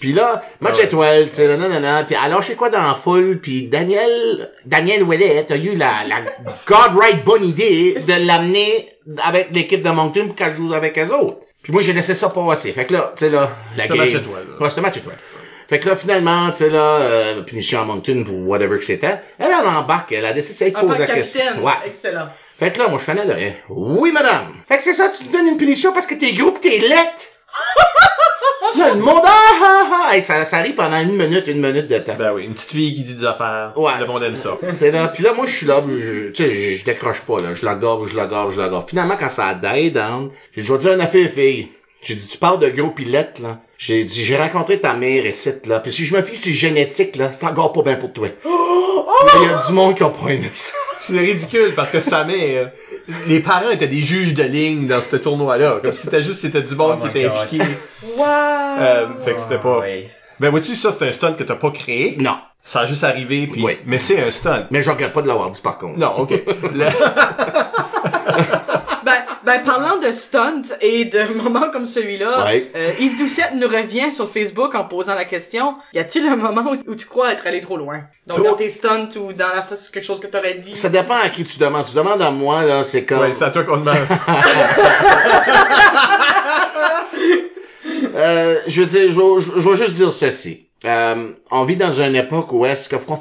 Puis 0.00 0.12
là, 0.12 0.42
match 0.60 0.74
Ah 0.74 0.78
ouais. 0.80 0.84
étoile, 0.86 1.26
tu 1.28 1.34
sais, 1.34 1.46
là, 1.46 1.56
non, 1.56 1.68
non, 1.68 1.78
non. 1.78 2.02
Puis 2.04 2.16
elle 2.18 2.32
a 2.32 2.34
lâché 2.34 2.54
quoi 2.56 2.70
dans 2.70 2.82
la 2.84 2.94
foule, 2.94 3.38
puis 3.40 3.68
Daniel, 3.68 4.50
Daniel 4.66 5.04
Ouellet 5.04 5.46
a 5.48 5.54
eu 5.56 5.76
la, 5.76 5.92
la 6.08 6.22
God 6.66 6.98
right 7.00 7.24
bonne 7.24 7.44
idée 7.44 8.00
de 8.04 8.26
l'amener 8.26 8.88
avec 9.24 9.50
l'équipe 9.52 9.82
de 9.82 9.90
Moncton 9.90 10.26
pour 10.26 10.34
qu'elle 10.34 10.56
joue 10.56 10.74
avec 10.74 10.98
eux 10.98 11.14
autres. 11.14 11.36
Puis 11.62 11.72
moi, 11.72 11.82
j'ai 11.82 11.92
laissé 11.92 12.16
ça 12.16 12.28
passer. 12.30 12.72
Fait 12.72 12.84
que 12.86 12.94
là, 12.94 13.12
tu 13.16 13.24
sais, 13.26 13.30
là, 13.30 13.48
la 13.76 13.84
C'est 13.86 13.92
un 13.92 13.94
game... 13.96 14.04
match 14.06 14.14
étoile, 14.16 14.42
là. 14.50 14.56
Ouais, 14.60 14.68
c'était 14.70 14.80
un 14.80 14.82
match 14.82 14.96
étoile. 14.96 15.18
Fait 15.68 15.80
que 15.80 15.88
là, 15.88 15.96
finalement, 15.96 16.50
tu 16.50 16.58
sais, 16.58 16.70
là, 16.70 16.98
euh, 17.00 17.42
punition 17.42 17.80
à 17.80 17.84
Moncton 17.84 18.24
pour 18.24 18.48
whatever 18.48 18.78
que 18.78 18.84
c'était. 18.84 19.20
Elle, 19.38 19.48
elle 19.48 19.66
embarque, 19.66 20.12
elle 20.12 20.26
a 20.26 20.32
décidé 20.32 20.70
de 20.70 20.78
poser 20.78 20.98
la 20.98 21.06
que 21.06 21.14
question. 21.14 21.42
Ouais. 21.62 21.72
Excellent. 21.86 22.28
Fait 22.58 22.70
que 22.70 22.78
là, 22.78 22.88
moi, 22.88 22.98
je 22.98 23.04
faisais 23.04 23.26
de 23.26 23.32
rien. 23.32 23.54
Oui, 23.68 24.12
madame. 24.12 24.46
Fait 24.68 24.76
que 24.76 24.84
c'est 24.84 24.94
ça, 24.94 25.08
tu 25.08 25.24
te 25.24 25.32
donnes 25.32 25.48
une 25.48 25.56
punition 25.56 25.92
parce 25.92 26.06
que 26.06 26.14
t'es 26.14 26.32
gros 26.32 26.52
pis 26.52 26.60
t'es 26.60 26.78
lettre. 26.78 27.22
ça, 28.72 28.94
le 28.94 29.00
monde, 29.00 29.22
ah, 29.24 29.40
ah, 29.62 29.90
ah. 29.92 30.14
Hey, 30.14 30.22
ça, 30.22 30.44
ça 30.44 30.58
arrive 30.58 30.74
pendant 30.74 31.00
une 31.00 31.16
minute, 31.16 31.46
une 31.46 31.60
minute 31.60 31.88
de 31.88 31.98
temps. 31.98 32.14
Ben 32.18 32.32
oui, 32.32 32.44
une 32.44 32.54
petite 32.54 32.70
fille 32.70 32.94
qui 32.94 33.02
dit 33.02 33.14
des 33.14 33.24
affaires. 33.24 33.72
Ouais. 33.76 33.92
Le 33.98 34.06
monde 34.06 34.22
aime 34.22 34.36
ça. 34.36 34.56
C'est 34.74 34.90
là, 34.90 35.08
puis 35.08 35.24
là, 35.24 35.32
moi, 35.32 35.46
je 35.46 35.52
suis 35.52 35.66
là, 35.66 35.82
je, 35.88 36.28
tu 36.28 36.44
sais, 36.44 36.76
je, 36.76 36.84
décroche 36.84 37.22
pas, 37.22 37.40
là. 37.40 37.54
Je 37.54 37.64
la 37.64 37.74
garde, 37.74 38.06
je 38.06 38.16
la 38.16 38.26
garde, 38.26 38.52
je 38.52 38.60
la 38.60 38.68
garde. 38.68 38.88
Finalement, 38.88 39.16
quand 39.18 39.30
ça 39.30 39.48
a 39.48 39.54
die 39.54 39.90
down, 39.90 40.30
j'ai 40.54 40.62
dit, 40.62 40.66
je 40.66 40.72
vais 40.72 40.78
te 40.78 40.84
dire 40.84 40.92
une 40.92 41.00
affaire, 41.00 41.28
fille. 41.28 41.70
J'ai 42.02 42.16
dit, 42.16 42.26
tu 42.26 42.38
parles 42.38 42.58
de 42.58 42.68
gros 42.68 42.90
pilote, 42.90 43.38
là. 43.40 43.58
J'ai 43.78 44.02
dit, 44.04 44.24
j'ai 44.24 44.36
rencontré 44.36 44.80
ta 44.80 44.92
mère 44.94 45.24
ici, 45.24 45.50
là. 45.66 45.78
Puis 45.80 45.92
si 45.92 46.04
je 46.04 46.16
me 46.16 46.22
fie 46.22 46.36
sur 46.36 46.52
génétique, 46.52 47.14
là, 47.16 47.32
ça 47.32 47.52
garde 47.52 47.74
pas 47.74 47.82
bien 47.82 47.94
pour 47.96 48.12
toi. 48.12 48.28
Il 48.44 49.42
y 49.42 49.46
a 49.52 49.66
du 49.66 49.72
monde 49.72 49.96
qui 49.96 50.02
a 50.02 50.08
pas 50.08 50.30
aimé 50.30 50.50
ça. 50.52 50.74
C'est 51.00 51.18
ridicule 51.18 51.72
parce 51.74 51.90
que 51.90 52.00
sa 52.00 52.24
mère, 52.24 52.70
les 53.28 53.40
parents 53.40 53.70
étaient 53.70 53.88
des 53.88 54.02
juges 54.02 54.34
de 54.34 54.42
ligne 54.42 54.86
dans 54.86 55.00
ce 55.00 55.16
tournoi-là. 55.16 55.78
Comme 55.82 55.92
si 55.92 56.02
c'était 56.02 56.22
juste, 56.22 56.40
c'était 56.40 56.62
du 56.62 56.74
monde 56.74 56.98
Oh 56.98 57.02
qui 57.02 57.08
était 57.18 57.28
God. 57.28 57.38
impliqué. 57.38 57.64
Wow! 58.16 58.24
Euh, 58.26 59.06
fait 59.24 59.34
que 59.34 59.40
c'était 59.40 59.58
pas. 59.58 59.78
Ouais. 59.80 60.10
Ben 60.40 60.50
vois-tu, 60.50 60.74
ça 60.74 60.90
c'est 60.92 61.06
un 61.08 61.12
stunt 61.12 61.34
que 61.34 61.44
t'as 61.44 61.54
pas 61.54 61.70
créé? 61.70 62.16
Non. 62.20 62.36
Ça 62.62 62.80
a 62.80 62.86
juste 62.86 63.04
arrivé 63.04 63.46
puis. 63.46 63.62
Oui. 63.64 63.78
Mais 63.86 63.98
c'est 64.00 64.20
un 64.22 64.30
stunt. 64.30 64.66
Mais 64.70 64.82
je 64.82 64.90
regrette 64.90 65.12
pas 65.12 65.22
de 65.22 65.28
l'avoir 65.28 65.50
dit, 65.50 65.60
par 65.60 65.78
contre. 65.78 65.98
Non, 65.98 66.16
ok. 66.18 66.30
Le- 66.74 66.86
Ben, 69.44 69.58
parlant 69.64 69.98
de 69.98 70.12
stunts 70.12 70.72
et 70.80 71.04
de 71.04 71.24
moments 71.34 71.70
comme 71.70 71.86
celui-là, 71.86 72.44
Ouais. 72.44 72.70
euh, 72.76 72.92
Yves 73.00 73.18
Doucette 73.18 73.54
nous 73.54 73.66
revient 73.66 74.12
sur 74.12 74.30
Facebook 74.30 74.74
en 74.74 74.84
posant 74.84 75.14
la 75.14 75.24
question 75.24 75.74
y 75.94 75.98
a-t-il 75.98 76.26
un 76.26 76.36
moment 76.36 76.72
où, 76.72 76.90
où 76.90 76.94
tu 76.94 77.06
crois 77.06 77.32
être 77.32 77.46
allé 77.46 77.60
trop 77.60 77.76
loin? 77.76 78.02
Donc 78.26 78.38
Trop- 78.38 78.46
dans 78.50 78.54
tes 78.54 78.70
stunts 78.70 79.08
ou 79.18 79.32
dans 79.32 79.48
la 79.48 79.66
quelque 79.92 80.04
chose 80.04 80.20
que 80.20 80.26
t'aurais 80.28 80.54
dit? 80.54 80.76
Ça 80.76 80.88
dépend 80.88 81.16
à 81.16 81.28
qui 81.28 81.44
tu 81.44 81.58
demandes. 81.58 81.86
Tu 81.86 81.94
demandes 81.96 82.22
à 82.22 82.30
moi, 82.30 82.62
là, 82.64 82.84
c'est 82.84 83.04
comme... 83.04 83.18
ouais, 83.20 83.32
c'est 83.34 83.44
à 83.44 83.50
toi 83.50 83.64
qu'on 83.64 83.78
demande. 83.78 83.96
Euh, 88.14 88.60
je 88.66 88.82
veux 88.82 88.86
dire, 88.86 89.10
je, 89.10 89.40
je, 89.40 89.60
je 89.60 89.68
vais 89.68 89.76
juste 89.76 89.94
dire 89.94 90.12
ceci. 90.12 90.68
Euh, 90.84 91.32
on 91.50 91.64
vit 91.64 91.76
dans 91.76 92.00
une 92.00 92.16
époque 92.16 92.52
où 92.52 92.66
est-ce 92.66 92.88
qu'on 92.88 93.16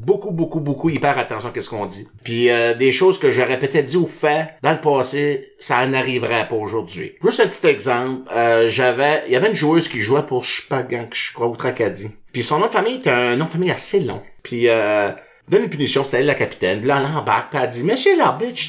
beaucoup, 0.00 0.30
beaucoup, 0.30 0.60
beaucoup 0.60 0.90
hyper 0.90 1.18
attention 1.18 1.52
à 1.54 1.60
ce 1.60 1.68
qu'on 1.68 1.86
dit. 1.86 2.08
Puis 2.24 2.50
euh, 2.50 2.74
des 2.74 2.92
choses 2.92 3.18
que 3.18 3.30
j'aurais 3.30 3.58
peut-être 3.58 3.86
dit 3.86 3.96
ou 3.96 4.06
fait 4.06 4.50
dans 4.62 4.72
le 4.72 4.80
passé, 4.80 5.48
ça 5.58 5.86
n'arriverait 5.86 6.48
pas 6.48 6.56
aujourd'hui. 6.56 7.12
Juste 7.22 7.40
un 7.40 7.46
petit 7.46 7.66
exemple. 7.66 8.30
Euh, 8.32 8.70
j'avais, 8.70 9.24
il 9.26 9.32
y 9.32 9.36
avait 9.36 9.48
une 9.48 9.56
joueuse 9.56 9.88
qui 9.88 10.00
jouait 10.00 10.22
pour 10.22 10.44
je 10.44 10.62
sais 10.62 10.68
pas 10.68 10.82
gang, 10.82 11.08
je 11.12 11.32
crois, 11.32 11.48
ou 11.48 11.56
Tracadie. 11.56 12.10
Puis 12.32 12.42
son 12.42 12.58
nom 12.58 12.66
de 12.66 12.72
famille 12.72 12.96
était 12.96 13.10
un 13.10 13.36
nom 13.36 13.44
de 13.46 13.50
famille 13.50 13.70
assez 13.70 14.00
long. 14.00 14.22
Puis 14.42 14.68
euh, 14.68 15.10
donne 15.48 15.64
une 15.64 15.70
punition, 15.70 16.04
c'était 16.04 16.22
la 16.22 16.34
capitaine. 16.34 16.78
Puis 16.78 16.88
là, 16.88 17.02
elle 17.04 17.16
embarque, 17.16 17.50
puis 17.50 17.60
elle 17.62 17.70
dit, 17.70 17.84
Monsieur 17.84 18.16
l'arbitre, 18.16 18.60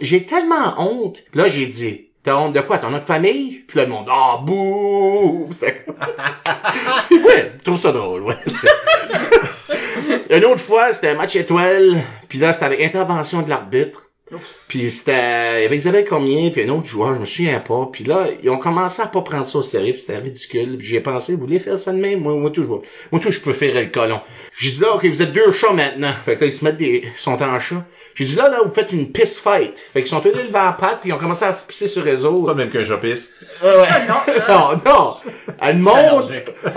j'ai 0.00 0.26
tellement 0.26 0.74
honte. 0.78 1.22
Là, 1.34 1.48
j'ai 1.48 1.66
dit, 1.66 2.09
T'as 2.22 2.36
honte 2.36 2.52
de 2.52 2.60
quoi? 2.60 2.78
Ton 2.78 2.90
nom 2.90 2.98
de 2.98 3.02
famille? 3.02 3.64
Puis 3.66 3.78
là, 3.78 3.84
le 3.84 3.90
monde, 3.90 4.06
ah, 4.10 4.38
bouh! 4.42 5.48
Que- 5.58 5.66
ouais, 7.26 7.52
je 7.58 7.64
trouve 7.64 7.80
ça 7.80 7.92
drôle, 7.92 8.22
ouais. 8.22 8.36
Une 10.30 10.44
autre 10.44 10.60
fois, 10.60 10.92
c'était 10.92 11.08
un 11.08 11.14
match 11.14 11.34
étoile, 11.36 11.96
puis 12.28 12.38
là, 12.38 12.52
c'était 12.52 12.66
avec 12.66 12.80
intervention 12.82 13.40
de 13.42 13.48
l'arbitre. 13.48 14.09
Puis 14.68 14.90
c'était, 14.90 15.58
il 15.58 15.62
y 15.62 15.66
avait 15.66 15.76
Isabelle 15.76 16.04
Cormier, 16.04 16.50
puis 16.50 16.62
un 16.62 16.68
autre 16.68 16.86
joueur, 16.86 17.14
je 17.14 17.20
me 17.20 17.24
souviens 17.24 17.58
pas. 17.60 17.88
Puis 17.92 18.04
là, 18.04 18.26
ils 18.42 18.50
ont 18.50 18.58
commencé 18.58 19.02
à 19.02 19.06
pas 19.06 19.22
prendre 19.22 19.46
ça 19.46 19.58
au 19.58 19.62
sérieux, 19.62 19.92
puis 19.92 20.00
c'était 20.00 20.18
ridicule. 20.18 20.76
Puis 20.78 20.86
j'ai 20.86 21.00
pensé, 21.00 21.34
vous 21.34 21.40
voulez 21.40 21.58
faire 21.58 21.78
ça 21.78 21.92
de 21.92 21.98
même? 21.98 22.20
Moi, 22.20 22.34
moi 22.34 22.50
tout, 22.50 22.62
je 22.62 22.66
vois- 22.66 22.82
moi 23.10 23.20
tout, 23.20 23.32
je 23.32 23.40
peux 23.40 23.52
faire 23.52 23.74
le 23.74 23.86
colon. 23.86 24.20
J'ai 24.58 24.70
dit 24.70 24.80
là, 24.80 24.94
ok, 24.94 25.04
vous 25.06 25.22
êtes 25.22 25.32
deux 25.32 25.50
chats 25.52 25.72
maintenant. 25.72 26.12
Fait 26.24 26.36
que 26.36 26.42
là, 26.42 26.46
ils 26.46 26.52
se 26.52 26.64
mettent 26.64 26.76
des, 26.76 27.02
ils 27.04 27.20
sont 27.20 27.42
en 27.42 27.58
chat. 27.58 27.84
J'ai 28.14 28.24
dit 28.24 28.34
là, 28.36 28.48
là, 28.48 28.60
vous 28.64 28.70
faites 28.72 28.92
une 28.92 29.10
piss 29.12 29.38
fight. 29.40 29.78
Fait 29.78 30.00
qu'ils 30.00 30.10
sont 30.10 30.20
tous 30.20 30.28
levés 30.28 30.48
à 30.54 30.72
patte, 30.72 31.00
puis 31.00 31.10
ils 31.10 31.12
ont 31.12 31.18
commencé 31.18 31.44
à 31.44 31.52
se 31.52 31.66
pisser 31.66 31.88
sur 31.88 32.04
les 32.04 32.24
autres. 32.24 32.46
Pas 32.46 32.54
même 32.54 32.70
qu'un 32.70 32.84
jopiste. 32.84 33.32
Ouais, 33.62 33.68
ouais. 33.70 33.86
non, 34.48 34.80
non. 34.84 35.14
Elle 35.62 35.78
monte, 35.78 36.30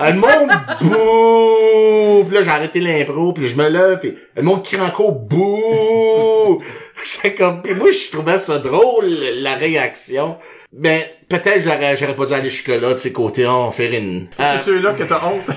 elle 0.03 0.15
monte, 0.15 0.51
bouh. 0.81 2.23
Puis 2.25 2.35
là, 2.35 2.43
j'ai 2.43 2.49
arrêté 2.49 2.79
l'impro, 2.79 3.33
puis 3.33 3.47
je 3.47 3.55
me 3.57 3.67
lève, 3.67 3.99
puis 3.99 4.15
elle 4.35 4.43
monte 4.43 4.65
crie 4.65 4.79
encore, 4.81 5.11
bouh. 5.11 6.61
C'est 7.05 7.33
comme, 7.35 7.61
puis 7.61 7.73
moi, 7.73 7.91
je 7.91 8.11
trouvais 8.11 8.37
ça 8.37 8.59
drôle, 8.59 9.07
la 9.37 9.55
réaction. 9.55 10.37
Mais 10.75 11.15
peut-être 11.29 11.61
je 11.61 11.65
l'aurais- 11.69 11.97
j'aurais 11.97 12.15
pas 12.15 12.25
dû 12.25 12.33
aller 12.33 12.49
jusque-là, 12.49 12.93
de 12.93 12.97
ces 12.97 13.11
côtés, 13.11 13.45
on 13.45 13.71
faire 13.71 13.91
une... 13.93 14.27
Ça, 14.31 14.57
c'est 14.57 14.65
ceux-là 14.65 14.93
que 14.93 15.03
t'as 15.03 15.21
honte. 15.25 15.47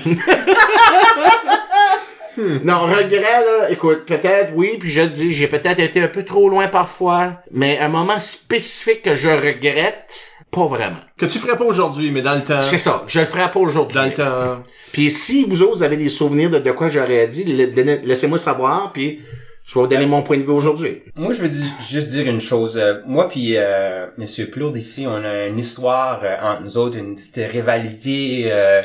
non, 2.63 2.81
regret, 2.83 3.21
là, 3.21 3.69
écoute, 3.71 4.05
peut-être, 4.05 4.51
oui, 4.55 4.77
puis 4.79 4.89
je 4.91 5.01
te 5.01 5.07
dis, 5.07 5.33
j'ai 5.33 5.47
peut-être 5.47 5.79
été 5.79 6.01
un 6.01 6.07
peu 6.07 6.23
trop 6.23 6.49
loin 6.49 6.67
parfois, 6.67 7.41
mais 7.51 7.79
un 7.79 7.87
moment 7.87 8.19
spécifique 8.19 9.01
que 9.03 9.15
je 9.15 9.27
regrette, 9.27 10.13
pas 10.51 10.65
vraiment. 10.67 10.97
que 11.17 11.25
tu 11.25 11.39
ferais 11.39 11.57
pas 11.57 11.65
aujourd'hui, 11.65 12.11
mais 12.11 12.21
dans 12.21 12.35
le 12.35 12.43
temps. 12.43 12.61
C'est 12.61 12.77
ça, 12.77 13.03
je 13.07 13.19
le 13.19 13.25
ferai 13.25 13.49
pas 13.51 13.59
aujourd'hui. 13.59 13.95
Dans 13.97 14.05
le 14.05 14.13
temps. 14.13 14.63
Puis 14.91 15.09
si 15.11 15.45
vous 15.45 15.61
autres 15.63 15.83
avez 15.83 15.97
des 15.97 16.09
souvenirs 16.09 16.49
de, 16.51 16.59
de 16.59 16.71
quoi 16.71 16.89
j'aurais 16.89 17.27
dit, 17.27 17.43
laissez-moi 17.43 18.37
savoir, 18.37 18.91
puis 18.93 19.19
je 19.67 19.73
vais 19.73 19.81
vous 19.81 19.87
donner 19.87 20.05
mon 20.05 20.21
point 20.23 20.37
de 20.37 20.43
vue 20.43 20.51
aujourd'hui. 20.51 21.03
Moi, 21.15 21.33
je 21.33 21.41
veux 21.41 21.49
juste 21.89 22.11
dire 22.11 22.25
une 22.25 22.39
chose. 22.39 22.77
Euh, 22.77 23.01
moi 23.05 23.27
puis 23.27 23.57
euh, 23.57 24.07
Monsieur 24.17 24.49
Plourde 24.49 24.77
ici, 24.77 25.05
on 25.07 25.23
a 25.25 25.47
une 25.47 25.59
histoire 25.59 26.21
euh, 26.23 26.35
entre 26.41 26.61
nous 26.63 26.77
autres, 26.77 26.97
une 26.97 27.15
petite 27.15 27.41
rivalité 27.51 28.43
euh, 28.45 28.81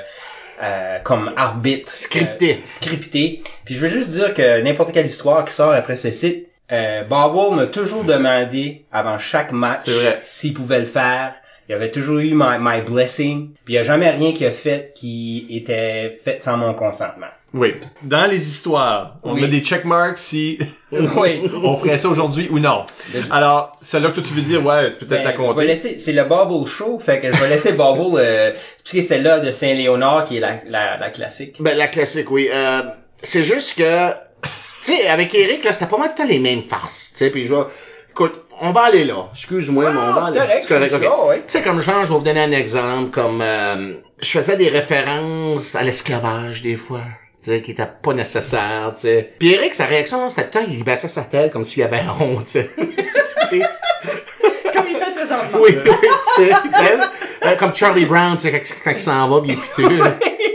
euh, 0.61 0.99
comme 1.05 1.33
arbitre. 1.37 1.93
Scripté. 1.95 2.61
scripté. 2.66 3.43
Puis 3.64 3.76
je 3.76 3.80
veux 3.80 3.93
juste 3.93 4.11
dire 4.11 4.35
que 4.35 4.61
n'importe 4.61 4.93
quelle 4.93 5.07
histoire 5.07 5.45
qui 5.45 5.55
sort 5.55 5.72
après 5.72 5.95
ce 5.95 6.11
site, 6.11 6.49
euh, 6.72 7.05
Bob 7.05 7.55
m'a 7.55 7.66
toujours 7.66 8.03
demandé 8.03 8.85
avant 8.91 9.18
chaque 9.18 9.53
match 9.53 9.83
s'il 10.24 10.55
pouvait 10.55 10.80
le 10.80 10.87
faire. 10.87 11.35
Il 11.68 11.76
avait 11.76 11.93
toujours 11.93 12.18
eu 12.18 12.33
my, 12.35 12.59
my 12.61 12.80
blessing. 12.80 13.51
Puis 13.64 13.74
il 13.74 13.76
n'y 13.76 13.78
a 13.78 13.85
jamais 13.85 14.11
rien 14.11 14.33
qu'il 14.33 14.47
a 14.47 14.51
fait 14.51 14.93
qui 14.97 15.47
était 15.49 16.18
fait 16.24 16.43
sans 16.43 16.57
mon 16.57 16.74
consentement. 16.74 17.28
Oui. 17.55 17.74
Dans 18.03 18.26
les 18.30 18.48
histoires, 18.48 19.16
on 19.22 19.34
Oui. 19.34 19.42
met 19.42 19.48
des 19.48 19.61
checkmarks 19.61 20.16
si 20.18 20.59
oui. 20.92 21.42
on 21.64 21.76
ferait 21.76 21.98
ça 21.98 22.09
aujourd'hui 22.09 22.48
ou 22.50 22.59
non. 22.59 22.84
Alors, 23.30 23.72
celle-là 23.82 24.11
que 24.11 24.14
toi, 24.16 24.24
tu 24.26 24.34
veux 24.34 24.40
dire, 24.42 24.64
ouais, 24.64 24.90
peut-être 24.92 25.09
Ben, 25.11 25.16
la 25.18 25.22
je 25.24 25.28
vais 25.28 25.46
compter. 25.46 25.66
laisser, 25.66 25.98
c'est 25.98 26.12
le 26.12 26.24
Bubble 26.24 26.66
Show, 26.66 26.98
fait 26.98 27.20
que 27.20 27.30
je 27.32 27.38
vais 27.38 27.48
laisser 27.48 27.72
Bubble, 27.72 28.16
euh, 28.16 28.53
expliquer 28.80 29.03
celle-là 29.07 29.40
de 29.40 29.50
Saint-Léonard 29.50 30.24
qui 30.24 30.38
est 30.38 30.40
la, 30.40 30.61
la, 30.66 30.96
la 30.96 31.11
classique. 31.11 31.57
Ben, 31.61 31.76
la 31.76 31.88
classique, 31.88 32.30
oui. 32.30 32.48
Euh, 32.53 32.82
c'est 33.22 33.44
juste 33.44 33.76
que, 33.76 34.11
tu 34.12 34.94
sais, 34.94 35.07
avec 35.09 35.34
Eric, 35.34 35.62
là, 35.64 35.72
c'était 35.72 35.86
pas 35.86 35.98
mal 35.98 36.09
tout 36.09 36.14
le 36.22 36.24
temps 36.24 36.30
les 36.32 36.38
mêmes 36.38 36.62
farces, 36.62 37.11
tu 37.12 37.18
sais, 37.18 37.30
puis 37.30 37.44
je 37.44 37.55
vois, 37.55 37.70
écoute, 38.11 38.32
on 38.61 38.72
va 38.72 38.82
aller 38.82 39.05
là. 39.05 39.28
Excuse-moi, 39.32 39.90
mais 39.92 39.98
on 39.98 40.12
va 40.14 40.22
c'est 40.22 40.28
aller. 40.28 40.38
correct, 40.38 40.64
C'est 40.66 40.74
correct, 40.74 40.90
c'est 40.90 40.96
ok. 41.07 41.12
ça, 41.12 41.24
ouais. 41.26 41.36
Tu 41.38 41.42
sais, 41.48 41.62
comme 41.62 41.80
genre, 41.82 42.05
je 42.05 42.09
vais 42.09 42.14
vous 42.14 42.20
donner 42.24 42.40
un 42.42 42.53
exemple, 42.53 43.11
comme 43.11 43.40
euh, 43.42 43.94
je 44.20 44.28
faisais 44.28 44.57
des 44.57 44.68
références 44.68 45.74
à 45.74 45.82
l'esclavage 45.82 46.62
des 46.62 46.76
fois. 46.76 47.03
Qui 47.45 47.72
était 47.72 47.88
pas 48.03 48.14
nécessaire, 48.14 48.93
tu 48.95 49.01
sais. 49.03 49.32
Puis 49.38 49.53
Eric, 49.55 49.74
sa 49.74 49.86
réaction, 49.86 50.28
c'était 50.28 50.49
tout 50.49 50.59
le 50.59 50.64
temps, 50.64 50.70
il 50.72 50.84
baissait 50.84 51.09
sa 51.09 51.22
tête 51.22 51.53
comme 51.53 51.64
s'il 51.64 51.82
avait 51.82 52.03
honte, 52.20 52.47
tu 52.47 52.53
sais. 52.53 52.70
Comme 54.72 54.84
il 54.88 54.97
fait 54.97 55.12
présentement. 55.14 55.59
oui, 55.61 55.76
oui, 55.84 55.90
tu 56.36 56.45
sais. 56.47 56.51
ben, 56.51 57.01
euh, 57.45 57.57
Comme 57.57 57.74
Charlie 57.74 58.05
Brown, 58.07 58.36
tu 58.36 58.43
sais, 58.43 58.53
quand, 58.53 58.74
quand 58.84 58.90
il 58.93 58.99
s'en 58.99 59.28
va, 59.28 59.40
puis 59.43 59.51
il 59.51 59.82
est 59.84 59.97
piteux. 59.97 60.05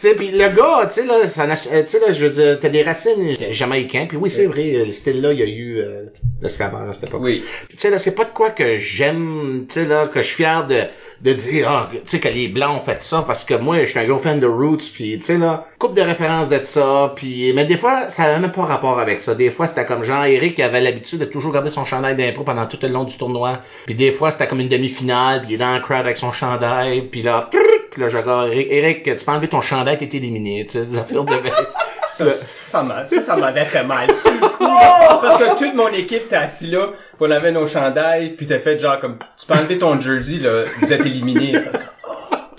Tu 0.00 0.06
sais, 0.06 0.14
puis 0.14 0.30
le 0.30 0.48
gars, 0.50 0.86
tu 0.86 1.00
sais, 1.00 1.06
là, 1.06 1.26
ça, 1.26 1.42
euh, 1.42 1.82
tu 1.82 1.88
sais, 1.88 1.98
là, 1.98 2.12
je 2.12 2.24
veux 2.24 2.30
dire, 2.30 2.60
t'as 2.60 2.68
des 2.68 2.84
racines 2.84 3.34
jamaïcains, 3.50 4.06
puis 4.06 4.16
oui, 4.16 4.30
c'est 4.30 4.46
vrai, 4.46 4.76
euh, 4.76 4.84
le 4.84 4.92
style-là, 4.92 5.32
il 5.32 5.40
y 5.40 5.42
a 5.42 5.46
eu 5.46 5.78
euh, 5.78 6.04
l'esclavage 6.40 6.88
à 6.88 6.92
cette 6.92 7.08
époque. 7.08 7.20
Oui. 7.20 7.42
Tu 7.68 7.78
sais, 7.78 7.90
là, 7.90 7.98
c'est 7.98 8.14
pas 8.14 8.22
de 8.22 8.30
quoi 8.30 8.50
que 8.50 8.78
j'aime, 8.78 9.64
tu 9.66 9.74
sais, 9.74 9.86
là, 9.86 10.06
que 10.06 10.22
je 10.22 10.26
suis 10.28 10.36
fier 10.36 10.68
de, 10.68 10.82
de 11.22 11.32
dire, 11.32 11.68
ah, 11.68 11.90
tu 11.92 11.98
sais, 12.04 12.20
que 12.20 12.28
les 12.28 12.46
Blancs 12.46 12.76
ont 12.76 12.80
fait 12.80 13.02
ça, 13.02 13.24
parce 13.26 13.44
que 13.44 13.54
moi, 13.54 13.80
je 13.80 13.86
suis 13.86 13.98
un 13.98 14.06
gros 14.06 14.18
fan 14.18 14.38
de 14.38 14.46
Roots, 14.46 14.92
puis 14.94 15.18
tu 15.18 15.24
sais, 15.24 15.36
là, 15.36 15.66
coupe 15.80 15.94
de 15.94 16.02
références 16.02 16.50
de 16.50 16.60
ça, 16.62 17.12
puis 17.16 17.52
mais 17.52 17.64
des 17.64 17.76
fois, 17.76 18.08
ça 18.08 18.22
avait 18.22 18.38
même 18.38 18.52
pas 18.52 18.66
rapport 18.66 19.00
avec 19.00 19.20
ça. 19.20 19.34
Des 19.34 19.50
fois, 19.50 19.66
c'était 19.66 19.84
comme 19.84 20.04
genre, 20.04 20.26
Eric 20.26 20.54
qui 20.54 20.62
avait 20.62 20.80
l'habitude 20.80 21.18
de 21.18 21.24
toujours 21.24 21.52
garder 21.52 21.70
son 21.70 21.84
chandail 21.84 22.14
d'impro 22.14 22.44
pendant 22.44 22.66
tout 22.66 22.78
le 22.82 22.88
long 22.88 23.02
du 23.02 23.16
tournoi, 23.16 23.62
puis 23.86 23.96
des 23.96 24.12
fois, 24.12 24.30
c'était 24.30 24.46
comme 24.46 24.60
une 24.60 24.68
demi-finale, 24.68 25.40
puis 25.40 25.50
il 25.50 25.54
est 25.54 25.58
dans 25.58 25.74
le 25.74 25.80
crowd 25.80 25.98
avec 25.98 26.18
son 26.18 26.30
chandail, 26.30 27.02
puis 27.02 27.22
là, 27.22 27.48
trrr, 27.50 27.87
puis 27.98 28.04
là, 28.04 28.10
je 28.10 28.16
regarde, 28.16 28.50
Eric, 28.52 28.68
Eric, 28.70 29.18
tu 29.18 29.24
peux 29.24 29.32
enlever 29.32 29.48
ton 29.48 29.60
chandail, 29.60 29.98
t'es 29.98 30.16
éliminé, 30.16 30.64
tu 30.66 30.78
sais, 30.78 30.86
des 30.86 30.98
affaires 30.98 31.24
de 31.24 31.34
Ça, 32.06 32.32
ça 32.32 33.06
ça, 33.06 33.36
m'avait 33.36 33.64
fait 33.64 33.84
mal. 33.84 34.08
Parce 34.60 35.42
que 35.42 35.58
toute 35.58 35.74
mon 35.74 35.88
équipe 35.88 36.24
était 36.24 36.36
assis 36.36 36.68
là, 36.68 36.90
on 37.18 37.30
avait 37.30 37.50
nos 37.50 37.66
chandails, 37.66 38.30
puis 38.30 38.46
t'as 38.46 38.60
fait 38.60 38.78
genre 38.78 39.00
comme, 39.00 39.18
tu 39.36 39.46
peux 39.46 39.54
enlever 39.54 39.78
ton 39.78 40.00
jersey, 40.00 40.36
là, 40.36 40.64
vous 40.80 40.92
êtes 40.92 41.06
éliminés. 41.06 41.54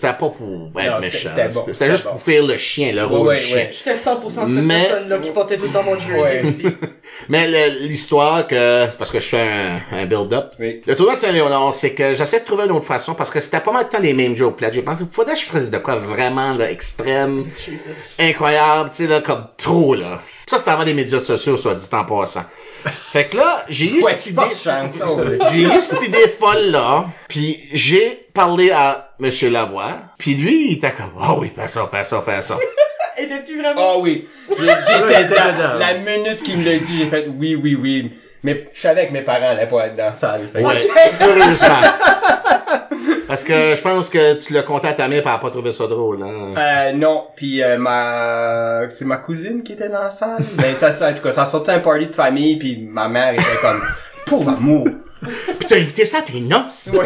C'était 0.02 0.14
pas 0.14 0.30
pour 0.30 0.72
être 0.80 1.02
méchant. 1.02 1.30
c'était- 1.74 1.92
juste 1.92 2.04
pour 2.06 2.22
faire 2.22 2.46
le 2.46 2.58
chien, 2.58 2.94
le 2.94 3.06
rôle 3.06 3.36
du 3.36 3.42
chien. 3.42 3.68
J'étais 3.70 3.96
100% 3.96 4.48
cette 4.48 4.56
Mais- 4.56 4.84
personne-là 4.88 5.18
qui 5.18 5.32
portait 5.32 5.58
tout 5.58 5.66
le 5.66 5.72
temps 5.72 5.84
mon 5.84 6.00
jersey 6.00 6.44
aussi. 6.46 6.64
Mais 7.30 7.70
l'histoire 7.82 8.48
que, 8.48 8.88
parce 8.98 9.12
que 9.12 9.20
je 9.20 9.26
fais 9.26 9.48
un, 9.92 10.06
build-up. 10.06 10.54
Le 10.60 10.96
tournoi 10.96 11.16
de 11.16 11.20
Saint-Léonard, 11.20 11.74
c'est 11.74 11.94
que 11.94 12.16
j'essaie 12.16 12.40
de 12.40 12.46
trouver 12.46 12.66
une 12.66 12.72
autre 12.72 12.86
façon 12.86 13.14
parce 13.14 13.30
que 13.30 13.42
c'était 13.42 13.60
pas 13.60 13.74
mal 13.74 13.86
de 13.86 13.90
temps 13.90 14.00
les 14.00 14.14
mêmes 14.14 14.38
jokes. 14.38 14.62
Là, 14.62 14.72
j'ai 14.72 14.82
pensé, 14.82 15.04
faudrait 15.12 15.34
que 15.34 15.40
je 15.42 15.46
fasse 15.46 15.70
de 15.70 15.78
quoi 15.80 15.96
vraiment, 15.96 16.54
là, 16.54 16.72
extrême, 16.72 17.46
Jesus. 17.58 18.16
incroyable, 18.20 18.90
tu 18.92 19.04
sais, 19.04 19.08
là, 19.08 19.20
comme 19.22 19.48
trop, 19.58 19.96
là. 19.96 20.22
Ça, 20.48 20.58
c'était 20.58 20.72
avant 20.72 20.84
les 20.84 20.94
médias 20.94 21.20
sociaux, 21.20 21.58
soit 21.58 21.76
dit 21.76 21.86
en 21.92 22.06
passant. 22.06 22.46
Fait 22.86 23.26
que 23.26 23.38
là, 23.38 23.66
j'ai 23.70 23.90
eu 23.90 24.02
Ouais, 24.04 24.12
cette 24.14 24.24
tu 24.24 24.30
idée. 24.30 24.42
J'ai 25.52 25.62
eu 25.64 25.82
cette 25.82 26.02
idée 26.04 26.28
folle 26.40 26.72
là, 26.72 27.06
puis 27.28 27.60
j'ai 27.74 28.26
parlé 28.34 28.72
à 28.72 29.12
Monsieur 29.20 29.50
Lavoie, 29.50 29.98
puis 30.18 30.36
lui 30.36 30.68
il 30.72 30.74
était 30.78 30.92
comme 30.92 31.12
ah 31.20 31.34
oui 31.36 31.52
fais 31.56 31.68
ça 31.68 31.90
fais 31.92 32.06
ça 32.06 32.22
fais 32.26 32.42
ça. 32.42 32.58
Étais-tu 33.18 33.60
vraiment? 33.60 33.82
Ah 33.96 33.98
oui. 33.98 34.28
J'ai- 34.58 34.64
Ouais, 34.66 34.74
J'étais 34.88 35.24
dedans. 35.26 35.78
La 35.78 35.94
minute 35.96 36.42
qu'il 36.42 36.58
me 36.60 36.66
l'a 36.66 36.78
dit, 36.78 36.98
j'ai 37.00 37.08
fait 37.08 37.28
oui, 37.28 37.56
oui, 37.56 37.76
oui. 37.76 38.14
Mais 38.44 38.70
je 38.74 38.80
savais 38.80 39.08
que 39.08 39.12
mes 39.12 39.22
parents 39.24 39.50
allaient 39.50 39.68
pas 39.68 39.88
être 39.88 39.98
dans 39.98 40.06
la 40.06 40.14
salle. 40.14 40.48
Fait 40.54 40.64
Ouais, 40.64 40.88
heureusement. 41.20 41.68
Parce 43.30 43.44
que 43.44 43.76
je 43.76 43.82
pense 43.84 44.10
que 44.10 44.40
tu 44.40 44.54
l'as 44.54 44.64
compté 44.64 44.88
à 44.88 44.94
ta 44.94 45.08
mère, 45.08 45.22
elle 45.24 45.32
a 45.32 45.38
pas 45.38 45.52
trouvé 45.52 45.72
ça 45.72 45.86
drôle. 45.86 46.24
Hein. 46.24 46.56
Euh, 46.58 46.94
non, 46.94 47.28
puis 47.36 47.62
euh, 47.62 47.78
ma 47.78 48.90
c'est 48.90 49.06
ma 49.06 49.18
cousine 49.18 49.62
qui 49.62 49.74
était 49.74 49.88
dans 49.88 50.02
la 50.02 50.10
salle. 50.10 50.44
Ben 50.56 50.74
ça, 50.74 50.92
ça 50.92 51.12
en 51.12 51.14
tout 51.14 51.22
cas, 51.22 51.32
ça 51.32 51.46
sortait 51.46 51.74
un 51.74 51.80
party 51.80 52.08
de 52.08 52.16
famille 52.16 52.58
puis 52.58 52.90
ma 52.92 53.08
mère 53.08 53.34
était 53.34 53.44
comme 53.62 53.84
pauvre 54.26 54.50
amour. 54.50 54.88
Puis 55.22 55.68
t'as 55.70 55.76
invité 55.76 56.06
ça 56.06 56.18
à 56.18 56.22
tes 56.24 56.40
noces. 56.40 56.90
Ouais. 56.92 57.06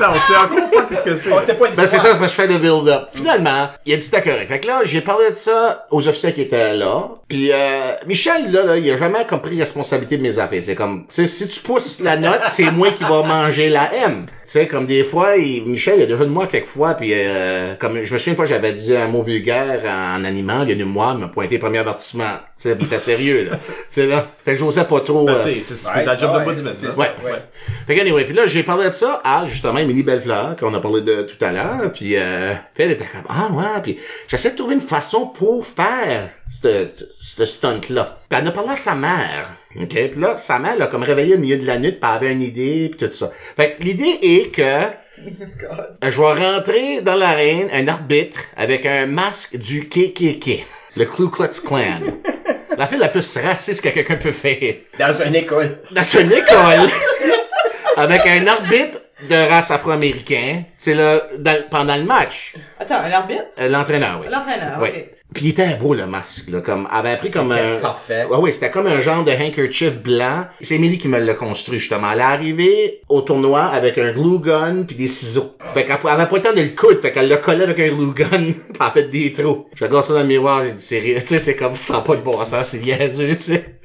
Attends, 0.00 0.12
on 0.14 0.18
sait 0.18 0.36
encore 0.36 0.70
pas 0.70 0.82
qu'est-ce 0.88 1.02
que 1.02 1.16
c'est. 1.16 1.32
On 1.32 1.40
sait 1.42 1.54
pas 1.54 1.66
Ben 1.68 1.74
c'est 1.74 1.86
ça, 1.86 1.98
c'est 1.98 2.08
parce 2.18 2.20
que 2.20 2.26
je 2.28 2.32
fais 2.34 2.46
le 2.46 2.58
build-up. 2.58 3.08
Finalement, 3.12 3.68
il 3.86 3.94
a 3.94 3.96
dit 3.96 4.02
c'était 4.02 4.22
correct. 4.22 4.48
Fait 4.48 4.60
que 4.60 4.66
là, 4.66 4.80
j'ai 4.84 5.00
parlé 5.00 5.30
de 5.30 5.36
ça 5.36 5.86
aux 5.90 6.06
officiers 6.08 6.32
qui 6.32 6.42
étaient 6.42 6.74
là. 6.74 7.08
Puis 7.28 7.50
euh, 7.52 7.92
Michel, 8.06 8.50
là, 8.50 8.64
là, 8.64 8.76
il 8.76 8.90
a 8.90 8.96
jamais 8.96 9.24
comme 9.28 9.40
pris 9.40 9.58
responsabilité 9.58 10.16
de 10.16 10.22
mes 10.22 10.38
affaires. 10.38 10.62
C'est 10.62 10.74
comme, 10.74 11.00
tu 11.08 11.14
sais, 11.14 11.26
si 11.26 11.48
tu 11.48 11.60
pousses 11.60 12.00
la 12.00 12.16
note, 12.16 12.40
c'est 12.48 12.70
moi 12.70 12.90
qui 12.90 13.04
va 13.04 13.22
manger 13.22 13.68
la 13.68 13.92
M. 13.94 14.26
Tu 14.26 14.58
sais, 14.58 14.66
comme 14.66 14.86
des 14.86 15.04
fois, 15.04 15.36
il- 15.36 15.64
Michel, 15.64 15.94
il 15.98 16.02
a 16.02 16.06
déjà 16.06 16.18
de 16.24 16.24
moi 16.30 16.48
quelquefois, 16.48 16.94
puis 16.94 17.12
euh, 17.14 17.74
comme 17.78 18.02
je 18.02 18.12
me 18.12 18.18
souviens 18.18 18.32
une 18.32 18.36
fois, 18.36 18.46
j'avais 18.46 18.72
dit 18.72 18.96
un 18.96 19.06
mot 19.06 19.22
vulgaire 19.22 19.82
en 19.86 20.24
animant, 20.24 20.64
il 20.64 20.70
est 20.72 20.74
venu 20.74 20.86
me 20.86 20.92
voir, 20.92 21.12
il 21.14 21.20
m'a 21.20 21.28
pointé 21.28 21.54
le 21.54 21.60
premier 21.60 21.78
avertissement. 21.78 22.24
Tu 22.60 22.68
sais, 22.68 22.76
il 22.78 22.84
était 22.84 22.98
sérieux, 22.98 23.48
là. 23.50 23.58
tu 23.66 23.72
sais, 23.90 24.06
là. 24.08 24.26
Fait 24.44 24.52
que 24.54 24.58
j'osais 24.58 24.84
pas 24.84 25.00
trop... 25.00 25.24
Ben, 25.24 25.34
euh, 25.34 25.38
tu 25.44 25.54
sais, 25.54 25.62
c'est 25.62 25.74
c'est 25.76 25.98
Ouais, 26.00 26.04
la 26.04 26.16
job 26.16 26.32
ouais, 26.34 26.40
de 26.52 26.60
du 26.60 26.68
business. 26.68 26.94
ça, 26.94 27.00
Ouais, 27.00 27.10
ouais. 27.24 27.42
Fait 27.86 27.94
que 27.94 28.00
anyway, 28.00 28.24
puis 28.24 28.34
là, 28.34 28.46
j'ai 28.46 28.64
parlé 28.64 28.88
de 28.90 28.94
ça 28.94 29.20
à, 29.24 29.46
justement, 29.46 29.78
Émilie 29.90 30.04
Bellefleur, 30.04 30.54
qu'on 30.56 30.72
a 30.74 30.80
parlé 30.80 31.00
de 31.00 31.22
tout 31.22 31.44
à 31.44 31.50
l'heure, 31.50 31.90
puis 31.92 32.14
euh, 32.16 32.54
puis 32.74 32.84
elle 32.84 32.92
était 32.92 33.04
comme, 33.04 33.24
ah 33.28 33.48
ouais, 33.52 33.82
puis 33.82 33.98
j'essaie 34.28 34.52
de 34.52 34.56
trouver 34.56 34.74
une 34.74 34.80
façon 34.80 35.26
pour 35.26 35.66
faire 35.66 36.28
ce 36.48 37.44
stunt-là. 37.44 38.18
Puis 38.28 38.38
elle 38.40 38.46
a 38.46 38.52
parlé 38.52 38.70
à 38.70 38.76
sa 38.76 38.94
mère, 38.94 39.50
ok? 39.76 39.88
Puis 39.88 40.20
là, 40.20 40.36
sa 40.36 40.58
mère 40.60 40.78
l'a 40.78 40.86
comme 40.86 41.02
réveillé 41.02 41.34
au 41.34 41.38
milieu 41.38 41.56
de 41.58 41.66
la 41.66 41.78
nuit, 41.78 41.90
puis 41.92 42.00
elle 42.02 42.08
avait 42.16 42.32
une 42.32 42.42
idée, 42.42 42.88
puis 42.96 43.08
tout 43.08 43.12
ça. 43.14 43.32
Fait 43.56 43.72
que 43.76 43.82
l'idée 43.82 44.18
est 44.22 44.54
que 44.54 44.62
euh, 44.62 44.88
je 46.08 46.20
vais 46.20 46.32
rentrer 46.52 47.00
dans 47.02 47.16
l'arène, 47.16 47.68
un 47.72 47.88
arbitre, 47.88 48.38
avec 48.56 48.86
un 48.86 49.06
masque 49.06 49.56
du 49.56 49.88
KKK, 49.88 50.64
le 50.96 51.04
Ku 51.04 51.28
Klux 51.30 51.60
Klan. 51.66 52.00
La 52.78 52.86
fille 52.86 52.98
la 52.98 53.08
plus 53.08 53.36
raciste 53.36 53.82
que 53.82 53.90
quelqu'un 53.90 54.16
peut 54.16 54.30
faire 54.32 54.74
Dans 54.98 55.12
une 55.22 55.34
école. 55.34 55.68
dans 55.90 56.02
une 56.02 56.32
école 56.32 56.88
avec 57.96 58.24
un 58.26 58.46
arbitre 58.46 58.98
de 59.28 59.48
race 59.48 59.70
afro-américain, 59.70 60.62
c'est 60.76 60.94
là 60.94 61.22
dans- 61.38 61.62
pendant 61.70 61.96
le 61.96 62.04
match, 62.04 62.54
Attends, 62.78 62.94
un 63.04 63.10
arbitre? 63.10 63.44
Euh, 63.58 63.68
l'entraîneur, 63.68 64.18
oui. 64.20 64.28
L'entraîneur, 64.30 64.78
Oui. 64.80 64.88
ok. 64.88 65.06
Puis 65.32 65.44
il 65.44 65.50
était 65.50 65.76
beau 65.76 65.94
le 65.94 66.06
masque 66.06 66.48
là, 66.48 66.60
comme 66.60 66.88
avait 66.90 67.16
pris 67.16 67.30
comme 67.30 67.52
un 67.52 67.76
parfait. 67.76 68.24
Ouais 68.24 68.36
oui, 68.40 68.52
c'était 68.52 68.68
comme 68.70 68.88
un 68.88 69.00
genre 69.00 69.22
de 69.22 69.30
handkerchief 69.30 69.94
blanc. 69.96 70.46
C'est 70.60 70.74
Emily 70.74 70.98
qui 70.98 71.06
me 71.06 71.20
l'a 71.20 71.34
construit 71.34 71.78
justement. 71.78 72.10
Elle 72.10 72.18
est 72.18 72.22
arrivée 72.22 73.00
au 73.08 73.20
tournoi 73.20 73.62
avec 73.66 73.96
un 73.98 74.10
glue 74.10 74.40
gun 74.40 74.82
puis 74.84 74.96
des 74.96 75.06
ciseaux. 75.06 75.56
Fait 75.72 75.84
qu'elle 75.84 75.98
avait 76.08 76.26
pas 76.26 76.36
le 76.36 76.42
temps 76.42 76.52
de 76.52 76.60
le 76.62 76.70
coudre, 76.74 76.98
fait 77.00 77.12
qu'elle 77.12 77.28
l'a 77.28 77.36
collé 77.36 77.62
avec 77.62 77.78
un 77.78 77.88
glue 77.94 78.12
gun, 78.12 78.26
puis 78.28 78.54
elle 78.80 78.90
fait 78.92 79.02
des 79.04 79.32
trous. 79.32 79.66
Je 79.76 79.84
regarde 79.84 80.04
ça 80.04 80.14
dans 80.14 80.20
le 80.22 80.26
miroir, 80.26 80.64
j'ai 80.64 80.72
dit 80.72 80.82
c'est 80.82 81.00
tu 81.20 81.26
sais 81.28 81.38
c'est 81.38 81.54
comme 81.54 81.76
ça 81.76 82.02
pas 82.04 82.16
de 82.16 82.22
bon 82.22 82.44
sens, 82.44 82.70
c'est 82.70 82.78
niaiseux, 82.80 83.36
tu 83.36 83.42
sais. 83.42 83.76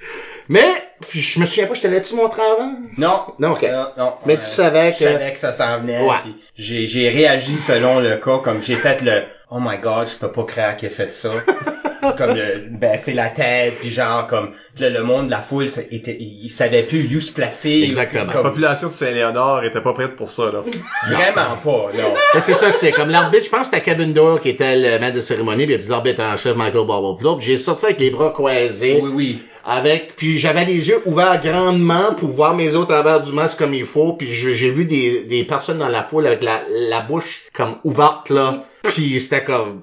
Mais 0.49 0.66
puis 1.01 1.22
je 1.22 1.39
me 1.39 1.45
souviens 1.45 1.67
pas, 1.67 1.73
je 1.73 1.81
te 1.81 1.88
l'ai-tu 1.88 2.15
montré 2.15 2.41
avant? 2.41 2.73
Non. 2.97 3.22
Non, 3.39 3.51
OK. 3.51 3.63
Non, 3.63 3.88
non. 3.97 4.13
Mais 4.26 4.38
tu 4.38 4.45
savais 4.45 4.93
Je 4.93 4.99
que- 4.99 5.05
savais 5.05 5.34
que 5.34 5.39
ça 5.39 5.51
s'en 5.51 5.80
venait. 5.80 6.01
Ouais. 6.01 6.15
j'ai 6.57 7.09
réagi 7.09 7.57
selon 7.57 7.99
le 7.99 8.15
cas, 8.17 8.38
comme 8.43 8.61
j'ai 8.61 8.76
fait 8.76 9.01
le 9.01 9.23
Oh 9.51 9.59
my 9.59 9.77
god, 9.77 10.07
je 10.09 10.15
peux 10.15 10.31
pas 10.31 10.43
croire 10.43 10.76
qu'il 10.76 10.88
a 10.88 10.91
fait 10.91 11.11
ça. 11.13 11.31
comme 12.17 12.35
le 12.35 12.67
baisser 12.69 13.13
la 13.13 13.30
tête, 13.30 13.80
puis 13.80 13.89
genre 13.89 14.27
comme 14.27 14.51
là, 14.80 14.89
le 14.89 15.03
monde, 15.03 15.30
la 15.30 15.41
foule, 15.41 15.67
ça 15.67 15.81
était, 15.89 16.15
il, 16.19 16.49
savait 16.49 16.84
plus 16.84 17.15
où 17.15 17.19
se 17.19 17.31
placer. 17.31 17.81
Exactement. 17.84 18.31
La 18.31 18.41
population 18.41 18.89
de 18.89 18.93
Saint-Léonard 18.93 19.63
était 19.63 19.81
pas 19.81 19.93
prête 19.93 20.15
pour 20.15 20.30
ça, 20.30 20.51
là. 20.51 20.63
vraiment 21.09 21.55
pas, 21.63 21.89
non. 21.97 22.13
Mais 22.34 22.41
c'est 22.41 22.53
ça 22.53 22.69
que 22.69 22.77
c'est. 22.77 22.91
Comme 22.91 23.09
l'arbitre, 23.09 23.45
je 23.45 23.49
pense 23.49 23.69
que 23.69 23.76
c'était 23.76 23.81
Kevin 23.81 24.13
Doyle 24.13 24.39
qui 24.39 24.49
était 24.49 24.76
le 24.76 24.99
maître 24.99 25.15
de 25.15 25.22
cérémonie, 25.22 25.65
puis 25.65 25.73
il 25.73 25.77
a 25.77 25.81
dit 25.81 25.89
l'arbitre 25.89 26.22
en 26.22 26.38
chef 26.38 26.55
Michael 26.55 26.85
Barbaplo. 26.85 27.38
Puis 27.38 27.47
j'ai 27.47 27.57
sorti 27.57 27.85
avec 27.85 27.99
les 27.99 28.09
bras 28.11 28.31
croisés. 28.31 28.99
Oui, 29.01 29.09
oui. 29.13 29.39
Avec, 29.67 30.15
puis 30.15 30.38
j'avais 30.38 30.63
les 30.63 30.89
yeux 30.89 31.01
ouverts 31.05 31.41
grandement 31.41 32.13
pour 32.15 32.30
voir 32.30 32.53
mes 32.53 32.76
autres 32.76 32.93
travers 32.93 33.19
du 33.22 33.31
masque 33.31 33.57
comme 33.57 33.73
il 33.73 33.85
faut. 33.85 34.13
Puis 34.13 34.31
je- 34.31 34.51
j'ai 34.51 34.69
vu 34.69 34.85
des, 34.85 35.23
des 35.23 35.43
personnes 35.43 35.80
dans 35.80 35.89
la 35.89 36.03
foule 36.03 36.27
avec 36.27 36.43
la, 36.43 36.61
la 36.89 37.01
bouche 37.01 37.45
comme 37.51 37.77
ouverte 37.84 38.30
là. 38.30 38.63
Puis 38.90 39.20
c'était 39.20 39.44
comme, 39.44 39.82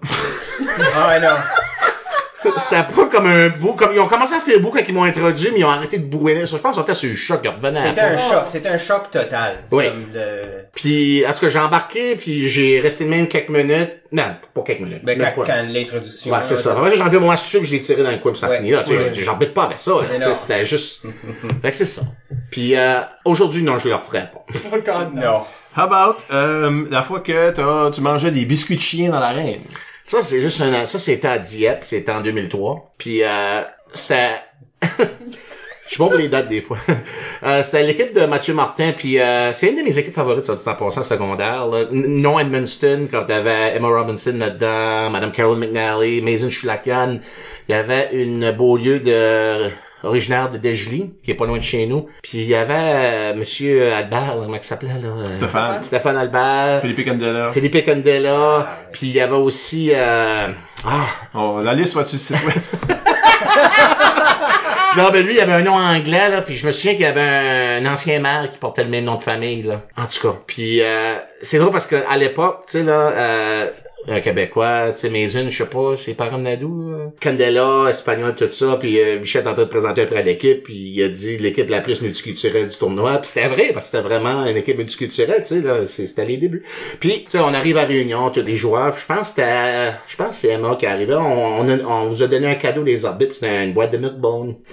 Ah 0.96 1.18
non. 1.20 2.48
c'était 2.56 2.82
pas 2.82 3.06
comme 3.06 3.26
un 3.26 3.48
bout, 3.50 3.74
comme 3.74 3.92
ils 3.92 4.00
ont 4.00 4.06
commencé 4.08 4.34
à 4.34 4.40
faire 4.40 4.58
beau 4.60 4.70
quand 4.70 4.80
ils 4.86 4.94
m'ont 4.94 5.04
introduit, 5.04 5.50
mais 5.52 5.60
ils 5.60 5.64
ont 5.64 5.70
arrêté 5.70 5.98
de 5.98 6.04
bouer. 6.04 6.44
Je 6.46 6.56
pense 6.56 6.74
qu'ils 6.74 6.82
étaient 6.82 6.94
sur 6.94 7.08
le 7.10 7.14
choc, 7.16 7.40
ils 7.44 7.48
revenaient. 7.48 7.78
à 7.80 7.88
C'était 7.88 8.00
un 8.00 8.16
choc, 8.18 8.42
c'était 8.46 8.68
un 8.68 8.78
choc 8.78 9.10
total. 9.10 9.58
Oui. 9.70 9.84
Comme 9.88 10.06
le... 10.12 10.62
Puis 10.74 11.24
en 11.26 11.32
tout 11.32 11.40
cas 11.40 11.48
j'ai 11.50 11.58
embarqué, 11.58 12.16
puis 12.16 12.48
j'ai 12.48 12.80
resté 12.80 13.04
même 13.04 13.28
quelques 13.28 13.50
minutes. 13.50 13.92
Non, 14.10 14.24
pas 14.54 14.62
quelques 14.62 14.80
minutes. 14.80 15.04
Ben, 15.04 15.18
quand, 15.18 15.42
quand 15.44 15.62
l'introduction. 15.68 16.32
Ouais, 16.32 16.38
c'est 16.42 16.56
ça. 16.56 16.72
Après, 16.72 16.90
j'ai 16.94 17.00
enlevé 17.02 17.18
mon 17.18 17.30
astuce 17.30 17.60
que 17.60 17.66
je 17.66 17.72
l'ai 17.72 17.80
tiré 17.80 18.02
dans 18.02 18.10
le 18.10 18.18
coin, 18.18 18.32
puis 18.32 18.40
ça 18.40 18.48
Ouais. 18.48 18.56
finit 18.58 18.70
là. 18.70 18.82
Tu 18.84 18.96
sais, 18.96 19.04
Ouais. 19.04 19.14
j'embête 19.14 19.54
pas 19.54 19.64
avec 19.64 19.78
ça. 19.78 19.92
C'était 20.34 20.66
juste... 20.66 21.02
fait 21.62 21.70
que 21.70 21.76
c'est 21.76 21.86
ça. 21.86 22.02
Puis 22.50 22.76
euh, 22.76 23.00
aujourd'hui, 23.24 23.62
non, 23.62 23.78
je 23.78 23.88
le 23.88 23.94
referai 23.94 24.28
pas. 24.32 24.44
Oh 24.72 24.76
god, 24.84 25.14
non. 25.14 25.22
Non. 25.22 25.42
How 25.74 25.84
about, 25.84 26.18
euh, 26.30 26.86
la 26.90 27.02
fois 27.02 27.20
que 27.20 27.90
tu 27.90 28.00
mangeais 28.02 28.30
des 28.30 28.44
biscuits 28.44 28.76
de 28.76 28.80
chien 28.80 29.10
dans 29.10 29.20
l'arène? 29.20 29.62
Ça, 30.04 30.22
c'est 30.22 30.42
juste 30.42 30.60
un... 30.60 30.84
Ça, 30.84 30.98
c'était 30.98 31.28
à 31.28 31.38
Dieppe. 31.38 31.84
C'était 31.84 32.12
en 32.12 32.20
2003. 32.20 32.94
Puis 32.98 33.22
euh, 33.22 33.62
c'était... 33.94 34.32
Je 34.82 35.96
suis 35.96 35.98
bon 35.98 36.08
pour 36.08 36.18
les 36.18 36.28
dates 36.28 36.48
des 36.48 36.62
fois. 36.62 36.78
Euh, 37.44 37.64
c'était 37.64 37.82
l'équipe 37.82 38.14
de 38.14 38.24
Mathieu 38.24 38.54
Martin, 38.54 38.92
puis 38.96 39.18
euh, 39.18 39.52
c'est 39.52 39.68
une 39.68 39.76
de 39.76 39.82
mes 39.82 39.98
équipes 39.98 40.14
favorites, 40.14 40.44
ça 40.46 40.54
dit 40.54 40.62
en 40.64 40.90
secondaire. 40.92 41.66
Là. 41.66 41.86
Non 41.90 42.38
Edmundston, 42.38 43.08
quand 43.10 43.24
t'avais 43.24 43.74
Emma 43.74 43.88
Robinson 43.88 44.34
là-dedans, 44.38 45.10
Madame 45.10 45.32
Carol 45.32 45.58
McNally, 45.58 46.22
Mason 46.22 46.50
Shulakan. 46.50 47.18
Il 47.68 47.72
y 47.72 47.74
avait 47.74 48.10
une 48.12 48.52
Beaulieu 48.52 49.00
de 49.00 49.72
originaire 50.02 50.50
de 50.50 50.58
Dejli, 50.58 51.12
qui 51.24 51.30
est 51.30 51.34
pas 51.34 51.46
loin 51.46 51.58
de 51.58 51.62
chez 51.62 51.86
nous. 51.86 52.08
Puis 52.22 52.38
il 52.38 52.44
y 52.48 52.54
avait 52.54 52.74
euh, 52.76 53.34
Monsieur 53.34 53.92
Albert, 53.92 54.36
là, 54.36 54.42
comment 54.44 54.56
il 54.56 54.64
s'appelait 54.64 54.88
là? 54.88 55.08
euh, 55.08 55.32
Stéphane. 55.32 55.82
Stéphane 55.84 56.16
Albert. 56.16 56.80
Philippe 56.82 57.04
Candela. 57.06 57.52
Philippe 57.52 57.84
Candela. 57.84 58.78
Puis 58.92 59.08
il 59.08 59.12
y 59.14 59.20
avait 59.20 59.34
aussi... 59.36 59.90
euh, 59.94 60.48
Ah, 60.86 61.06
Oh, 61.34 61.60
la 61.62 61.74
liste 61.74 61.94
va-tu 61.94 62.18
se 62.18 62.34
situer? 62.34 62.52
Non, 64.96 65.08
ben 65.10 65.24
lui, 65.24 65.34
il 65.34 65.40
avait 65.40 65.54
un 65.54 65.62
nom 65.62 65.72
anglais, 65.76 66.28
là, 66.28 66.42
puis 66.42 66.58
je 66.58 66.66
me 66.66 66.72
souviens 66.72 66.92
qu'il 66.92 67.02
y 67.02 67.06
avait 67.06 67.20
un, 67.22 67.82
un 67.86 67.92
ancien 67.92 68.18
maire 68.20 68.50
qui 68.52 68.58
portait 68.58 68.84
le 68.84 68.90
même 68.90 69.04
nom 69.04 69.14
de 69.16 69.22
famille, 69.22 69.62
là. 69.62 69.80
En 69.96 70.04
tout 70.04 70.28
cas. 70.28 70.36
Puis 70.46 70.82
euh, 70.82 71.14
c'est 71.42 71.56
drôle 71.58 71.72
parce 71.72 71.86
que 71.86 71.96
à 72.10 72.18
l'époque, 72.18 72.64
tu 72.66 72.72
sais, 72.78 72.84
là, 72.84 72.92
euh, 72.92 73.66
un 74.08 74.20
Québécois, 74.20 74.92
tu 74.92 74.98
sais, 74.98 75.08
Maison, 75.08 75.48
je 75.48 75.56
sais 75.56 75.66
pas, 75.66 75.96
c'est 75.96 76.14
parents 76.14 76.38
Nadou, 76.38 76.90
euh, 76.92 77.06
Candela, 77.20 77.86
Espagnol, 77.88 78.34
tout 78.34 78.48
ça, 78.48 78.76
puis 78.78 78.98
euh, 79.00 79.18
Michel 79.20 79.44
est 79.44 79.48
en 79.48 79.54
train 79.54 79.62
de 79.62 79.68
présenter 79.68 80.02
après 80.02 80.22
l'équipe, 80.22 80.64
puis 80.64 80.74
il 80.74 81.02
a 81.04 81.08
dit 81.08 81.36
l'équipe 81.38 81.68
la 81.70 81.80
plus 81.80 82.02
multiculturelle 82.02 82.68
du 82.68 82.76
tournoi, 82.76 83.18
puis 83.18 83.30
c'était 83.32 83.48
vrai, 83.48 83.70
parce 83.72 83.90
que 83.90 83.96
c'était 83.96 84.08
vraiment 84.08 84.44
une 84.46 84.56
équipe 84.56 84.76
multiculturelle, 84.78 85.42
tu 85.46 85.62
sais, 85.62 85.86
c'était 85.86 86.24
les 86.24 86.36
débuts. 86.36 86.64
Puis, 86.98 87.24
tu 87.24 87.30
sais, 87.30 87.38
on 87.38 87.54
arrive 87.54 87.76
à 87.76 87.84
Réunion, 87.84 88.30
tu 88.30 88.40
as 88.40 88.42
des 88.42 88.56
joueurs, 88.56 88.96
je 88.98 89.06
pense 89.06 89.20
que 89.20 89.26
c'était, 89.42 89.92
je 90.08 90.16
pense 90.16 90.36
c'est 90.36 90.48
Emma 90.48 90.76
qui 90.76 90.86
arrivait, 90.86 91.14
on, 91.14 91.60
on, 91.60 91.68
a- 91.68 91.84
on 91.86 92.08
vous 92.08 92.22
a 92.22 92.26
donné 92.26 92.48
un 92.48 92.54
cadeau 92.56 92.82
des 92.82 93.04
arbitres, 93.06 93.34
c'était 93.34 93.64
une 93.64 93.72
boîte 93.72 93.92
de 93.92 93.98
milkbone. 93.98 94.56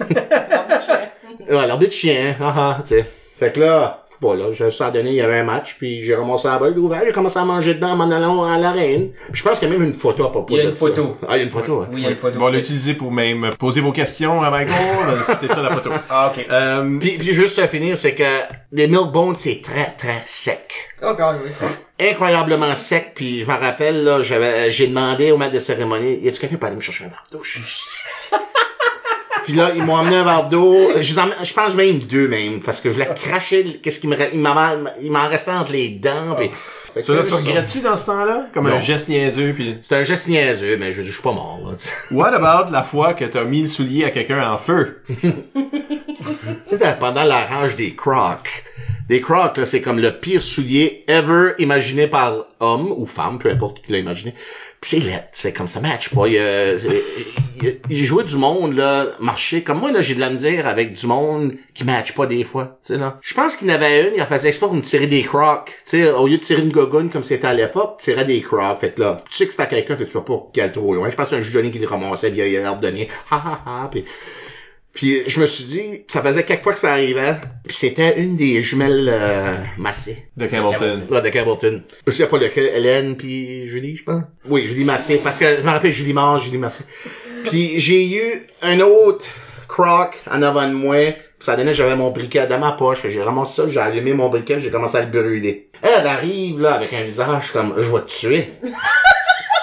Ouais, 1.48 1.66
l'arbitre 1.66 1.90
de 1.90 1.94
chien, 1.96 2.36
ah 2.40 2.54
ah, 2.56 2.82
tu 2.86 2.94
sais. 2.96 3.04
Fait 3.36 3.52
que 3.52 3.60
là, 3.60 3.99
pas, 4.20 4.34
là, 4.34 4.52
je 4.52 4.64
me 4.64 4.70
suis 4.70 4.84
donné, 4.92 5.10
il 5.10 5.14
y 5.16 5.20
avait 5.20 5.38
un 5.38 5.44
match, 5.44 5.76
puis 5.78 6.02
j'ai 6.02 6.14
ramassé 6.14 6.48
la 6.48 6.58
balle 6.58 6.78
ouverte, 6.78 7.04
j'ai 7.06 7.12
commencé 7.12 7.38
à 7.38 7.44
manger 7.44 7.74
dedans 7.74 7.92
en 7.92 7.96
m'en 7.96 8.10
allant 8.10 8.44
à 8.44 8.58
l'arène. 8.58 9.10
Puis 9.32 9.40
je 9.40 9.42
pense 9.42 9.58
qu'il 9.58 9.68
y 9.68 9.72
a 9.72 9.74
même 9.78 9.86
une 9.86 9.94
photo 9.94 10.24
à 10.24 10.30
propos 10.30 10.54
Il 10.54 10.56
y 10.58 10.60
a 10.60 10.64
de 10.64 10.68
une 10.70 10.74
ça. 10.74 10.78
photo. 10.78 11.16
Ah, 11.26 11.36
il 11.36 11.38
y 11.38 11.40
a 11.40 11.44
une 11.44 11.50
photo, 11.50 11.80
hein. 11.80 11.88
Oui, 11.92 12.00
il 12.00 12.04
y 12.04 12.06
a 12.06 12.10
une 12.10 12.16
photo. 12.16 12.38
On 12.40 12.44
va 12.44 12.50
l'utiliser 12.50 12.94
pour 12.94 13.10
même 13.12 13.50
poser 13.58 13.80
vos 13.80 13.92
questions 13.92 14.42
à 14.42 14.50
Michael. 14.50 14.74
C'était 15.24 15.48
ça 15.48 15.62
la 15.62 15.70
photo. 15.70 15.90
Ah, 16.08 16.32
ok. 16.36 16.46
Euh, 16.50 16.98
Puis, 16.98 17.18
puis 17.18 17.32
juste 17.32 17.58
à 17.58 17.68
finir, 17.68 17.96
c'est 17.98 18.14
que 18.14 18.24
les 18.72 18.86
milkbones, 18.88 19.36
c'est 19.36 19.60
très, 19.62 19.94
très 19.96 20.22
sec. 20.26 20.70
Ok, 21.02 21.18
oui, 21.44 21.50
ça. 21.52 21.66
Incroyablement 22.00 22.74
sec, 22.74 23.12
puis 23.14 23.40
je 23.40 23.46
m'en 23.46 23.56
rappelle, 23.58 24.04
là, 24.04 24.22
j'avais, 24.22 24.70
j'ai 24.70 24.86
demandé 24.86 25.32
au 25.32 25.36
maître 25.38 25.54
de 25.54 25.58
cérémonie, 25.58 26.18
y 26.22 26.28
a-tu 26.28 26.40
quelqu'un 26.40 26.56
pour 26.56 26.66
aller 26.66 26.76
me 26.76 26.80
chercher 26.80 27.04
un 27.04 27.08
verre 27.08 27.24
d'eau? 27.32 27.42
Puis 29.50 29.58
là, 29.58 29.72
ils 29.74 29.82
m'ont 29.82 29.96
amené 29.96 30.16
un 30.16 30.24
verre 30.24 30.48
d'eau. 30.48 30.76
Je, 31.00 31.18
en- 31.18 31.44
je 31.44 31.52
pense 31.52 31.74
même 31.74 31.98
deux, 31.98 32.28
même, 32.28 32.60
parce 32.60 32.80
que 32.80 32.92
je 32.92 33.00
l'ai 33.00 33.06
craché, 33.16 33.80
qu'est-ce 33.82 33.98
qu'il 33.98 34.08
me, 34.08 34.16
il 34.32 35.10
m'en, 35.10 35.28
restait 35.28 35.50
entre 35.50 35.72
les 35.72 35.88
dents, 35.90 36.36
puis... 36.36 36.50
Fait 36.94 37.00
que 37.00 37.06
ça, 37.06 37.14
là, 37.14 37.22
tu 37.26 37.34
regrettes-tu 37.34 37.80
dans 37.80 37.96
ce 37.96 38.06
temps-là? 38.06 38.46
Comme 38.52 38.66
un 38.66 38.80
geste 38.80 39.08
niaiseux, 39.08 39.52
puis... 39.52 39.76
C'est 39.82 39.96
un 39.96 40.02
geste 40.04 40.28
niaiseux, 40.28 40.76
mais 40.76 40.92
je, 40.92 41.02
je 41.02 41.10
suis 41.10 41.22
pas 41.22 41.32
mort, 41.32 41.60
là. 41.64 41.74
What 42.12 42.32
about 42.34 42.72
la 42.72 42.82
fois 42.84 43.14
que 43.14 43.24
t'as 43.24 43.44
mis 43.44 43.62
le 43.62 43.68
soulier 43.68 44.04
à 44.04 44.10
quelqu'un 44.10 44.48
en 44.52 44.58
feu? 44.58 45.02
C'était 46.64 46.94
pendant 46.98 47.24
la 47.24 47.44
rage 47.44 47.76
des 47.76 47.94
Crocs. 47.94 48.64
Des 49.08 49.20
Crocs, 49.20 49.56
là, 49.56 49.66
c'est 49.66 49.80
comme 49.80 49.98
le 49.98 50.18
pire 50.18 50.42
soulier 50.42 51.00
ever 51.08 51.54
imaginé 51.58 52.06
par 52.06 52.46
homme 52.60 52.92
ou 52.96 53.06
femme, 53.06 53.38
peu 53.38 53.50
importe 53.50 53.82
qui 53.84 53.90
l'a 53.92 53.98
imaginé. 53.98 54.34
C'est 54.82 54.98
laid, 54.98 55.28
c'est 55.32 55.52
comme 55.52 55.66
ça 55.66 55.80
match 55.80 56.08
pas. 56.08 56.26
Il, 56.26 56.38
euh, 56.38 56.78
il, 57.62 57.80
il 57.90 58.04
jouait 58.04 58.24
du 58.24 58.36
monde, 58.36 58.74
là, 58.74 59.08
marcher. 59.20 59.62
Comme 59.62 59.78
moi, 59.78 59.92
là, 59.92 60.00
j'ai 60.00 60.14
de 60.14 60.20
la 60.20 60.30
misère 60.30 60.66
avec 60.66 60.94
du 60.94 61.06
monde 61.06 61.54
qui 61.74 61.84
match 61.84 62.14
pas 62.14 62.24
des 62.24 62.44
fois, 62.44 62.78
tu 62.82 62.94
sais, 62.94 62.98
là. 62.98 63.18
Je 63.20 63.34
pense 63.34 63.56
qu'il 63.56 63.70
en 63.70 63.74
avait 63.74 64.08
une, 64.08 64.14
il 64.16 64.22
en 64.22 64.26
faisait 64.26 64.48
exprès 64.48 64.68
pour 64.68 64.76
me 64.76 64.80
tirer 64.80 65.06
des 65.06 65.22
Crocs. 65.22 65.66
Tu 65.84 66.02
sais, 66.02 66.10
au 66.10 66.26
lieu 66.26 66.38
de 66.38 66.42
tirer 66.42 66.62
une 66.62 66.72
gogoune 66.72 67.10
comme 67.10 67.24
c'était 67.24 67.46
à 67.46 67.52
l'époque, 67.52 67.98
tirait 67.98 68.24
des 68.24 68.40
Crocs. 68.40 68.78
Fait 68.80 68.98
là, 68.98 69.22
tu 69.28 69.36
sais 69.36 69.46
que 69.46 69.52
c'était 69.52 69.68
quelqu'un, 69.68 69.96
fait 69.96 70.06
que 70.06 70.10
tu 70.10 70.16
vas 70.16 70.24
pas 70.24 70.48
qu'elle 70.54 70.72
trop 70.72 70.94
loin. 70.94 71.10
Je 71.10 71.16
pense 71.16 71.28
que 71.28 71.34
un 71.34 71.40
juge 71.42 71.70
qui 71.70 71.78
le 71.78 71.86
ramassait, 71.86 72.30
il 72.30 72.40
a 72.40 72.46
l'air 72.46 72.76
de 72.76 72.80
donner, 72.80 73.10
ha 73.30 73.36
ha 73.36 73.62
ha, 73.66 73.90
puis 74.92 75.22
je 75.28 75.40
me 75.40 75.46
suis 75.46 75.64
dit, 75.64 76.04
ça 76.08 76.20
faisait 76.20 76.42
quelques 76.44 76.64
fois 76.64 76.72
que 76.72 76.78
ça 76.80 76.92
arrivait, 76.92 77.36
puis 77.64 77.76
c'était 77.76 78.20
une 78.20 78.36
des 78.36 78.62
jumelles 78.62 79.08
euh, 79.10 79.56
massées. 79.78 80.28
De 80.36 80.46
Campbellton. 80.46 81.02
Là, 81.10 81.20
de 81.20 81.28
Campbellton. 81.28 81.82
Je 82.06 82.12
sais 82.12 82.26
pas 82.26 82.38
lequel, 82.38 82.66
Hélène 82.74 83.16
puis 83.16 83.68
Julie, 83.68 83.96
je 83.96 84.04
pense. 84.04 84.22
Oui, 84.48 84.66
Julie 84.66 84.84
Massé, 84.84 85.20
parce 85.22 85.38
que 85.38 85.58
je 85.58 85.62
me 85.62 85.70
rappelle 85.70 85.92
Julie 85.92 86.12
Mort, 86.12 86.40
Julie 86.40 86.58
Massé. 86.58 86.84
Puis 87.44 87.78
j'ai 87.78 88.16
eu 88.16 88.42
un 88.62 88.80
autre 88.80 89.24
croc 89.68 90.20
en 90.28 90.42
avant 90.42 90.66
de 90.66 90.74
moi, 90.74 91.12
puis 91.12 91.46
ça 91.46 91.56
donnait 91.56 91.72
j'avais 91.72 91.96
mon 91.96 92.10
briquet 92.10 92.48
dans 92.48 92.58
ma 92.58 92.72
poche, 92.72 93.06
j'ai 93.08 93.22
ramassé 93.22 93.62
ça, 93.62 93.68
j'ai 93.68 93.80
allumé 93.80 94.12
mon 94.12 94.28
briquet, 94.28 94.60
j'ai 94.60 94.70
commencé 94.70 94.96
à 94.96 95.02
le 95.02 95.10
brûler. 95.10 95.70
Elle 95.82 96.06
arrive 96.06 96.60
là 96.60 96.74
avec 96.74 96.92
un 96.92 97.02
visage 97.02 97.52
comme 97.52 97.74
je 97.78 97.90
vais 97.90 98.02
te 98.02 98.10
tuer. 98.10 98.48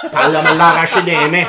Elle 0.04 0.32
l'arraché 0.32 1.02
des 1.02 1.16
mains. 1.28 1.46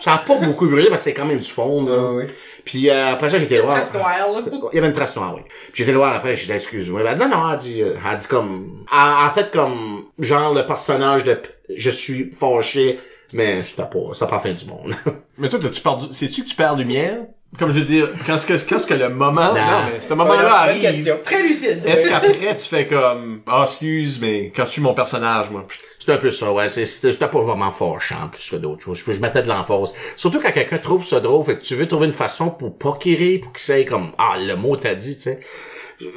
Ça 0.00 0.14
a 0.14 0.18
pas 0.18 0.38
beaucoup 0.38 0.66
brûlé 0.66 0.88
parce 0.88 1.02
que 1.02 1.10
c'est 1.10 1.14
quand 1.14 1.24
même 1.24 1.38
du 1.38 1.50
fond. 1.50 1.84
Là. 1.84 1.96
Ah, 1.96 2.12
oui. 2.12 2.24
Puis 2.64 2.88
euh, 2.90 3.12
après 3.12 3.30
ça, 3.30 3.38
j'étais 3.38 3.60
voir. 3.60 3.76
Trace 3.76 3.92
noire, 3.94 4.16
là. 4.32 4.42
Il 4.72 4.76
y 4.76 4.78
avait 4.78 4.88
une 4.88 4.92
trace 4.94 5.16
noire, 5.16 5.34
oui. 5.34 5.42
Puis 5.72 5.84
j'étais 5.84 5.92
voir 5.92 6.14
après, 6.14 6.36
j'ai 6.36 6.46
dit, 6.46 6.52
excuse-moi. 6.52 7.02
Dit, 7.14 7.20
non, 7.20 7.28
non, 7.28 7.48
elle 7.48 7.54
a 7.54 7.56
dit, 7.58 7.82
euh, 7.82 7.94
elle 8.02 8.14
a 8.14 8.16
dit 8.16 8.26
comme, 8.26 8.86
en, 8.90 9.26
en 9.26 9.30
fait, 9.30 9.50
comme, 9.52 10.06
genre, 10.18 10.54
le 10.54 10.66
personnage 10.66 11.24
de, 11.24 11.38
je 11.74 11.90
suis 11.90 12.32
fâché, 12.32 12.98
mais 13.32 13.62
c'était 13.64 13.82
pas, 13.82 14.14
c'était 14.14 14.26
pas 14.26 14.36
la 14.36 14.40
fin 14.40 14.52
du 14.52 14.66
monde. 14.66 14.94
Mais 15.38 15.48
toi, 15.48 15.58
tu 15.60 15.80
perdu, 15.80 16.12
sais-tu 16.12 16.42
que 16.42 16.48
tu 16.48 16.56
perds 16.56 16.76
lumière? 16.76 17.18
Comme 17.58 17.70
je 17.70 17.78
veux 17.78 17.84
dire, 17.84 18.08
quand 18.26 18.36
ce 18.36 18.46
que, 18.46 18.54
quand 18.68 18.78
ce 18.78 18.86
que 18.86 18.94
le 18.94 19.08
moment, 19.10 19.48
non, 19.48 19.54
Non. 19.54 19.80
mais 19.92 20.00
ce 20.00 20.12
moment-là 20.14 20.54
arrive, 20.62 20.80
question. 20.82 21.18
Très 21.24 21.42
lucide. 21.42 21.82
est-ce 21.86 22.08
qu'après 22.08 22.56
tu 22.56 22.68
fais 22.68 22.86
comme, 22.86 23.40
ah, 23.46 23.64
excuse, 23.66 24.18
mais 24.20 24.52
quand 24.54 24.64
je 24.64 24.70
suis 24.70 24.82
mon 24.82 24.94
personnage, 24.94 25.50
moi. 25.50 25.64
C'est 25.98 26.12
un 26.12 26.16
peu 26.18 26.30
ça, 26.32 26.52
ouais. 26.52 26.68
C'est- 26.68 26.84
C'était 26.84 27.12
c'était 27.12 27.28
pas 27.28 27.40
vraiment 27.40 27.70
fâchant 27.70 28.28
plus 28.32 28.50
que 28.50 28.56
d'autres 28.56 28.82
choses. 28.82 29.02
Je, 29.06 29.12
je 29.12 29.20
mettais 29.20 29.42
de 29.42 29.48
l'emphase. 29.48 29.94
Surtout 30.16 30.40
quand 30.40 30.52
quelqu'un 30.52 30.78
trouve 30.78 31.04
ça 31.04 31.20
drôle, 31.20 31.44
fait 31.46 31.56
que 31.58 31.62
tu 31.62 31.74
veux 31.76 31.86
trouver 31.88 32.06
une 32.06 32.12
façon 32.12 32.50
pour 32.50 32.76
pas 32.76 32.96
qu'il 33.00 33.40
pour 33.40 33.52
qu'il 33.52 33.62
s'aille 33.62 33.84
comme, 33.86 34.10
ah, 34.18 34.34
le 34.38 34.56
mot 34.56 34.76
t'a 34.76 34.94
dit, 34.94 35.16
tu 35.16 35.22
sais. 35.22 35.40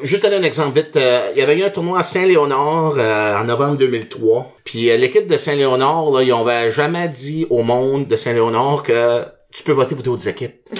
Juste 0.01 0.23
donner 0.23 0.37
un 0.37 0.43
exemple 0.43 0.77
vite. 0.79 0.97
euh, 0.97 1.29
il 1.35 1.39
y 1.39 1.41
avait 1.43 1.55
eu 1.57 1.63
un 1.63 1.69
tournoi 1.69 1.99
à 1.99 2.03
Saint-Léonard 2.03 2.93
euh, 2.97 3.37
en 3.39 3.43
novembre 3.43 3.77
2003. 3.77 4.55
Puis 4.63 4.89
euh, 4.89 4.97
l'équipe 4.97 5.27
de 5.27 5.37
Saint-Léonard, 5.37 6.09
là, 6.09 6.23
ils 6.23 6.33
n'avaient 6.33 6.71
jamais 6.71 7.07
dit 7.09 7.45
au 7.51 7.61
monde 7.61 8.07
de 8.07 8.15
Saint-Léonard 8.15 8.81
que 8.81 9.21
tu 9.53 9.63
peux 9.63 9.71
voter 9.71 9.95
pour 9.95 10.03
d'autres 10.03 10.27
équipes. 10.27 10.55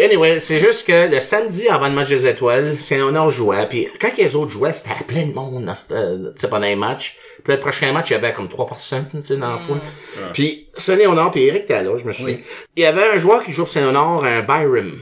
Anyway, 0.00 0.40
c'est 0.40 0.60
juste 0.60 0.86
que 0.86 1.10
le 1.10 1.20
samedi 1.20 1.68
avant 1.68 1.88
le 1.88 1.94
match 1.94 2.08
des 2.08 2.26
étoiles, 2.26 2.78
Saint-Léonard 2.78 3.30
jouait, 3.30 3.66
puis 3.68 3.88
quand 4.00 4.16
les 4.16 4.36
autres 4.36 4.50
jouaient, 4.50 4.72
c'était 4.72 5.04
plein 5.04 5.26
de 5.26 5.32
monde 5.32 5.64
dans 5.64 5.74
cette, 5.74 5.92
euh, 5.92 6.32
tu 6.32 6.40
sais, 6.40 6.48
pendant 6.48 6.66
les 6.66 6.76
matchs. 6.76 7.16
Puis 7.42 7.52
le 7.52 7.60
prochain 7.60 7.92
match, 7.92 8.10
il 8.10 8.12
y 8.12 8.16
avait 8.16 8.32
comme 8.32 8.48
trois 8.48 8.66
personnes, 8.66 9.06
tu 9.12 9.22
sais, 9.24 9.36
dans 9.36 9.54
la 9.54 9.58
foule. 9.58 9.80
Puis 10.32 10.68
Saint-Léonard, 10.76 11.32
puis 11.32 11.44
Eric 11.44 11.64
était 11.64 11.82
là, 11.82 11.96
je 11.98 12.04
me 12.04 12.12
souviens. 12.12 12.36
Oui. 12.36 12.44
Il 12.76 12.82
y 12.82 12.86
avait 12.86 13.08
un 13.14 13.18
joueur 13.18 13.44
qui 13.44 13.52
joue 13.52 13.64
pour 13.64 13.72
Saint-Léonard, 13.72 14.24
un 14.24 14.42
Byram. 14.42 14.92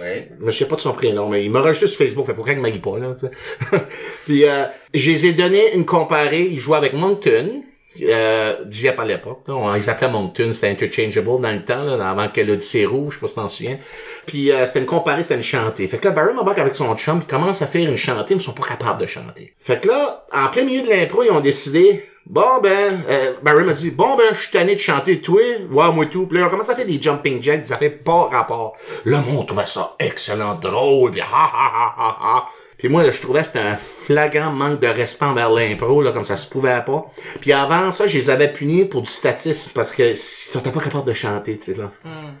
Oui. 0.00 0.24
Je 0.38 0.44
me 0.44 0.50
souviens 0.50 0.68
pas 0.68 0.76
de 0.76 0.80
son 0.80 0.92
prénom, 0.92 1.28
mais 1.28 1.44
il 1.44 1.50
m'a 1.50 1.60
rajouté 1.60 1.88
sur 1.88 1.98
Facebook, 1.98 2.26
fait 2.26 2.34
faut 2.34 2.44
qu'il 2.44 2.60
m'aille 2.60 2.78
pas, 2.78 2.98
là, 2.98 3.16
tu 3.18 3.26
sais. 3.26 3.82
Puis, 4.26 4.44
euh, 4.44 4.64
je 4.94 5.10
les 5.10 5.26
ai 5.26 5.32
donné 5.32 5.74
une 5.74 5.86
comparée, 5.86 6.48
il 6.50 6.60
jouait 6.60 6.76
avec 6.76 6.92
Moncton, 6.92 7.62
euh, 8.02 8.54
Dieppe 8.64 8.98
à 9.00 9.04
l'époque, 9.04 9.44
ils 9.76 9.82
s'appelaient 9.82 10.10
Moncton, 10.10 10.50
c'était 10.52 10.68
interchangeable 10.68 11.40
dans 11.40 11.52
le 11.52 11.64
temps, 11.64 11.84
là, 11.84 12.08
avant 12.08 12.28
que 12.28 12.40
l'Odyssée 12.40 12.86
rouge, 12.86 13.14
je 13.14 13.16
sais 13.16 13.20
pas 13.20 13.28
si 13.28 13.34
t'en 13.34 13.48
souviens. 13.48 13.78
Puis, 14.26 14.52
euh, 14.52 14.66
c'était 14.66 14.80
une 14.80 14.86
comparée, 14.86 15.22
c'était 15.22 15.36
une 15.36 15.42
chantée. 15.42 15.86
Fait 15.86 15.98
que 15.98 16.06
là, 16.06 16.12
Barry 16.12 16.36
embarque 16.36 16.58
avec 16.58 16.76
son 16.76 16.94
chum, 16.96 17.20
il 17.22 17.26
commence 17.26 17.62
à 17.62 17.66
faire 17.66 17.88
une 17.88 17.96
chantée, 17.96 18.34
mais 18.34 18.40
ils 18.40 18.44
sont 18.44 18.52
pas 18.52 18.66
capables 18.66 19.00
de 19.00 19.06
chanter. 19.06 19.54
Fait 19.60 19.80
que 19.80 19.88
là, 19.88 20.26
en 20.32 20.48
plein 20.48 20.64
milieu 20.64 20.82
de 20.82 20.90
l'impro, 20.90 21.22
ils 21.22 21.30
ont 21.30 21.40
décidé, 21.40 22.04
Bon 22.28 22.60
ben, 22.60 23.04
euh, 23.08 23.34
Barry 23.40 23.62
m'a 23.62 23.72
dit, 23.72 23.92
bon 23.92 24.16
ben, 24.16 24.26
je 24.32 24.40
suis 24.40 24.50
tanné 24.50 24.74
de 24.74 24.80
chanter 24.80 25.20
toi, 25.20 25.40
ouais, 25.70 25.92
moi 25.92 26.06
tout. 26.06 26.26
Puis 26.26 26.38
là, 26.38 26.46
on 26.46 26.50
commence 26.50 26.68
à 26.68 26.74
faire 26.74 26.84
des 26.84 27.00
jumping 27.00 27.40
jacks, 27.40 27.64
ça 27.66 27.76
fait 27.76 27.88
pas 27.88 28.24
rapport. 28.24 28.76
Le 29.04 29.18
monde 29.18 29.46
trouvait 29.46 29.66
ça 29.66 29.94
excellent, 30.00 30.56
drôle, 30.56 31.12
puis 31.12 31.20
ha 31.20 31.24
ha 31.24 31.50
ha 31.52 31.94
ha 31.96 32.18
ha. 32.20 32.48
Puis 32.78 32.88
moi, 32.88 33.02
là, 33.02 33.10
je 33.10 33.20
trouvais 33.20 33.40
que 33.40 33.46
c'était 33.46 33.58
un 33.58 33.76
flagrant 33.76 34.50
manque 34.50 34.80
de 34.80 34.86
respect 34.86 35.24
envers 35.24 35.50
l'impro, 35.50 36.02
là, 36.02 36.12
comme 36.12 36.24
ça 36.24 36.36
se 36.36 36.48
pouvait 36.48 36.82
pas. 36.84 37.06
Puis 37.40 37.52
avant 37.52 37.90
ça, 37.90 38.06
je 38.06 38.18
les 38.18 38.30
avais 38.30 38.52
punis 38.52 38.84
pour 38.84 39.02
du 39.02 39.10
statisme, 39.10 39.72
parce 39.74 39.92
que 39.92 40.10
ils 40.10 40.16
sont 40.16 40.60
pas 40.60 40.80
capables 40.80 41.06
de 41.06 41.14
chanter, 41.14 41.56
tu 41.56 41.72
sais, 41.72 41.78
là. 41.78 41.90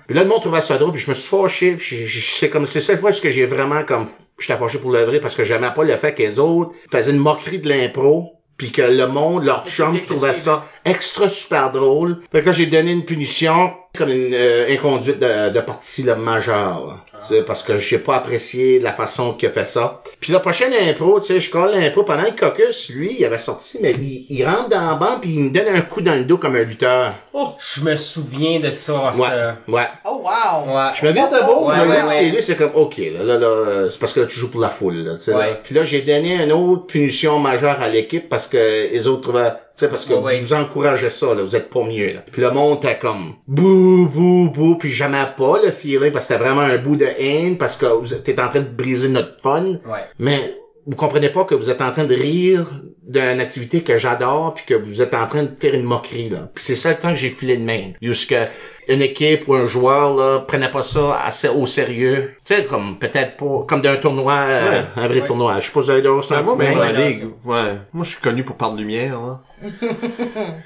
Puis 0.06 0.14
là, 0.14 0.22
le 0.22 0.28
monde 0.28 0.42
trouvait 0.42 0.60
ça 0.60 0.76
drôle, 0.76 0.92
puis 0.92 1.00
je 1.00 1.10
me 1.10 1.14
suis 1.14 1.28
fâché, 1.28 1.76
puis 1.76 2.08
c'est 2.08 2.50
comme, 2.50 2.66
c'est 2.66 2.80
cette 2.80 3.00
fois 3.00 3.12
que 3.12 3.30
j'ai 3.30 3.46
vraiment 3.46 3.82
comme, 3.84 4.06
j'étais 4.38 4.58
fâché 4.58 4.78
pour 4.78 4.90
le 4.90 5.04
vrai, 5.04 5.20
parce 5.20 5.34
que 5.34 5.44
j'aimais 5.44 5.72
pas 5.74 5.84
le 5.84 5.96
fait 5.96 6.14
que 6.14 6.22
les 6.22 6.38
autres 6.38 6.72
faisaient 6.92 7.12
une 7.12 7.18
moquerie 7.18 7.58
de 7.58 7.68
l'impro, 7.68 8.32
puis 8.58 8.72
que 8.72 8.82
le 8.82 9.06
monde, 9.06 9.44
leur 9.44 9.66
chum, 9.68 10.00
trouvait 10.02 10.34
ça 10.34 10.64
extra 10.86 11.28
super 11.28 11.72
drôle. 11.72 12.18
Fait 12.32 12.40
que 12.40 12.46
là, 12.46 12.52
j'ai 12.52 12.66
donné 12.66 12.92
une 12.92 13.04
punition 13.04 13.72
comme 13.98 14.10
une 14.10 14.34
euh, 14.34 14.66
inconduite 14.70 15.18
de, 15.18 15.48
de 15.50 15.60
partie 15.60 16.02
là, 16.02 16.14
majeure. 16.16 16.86
là. 16.86 16.94
Tu 17.26 17.34
sais, 17.34 17.42
Parce 17.42 17.62
que 17.62 17.78
j'ai 17.78 17.96
pas 17.98 18.16
apprécié 18.16 18.78
la 18.78 18.92
façon 18.92 19.32
qu'il 19.32 19.48
a 19.48 19.52
fait 19.52 19.64
ça. 19.64 20.02
Puis 20.20 20.32
la 20.34 20.40
prochaine 20.40 20.72
impro, 20.88 21.18
tu 21.18 21.26
sais, 21.28 21.40
je 21.40 21.50
colle 21.50 21.70
l'impro 21.72 22.04
pendant 22.04 22.24
le 22.24 22.38
caucus, 22.38 22.90
lui, 22.90 23.16
il 23.18 23.24
avait 23.24 23.38
sorti, 23.38 23.78
mais 23.80 23.92
il, 23.92 24.26
il 24.28 24.44
rentre 24.46 24.68
dans 24.68 24.82
la 24.86 24.94
bande 24.96 25.20
puis 25.22 25.30
il 25.30 25.40
me 25.44 25.50
donne 25.50 25.74
un 25.74 25.80
coup 25.80 26.02
dans 26.02 26.14
le 26.14 26.24
dos 26.24 26.36
comme 26.36 26.56
un 26.56 26.62
lutteur. 26.62 27.14
Je 27.58 27.80
me 27.82 27.96
souviens 27.96 28.60
de 28.60 28.74
ça. 28.74 29.12
Ouais, 29.16 29.28
ouais. 29.74 29.88
Oh, 30.04 30.22
wow! 30.24 30.74
Ouais. 30.76 30.90
Je 31.00 31.06
me 31.06 31.12
viens 31.12 31.28
de 31.30 31.46
beau, 31.46 31.66
Ouais, 31.68 31.74
je 31.82 31.88
ouais, 31.88 31.96
c'est 32.08 32.24
lui, 32.30 32.42
c'est 32.42 32.56
comme, 32.56 32.72
ok, 32.74 32.98
là, 32.98 33.22
là, 33.24 33.38
là, 33.38 33.88
c'est 33.90 33.98
parce 33.98 34.12
que 34.12 34.20
là, 34.20 34.26
tu 34.26 34.38
joues 34.38 34.50
pour 34.50 34.60
la 34.60 34.68
foule, 34.68 34.96
là, 34.96 35.14
tu 35.14 35.22
sais, 35.22 35.30
là. 35.32 35.38
Ouais. 35.38 35.60
Puis 35.64 35.74
là, 35.74 35.84
j'ai 35.84 36.02
donné 36.02 36.34
une 36.42 36.52
autre 36.52 36.86
punition 36.86 37.38
majeure 37.38 37.80
à 37.80 37.88
l'équipe 37.88 38.28
parce 38.28 38.46
que 38.46 38.90
les 38.92 39.06
autres 39.08 39.22
trouvaient 39.22 39.52
sais, 39.76 39.88
parce 39.88 40.04
que 40.06 40.14
ouais. 40.14 40.40
vous 40.40 40.52
encouragez 40.52 41.10
ça, 41.10 41.34
là, 41.34 41.42
vous 41.42 41.56
êtes 41.56 41.70
pas 41.70 41.84
mieux, 41.84 42.14
là. 42.14 42.20
Puis 42.30 42.42
le 42.42 42.50
monde 42.50 42.78
était 42.78 42.98
comme 42.98 43.34
bouh, 43.46 44.06
bouh, 44.06 44.50
bouh, 44.50 44.76
puis 44.76 44.92
jamais 44.92 45.24
pas 45.36 45.60
le 45.62 45.70
feeling, 45.70 46.12
parce 46.12 46.26
que 46.26 46.34
c'était 46.34 46.44
vraiment 46.44 46.62
un 46.62 46.78
bout 46.78 46.96
de 46.96 47.06
haine, 47.18 47.56
parce 47.58 47.76
que 47.76 47.86
vous 47.86 48.14
êtes 48.14 48.38
en 48.38 48.48
train 48.48 48.60
de 48.60 48.68
briser 48.68 49.08
notre 49.08 49.40
fun. 49.42 49.78
Ouais. 49.86 50.04
Mais 50.18 50.54
vous 50.86 50.96
comprenez 50.96 51.30
pas 51.30 51.44
que 51.44 51.54
vous 51.54 51.68
êtes 51.70 51.80
en 51.82 51.90
train 51.90 52.04
de 52.04 52.14
rire 52.14 52.66
d'une 53.08 53.40
activité 53.40 53.82
que 53.82 53.98
j'adore 53.98 54.54
puis 54.54 54.64
que 54.66 54.74
vous 54.74 55.00
êtes 55.02 55.14
en 55.14 55.26
train 55.26 55.42
de 55.44 55.50
faire 55.60 55.74
une 55.74 55.82
moquerie 55.84 56.28
là. 56.28 56.48
Puis 56.54 56.64
c'est 56.64 56.74
ça 56.76 56.90
le 56.90 56.96
temps 56.96 57.10
que 57.10 57.16
j'ai 57.18 57.30
filé 57.30 57.56
de 57.56 57.62
même. 57.64 57.92
Jusqu'à 58.02 58.50
une 58.88 59.02
équipe 59.02 59.48
ou 59.48 59.54
un 59.54 59.66
joueur 59.66 60.14
là 60.16 60.40
prenait 60.46 60.70
pas 60.70 60.82
ça 60.84 61.20
assez 61.24 61.48
au 61.48 61.66
sérieux. 61.66 62.34
Tu 62.44 62.54
sais 62.54 62.64
comme 62.64 62.98
peut-être 62.98 63.36
pas 63.36 63.64
comme 63.68 63.80
d'un 63.82 63.96
tournoi 63.96 64.32
euh, 64.34 64.80
Ouais. 64.80 64.84
un 64.96 65.08
vrai 65.08 65.24
tournoi. 65.26 65.58
Je 65.60 65.66
sais 65.66 65.72
pas 65.72 65.80
si 65.80 65.86
vous 65.86 65.90
avez 65.90 66.02
de 66.02 66.06
C'est 66.22 66.34
moi, 66.42 66.42
ressenti, 66.42 66.58
même 66.58 66.68
mais- 66.68 66.74
dans 66.74 66.82
la 66.82 66.92
ouais, 66.92 67.08
ligue. 67.10 67.24
Ouais. 67.44 67.72
Moi, 67.92 68.04
je 68.04 68.10
suis 68.10 68.20
connu 68.20 68.44
pour 68.44 68.56
parler 68.56 68.76
de 68.76 68.80
lumière, 68.80 69.20
là. 69.20 69.40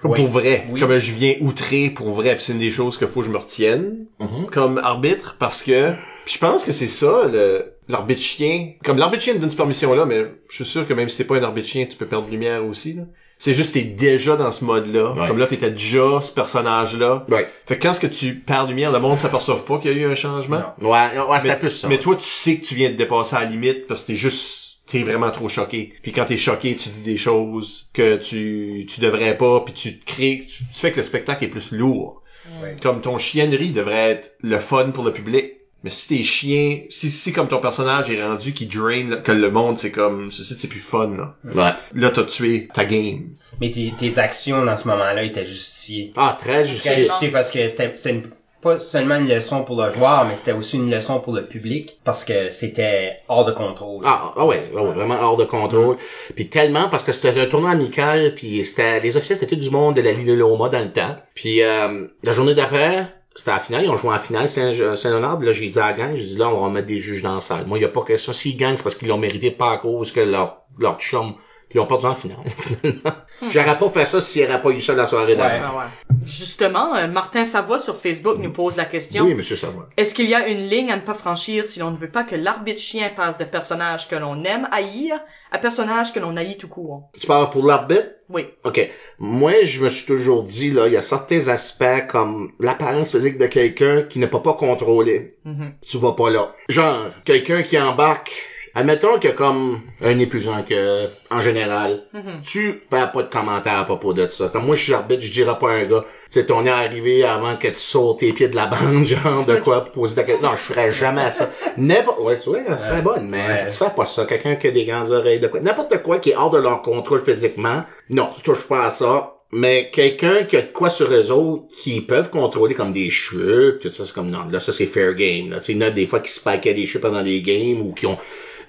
Comme 0.03 0.11
Oui. 0.13 0.17
pour 0.19 0.27
vrai. 0.29 0.65
Oui. 0.71 0.81
Comme 0.81 0.99
je 0.99 1.13
viens 1.13 1.35
outrer 1.41 1.91
pour 1.91 2.11
vrai. 2.13 2.35
Puis 2.37 2.45
c'est 2.45 2.53
une 2.53 2.59
des 2.59 2.71
choses 2.71 2.99
qu'il 2.99 3.07
faut 3.07 3.21
que 3.21 3.27
je 3.27 3.33
me 3.33 3.39
retienne 3.39 4.07
Mhm. 4.19 4.47
comme 4.53 4.79
arbitre 4.79 5.37
parce 5.39 5.63
que 5.63 5.93
puis 6.27 6.35
je 6.35 6.39
pense 6.39 6.65
que 6.65 6.73
c'est 6.73 6.87
ça 6.89 7.23
le 7.33 7.73
l'arbitre 7.93 8.23
chien. 8.23 8.73
Comme 8.85 8.99
l'arbitre 8.99 9.23
chien 9.23 9.35
te 9.35 9.39
donne 9.39 9.51
cette 9.51 9.59
permission 9.59 9.95
là, 9.95 10.05
mais 10.07 10.25
je 10.49 10.57
suis 10.57 10.65
sûr 10.65 10.87
que 10.87 10.95
même 10.95 11.09
si 11.09 11.19
t'es 11.19 11.25
pas 11.25 11.37
un 11.37 11.43
arbitre 11.43 11.69
chien, 11.69 11.87
tu 11.87 11.97
peux 11.97 12.07
perdre 12.07 12.31
lumière 12.31 12.65
aussi. 12.65 12.95
Là. 12.95 13.03
C'est 13.41 13.55
juste 13.55 13.73
t'es 13.73 13.83
déjà 13.85 14.37
dans 14.37 14.53
ce 14.53 14.67
mode-là. 14.67 15.15
Ouais. 15.15 15.27
Comme 15.27 15.39
là, 15.39 15.47
t'étais 15.47 15.71
déjà 15.71 16.21
ce 16.21 16.31
personnage-là. 16.31 17.25
Ouais. 17.31 17.49
Fait 17.65 17.79
que 17.79 17.83
quand 17.83 17.95
ce 17.95 18.01
que 18.01 18.07
tu 18.07 18.35
perds 18.35 18.67
lumière, 18.67 18.93
le 18.93 18.99
monde 18.99 19.19
s'aperçoit 19.19 19.65
pas 19.65 19.79
qu'il 19.79 19.91
y 19.91 19.95
a 19.95 19.97
eu 19.97 20.11
un 20.11 20.15
changement? 20.15 20.63
Non. 20.79 20.91
Ouais, 20.91 21.19
ouais, 21.19 21.41
c'était 21.41 21.57
plus 21.57 21.71
ça. 21.71 21.89
mais 21.89 21.99
toi, 21.99 22.17
tu 22.17 22.29
sais 22.29 22.57
que 22.57 22.67
tu 22.67 22.75
viens 22.75 22.91
de 22.91 22.97
dépasser 22.97 23.37
à 23.37 23.41
la 23.41 23.47
limite 23.47 23.87
parce 23.87 24.03
que 24.03 24.09
t'es 24.09 24.17
juste, 24.17 24.81
t'es 24.87 25.03
vraiment 25.03 25.31
trop 25.31 25.49
choqué. 25.49 25.95
Puis 26.03 26.13
quand 26.13 26.27
t'es 26.27 26.37
choqué, 26.37 26.77
tu 26.77 26.91
dis 26.91 27.01
des 27.01 27.17
choses 27.17 27.89
que 27.95 28.17
tu, 28.17 28.85
tu 28.87 29.01
devrais 29.01 29.39
pas, 29.39 29.61
puis 29.61 29.73
tu 29.73 29.99
te 29.99 30.05
crées, 30.05 30.45
tu, 30.47 30.65
tu 30.65 30.79
fais 30.79 30.91
que 30.91 30.99
le 30.99 31.03
spectacle 31.03 31.43
est 31.43 31.49
plus 31.49 31.73
lourd. 31.73 32.23
Ouais. 32.63 32.77
Comme 32.83 33.01
ton 33.01 33.17
chiennerie 33.17 33.71
devrait 33.71 34.11
être 34.11 34.33
le 34.43 34.59
fun 34.59 34.91
pour 34.91 35.03
le 35.03 35.15
public. 35.15 35.55
Mais 35.83 35.91
si 35.91 36.09
t'es 36.09 36.23
chien, 36.23 36.83
si, 36.91 37.11
si 37.11 37.33
comme 37.33 37.49
ton 37.49 37.59
personnage 37.61 38.11
est 38.11 38.23
rendu 38.23 38.53
qui 38.53 38.67
drain, 38.67 39.17
que 39.25 39.33
le 39.33 39.51
monde 39.51 39.79
c'est 39.79 39.91
comme, 39.91 40.31
c'est, 40.31 40.45
c'est 40.45 40.69
plus 40.69 40.79
fun, 40.81 41.11
là. 41.17 41.35
Ouais. 41.45 41.73
Là, 42.01 42.11
t'as 42.11 42.25
tué 42.25 42.69
ta 42.75 42.85
game. 42.85 43.31
Mais 43.61 43.71
tes, 43.71 43.93
tes 43.99 44.19
actions 44.19 44.65
dans 44.65 44.77
ce 44.77 44.87
moment-là 44.89 45.23
étaient 45.23 45.47
justifiées. 45.47 46.13
Ah, 46.17 46.37
très 46.39 46.53
Très 46.53 46.67
justifié. 46.67 47.03
justifiées 47.03 47.29
parce 47.29 47.51
que 47.51 47.67
c'était 47.69 47.95
c'était 47.95 48.11
une- 48.17 48.31
pas 48.63 48.79
seulement 48.79 49.15
une 49.17 49.27
leçon 49.27 49.63
pour 49.65 49.83
le 49.83 49.91
joueur, 49.91 50.27
mais 50.27 50.37
c'était 50.37 50.53
aussi 50.53 50.77
une 50.77 50.91
leçon 50.91 51.19
pour 51.19 51.33
le 51.35 51.47
public 51.47 51.99
parce 52.05 52.27
que 52.27 52.51
c'était 52.51 53.17
hors 53.27 53.47
de 53.47 53.53
contrôle. 53.53 54.03
Ah, 54.05 54.35
ah 54.37 54.45
ouais, 54.45 54.71
ah 54.77 54.83
ouais, 54.83 54.93
vraiment 54.93 55.19
hors 55.19 55.39
de 55.39 55.45
contrôle. 55.47 55.97
Puis 56.35 56.51
tellement 56.51 56.91
parce 56.91 57.03
que 57.03 57.13
c'était 57.13 57.41
un 57.41 57.47
tournoi 57.47 57.71
amical, 57.71 58.35
puis 58.35 58.63
c'était 58.67 59.01
les 59.01 59.17
officiels 59.17 59.39
c'était 59.39 59.57
tout 59.57 59.63
du 59.63 59.71
monde 59.71 59.97
de 59.97 60.03
la 60.03 60.13
Ligue 60.13 60.27
de 60.27 60.35
Loma 60.35 60.69
dans 60.69 60.81
le 60.85 60.93
temps. 60.93 61.17
Puis 61.35 61.63
euh, 61.63 62.07
la 62.23 62.33
journée 62.33 62.55
d'après, 62.55 63.07
c'était 63.41 63.53
la 63.53 63.61
finale, 63.61 63.85
ils 63.85 63.91
ont 63.91 63.97
joué 63.97 64.11
en 64.15 64.19
finale 64.19 64.49
Saint- 64.49 64.97
Saint-Léonard, 64.97 65.39
puis 65.39 65.47
là 65.47 65.53
j'ai 65.53 65.69
dit 65.69 65.79
à 65.81 65.87
la 65.91 65.93
gang, 65.95 66.17
j'ai 66.17 66.25
dit 66.27 66.37
là 66.37 66.49
on 66.51 66.63
va 66.65 66.71
mettre 66.71 66.87
des 66.89 67.01
juges 67.01 67.23
dans 67.23 67.35
la 67.37 67.41
salle. 67.41 67.67
Moi 67.67 67.79
il 67.79 67.83
y 67.83 67.85
a 67.85 67.89
pas 67.89 68.03
que 68.03 68.17
ça, 68.17 68.33
s'ils 68.33 68.57
gagnent 68.57 68.77
c'est 68.77 68.83
parce 68.83 68.95
qu'ils 68.97 69.09
l'ont 69.09 69.19
mérité 69.19 69.51
pas 69.51 69.73
à 69.73 69.79
cause 69.79 70.13
que 70.13 70.21
leur 70.21 70.63
leur 70.79 70.99
chum 71.01 71.35
ils 71.75 71.81
ont 71.81 71.87
perdu 71.87 72.07
en 72.07 72.15
finale 72.15 72.39
finalement. 72.59 73.13
J'aurais 73.49 73.79
pas 73.79 73.89
fait 73.91 74.05
ça 74.05 74.21
s'il 74.21 74.43
n'y 74.43 74.49
aurait 74.49 74.61
pas 74.61 74.71
eu 74.71 74.81
ça 74.81 74.95
la 74.95 75.07
soirée 75.07 75.37
d'avant. 75.37 75.65
Ah 75.65 75.79
ouais. 75.79 76.17
Justement, 76.27 76.95
euh, 76.95 77.07
Martin 77.07 77.45
Savoie 77.45 77.79
sur 77.79 77.97
Facebook 77.97 78.39
nous 78.39 78.53
pose 78.53 78.77
la 78.77 78.85
question. 78.85 79.25
Oui, 79.25 79.35
monsieur 79.35 79.57
Savoie. 79.57 79.89
Est-ce 79.97 80.15
qu'il 80.15 80.29
y 80.29 80.35
a 80.35 80.49
une 80.49 80.69
ligne 80.69 80.93
à 80.93 80.97
ne 80.97 81.01
pas 81.01 81.15
franchir 81.15 81.65
si 81.65 81.81
l'on 81.81 81.91
ne 81.91 81.97
veut 81.97 82.11
pas 82.11 82.25
que 82.25 82.37
l'arbitre 82.37 82.81
chien 82.81 83.11
passe 83.15 83.39
de 83.39 83.45
personnage 83.45 84.09
que 84.09 84.17
l'on 84.17 84.45
aime 84.45 84.69
haïr 84.71 85.19
à 85.51 85.59
personnage 85.59 86.13
que 86.13 86.21
l'on 86.21 86.37
haït 86.37 86.59
tout 86.59 86.69
court? 86.69 87.11
Tu 87.19 87.27
parles 87.27 87.51
pour 87.51 87.65
l'arbitre? 87.65 88.09
Oui. 88.29 88.47
OK. 88.65 88.89
Moi, 89.19 89.65
je 89.65 89.83
me 89.83 89.89
suis 89.89 90.07
toujours 90.07 90.45
dit, 90.45 90.71
là, 90.71 90.87
il 90.87 90.93
y 90.93 90.97
a 90.97 91.01
certains 91.01 91.49
aspects 91.49 92.07
comme 92.09 92.53
l'apparence 92.61 93.11
physique 93.11 93.39
de 93.39 93.47
quelqu'un 93.47 94.03
qui 94.03 94.19
ne 94.19 94.27
peut 94.27 94.43
pas 94.43 94.55
contrôler. 94.55 95.37
Mhm. 95.45 95.75
Tu 95.83 95.99
vas 95.99 96.13
pas 96.13 96.31
là. 96.31 96.55
Genre, 96.69 97.09
quelqu'un 97.25 97.63
qui 97.63 97.79
embarque, 97.79 98.31
admettons 98.75 99.19
que 99.19 99.29
comme 99.29 99.81
un 100.03 100.19
est 100.19 100.27
plus 100.27 100.41
grand 100.41 100.63
que, 100.63 101.09
en 101.31 101.41
général, 101.41 102.03
Mhm. 102.13 102.41
tu 102.45 102.81
fais 102.91 103.07
pas 103.13 103.23
de 103.23 103.29
commentaires 103.29 103.79
à 103.79 103.85
propos 103.85 104.13
de 104.13 104.27
ça. 104.29 104.49
Comme 104.53 104.67
moi, 104.67 104.77
je 104.77 104.83
suis 104.85 104.95
arbitre, 104.95 105.23
je 105.23 105.33
dirais 105.33 105.57
pas 105.61 105.71
à 105.71 105.75
un 105.75 105.85
gars, 105.85 106.05
tu 106.31 106.41
sais, 106.41 106.47
ton 106.47 106.63
nez 106.63 106.71
arrivé 106.71 107.25
avant 107.25 107.57
que 107.57 107.69
tu 107.69 107.75
sautes 107.77 108.21
tes 108.21 108.33
pieds 108.33 108.49
de 108.49 108.57
la 108.57 108.67
bande, 108.67 109.05
genre, 109.05 109.45
de 109.47 109.57
quoi, 109.57 109.85
pour 109.85 109.93
poser 109.93 110.17
ta 110.17 110.25
question. 110.25 110.49
Non, 110.49 110.57
je 110.57 110.63
ferais 110.73 110.93
jamais 110.93 111.31
ça. 111.31 111.51
N'importe, 111.77 112.21
ouais, 112.21 112.39
tu 112.39 112.51
vois, 112.51 112.61
c'est 112.79 112.89
très 112.91 113.03
bonne, 113.03 113.29
mais 113.29 113.39
Ouais. 113.47 113.67
tu 113.71 113.77
fais 113.77 113.91
pas 113.95 114.07
ça. 114.07 114.25
Quelqu'un 114.25 114.57
qui 114.57 114.67
a 114.69 114.71
des 114.71 114.85
grandes 114.85 115.11
oreilles, 115.11 115.41
de 115.41 115.49
quoi. 115.49 115.61
N'importe 115.61 116.03
quoi 116.03 116.19
qui 116.19 116.31
est 116.31 116.37
hors 116.37 116.51
de 116.51 116.59
leur 116.59 116.83
contrôle 116.83 117.25
physiquement, 117.25 117.83
non, 118.09 118.31
tu 118.37 118.43
touches 118.43 118.67
pas 118.69 118.85
à 118.87 118.91
ça. 118.91 119.35
Mais 119.53 119.91
quelqu'un 119.93 120.45
qui 120.45 120.57
a 120.57 120.63
de 120.63 120.69
quoi 120.69 120.91
sur 120.91 121.13
eux 121.13 121.33
autres, 121.33 121.65
qui 121.83 122.03
peuvent 122.03 122.31
contrôler 122.31 122.77
comme 122.77 122.93
des 122.93 123.11
cheveux, 123.11 123.81
pis 123.83 123.89
tout 123.91 123.97
ça, 123.97 124.05
c'est 124.07 124.15
comme, 124.15 124.31
non, 124.31 124.45
là, 124.49 124.61
ça, 124.61 124.73
c'est 124.73 124.87
fair 124.87 125.13
game, 125.15 125.51
là. 125.51 125.57
Tu 125.59 125.65
sais, 125.65 125.73
il 125.73 125.79
y 125.81 125.85
en 125.85 125.89
a 125.89 125.91
des 125.91 126.07
fois 126.07 126.21
qui 126.21 126.31
spikaient 126.31 126.73
des 126.73 126.87
cheveux 126.87 127.01
pendant 127.01 127.23
des 127.25 127.43
games, 127.43 127.81
ou 127.85 127.93
qui 127.93 128.07
ont 128.07 128.17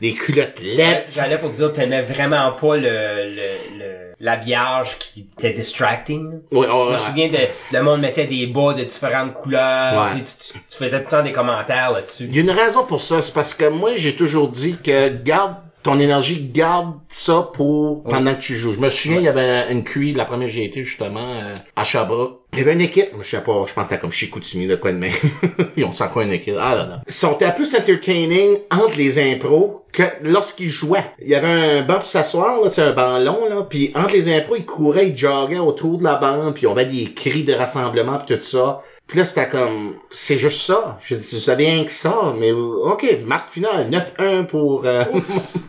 des 0.01 0.13
culottes 0.13 0.59
laides. 0.59 1.05
J'allais 1.13 1.37
pour 1.37 1.51
dire, 1.51 1.71
t'aimais 1.71 2.01
vraiment 2.01 2.51
pas 2.53 2.75
le, 2.75 2.81
le, 2.81 3.77
le 3.79 3.85
l'habillage 4.19 4.99
qui 4.99 5.25
était 5.37 5.51
distracting. 5.53 6.41
Ouais, 6.51 6.67
Je 6.67 6.71
ouais, 6.71 6.93
me 6.93 6.97
souviens 6.99 7.29
de, 7.29 7.37
le 7.71 7.81
monde 7.83 8.01
mettait 8.01 8.25
des 8.27 8.45
bas 8.47 8.73
de 8.73 8.83
différentes 8.83 9.33
couleurs, 9.33 10.13
Ouais. 10.13 10.21
tu- 10.21 10.53
tu 10.69 10.77
faisais 10.77 10.99
tout 10.99 11.05
le 11.05 11.09
temps 11.09 11.23
des 11.23 11.31
commentaires 11.31 11.91
là-dessus. 11.91 12.25
Il 12.29 12.35
y 12.35 12.39
a 12.39 12.41
une 12.41 12.51
raison 12.51 12.83
pour 12.85 13.01
ça, 13.01 13.21
c'est 13.21 13.33
parce 13.33 13.53
que 13.55 13.65
moi, 13.65 13.91
j'ai 13.95 14.15
toujours 14.15 14.49
dit 14.49 14.77
que 14.83 15.09
garde 15.09 15.55
ton 15.83 15.99
énergie, 15.99 16.49
garde 16.53 16.93
ça 17.07 17.49
pour 17.53 18.03
pendant 18.03 18.35
que 18.35 18.41
tu 18.41 18.55
joues. 18.55 18.73
Je 18.73 18.79
me 18.79 18.89
souviens, 18.89 19.17
il 19.17 19.23
y 19.23 19.27
avait 19.27 19.71
une 19.71 19.83
QI, 19.83 20.13
la 20.13 20.25
première 20.25 20.49
j'ai 20.49 20.65
été 20.65 20.83
justement 20.83 21.35
euh, 21.35 21.55
à 21.75 21.83
Sherbrooke. 21.83 22.39
Il 22.53 22.59
y 22.59 22.61
avait 22.63 22.73
une 22.73 22.81
équipe, 22.81 23.07
je 23.19 23.23
sais 23.23 23.43
pas, 23.43 23.65
je 23.67 23.73
pense 23.73 23.83
que 23.85 23.89
c'était 23.89 23.99
comme 23.99 24.11
chez 24.11 24.29
Koutimi, 24.29 24.67
de 24.67 24.75
quoi 24.75 24.91
de 24.91 24.97
même. 24.97 25.13
Ils 25.77 25.85
ont 25.85 25.93
encore 25.99 26.21
une 26.21 26.33
équipe. 26.33 26.55
Ah 26.59 26.75
là 26.75 26.85
là. 26.85 27.01
Ils 27.07 27.13
sont 27.13 27.37
plus 27.55 27.75
entertaining 27.75 28.57
entre 28.69 28.97
les 28.97 29.19
impros 29.19 29.85
que 29.93 30.03
lorsqu'ils 30.23 30.69
jouaient. 30.69 31.11
Il 31.21 31.29
y 31.29 31.35
avait 31.35 31.47
un 31.47 31.81
banc 31.83 31.95
pour 31.95 32.07
s'asseoir, 32.07 32.61
là, 32.61 32.69
tu 32.69 32.75
sais, 32.75 32.81
un 32.81 32.91
banc 32.91 33.19
long, 33.19 33.47
là, 33.49 33.65
puis 33.69 33.91
entre 33.95 34.13
les 34.13 34.33
impros, 34.33 34.55
ils 34.57 34.65
couraient, 34.65 35.09
ils 35.09 35.17
joggaient 35.17 35.59
autour 35.59 35.97
de 35.97 36.03
la 36.03 36.15
bande, 36.15 36.55
puis 36.55 36.67
on 36.67 36.71
avait 36.71 36.85
des 36.85 37.11
cris 37.13 37.43
de 37.43 37.53
rassemblement, 37.53 38.19
puis 38.19 38.37
tout 38.37 38.43
ça. 38.43 38.81
Puis 39.11 39.19
là, 39.19 39.25
c'était 39.25 39.49
comme, 39.49 39.95
c'est 40.09 40.37
juste 40.37 40.61
ça. 40.61 40.97
Je 41.03 41.15
dis, 41.15 41.41
ça 41.41 41.53
vient 41.55 41.83
que 41.83 41.91
ça, 41.91 42.33
mais 42.39 42.53
ok, 42.53 43.05
marque 43.25 43.51
finale, 43.51 43.89
9-1 44.17 44.45
pour... 44.45 44.85
euh, 44.85 45.03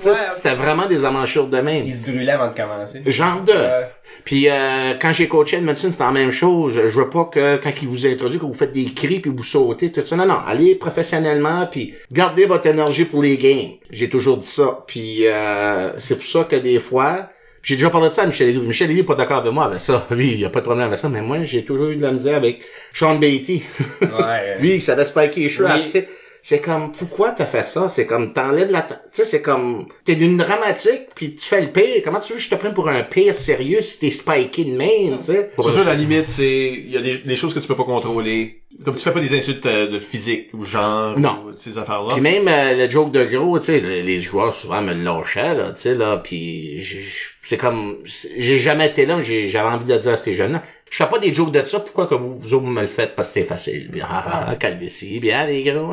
Ouais. 0.05 0.13
C'était 0.37 0.55
vraiment 0.55 0.87
des 0.87 1.05
amanchures 1.05 1.49
de 1.49 1.59
même. 1.61 1.85
Ils 1.85 1.93
se 1.97 2.03
brûlaient 2.09 2.31
avant 2.31 2.53
de 2.53 2.57
commencer. 2.57 3.03
Genre 3.05 3.43
de... 3.43 3.53
Euh, 3.53 3.83
Puis 4.25 4.49
euh, 4.49 4.95
quand 5.01 5.13
j'ai 5.13 5.27
coaché 5.27 5.57
Edmonton, 5.57 5.91
c'était 5.91 6.05
la 6.05 6.13
même 6.13 6.31
chose. 6.31 6.75
Je 6.75 6.97
veux 6.97 7.11
pas 7.11 7.25
que 7.25 7.57
quand 7.57 7.73
il 7.83 7.89
vous 7.89 8.07
introduit, 8.07 8.39
que 8.39 8.45
vous 8.45 8.55
faites 8.55 8.71
des 8.71 8.85
cris 8.85 9.19
puis 9.19 9.33
vous 9.37 9.43
sautez, 9.43 9.91
tout 9.91 10.07
ça. 10.07 10.15
Non, 10.15 10.27
non. 10.27 10.39
Allez 10.47 10.77
professionnellement 10.77 11.67
puis 11.69 11.95
gardez 12.13 12.47
votre 12.47 12.67
énergie 12.69 13.07
pour 13.07 13.23
les 13.23 13.37
games. 13.37 13.73
J'ai 13.91 14.09
toujours 14.09 14.37
dit 14.37 14.47
ça. 14.47 14.85
Puis 14.87 15.27
euh, 15.27 15.99
c'est 15.99 16.15
pour 16.15 16.27
ça 16.27 16.45
que 16.45 16.55
des 16.55 16.79
fois... 16.79 17.29
J'ai 17.63 17.77
déjà 17.77 17.91
parlé 17.91 18.09
de 18.09 18.13
ça 18.13 18.23
à 18.23 18.27
Michel 18.27 18.49
Elie. 18.49 18.61
Michel 18.61 18.91
Elie 18.91 19.01
est 19.01 19.05
pas 19.05 19.15
d'accord 19.15 19.39
avec 19.39 19.53
moi 19.53 19.67
avec 19.67 19.81
ça. 19.81 20.07
Lui, 20.11 20.33
il 20.33 20.41
y 20.41 20.45
a 20.45 20.51
pas 20.51 20.61
de 20.61 20.65
problème 20.65 20.87
avec 20.87 20.99
ça. 20.99 21.09
Mais 21.09 21.23
moi, 21.23 21.45
j'ai 21.45 21.65
toujours 21.65 21.91
eu 21.91 21.97
de 21.97 22.03
la 22.03 22.13
misère 22.13 22.37
avec 22.37 22.61
Sean 22.93 23.17
Beatty. 23.17 23.63
ouais. 24.01 24.59
Lui, 24.61 24.75
il 24.75 24.83
savait 24.83 25.05
spiker 25.05 25.41
les 25.41 25.49
cheveux 25.49 25.71
assez. 25.71 26.09
C'est 26.45 26.59
comme, 26.61 26.91
pourquoi 26.91 27.31
t'as 27.31 27.45
fait 27.47 27.63
ça? 27.63 27.89
C'est 27.89 28.05
comme, 28.05 28.33
t'enlèves 28.33 28.71
la... 28.73 28.83
Tu 28.83 28.95
sais, 29.13 29.25
c'est 29.25 29.43
comme, 29.43 29.87
t'es 30.05 30.17
d'une 30.17 30.37
dramatique, 30.37 31.03
puis 31.15 31.37
tu 31.37 31.47
fais 31.49 31.61
le 31.61 31.69
pire. 31.71 32.03
Comment 32.05 32.19
tu 32.19 32.33
veux 32.33 32.39
que 32.39 32.45
je 32.45 32.51
te 32.51 32.57
prenne 32.57 32.75
pour 32.75 32.89
un 32.89 33.05
pire 33.05 33.33
sérieux 33.35 33.81
si 33.81 34.01
t'es 34.01 34.11
spiké 34.11 34.65
de 34.65 34.77
même, 34.77 35.19
tu 35.21 35.27
sais? 35.27 35.51
C'est 35.57 35.71
sûr, 35.71 35.85
la 35.85 35.95
limite, 35.95 36.29
c'est, 36.29 36.73
il 36.75 36.91
y 36.91 36.97
a 36.97 37.01
des, 37.01 37.19
des 37.19 37.37
choses 37.37 37.55
que 37.55 37.61
tu 37.61 37.69
peux 37.69 37.77
pas 37.77 37.85
contrôler. 37.85 38.59
Comme 38.85 38.97
tu 38.97 39.05
fais 39.05 39.13
pas 39.13 39.21
des 39.21 39.35
insultes 39.39 39.67
euh, 39.67 39.89
de 39.89 39.99
physique 40.01 40.49
ou 40.55 40.65
genre, 40.65 41.17
Non. 41.17 41.45
ou 41.47 41.57
ces 41.57 41.79
affaires-là. 41.79 42.15
Puis 42.15 42.23
même 42.23 42.49
euh, 42.49 42.75
le 42.87 42.91
joke 42.91 43.13
de 43.13 43.25
gros, 43.25 43.59
tu 43.61 43.67
sais, 43.67 43.79
les, 43.81 44.03
les 44.03 44.19
joueurs 44.19 44.53
souvent 44.53 44.83
me 44.83 44.95
lâchaient, 44.95 45.55
là, 45.55 45.71
tu 45.73 45.83
sais, 45.83 45.95
là, 45.95 46.17
puis 46.17 46.83
j'ai- 46.83 47.05
c'est 47.43 47.57
comme, 47.59 47.99
j'ai 48.05 48.59
jamais 48.59 48.89
été 48.89 49.05
là, 49.07 49.17
mais 49.17 49.47
j'avais 49.47 49.69
envie 49.69 49.85
de 49.85 49.97
dire 49.97 50.13
à 50.13 50.17
ces 50.17 50.33
jeunes-là, 50.33 50.63
je 50.93 50.99
fais 50.99 51.09
pas 51.09 51.19
des 51.19 51.35
jokes 51.35 51.53
de 51.53 51.65
ça, 51.65 51.81
pourquoi 51.81 52.07
que 52.07 52.15
vous, 52.15 52.39
vous 52.39 52.61
vous 52.61 52.67
me 52.67 52.83
le 52.83 52.87
faites? 52.87 53.15
Parce 53.17 53.33
que 53.33 53.41
c'est 53.41 53.47
facile. 53.47 53.91
Ah, 54.03 54.45
ah, 54.49 54.57
calme-ici, 54.57 55.21
bien, 55.21 55.47
les 55.47 55.65
gros. 55.65 55.91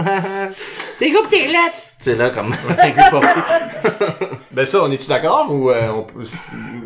T'es 0.99 1.11
gros 1.11 1.25
t'es 1.27 1.47
lettre! 1.47 1.88
Sais, 2.01 2.15
là, 2.15 2.29
comme, 2.29 2.53
Ben 4.51 4.65
ça, 4.65 4.81
on 4.83 4.91
est-tu 4.91 5.09
d'accord 5.09 5.47
ou 5.51 5.69
euh, 5.69 5.89
on 5.89 6.03
peut- 6.03 6.23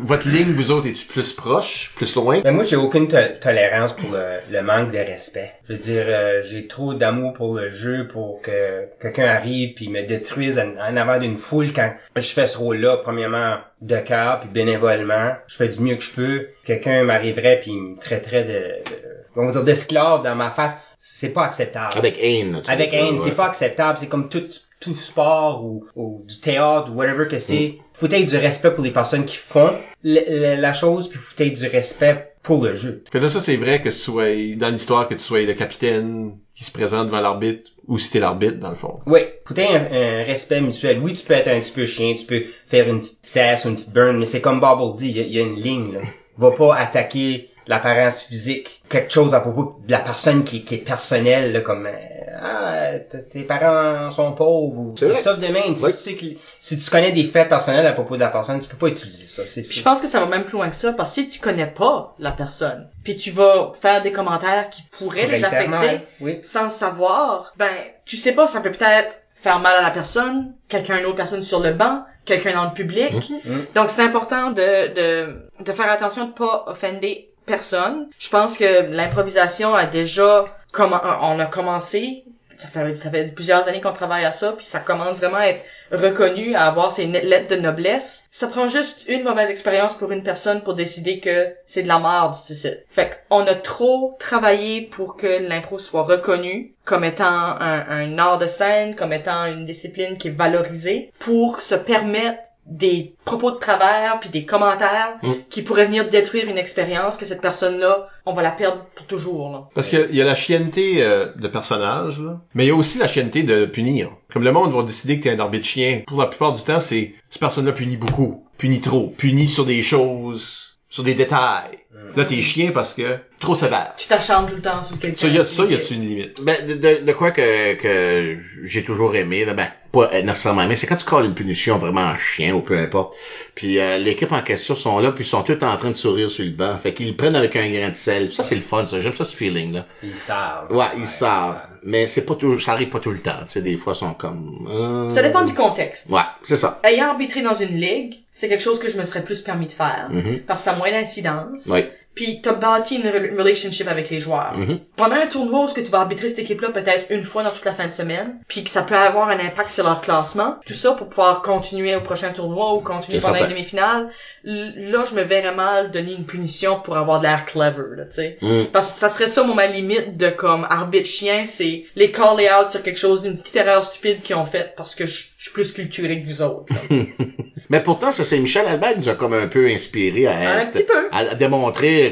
votre 0.02 0.28
ligne, 0.28 0.52
vous 0.52 0.72
autres, 0.72 0.88
es-tu 0.88 1.06
plus 1.06 1.32
proche, 1.32 1.92
plus 1.94 2.14
loin? 2.16 2.40
Mais 2.44 2.50
moi, 2.50 2.64
j'ai 2.64 2.74
aucune 2.76 3.06
to- 3.06 3.16
tolérance 3.40 3.92
pour 3.94 4.10
le, 4.10 4.40
le 4.50 4.62
manque 4.62 4.90
de 4.90 4.98
respect. 4.98 5.52
Je 5.68 5.72
veux 5.74 5.78
dire, 5.78 6.04
euh, 6.08 6.42
j'ai 6.42 6.66
trop 6.66 6.94
d'amour 6.94 7.32
pour 7.32 7.54
le 7.54 7.70
jeu 7.70 8.08
pour 8.08 8.42
que 8.42 8.88
quelqu'un 9.00 9.26
arrive 9.26 9.74
puis 9.74 9.88
me 9.88 10.02
détruise 10.02 10.58
en, 10.58 10.70
en 10.80 10.96
avant 10.96 11.18
d'une 11.18 11.38
foule 11.38 11.72
quand 11.72 11.92
je 12.16 12.20
fais 12.28 12.48
ce 12.48 12.58
rôle-là, 12.58 12.96
premièrement, 12.98 13.56
de 13.82 13.96
cœur 13.98 14.40
puis 14.40 14.48
bénévolement. 14.50 15.32
Je 15.46 15.56
fais 15.56 15.68
du 15.68 15.80
mieux 15.80 15.94
que 15.96 16.02
je 16.02 16.10
peux. 16.12 16.46
Quelqu'un 16.64 17.04
m'arriverait 17.04 17.60
puis 17.62 17.72
me 17.72 17.96
traiterait 18.00 18.44
de, 18.44 18.50
de 18.90 18.96
on 19.36 19.46
va 19.46 19.52
dire 19.52 19.64
d'esclave 19.64 20.22
dans 20.22 20.34
ma 20.34 20.50
face. 20.50 20.78
C'est 21.06 21.34
pas 21.34 21.44
acceptable. 21.44 21.92
Avec 21.98 22.18
tu 22.18 22.70
Avec 22.70 22.92
ouais. 22.92 23.18
c'est 23.18 23.36
pas 23.36 23.44
acceptable. 23.44 23.98
C'est 23.98 24.06
comme 24.08 24.30
tout, 24.30 24.44
tout 24.80 24.96
sport 24.96 25.62
ou, 25.62 25.84
ou 25.94 26.24
du 26.26 26.40
théâtre 26.40 26.90
ou 26.90 26.94
whatever 26.94 27.28
que 27.28 27.38
c'est. 27.38 27.76
Mm. 27.78 27.82
Faut 27.92 28.06
être 28.06 28.24
du 28.24 28.36
respect 28.38 28.70
pour 28.70 28.82
les 28.82 28.90
personnes 28.90 29.26
qui 29.26 29.36
font 29.36 29.74
le- 30.02 30.20
le- 30.56 30.60
la 30.60 30.72
chose, 30.72 31.08
puis 31.08 31.18
faut 31.18 31.42
être 31.42 31.60
du 31.60 31.66
respect 31.68 32.32
pour 32.42 32.64
le 32.64 32.72
jeu. 32.72 33.02
Que 33.12 33.18
là, 33.18 33.28
ça, 33.28 33.40
c'est 33.40 33.56
vrai 33.56 33.82
que 33.82 33.90
tu 33.90 33.94
sois, 33.96 34.56
dans 34.56 34.70
l'histoire, 34.70 35.06
que 35.06 35.12
tu 35.12 35.20
sois 35.20 35.42
le 35.42 35.52
capitaine 35.52 36.38
qui 36.54 36.64
se 36.64 36.72
présente 36.72 37.08
devant 37.08 37.20
l'arbitre, 37.20 37.70
ou 37.86 37.98
si 37.98 38.10
t'es 38.10 38.18
l'arbitre, 38.20 38.56
dans 38.58 38.70
le 38.70 38.74
fond. 38.74 39.00
Oui, 39.06 39.20
faut 39.44 39.54
être 39.54 39.70
un, 39.70 39.84
un 39.92 40.24
respect 40.24 40.62
mutuel. 40.62 41.00
Oui, 41.02 41.12
tu 41.12 41.22
peux 41.24 41.34
être 41.34 41.48
un 41.48 41.60
petit 41.60 41.72
peu 41.72 41.84
chien, 41.84 42.14
tu 42.14 42.24
peux 42.24 42.44
faire 42.66 42.88
une 42.88 43.00
petite 43.00 43.18
cesse 43.26 43.66
ou 43.66 43.68
une 43.68 43.74
petite 43.74 43.92
burn, 43.92 44.16
mais 44.18 44.24
c'est 44.26 44.40
comme 44.40 44.58
Bobble 44.58 44.96
dit, 44.96 45.10
il 45.10 45.18
y, 45.18 45.34
y 45.34 45.38
a 45.38 45.42
une 45.42 45.56
ligne, 45.60 45.92
là. 45.92 45.98
Va 46.38 46.50
pas 46.50 46.74
attaquer 46.76 47.50
l'apparence 47.66 48.22
physique, 48.22 48.82
quelque 48.88 49.12
chose 49.12 49.34
à 49.34 49.40
propos 49.40 49.80
de 49.86 49.90
la 49.90 50.00
personne 50.00 50.44
qui, 50.44 50.64
qui 50.64 50.74
est 50.76 50.78
personnelle, 50.78 51.52
là, 51.52 51.60
comme, 51.60 51.86
euh, 51.86 51.92
ah, 52.40 52.98
tes 53.30 53.42
parents 53.44 54.10
sont 54.10 54.32
pauvres, 54.32 54.78
ou 54.78 54.96
stuff 54.96 55.38
de 55.38 55.46
même. 55.48 55.74
Si 55.74 55.84
tu 55.84 55.92
sais 55.92 56.14
que, 56.14 56.26
si 56.58 56.78
tu 56.78 56.90
connais 56.90 57.12
des 57.12 57.24
faits 57.24 57.48
personnels 57.48 57.86
à 57.86 57.92
propos 57.92 58.16
de 58.16 58.20
la 58.20 58.28
personne, 58.28 58.60
tu 58.60 58.68
peux 58.68 58.76
pas 58.76 58.88
utiliser 58.88 59.26
ça. 59.26 59.42
C'est, 59.46 59.64
je 59.70 59.82
pense 59.82 60.00
que 60.00 60.06
ça 60.06 60.20
va 60.20 60.26
même 60.26 60.44
plus 60.44 60.56
loin 60.58 60.68
que 60.68 60.76
ça, 60.76 60.92
parce 60.92 61.10
que 61.10 61.22
si 61.22 61.28
tu 61.28 61.40
connais 61.40 61.66
pas 61.66 62.14
la 62.18 62.32
personne, 62.32 62.88
puis 63.02 63.16
tu 63.16 63.30
vas 63.30 63.72
faire 63.74 64.02
des 64.02 64.12
commentaires 64.12 64.68
qui 64.70 64.82
pourraient 64.98 65.26
les 65.26 65.42
affecter 65.44 65.68
mal, 65.68 66.00
Oui. 66.20 66.38
sans 66.42 66.64
le 66.64 66.70
savoir, 66.70 67.52
ben, 67.56 67.70
tu 68.04 68.16
sais 68.16 68.32
pas, 68.32 68.46
ça 68.46 68.60
peut 68.60 68.72
peut-être 68.72 69.20
faire 69.34 69.58
mal 69.58 69.76
à 69.78 69.82
la 69.82 69.90
personne, 69.90 70.54
quelqu'un, 70.68 70.98
une 70.98 71.06
autre 71.06 71.16
personne 71.16 71.42
sur 71.42 71.60
le 71.60 71.72
banc, 71.72 72.02
quelqu'un 72.24 72.54
dans 72.54 72.64
le 72.64 72.72
public. 72.72 73.12
Mhm. 73.44 73.66
Donc 73.74 73.90
c'est 73.90 74.02
important 74.02 74.50
de, 74.50 74.94
de, 74.94 75.48
de 75.60 75.72
faire 75.72 75.90
attention 75.90 76.26
de 76.28 76.32
pas 76.32 76.64
offender 76.66 77.28
personne. 77.46 78.08
Je 78.18 78.30
pense 78.30 78.58
que 78.58 78.90
l'improvisation 78.90 79.74
a 79.74 79.86
déjà, 79.86 80.46
commen- 80.72 81.18
on 81.20 81.38
a 81.40 81.46
commencé, 81.46 82.24
ça 82.56 82.68
fait, 82.68 83.34
plusieurs 83.34 83.66
années 83.68 83.80
qu'on 83.80 83.92
travaille 83.92 84.24
à 84.24 84.32
ça, 84.32 84.52
puis 84.52 84.66
ça 84.66 84.80
commence 84.80 85.18
vraiment 85.18 85.38
à 85.38 85.46
être 85.48 85.62
reconnu, 85.90 86.54
à 86.54 86.66
avoir 86.66 86.92
ses 86.92 87.06
lettres 87.06 87.48
de 87.48 87.60
noblesse. 87.60 88.24
Ça 88.30 88.46
prend 88.46 88.68
juste 88.68 89.08
une 89.08 89.24
mauvaise 89.24 89.50
expérience 89.50 89.96
pour 89.96 90.12
une 90.12 90.22
personne 90.22 90.62
pour 90.62 90.74
décider 90.74 91.20
que 91.20 91.52
c'est 91.66 91.82
de 91.82 91.88
la 91.88 91.98
merde, 91.98 92.34
c'est 92.34 92.54
ça. 92.54 92.68
Fait 92.90 93.24
qu'on 93.28 93.46
a 93.46 93.54
trop 93.54 94.16
travaillé 94.18 94.82
pour 94.82 95.16
que 95.16 95.26
l'impro 95.48 95.78
soit 95.78 96.04
reconnu 96.04 96.74
comme 96.84 97.04
étant 97.04 97.24
un, 97.24 97.88
un 97.88 98.18
art 98.18 98.38
de 98.38 98.46
scène, 98.46 98.94
comme 98.94 99.12
étant 99.12 99.46
une 99.46 99.64
discipline 99.64 100.16
qui 100.16 100.28
est 100.28 100.36
valorisée, 100.36 101.12
pour 101.18 101.60
se 101.60 101.74
permettre 101.74 102.38
des 102.66 103.14
propos 103.24 103.50
de 103.50 103.56
travers 103.56 104.18
puis 104.20 104.30
des 104.30 104.44
commentaires 104.46 105.18
Mm. 105.22 105.32
qui 105.50 105.62
pourraient 105.62 105.84
venir 105.86 106.08
détruire 106.08 106.48
une 106.48 106.56
expérience 106.58 107.16
que 107.16 107.26
cette 107.26 107.40
personne-là, 107.42 108.08
on 108.26 108.32
va 108.34 108.42
la 108.42 108.50
perdre 108.50 108.86
pour 108.94 109.06
toujours. 109.06 109.50
Là. 109.52 109.68
Parce 109.74 109.88
qu'il 109.88 110.14
y 110.14 110.22
a- 110.22 110.24
la 110.24 110.34
chienneté 110.34 111.02
euh, 111.02 111.26
de 111.36 111.48
personnage, 111.48 112.20
là, 112.20 112.40
mais 112.54 112.64
il 112.64 112.68
y 112.68 112.70
a 112.70 112.74
aussi 112.74 112.98
la 112.98 113.06
chienneté 113.06 113.42
de 113.42 113.66
punir. 113.66 114.10
Comme 114.32 114.44
le 114.44 114.52
monde 114.52 114.72
va 114.72 114.82
décider 114.82 115.18
que 115.18 115.24
t'es 115.24 115.30
un 115.30 115.40
arbitre 115.40 115.66
chien, 115.66 116.02
pour 116.06 116.18
la 116.20 116.26
plupart 116.26 116.52
du 116.54 116.62
temps, 116.62 116.80
c'est 116.80 117.14
cette 117.28 117.40
personne-là 117.40 117.72
punit 117.72 117.96
beaucoup, 117.98 118.46
punit 118.56 118.80
trop, 118.80 119.08
punit 119.16 119.48
sur 119.48 119.66
des 119.66 119.82
choses, 119.82 120.78
sur 120.88 121.02
des 121.04 121.14
détails. 121.14 121.78
Là, 122.16 122.24
t'es 122.24 122.40
chien 122.42 122.70
parce 122.72 122.94
que 122.94 123.18
trop 123.40 123.54
sévère. 123.54 123.92
Tu 123.96 124.06
t'acharnes 124.08 124.48
tout 124.48 124.54
le 124.56 124.62
temps 124.62 124.84
sur 124.84 124.98
quelqu'un. 124.98 125.16
Ça, 125.20 125.28
y 125.28 125.38
a, 125.38 125.44
ça, 125.44 125.64
y 125.64 125.74
a-tu 125.74 125.94
une 125.94 126.06
limite? 126.06 126.40
Ben, 126.42 126.64
de, 126.66 126.74
de, 126.74 127.04
de 127.04 127.12
quoi 127.12 127.30
que, 127.32 127.74
que 127.74 128.36
j'ai 128.64 128.84
toujours 128.84 129.14
aimé, 129.16 129.44
là, 129.44 129.52
ben, 129.54 129.68
pas 129.92 130.10
nécessairement 130.22 130.62
aimé, 130.62 130.74
c'est 130.76 130.86
quand 130.88 130.96
tu 130.96 131.04
colles 131.04 131.24
une 131.26 131.34
punition 131.34 131.78
vraiment 131.78 132.00
en 132.02 132.16
chien 132.16 132.54
ou 132.54 132.60
peu 132.60 132.76
importe. 132.78 133.14
Puis 133.54 133.78
euh, 133.78 133.98
l'équipe 133.98 134.32
en 134.32 134.42
question 134.42 134.74
sont 134.74 134.98
là, 134.98 135.12
puis 135.12 135.24
ils 135.24 135.28
sont 135.28 135.42
tous 135.42 135.62
en 135.64 135.76
train 135.76 135.90
de 135.90 135.94
sourire 135.94 136.30
sur 136.30 136.44
le 136.44 136.50
banc. 136.50 136.76
Fait 136.82 136.92
qu'ils 136.94 137.08
le 137.08 137.14
prennent 137.16 137.36
avec 137.36 137.54
un 137.56 137.68
grain 137.70 137.90
de 137.90 137.94
sel. 137.94 138.32
Ça, 138.32 138.42
c'est 138.42 138.56
le 138.56 138.60
fun, 138.60 138.86
ça. 138.86 139.00
J'aime 139.00 139.12
ça, 139.12 139.24
ce 139.24 139.36
feeling-là. 139.36 139.86
Ils 140.02 140.16
savent. 140.16 140.72
Ouais, 140.72 140.86
ils 140.98 141.06
savent. 141.06 141.60
Mais 141.86 142.06
c'est 142.06 142.24
pas 142.24 142.34
tout, 142.34 142.58
ça 142.60 142.72
arrive 142.72 142.88
pas 142.88 142.98
tout 142.98 143.10
le 143.10 143.18
temps. 143.20 143.36
Tu 143.44 143.52
sais, 143.52 143.62
des 143.62 143.76
fois, 143.76 143.92
ils 143.94 143.98
sont 143.98 144.14
comme... 144.14 144.66
euh, 144.70 145.10
Ça 145.10 145.22
dépend 145.22 145.44
du 145.44 145.52
contexte. 145.54 146.08
Ouais, 146.10 146.22
c'est 146.42 146.56
ça. 146.56 146.80
Ayant 146.82 147.10
arbitré 147.10 147.42
dans 147.42 147.54
une 147.54 147.76
ligue, 147.78 148.14
c'est 148.30 148.48
quelque 148.48 148.64
chose 148.64 148.78
que 148.80 148.88
je 148.88 148.96
me 148.98 149.04
serais 149.04 149.22
plus 149.22 149.42
permis 149.42 149.66
de 149.66 149.72
faire. 149.72 150.08
Mhm. 150.10 150.40
Parce 150.46 150.60
que 150.60 150.64
ça 150.64 150.72
a 150.72 150.76
moins 150.76 150.90
d'incidence. 150.90 151.66
Puis 152.14 152.40
t'as 152.42 152.52
bâti 152.52 152.96
une 152.96 153.02
re- 153.08 153.36
relationship 153.36 153.88
avec 153.88 154.08
les 154.10 154.20
joueurs. 154.20 154.54
Mhm. 154.56 154.78
Pendant 154.96 155.16
un 155.16 155.26
tournoi 155.26 155.64
où 155.64 155.68
ce 155.68 155.74
que 155.74 155.80
tu 155.80 155.90
vas 155.90 155.98
arbitrer 156.00 156.28
cette 156.28 156.38
équipe-là 156.38 156.68
peut-être 156.70 157.06
une 157.10 157.22
fois 157.22 157.42
dans 157.42 157.50
toute 157.50 157.64
la 157.64 157.74
fin 157.74 157.86
de 157.86 157.92
semaine, 157.92 158.38
puis 158.48 158.62
que 158.62 158.70
ça 158.70 158.82
peut 158.82 158.94
avoir 158.96 159.28
un 159.28 159.38
impact 159.40 159.70
sur 159.70 159.84
leur 159.84 160.00
classement, 160.00 160.56
tout 160.66 160.74
ça 160.74 160.92
pour 160.92 161.08
pouvoir 161.08 161.42
continuer 161.42 161.94
au 161.96 162.00
prochain 162.00 162.30
tournoi 162.32 162.74
ou 162.74 162.80
continuer 162.80 163.18
pendant 163.20 163.34
certain. 163.34 163.48
une 163.48 163.54
demi-finale, 163.54 164.10
là 164.44 165.04
je 165.08 165.14
me 165.14 165.22
verrais 165.22 165.54
mal 165.54 165.90
donner 165.90 166.12
une 166.12 166.24
punition 166.26 166.80
pour 166.80 166.96
avoir 166.96 167.18
de 167.18 167.24
l'air 167.24 167.44
clever, 167.44 167.96
là, 167.96 168.04
tu 168.04 168.14
sais. 168.16 168.38
Mhm. 168.42 168.66
Parce 168.72 168.92
que 168.92 168.98
ça 169.00 169.08
serait 169.08 169.26
ça, 169.28 169.42
mon 169.42 169.54
ma 169.54 169.66
limite 169.66 170.16
de 170.16 170.28
comme 170.28 170.66
arbitre 170.70 171.08
chien, 171.08 171.44
c'est 171.46 171.84
les 171.96 172.10
call 172.10 172.40
out 172.40 172.70
sur 172.70 172.82
quelque 172.82 172.98
chose 172.98 173.22
d'une 173.22 173.36
petite 173.38 173.56
erreur 173.56 173.84
stupide 173.84 174.22
qu'ils 174.22 174.36
ont 174.36 174.44
faite 174.46 174.74
parce 174.76 174.94
que 174.94 175.06
je 175.06 175.26
suis 175.38 175.50
plus 175.52 175.72
culturé 175.72 176.22
que 176.22 176.28
vous 176.28 176.42
autres. 176.42 176.72
là. 176.90 176.96
Mais 177.70 177.80
pourtant, 177.82 178.12
ça, 178.12 178.24
c'est 178.24 178.38
Michel 178.40 178.66
Albert 178.66 178.92
qui 178.92 178.98
nous 179.00 179.08
a 179.08 179.14
comme 179.14 179.32
un 179.32 179.46
peu 179.46 179.66
inspiré 179.68 180.26
à 180.26 180.32
Un 180.38 180.58
être... 180.60 180.72
petit 180.72 180.84
peu. 180.84 181.08
À, 181.12 181.18
à 181.20 181.34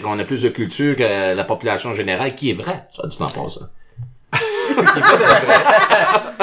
qu'on 0.01 0.19
a 0.19 0.25
plus 0.25 0.43
de 0.43 0.49
culture 0.49 0.97
que 0.97 1.35
la 1.35 1.45
population 1.45 1.93
générale, 1.93 2.35
qui 2.35 2.51
est 2.51 2.55
vrai? 2.55 2.85
Ça 2.97 3.07
dit 3.07 3.17
en 3.21 3.29
passant. 3.29 3.69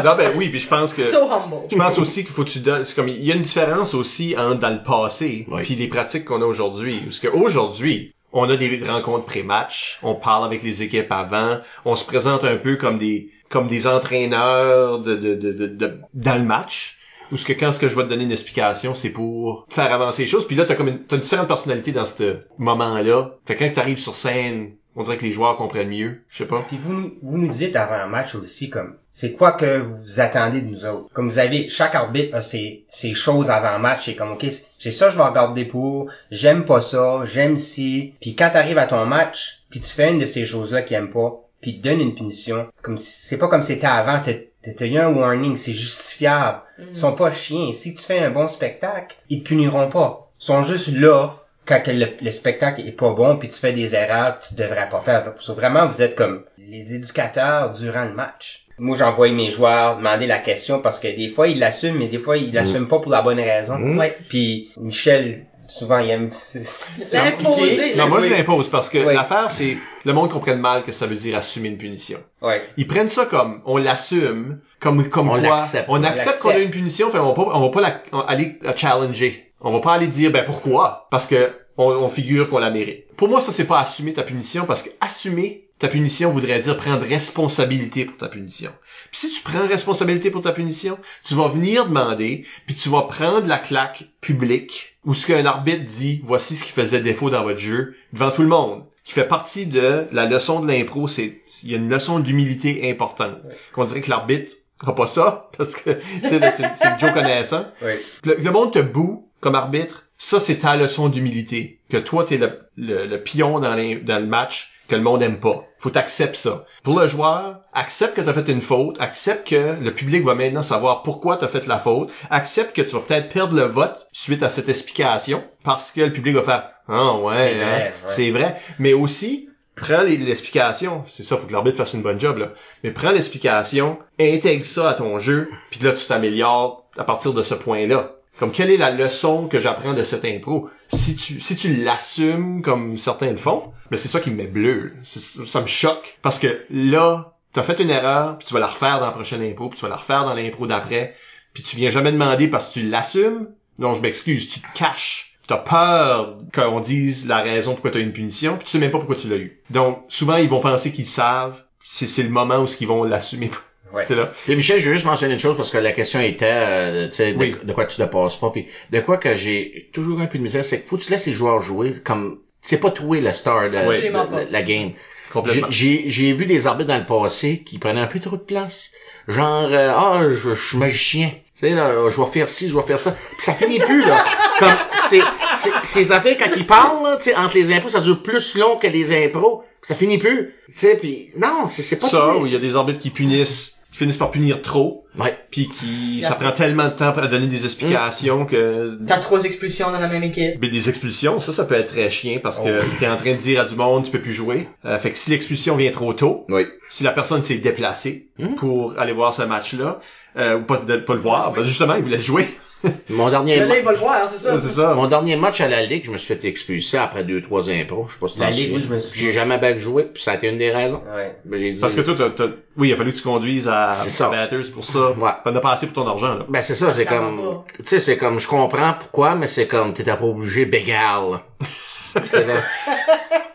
Non, 0.04 0.16
ben 0.16 0.32
oui, 0.36 0.50
puis 0.50 0.60
je 0.60 0.68
pense 0.68 0.94
que... 0.94 1.04
So 1.04 1.30
humble. 1.30 1.68
Je 1.70 1.76
pense 1.76 1.98
aussi 1.98 2.24
qu'il 2.24 2.32
faut 2.34 2.44
que 2.46 2.50
tu 2.50 2.60
donnes, 2.60 2.86
c'est 2.86 2.96
comme, 2.96 3.10
il 3.10 3.24
y 3.24 3.32
a 3.32 3.36
une 3.36 3.42
différence 3.42 3.94
aussi 3.94 4.36
entre 4.38 4.60
dans 4.60 4.70
le 4.70 4.82
passé, 4.82 5.46
Oui. 5.50 5.64
puis 5.64 5.76
les 5.76 5.88
pratiques 5.88 6.26
qu'on 6.26 6.42
a 6.42 6.46
aujourd'hui. 6.46 7.02
Parce 7.02 7.20
qu'aujourd'hui, 7.20 8.14
on 8.32 8.50
a 8.50 8.56
des 8.56 8.82
rencontres 8.88 9.26
pré-match, 9.26 10.00
on 10.04 10.16
parle 10.16 10.46
avec 10.46 10.64
les 10.64 10.84
équipes 10.84 11.12
avant, 11.12 11.58
on 11.86 11.96
se 11.96 12.06
présente 12.06 12.44
un 12.46 12.56
peu 12.58 12.76
comme 12.78 12.98
des, 12.98 13.30
comme 13.50 13.68
des 13.68 13.88
entraîneurs 13.88 15.00
de, 15.00 15.16
de, 15.16 15.36
de, 15.36 15.52
de, 15.52 15.68
de- 15.68 15.98
dans 16.14 16.36
le 16.36 16.44
match. 16.46 16.98
Ou 17.32 17.38
ce 17.38 17.46
que 17.46 17.54
quand 17.54 17.72
ce 17.72 17.80
que 17.80 17.88
je 17.88 17.96
vais 17.96 18.04
te 18.04 18.10
donner 18.10 18.24
une 18.24 18.32
explication, 18.32 18.94
c'est 18.96 19.10
pour 19.12 19.66
faire 19.70 19.92
avancer 19.94 20.24
les 20.24 20.28
choses. 20.28 20.48
Puis 20.48 20.56
là, 20.56 20.66
t'as 20.66 20.76
comme 20.76 20.88
une, 20.88 21.04
t'as 21.06 21.16
une 21.16 21.22
différente 21.22 21.48
personnalité 21.48 21.92
dans 21.92 22.06
ce 22.06 22.38
moment-là. 22.58 23.32
Fait 23.46 23.56
que 23.56 23.64
quand 23.64 23.74
t'arrives 23.74 24.00
sur 24.00 24.16
scène, 24.16 24.72
on 24.96 25.04
dirait 25.04 25.18
que 25.18 25.24
les 25.26 25.32
joueurs 25.32 25.56
comprennent 25.56 25.90
mieux. 25.90 26.24
Je 26.30 26.38
sais 26.40 26.46
pas. 26.48 26.64
Puis 26.68 26.78
vous, 26.78 26.94
nous- 26.94 27.14
vous 27.22 27.38
nous 27.38 27.50
dites 27.52 27.76
avant 27.76 27.94
un 27.96 28.08
match 28.08 28.36
aussi 28.36 28.70
comme 28.70 28.96
c'est 29.12 29.34
quoi 29.34 29.52
que 29.54 29.80
vous 29.82 30.20
attendez 30.20 30.62
de 30.62 30.68
nous 30.68 30.86
autres? 30.86 31.08
Comme 31.14 31.30
vous 31.30 31.40
avez 31.40 31.68
chaque 31.70 31.96
arbitre 31.96 32.36
a 32.36 32.42
ses, 32.42 32.86
ses 32.90 33.14
choses 33.14 33.50
avant 33.50 33.68
un 33.70 33.80
match, 33.80 34.06
c'est 34.06 34.16
comme 34.16 34.32
OK, 34.32 34.46
j'ai 34.80 34.92
ça 34.92 35.10
je 35.10 35.16
vais 35.18 35.24
regarder 35.24 35.66
pour, 35.66 36.10
j'aime 36.32 36.66
pas 36.66 36.82
ça, 36.82 37.22
j'aime 37.26 37.56
ci. 37.58 38.16
Puis 38.20 38.36
quand 38.36 38.50
t'arrives 38.50 38.78
à 38.80 38.88
ton 38.88 39.06
match, 39.06 39.64
puis 39.70 39.80
tu 39.80 39.90
fais 39.90 40.12
une 40.12 40.20
de 40.20 40.26
ces 40.26 40.46
choses-là 40.46 40.82
qu'il 40.82 40.98
aime 40.98 41.12
pas, 41.12 41.32
puis 41.62 41.80
te 41.80 41.88
donne 41.88 42.02
une 42.02 42.16
punition, 42.16 42.68
comme 42.82 42.98
si- 42.98 43.28
c'est 43.28 43.38
pas 43.38 43.48
comme 43.48 43.62
c'était 43.64 43.88
avant, 43.88 44.22
t'as 44.64 44.86
eu 44.86 44.98
un 44.98 45.10
warning, 45.10 45.56
c'est 45.56 45.74
justifiable. 45.74 46.62
Ils 46.80 46.98
sont 46.98 47.14
pas 47.14 47.32
chiens. 47.32 47.72
Si 47.72 47.94
tu 47.94 48.04
fais 48.04 48.20
un 48.20 48.32
bon 48.32 48.48
spectacle, 48.48 49.18
ils 49.30 49.44
te 49.44 49.50
puniront 49.50 49.90
pas. 49.90 50.32
Ils 50.40 50.46
sont 50.46 50.64
juste 50.64 50.90
là 50.96 51.36
quand 51.66 51.82
le, 51.88 52.08
le 52.22 52.32
spectacle 52.32 52.82
est 52.82 52.94
pas 52.94 53.14
bon 53.14 53.38
puis 53.38 53.50
tu 53.50 53.60
fais 53.60 53.74
des 53.74 53.96
erreurs 53.96 54.40
que 54.40 54.48
tu 54.48 54.56
devrais 54.56 54.90
pas 54.90 55.02
faire. 55.02 55.34
So, 55.40 55.54
vraiment, 55.54 55.86
vous 55.86 56.02
êtes 56.02 56.16
comme 56.16 56.44
les 56.58 56.96
éducateurs 56.96 57.72
durant 57.72 58.06
le 58.06 58.14
match. 58.14 58.66
Moi, 58.78 58.96
j'envoie 58.98 59.30
mes 59.32 59.52
joueurs 59.52 59.98
demander 59.98 60.26
la 60.26 60.40
question 60.40 60.80
parce 60.80 61.00
que 61.00 61.08
des 61.14 61.30
fois, 61.30 61.48
ils 61.48 61.60
l'assument, 61.60 62.00
mais 62.00 62.08
des 62.08 62.20
fois, 62.20 62.38
ils 62.38 62.54
l'assument 62.54 62.88
pas 62.88 63.00
pour 63.00 63.12
la 63.12 63.22
bonne 63.22 63.40
raison. 63.40 63.78
Mm. 63.78 63.98
Ouais. 63.98 64.18
Puis 64.30 64.72
Michel, 64.78 65.46
souvent, 65.70 66.00
il 66.00 66.10
aime 66.10 66.28
s- 66.28 66.56
s- 66.58 66.84
s'impliquer. 67.02 67.44
L'imposer. 67.44 67.96
Non, 67.96 68.08
moi, 68.10 68.20
Oui. 68.20 68.28
je 68.28 68.34
l'impose 68.34 68.70
parce 68.70 68.90
que 68.90 68.98
Oui. 68.98 69.14
l'affaire, 69.14 69.50
c'est, 69.52 69.78
le 70.04 70.14
monde 70.14 70.30
comprenne 70.32 70.60
mal 70.60 70.84
que 70.84 70.92
ça 70.92 71.06
veut 71.08 71.16
dire 71.16 71.38
assumer 71.38 71.70
une 71.70 71.78
punition. 71.78 72.20
Ouais. 72.42 72.62
Ils 72.78 72.88
prennent 72.88 73.08
ça 73.08 73.26
comme, 73.26 73.62
on 73.66 73.78
l'assume, 73.78 74.60
comme, 74.80 75.10
comme 75.10 75.28
On 75.30 75.40
quoi, 75.40 75.42
l'accepte. 75.42 75.86
on 75.90 76.00
On 76.00 76.04
accepte 76.04 76.40
qu'on 76.40 76.50
a 76.50 76.58
une 76.58 76.72
punition, 76.72 77.10
fait 77.10 77.20
on 77.20 77.28
va 77.28 77.34
pas, 77.34 77.52
on 77.54 77.62
va 77.62 77.70
pas 77.70 77.82
la- 77.82 78.02
on- 78.12 78.20
aller 78.22 78.58
la 78.62 78.76
challenger. 78.76 79.54
On 79.62 79.72
va 79.72 79.80
pas 79.80 79.94
aller 79.94 80.08
dire, 80.08 80.32
ben 80.32 80.44
pourquoi? 80.46 81.08
Parce 81.12 81.28
que 81.28 81.52
on, 81.78 81.86
on 81.92 82.08
figure 82.10 82.50
qu'on 82.50 82.60
la 82.60 82.70
mérite. 82.72 83.06
Pour 83.16 83.30
moi, 83.30 83.40
ça, 83.42 83.52
c'est 83.52 83.68
pas 83.68 83.80
assumer 83.80 84.14
ta 84.14 84.24
punition, 84.24 84.66
parce 84.66 84.82
que 84.84 84.90
assumer 85.02 85.69
ta 85.80 85.88
punition 85.88 86.30
voudrait 86.32 86.60
dire 86.60 86.78
prendre 86.78 87.06
responsabilité 87.06 88.06
pour 88.06 88.18
ta 88.18 88.28
punition. 88.28 88.72
Puis 89.12 89.20
si 89.22 89.30
tu 89.32 89.42
prends 89.42 89.66
responsabilité 89.68 90.30
pour 90.30 90.42
ta 90.42 90.52
punition, 90.52 90.98
tu 91.26 91.34
vas 91.36 91.48
venir 91.48 91.88
demander, 91.88 92.46
puis 92.66 92.76
tu 92.76 92.90
vas 92.90 93.04
prendre 93.04 93.48
la 93.48 93.58
claque 93.58 94.04
publique, 94.22 94.98
où 95.06 95.14
ce 95.14 95.26
qu'un 95.28 95.46
arbitre 95.46 95.86
dit, 95.86 96.22
voici 96.24 96.56
ce 96.56 96.64
qui 96.66 96.72
faisait 96.72 97.00
défaut 97.02 97.30
dans 97.30 97.44
votre 97.44 97.60
jeu, 97.60 97.96
devant 98.14 98.32
tout 98.32 98.42
le 98.42 98.50
monde, 98.50 98.84
qui 99.06 99.14
fait 99.14 99.28
partie 99.28 99.66
de 99.66 100.06
la 100.12 100.26
leçon 100.26 100.60
de 100.60 100.68
l'impro, 100.68 101.08
c'est, 101.08 101.42
il 101.64 101.72
y 101.72 101.74
a 101.74 101.78
une 101.78 101.90
leçon 101.90 102.20
d'humilité 102.20 102.92
importante. 102.92 103.38
Qu'on 103.74 103.86
dirait 103.86 104.02
que 104.02 104.10
l'arbitre 104.10 104.54
a 104.86 104.92
pas 104.94 105.08
ça, 105.08 105.50
parce 105.58 105.76
que, 105.76 105.92
là, 105.92 106.52
c'est 106.52 106.64
le 106.64 107.00
Joe 107.00 107.12
connaissant. 107.14 107.66
Ouais. 107.82 108.00
Le, 108.26 108.36
le 108.36 108.52
monde 108.52 108.74
te 108.74 108.80
boue 108.80 109.30
comme 109.40 109.56
arbitre, 109.56 110.06
ça 110.18 110.40
c'est 110.42 110.58
ta 110.58 110.76
leçon 110.76 111.08
d'humilité. 111.08 111.80
Que 111.90 111.98
toi 111.98 112.26
t'es 112.26 112.38
le, 112.38 112.60
le, 112.76 113.08
le 113.08 113.24
pion 113.24 113.60
dans, 113.60 113.74
les- 113.74 113.96
dans 113.96 114.20
le 114.20 114.28
match 114.28 114.72
que 114.90 114.96
le 114.96 115.02
monde 115.02 115.22
aime 115.22 115.40
pas. 115.40 115.66
Faut 115.78 115.90
t'accepter 115.90 116.38
ça. 116.38 116.66
Pour 116.84 117.00
le 117.00 117.08
joueur, 117.08 117.62
accepte 117.74 118.16
que 118.16 118.22
t'as 118.22 118.34
fait 118.34 118.50
une 118.50 118.62
faute, 118.62 119.00
accepte 119.00 119.48
que 119.48 119.78
le 119.80 119.94
public 119.94 120.24
va 120.26 120.36
maintenant 120.36 120.62
savoir 120.62 121.04
pourquoi 121.04 121.38
t'as 121.38 121.48
fait 121.48 121.68
la 121.68 121.80
faute, 121.80 122.12
accepte 122.30 122.76
que 122.76 122.82
tu 122.82 122.96
vas 122.96 123.02
peut-être 123.02 123.30
perdre 123.30 123.56
le 123.56 123.64
vote 123.64 124.08
suite 124.12 124.44
à 124.44 124.50
cette 124.50 124.68
explication, 124.68 125.44
parce 125.64 125.92
que 125.92 126.02
le 126.02 126.12
public 126.12 126.36
va 126.36 126.44
faire 126.44 126.70
ah 126.90 127.16
ouais, 127.18 127.34
C'est 127.36 127.62
hein, 127.62 127.66
vrai, 127.66 127.84
ouais. 127.84 127.94
c'est 128.08 128.32
vrai, 128.32 128.56
mais 128.80 128.94
aussi 128.94 129.50
prends 129.76 130.02
l'explication, 130.02 131.04
c'est 131.08 131.24
ça, 131.24 131.38
faut 131.38 131.48
que 131.48 131.54
l'arbitre 131.54 131.78
fasse 131.78 131.94
une 131.94 132.02
bonne 132.02 132.20
job, 132.20 132.38
là. 132.38 132.50
Mais 132.84 132.92
prends 132.92 133.12
l'explication, 133.12 133.98
intègre 134.20 134.66
ça 134.66 134.90
à 134.90 134.94
ton 134.94 135.20
jeu, 135.20 135.50
puis 135.72 135.80
là, 135.82 135.94
tu 135.94 136.06
t'améliores 136.06 136.86
à 136.98 137.04
partir 137.04 137.34
de 137.34 137.44
ce 137.44 137.54
point-là. 137.54 138.16
Comme, 138.40 138.54
quelle 138.54 138.72
est 138.72 138.78
la 138.78 138.90
leçon 138.90 139.48
que 139.48 139.60
j'apprends 139.60 139.94
de 139.94 140.04
cette 140.04 140.24
impro? 140.24 140.70
Si 140.94 141.14
tu, 141.16 141.42
si 141.42 141.56
tu 141.58 141.84
l'assumes 141.84 142.62
comme 142.62 142.96
certains 142.96 143.32
le 143.32 143.36
font, 143.36 143.74
ben 143.92 143.98
c'est 143.98 144.08
ça 144.08 144.22
qui 144.22 144.32
me 144.32 144.38
met 144.38 144.48
bleu. 144.48 144.94
Ça 145.04 145.62
me 145.62 145.68
choque. 145.68 146.18
Parce 146.22 146.40
que 146.40 146.64
là, 146.70 147.36
t'as 147.52 147.64
fait 147.64 147.80
une 147.82 147.90
erreur, 147.90 148.38
puis 148.38 148.48
tu 148.48 148.54
vas 148.54 148.62
la 148.62 148.68
refaire 148.68 149.02
dans 149.02 149.08
la 149.08 149.12
prochaine 149.12 149.44
impro, 149.44 149.68
puis 149.68 149.78
tu 149.78 149.84
vas 149.84 149.90
la 149.90 149.98
refaire 149.98 150.24
dans 150.24 150.34
l'impro 150.34 150.68
d'après, 150.68 151.16
puis 151.54 151.64
tu 151.64 151.76
viens 151.76 151.90
jamais 151.90 152.14
demander 152.14 152.48
parce 152.48 152.70
que 152.70 152.80
tu 152.80 152.90
l'assumes. 152.90 153.50
Non, 153.78 153.94
je 153.94 154.02
m'excuse, 154.02 154.48
tu 154.48 154.62
te 154.62 154.68
caches. 154.74 155.34
T'as 155.46 155.58
peur 155.58 156.38
qu'on 156.54 156.80
dise 156.80 157.28
la 157.28 157.42
raison 157.42 157.74
pourquoi 157.74 157.92
t'as 157.92 158.00
une 158.00 158.14
punition, 158.14 158.56
puis 158.56 158.66
tu 158.66 158.72
sais 158.72 158.80
même 158.80 158.92
pas 158.92 159.00
pourquoi 159.00 159.18
tu 159.18 159.28
l'as 159.28 159.38
eu. 159.38 159.60
Donc, 159.70 160.06
souvent, 160.08 160.38
ils 160.38 160.48
vont 160.48 160.62
penser 160.62 160.94
qu'ils 160.94 161.08
savent. 161.08 161.64
C'est 161.84 162.24
le 162.24 162.30
moment 162.30 162.60
où 162.60 162.68
ils 162.80 162.88
vont 162.88 163.04
l'assumer. 163.04 163.52
Ouais. 163.94 164.04
C'est 164.06 164.16
là. 164.16 164.32
Puis 164.46 164.56
Michel, 164.56 164.80
je 164.80 164.88
veux 164.88 164.94
juste 164.94 165.06
mentionner 165.06 165.34
une 165.34 165.40
chose 165.40 165.58
parce 165.58 165.72
que 165.72 165.78
la 165.78 165.92
question 165.92 166.20
était, 166.20 166.46
euh, 166.50 167.08
tu 167.10 167.16
sais, 167.16 167.34
de, 167.34 167.40
Oui. 167.40 167.56
de 167.64 167.74
quoi 167.74 167.86
tu 167.86 168.00
ne 168.02 168.06
passes 168.06 168.36
pas. 168.36 168.50
Puis 168.52 168.68
de 168.92 169.00
quoi 169.02 169.18
que 169.18 169.34
j'ai 169.36 169.90
toujours 169.94 170.22
un 170.22 170.28
peu 170.28 170.38
de 170.38 170.44
misère, 170.44 170.64
c'est 170.64 170.80
qu'il 170.80 170.88
faut 170.88 170.98
que 170.98 171.04
tu 171.04 171.12
laisses 171.12 171.26
les 171.28 171.34
joueurs 171.34 171.62
jouer 171.62 171.96
comme... 172.04 172.40
C'est 172.62 172.80
pas 172.80 172.92
toi 172.92 173.20
le 173.20 173.34
star 173.34 173.64
de, 173.64 173.68
Oui. 173.68 173.72
de- 173.72 173.80
de- 173.80 173.90
Absolument 173.90 174.26
pas. 174.26 174.42
la 174.52 174.62
game. 174.62 174.92
Complètement. 175.34 175.68
J'ai- 175.70 176.04
J'ai 176.06 176.12
j'ai 176.12 176.34
vu 176.34 176.46
des 176.46 176.68
arbitres 176.68 176.90
dans 176.90 176.98
le 176.98 177.06
passé 177.06 177.64
qui 177.66 177.78
prenaient 177.80 178.02
un 178.02 178.08
peu 178.08 178.20
trop 178.20 178.36
de 178.38 178.42
place. 178.42 178.92
Genre, 179.28 179.70
euh, 179.72 179.92
ah, 179.96 180.22
je, 180.32 180.54
je 180.56 180.68
suis 180.70 180.78
magicien. 180.78 181.30
Tu 181.30 181.68
sais, 181.68 181.70
là, 181.76 182.10
je 182.10 182.20
vais 182.22 182.28
faire 182.28 182.50
ci, 182.50 182.68
je 182.70 182.76
vais 182.76 182.82
faire 182.84 183.00
ça. 183.00 183.12
Puis 183.12 183.42
ça 183.46 183.54
finit 183.54 183.80
plus, 183.80 184.02
là. 184.02 184.24
Comme, 184.60 184.70
c'est, 185.08 185.22
c'est, 185.56 185.70
ces 185.84 186.12
affaires, 186.12 186.36
quand 186.38 186.50
ils 186.56 186.66
parlent, 186.66 187.04
là, 187.04 187.18
tu 187.18 187.24
sais, 187.26 187.36
entre 187.36 187.56
les 187.56 187.72
impôts, 187.72 187.90
ça 187.90 188.00
dure 188.02 188.24
plus 188.24 188.56
long 188.58 188.78
que 188.78 188.88
les 188.88 189.14
impros. 189.26 189.64
Puis 189.82 189.88
ça 189.88 189.96
finit 189.96 190.18
plus. 190.18 190.54
Tu 190.68 190.74
sais, 190.76 190.98
puis 190.98 191.30
non, 191.38 191.68
c'est, 191.68 192.00
pas 192.00 192.08
ça, 192.08 192.36
où 192.38 192.46
il 192.48 192.54
y 192.54 192.56
a 192.56 192.60
des 192.60 192.76
arbitres 192.76 193.00
qui 193.00 193.12
punissent, 193.12 193.79
qui 193.92 193.98
finissent 193.98 194.18
par 194.18 194.32
punir 194.32 194.62
trop, 194.62 195.06
Ouais. 195.18 195.36
puis 195.50 195.68
qui, 195.70 196.22
ça 196.22 196.36
prend 196.36 196.52
tellement 196.52 196.86
de 196.86 196.90
temps 196.94 197.10
à 197.12 197.28
donner 197.28 197.48
des 197.48 197.66
explications 197.66 198.46
que 198.46 198.98
T'as 199.08 199.18
trois 199.18 199.44
expulsions 199.44 199.92
dans 199.92 200.00
la 200.00 200.08
même 200.08 200.24
équipe. 200.24 200.56
Mais 200.62 200.70
des 200.70 200.88
expulsions, 200.88 201.40
ça, 201.40 201.52
ça 201.52 201.66
peut 201.66 201.76
être 201.76 201.88
très 201.94 202.10
chien 202.10 202.40
parce 202.42 202.60
que 202.60 202.82
t'es 203.00 203.08
en 203.08 203.18
train 203.18 203.32
de 203.34 203.38
dire 203.40 203.62
à 203.62 203.66
du 203.66 203.76
monde, 203.76 204.06
tu 204.06 204.12
peux 204.12 204.22
plus 204.22 204.34
jouer. 204.34 204.68
Euh, 204.86 204.98
fait 205.00 205.12
que 205.12 205.18
si 205.18 205.32
l'expulsion 205.32 205.76
vient 205.76 205.92
trop 205.92 206.14
tôt, 206.14 206.46
Oui. 206.50 206.66
si 206.90 207.04
la 207.04 207.12
personne 207.12 207.42
s'est 207.42 207.58
déplacée 207.58 208.28
Mhm. 208.38 208.56
pour 208.56 208.98
aller 209.00 209.14
voir 209.14 209.34
ce 209.34 209.42
match-là, 209.42 210.00
euh, 210.38 210.60
ou 210.60 210.64
pas, 210.64 210.78
de, 210.78 210.98
pas 210.98 211.14
le 211.16 211.20
voir, 211.20 211.50
Oui. 211.52 211.60
ben 211.60 211.64
justement, 211.66 211.96
il 211.96 212.04
voulait 212.04 212.18
le 212.18 212.24
jouer. 212.24 212.48
Mon 213.10 213.30
dernier, 213.30 213.58
Là, 213.58 213.66
ma- 213.66 213.78
il 213.78 213.84
va 213.84 213.92
le 213.92 213.98
voir, 213.98 214.30
c'est 214.32 214.40
ça. 214.42 214.58
c'est 214.58 214.70
ça. 214.70 214.94
mon 214.94 215.08
dernier 215.08 215.36
match 215.36 215.60
à 215.60 215.68
la 215.68 215.84
Ligue, 215.86 216.04
je 216.06 216.12
me 216.12 216.18
suis 216.18 216.34
fait 216.34 216.48
expulser 216.48 216.96
après 216.98 217.26
deux, 217.26 217.42
trois 217.42 217.70
impros. 217.70 218.06
Je 218.08 218.14
sais 218.14 218.20
pas 218.22 218.28
si 218.30 218.40
La 218.40 218.52
Ligue, 218.52 218.60
souviens. 218.68 218.78
oui, 218.78 218.84
je 218.88 218.94
me 218.94 219.00
souviens. 219.00 219.22
J'ai 219.26 219.32
jamais 219.34 219.58
bien 219.58 219.78
joué, 219.78 220.04
puis 220.14 220.24
ça 220.24 220.32
a 220.32 220.36
été 220.36 220.48
une 220.48 220.58
des 220.58 220.72
raisons. 220.72 221.02
Ouais. 221.14 221.36
Ben, 221.44 221.60
j'ai 221.60 221.74
dit, 221.74 221.82
Parce 221.82 221.96
que 221.96 222.00
toi, 222.00 222.16
t'as, 222.18 222.30
t'as- 222.30 222.54
oui, 222.78 222.88
il 222.88 222.94
a 222.94 222.96
fallu 222.96 223.12
que 223.12 223.18
tu 223.18 223.24
conduises 223.24 223.68
à, 223.68 223.90
à 223.92 224.30
Batters 224.30 224.72
pour 224.74 224.86
ça. 224.86 224.99
Ouais. 225.18 225.32
T'en 225.44 225.56
as 225.56 225.60
pas 225.60 225.72
assez 225.72 225.88
pour 225.88 226.04
ton 226.04 226.10
argent, 226.10 226.36
là. 226.36 226.46
Ben 226.48 226.62
c'est 226.62 226.76
ça, 226.76 226.92
c'est 226.92 227.06
comme, 227.06 227.64
tu 227.78 227.84
sais, 227.86 228.00
c'est 228.00 228.18
comme, 228.18 228.40
je 228.40 228.48
comprends 228.48 228.94
pourquoi, 228.94 229.36
mais 229.36 229.48
c'est 229.48 229.68
comme, 229.68 229.94
t'étais 229.94 230.16
pas 230.16 230.26
obligé 230.26 230.66
bégal. 230.66 231.42
c'est 232.26 232.48
là. 232.48 232.56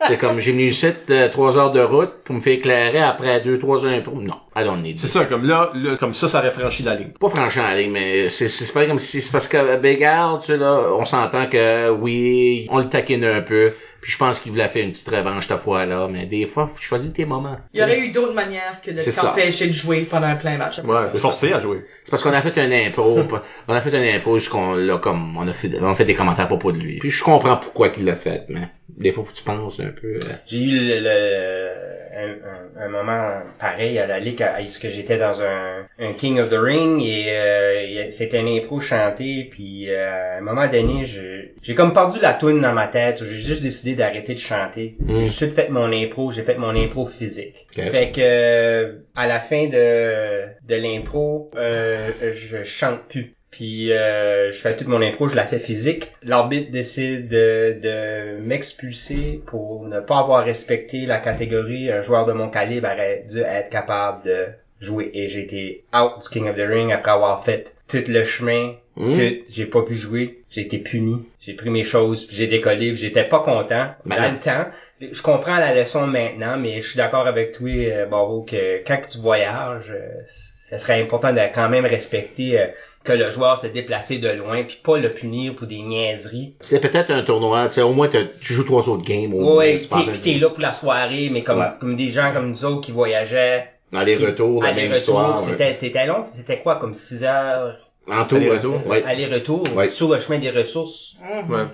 C'est 0.06 0.18
comme, 0.18 0.38
j'ai 0.38 0.52
venu 0.52 0.64
ici, 0.64 0.88
euh, 1.10 1.28
trois 1.30 1.56
heures 1.56 1.72
de 1.72 1.80
route 1.80 2.12
pour 2.24 2.34
me 2.34 2.40
faire 2.40 2.54
éclairer 2.54 3.00
après 3.00 3.40
deux, 3.40 3.58
trois 3.58 3.86
impôts. 3.86 4.20
Non, 4.20 4.40
I 4.54 4.64
don't 4.64 4.82
need 4.82 4.98
C'est 4.98 5.06
ça, 5.06 5.24
comme 5.24 5.46
là, 5.46 5.70
là, 5.74 5.96
comme 5.96 6.12
ça, 6.12 6.28
ça 6.28 6.40
aurait 6.40 6.50
franchi 6.50 6.82
la 6.82 6.94
ligne. 6.94 7.12
Pas 7.18 7.28
franchement 7.30 7.62
la 7.62 7.76
ligne, 7.76 7.92
mais 7.92 8.28
c'est, 8.28 8.48
c'est 8.48 8.72
pas 8.72 8.86
comme 8.86 8.98
si, 8.98 9.22
c'est 9.22 9.32
parce 9.32 9.48
que 9.48 9.76
bégal, 9.76 10.40
tu 10.40 10.48
sais, 10.48 10.56
là, 10.58 10.88
on 10.92 11.06
s'entend 11.06 11.46
que, 11.46 11.90
oui, 11.90 12.66
on 12.70 12.78
le 12.80 12.88
taquine 12.88 13.24
un 13.24 13.40
peu, 13.40 13.72
puis 14.04 14.12
je 14.12 14.18
pense 14.18 14.38
qu'il 14.38 14.52
voulait 14.52 14.68
faire 14.68 14.84
une 14.84 14.90
petite 14.90 15.08
revanche 15.08 15.46
cette 15.46 15.58
fois-là, 15.60 16.08
mais 16.12 16.26
des 16.26 16.44
fois, 16.44 16.66
faut 16.70 16.78
choisir 16.78 17.10
tes 17.14 17.24
moments. 17.24 17.56
Il 17.72 17.80
y 17.80 17.82
aurait 17.82 17.98
eu 18.00 18.12
d'autres 18.12 18.34
manières 18.34 18.82
que 18.82 18.90
de 18.90 19.00
t'empêcher 19.18 19.66
de 19.68 19.72
jouer 19.72 20.02
pendant 20.02 20.26
un 20.26 20.36
plein 20.36 20.58
match. 20.58 20.78
Ouais, 20.80 20.96
c'est 21.10 21.16
forcé 21.18 21.54
à 21.54 21.58
jouer. 21.58 21.86
C'est 22.04 22.10
parce 22.10 22.22
qu'on 22.22 22.34
a 22.34 22.42
fait 22.42 22.60
un 22.60 22.70
impro, 22.70 23.20
on 23.68 23.72
a 23.74 23.80
fait 23.80 23.96
un 23.96 24.14
impro, 24.16 24.38
ce 24.38 24.50
qu'on 24.50 24.74
l'a 24.74 24.98
comme, 24.98 25.34
on 25.38 25.48
a 25.48 25.54
fait, 25.54 25.70
on 25.80 25.90
a 25.90 25.94
fait 25.94 26.04
des 26.04 26.12
commentaires 26.14 26.44
à 26.44 26.48
propos 26.48 26.70
de 26.70 26.78
lui. 26.78 26.98
Puis 26.98 27.10
je 27.10 27.24
comprends 27.24 27.56
pourquoi 27.56 27.88
qu'il 27.88 28.04
l'a 28.04 28.14
fait, 28.16 28.42
mais 28.50 28.68
des 28.90 29.10
fois, 29.10 29.24
faut 29.24 29.32
que 29.32 29.36
tu 29.38 29.42
penses 29.44 29.80
un 29.80 29.86
peu. 29.98 30.16
euh, 30.16 30.34
J'ai 30.46 30.58
eu 30.64 30.70
le, 30.78 31.00
le- 31.00 31.94
un, 32.16 32.84
un- 32.84 32.88
moment 32.88 33.40
pareil 33.58 33.98
à 33.98 34.06
la 34.06 34.20
ligue, 34.20 34.42
à, 34.42 34.54
à 34.54 34.66
ce 34.68 34.78
que 34.78 34.88
j'étais 34.88 35.18
dans 35.18 35.42
un, 35.42 35.84
un 35.98 36.12
King 36.12 36.38
of 36.38 36.48
the 36.48 36.54
Ring 36.58 37.02
et 37.02 37.24
euh, 37.28 38.10
c'était 38.10 38.38
un 38.38 38.46
impro 38.46 38.80
chanté 38.80 39.48
puis 39.50 39.90
euh, 39.90 40.36
à 40.36 40.38
un 40.38 40.40
moment 40.42 40.68
donné 40.68 41.04
je- 41.06 41.48
j'ai 41.62 41.74
comme 41.74 41.92
perdu 41.92 42.18
la 42.22 42.34
toune 42.34 42.60
dans 42.60 42.72
ma 42.72 42.86
tête 42.86 43.22
j'ai 43.24 43.34
juste 43.42 43.62
décidé 43.64 43.93
d'arrêter 43.96 44.34
de 44.34 44.38
chanter 44.38 44.96
Mm. 45.00 45.24
j'ai 45.24 45.48
tout 45.48 45.54
fait 45.54 45.68
mon 45.68 45.92
impro 45.92 46.30
j'ai 46.32 46.42
fait 46.42 46.56
mon 46.56 46.74
impro 46.74 47.06
physique 47.06 47.66
fait 47.72 48.10
que 48.10 48.20
euh, 48.20 48.92
à 49.14 49.26
la 49.26 49.40
fin 49.40 49.66
de 49.66 50.44
de 50.66 50.74
l'impro 50.74 51.50
euh, 51.56 52.10
je 52.34 52.64
chante 52.64 53.00
plus 53.08 53.34
puis 53.54 53.92
euh, 53.92 54.50
je 54.50 54.56
fais 54.58 54.74
toute 54.74 54.88
mon 54.88 55.00
impro, 55.00 55.28
je 55.28 55.36
la 55.36 55.46
fais 55.46 55.60
physique. 55.60 56.10
L'arbitre 56.24 56.72
décide 56.72 57.28
de, 57.28 57.78
de 57.80 58.40
m'expulser 58.40 59.42
pour 59.46 59.84
ne 59.86 60.00
pas 60.00 60.18
avoir 60.18 60.44
respecté 60.44 61.06
la 61.06 61.20
catégorie. 61.20 61.88
Un 61.88 62.00
joueur 62.00 62.26
de 62.26 62.32
mon 62.32 62.48
calibre 62.48 62.88
aurait 62.88 63.24
dû 63.30 63.38
être 63.38 63.70
capable 63.70 64.24
de 64.24 64.46
jouer. 64.80 65.12
Et 65.14 65.28
j'ai 65.28 65.42
été 65.42 65.84
out 65.94 66.20
du 66.20 66.28
King 66.30 66.48
of 66.48 66.56
the 66.56 66.66
Ring 66.66 66.90
après 66.90 67.12
avoir 67.12 67.44
fait 67.44 67.76
tout 67.86 68.02
le 68.08 68.24
chemin. 68.24 68.74
Mm. 68.96 69.12
Tout, 69.12 69.44
j'ai 69.50 69.66
pas 69.66 69.82
pu 69.82 69.94
jouer. 69.96 70.40
J'ai 70.50 70.62
été 70.62 70.78
puni. 70.78 71.24
J'ai 71.40 71.54
pris 71.54 71.70
mes 71.70 71.84
choses, 71.84 72.28
j'ai 72.30 72.46
décollé, 72.46 72.94
j'étais 72.94 73.24
pas 73.24 73.40
content. 73.40 73.88
Ben 74.06 74.16
dans 74.16 74.32
le 74.32 74.38
temps, 74.38 74.70
je 75.00 75.20
comprends 75.22 75.58
la 75.58 75.74
leçon 75.74 76.06
maintenant, 76.06 76.56
mais 76.56 76.80
je 76.80 76.88
suis 76.90 76.96
d'accord 76.96 77.26
avec 77.26 77.52
toi, 77.52 77.68
euh, 77.68 78.06
Bravo, 78.06 78.42
que 78.42 78.82
quand 78.86 78.98
tu 79.08 79.18
voyages, 79.18 79.90
euh, 79.90 80.22
ce 80.26 80.78
serait 80.78 81.02
important 81.02 81.32
de 81.32 81.40
quand 81.52 81.68
même 81.68 81.84
respecter 81.86 82.58
euh, 82.60 82.66
que 83.02 83.12
le 83.12 83.30
joueur 83.30 83.58
s'est 83.58 83.70
déplacé 83.70 84.18
de 84.18 84.28
loin, 84.28 84.62
puis 84.62 84.78
pas 84.82 84.96
le 84.96 85.12
punir 85.12 85.54
pour 85.56 85.66
des 85.66 85.82
niaiseries. 85.82 86.54
C'est 86.60 86.80
peut-être 86.80 87.10
un 87.10 87.22
tournoi, 87.22 87.66
tu 87.66 87.74
sais, 87.74 87.82
au 87.82 87.92
moins 87.92 88.08
tu 88.08 88.54
joues 88.54 88.64
trois 88.64 88.88
autres 88.88 89.04
games. 89.04 89.34
au 89.34 89.60
la 89.60 89.66
puis 89.76 90.20
t'es 90.22 90.38
là 90.38 90.48
pour 90.50 90.60
la 90.62 90.72
soirée, 90.72 91.28
mais 91.30 91.42
comme, 91.42 91.58
Ouais. 91.58 91.66
comme 91.80 91.96
des 91.96 92.08
gens 92.08 92.32
comme 92.32 92.48
nous 92.50 92.64
autres 92.64 92.80
qui 92.82 92.92
voyageaient. 92.92 93.68
de- 93.92 93.98
Aller-retour, 93.98 94.62
la 94.62 94.72
même 94.72 94.94
soir. 94.94 95.40
ouais. 95.42 95.50
C'était, 95.50 95.74
t'étais 95.76 96.06
long, 96.06 96.24
c'était 96.24 96.58
quoi, 96.60 96.76
comme 96.76 96.94
6 96.94 97.22
heures? 97.24 97.76
En 98.10 98.24
tout, 98.26 98.36
Aller-retour, 98.36 98.74
ouais. 98.86 98.88
Ouais. 98.88 99.02
aller-retour 99.04 99.66
Ouais. 99.74 99.90
sur 99.90 100.08
le 100.12 100.18
chemin 100.18 100.38
des 100.38 100.50
ressources. 100.50 101.16
Ouais. 101.48 101.64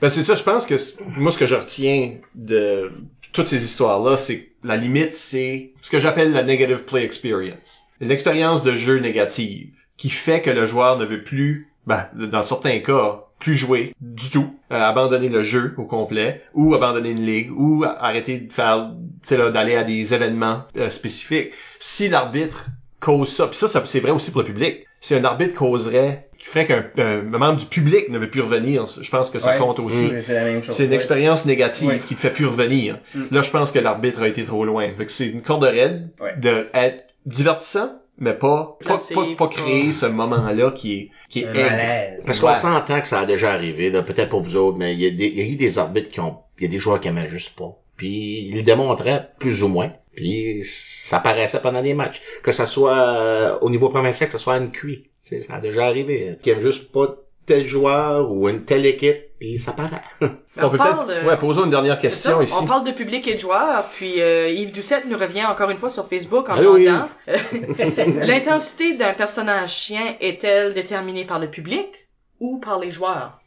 Ben 0.00 0.08
c'est 0.08 0.22
ça, 0.22 0.34
je 0.36 0.42
pense 0.44 0.64
que 0.64 0.76
moi 1.18 1.32
ce 1.32 1.38
que 1.38 1.46
je 1.46 1.56
retiens 1.56 2.18
de 2.36 2.92
toutes 3.32 3.48
ces 3.48 3.64
histoires-là, 3.64 4.16
c'est 4.16 4.40
que 4.44 4.48
la 4.62 4.76
limite, 4.76 5.14
c'est 5.14 5.72
ce 5.80 5.90
que 5.90 5.98
j'appelle 5.98 6.32
la 6.32 6.44
negative 6.44 6.84
play 6.84 7.02
experience. 7.02 7.80
Une 8.00 8.10
expérience 8.12 8.62
de 8.62 8.74
jeu 8.76 8.98
négative 8.98 9.70
qui 9.96 10.08
fait 10.10 10.40
que 10.40 10.50
le 10.50 10.66
joueur 10.66 10.98
ne 10.98 11.04
veut 11.04 11.22
plus, 11.24 11.68
ben, 11.86 12.06
dans 12.14 12.42
certains 12.44 12.78
cas, 12.78 13.24
plus 13.40 13.54
jouer 13.56 13.92
du 14.00 14.30
tout, 14.30 14.54
euh, 14.70 14.76
abandonner 14.80 15.28
le 15.28 15.42
jeu 15.42 15.74
au 15.78 15.84
complet, 15.84 16.42
ou 16.54 16.74
abandonner 16.76 17.10
une 17.10 17.26
ligue, 17.26 17.50
ou 17.50 17.82
a- 17.82 18.00
arrêter 18.04 18.38
de 18.38 18.52
faire, 18.52 18.92
tu 19.22 19.28
sais 19.28 19.36
là, 19.36 19.50
d'aller 19.50 19.74
à 19.74 19.82
des 19.82 20.14
événements 20.14 20.62
euh, 20.76 20.90
spécifiques. 20.90 21.52
Si 21.80 22.08
l'arbitre 22.08 22.66
cause 23.00 23.28
ça, 23.32 23.48
puis 23.48 23.56
ça, 23.56 23.66
ça 23.66 23.82
c'est 23.84 23.98
vrai 23.98 24.12
aussi 24.12 24.30
pour 24.30 24.42
le 24.42 24.46
public. 24.46 24.86
Si 25.04 25.16
un 25.16 25.24
arbitre 25.24 25.54
causerait, 25.54 26.28
qui 26.38 26.46
ferait 26.46 26.64
qu'un 26.64 26.84
un 26.96 27.22
membre 27.22 27.58
du 27.58 27.66
public 27.66 28.08
ne 28.08 28.18
veut 28.18 28.30
plus 28.30 28.40
revenir, 28.40 28.86
je 28.86 29.10
pense 29.10 29.30
que 29.30 29.40
ça 29.40 29.50
Ouais. 29.54 29.58
compte 29.58 29.80
aussi. 29.80 30.06
C'est, 30.08 30.20
c'est 30.22 30.34
la 30.34 30.44
même 30.44 30.62
chose. 30.62 30.76
C'est 30.76 30.84
une 30.84 30.90
Ouais. 30.90 30.94
expérience 30.96 31.44
négative 31.44 31.88
Ouais. 31.88 31.98
qui 31.98 32.14
te 32.14 32.20
fait 32.20 32.30
plus 32.32 32.46
revenir. 32.46 33.00
Mm. 33.16 33.24
Là, 33.32 33.42
je 33.42 33.50
pense 33.50 33.72
que 33.72 33.80
l'arbitre 33.80 34.22
a 34.22 34.28
été 34.28 34.44
trop 34.44 34.64
loin. 34.64 34.88
Fait 34.96 35.04
que 35.04 35.10
c'est 35.10 35.26
une 35.26 35.42
corde 35.42 35.64
raide 35.64 36.08
Ouais. 36.20 36.36
de 36.38 36.68
être 36.72 37.04
divertissant, 37.26 38.00
mais 38.18 38.32
pas, 38.32 38.78
pas, 38.84 39.00
pas, 39.36 39.48
créer 39.48 39.90
ce 39.90 40.06
moment-là 40.06 40.70
qui 40.70 40.94
est, 41.00 41.10
qui 41.28 41.40
est 41.42 41.46
malaise. 41.52 42.22
Parce 42.24 42.38
qu'on 42.38 42.46
Ouais. 42.50 42.54
s'entend 42.54 43.00
que 43.00 43.08
ça 43.08 43.20
a 43.20 43.24
déjà 43.26 43.52
arrivé, 43.52 43.90
là, 43.90 44.02
peut-être 44.02 44.28
pour 44.28 44.42
vous 44.42 44.54
autres, 44.56 44.78
mais 44.78 44.92
il 44.94 45.00
y, 45.00 45.06
a 45.06 45.10
des- 45.10 45.26
il 45.26 45.36
y 45.36 45.42
a 45.42 45.46
eu 45.52 45.56
des 45.56 45.80
arbitres 45.80 46.10
qui 46.10 46.20
ont, 46.20 46.36
il 46.58 46.64
y 46.64 46.66
a 46.68 46.70
des 46.70 46.78
joueurs 46.78 47.00
qui 47.00 47.08
aimaient 47.08 47.28
juste 47.28 47.56
pas. 47.58 47.76
Puis 48.02 48.48
ils 48.48 48.56
le 48.56 48.62
démontraient 48.64 49.28
plus 49.38 49.62
ou 49.62 49.68
moins. 49.68 49.92
Puis 50.16 50.64
ça 50.64 51.20
paraissait 51.20 51.60
pendant 51.60 51.80
les 51.80 51.94
matchs. 51.94 52.20
Que 52.42 52.50
ce 52.50 52.66
soit 52.66 52.98
euh, 52.98 53.58
au 53.60 53.70
niveau 53.70 53.90
provincial, 53.90 54.28
que 54.28 54.36
ce 54.36 54.42
soit 54.42 54.56
une 54.56 54.72
QI. 54.72 55.04
Tu 55.04 55.10
sais, 55.22 55.40
ça 55.40 55.54
a 55.54 55.60
déjà 55.60 55.86
arrivé. 55.86 56.36
Qui 56.42 56.50
aiment 56.50 56.62
juste 56.62 56.90
pas 56.90 57.14
tel 57.46 57.64
joueur 57.64 58.32
ou 58.32 58.48
une 58.48 58.64
telle 58.64 58.86
équipe, 58.86 59.38
puis 59.38 59.56
ça 59.56 59.70
paraît. 59.70 60.02
Mais 60.20 60.64
On 60.64 60.70
peut 60.70 60.78
parle, 60.78 61.06
peut-être, 61.06 61.24
euh, 61.24 61.28
ouais, 61.28 61.36
posons 61.36 61.64
une 61.64 61.70
dernière 61.70 62.00
question 62.00 62.38
ça, 62.38 62.42
ici. 62.42 62.54
On 62.60 62.66
parle 62.66 62.84
de 62.84 62.90
public 62.90 63.28
et 63.28 63.34
de 63.34 63.38
joueurs, 63.38 63.84
puis 63.94 64.20
euh, 64.20 64.48
Yves 64.48 64.72
Doucette 64.72 65.04
nous 65.06 65.16
revient 65.16 65.44
encore 65.44 65.70
une 65.70 65.78
fois 65.78 65.90
sur 65.90 66.08
Facebook 66.08 66.48
en 66.48 66.54
Allô, 66.54 66.76
demandant 66.78 67.06
l'intensité 68.26 68.96
d'un 68.96 69.12
personnage 69.12 69.72
chien 69.72 70.16
est-elle 70.20 70.74
déterminée 70.74 71.24
par 71.24 71.38
le 71.38 71.48
public 71.48 72.08
ou 72.40 72.58
par 72.58 72.80
les 72.80 72.90
joueurs? 72.90 73.41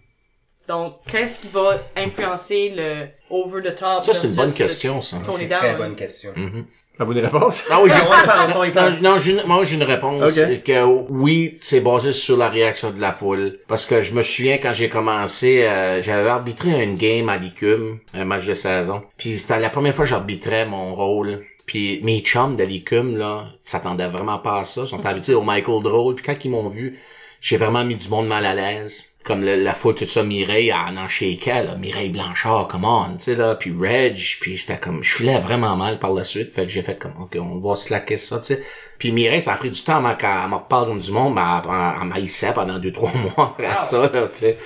Donc, 0.67 0.95
qu'est-ce 1.09 1.39
qui 1.39 1.47
va 1.49 1.79
influencer 1.95 2.73
le 2.75 3.07
over 3.29 3.61
the 3.61 3.75
top 3.75 4.03
Ça, 4.03 4.13
c'est 4.13 4.27
une 4.27 4.35
bonne 4.35 4.53
question, 4.53 5.01
ça. 5.01 5.17
C'est 5.31 5.43
une 5.43 5.49
très 5.49 5.75
bonne 5.75 5.95
question. 5.95 6.31
Mhm. 6.35 6.65
Avez-vous 6.97 7.11
une 7.19 7.25
réponse? 7.25 7.65
Ah 7.69 7.79
oui, 7.83 7.89
j'ai 7.93 8.01
on 8.57 8.63
y 8.63 9.03
Non, 9.03 9.17
j'ai 9.17 9.31
une- 9.33 9.43
moi 9.45 9.63
j'ai 9.65 9.75
une 9.75 9.83
réponse. 9.83 10.23
Ok. 10.23 10.29
C'est 10.31 10.63
que 10.63 10.83
oui, 11.09 11.57
c'est 11.61 11.81
basé 11.81 12.13
sur 12.13 12.37
la 12.37 12.47
réaction 12.47 12.91
de 12.91 13.01
la 13.01 13.11
foule. 13.11 13.59
Parce 13.67 13.85
que 13.85 14.01
je 14.01 14.13
me 14.13 14.21
souviens 14.21 14.57
quand 14.59 14.71
j'ai 14.73 14.87
commencé, 14.87 15.63
euh, 15.65 16.01
j'avais 16.01 16.29
arbitré 16.29 16.83
une 16.83 16.95
game 16.95 17.27
à 17.27 17.35
l'ICUM, 17.37 17.99
un 18.13 18.23
match 18.25 18.45
de 18.45 18.53
saison. 18.53 19.03
Puis 19.17 19.39
c'était 19.39 19.59
la 19.59 19.69
première 19.69 19.93
fois 19.93 20.05
que 20.05 20.09
j'arbitrais 20.11 20.65
mon 20.65 20.95
rôle. 20.95 21.43
Puis 21.65 21.99
mes 22.03 22.21
chums 22.21 22.55
de 22.55 22.63
l'ICUM, 22.63 23.17
là, 23.17 23.47
s'attendaient 23.65 24.07
vraiment 24.07 24.37
pas 24.37 24.59
à 24.61 24.63
ça. 24.63 24.83
Ils 24.83 24.87
sont 24.87 25.05
habitués 25.05 25.33
au 25.33 25.41
Michael 25.41 25.83
Droll. 25.83 26.15
Puis 26.15 26.23
quand 26.23 26.37
ils 26.45 26.49
m'ont 26.51 26.69
vu, 26.69 26.97
j'ai 27.41 27.57
vraiment 27.57 27.83
mis 27.83 27.95
du 27.95 28.07
monde 28.07 28.27
mal 28.27 28.45
à 28.45 28.55
l'aise. 28.55 29.09
Comme 29.26 29.43
le- 29.43 29.56
la 29.56 29.73
foule, 29.73 29.95
tout 29.95 30.06
ça, 30.06 30.23
Mireille, 30.23 30.72
en 30.72 31.07
shakeait, 31.07 31.64
là. 31.64 31.76
Mireille 31.76 32.10
Blanchard, 32.10 32.68
come 32.68 32.85
on, 32.85 33.18
tu 33.18 33.23
sais, 33.23 33.35
là. 33.35 33.56
Puis 33.56 33.73
Reg, 33.77 34.15
puis 34.39 34.57
c'était 34.57 34.77
comme, 34.77 35.03
je 35.03 35.15
filais 35.15 35.39
vraiment 35.39 35.76
mal 35.76 35.97
par 35.99 36.11
la 36.14 36.23
suite. 36.23 36.53
Fait 36.53 36.64
que 36.64 36.69
j'ai 36.72 36.84
fait 36.84 36.97
comme, 36.97 37.14
ok, 37.19 37.35
on 37.41 37.57
va 37.57 37.76
slacker 37.76 38.18
ça, 38.18 38.39
tu 38.39 38.45
sais. 38.45 38.61
Puis 38.99 39.11
Mireille, 39.11 39.41
ça 39.41 39.53
a 39.53 39.57
pris 39.57 39.72
du 39.72 39.81
temps 39.81 39.97
avant 39.97 40.15
qu'elle 40.15 40.30
me 40.47 40.56
reparle 40.56 40.85
comme 40.88 40.99
du 40.99 41.11
monde, 41.11 41.34
mais 41.34 41.41
elle, 41.41 42.07
m'haïssait 42.07 42.53
pendant 42.53 42.77
deux, 42.77 42.91
trois 42.91 43.11
mois 43.35 43.56
après 43.60 43.81
ça, 43.81 44.10
là, 44.14 44.27
tu 44.27 44.39
sais. 44.39 44.57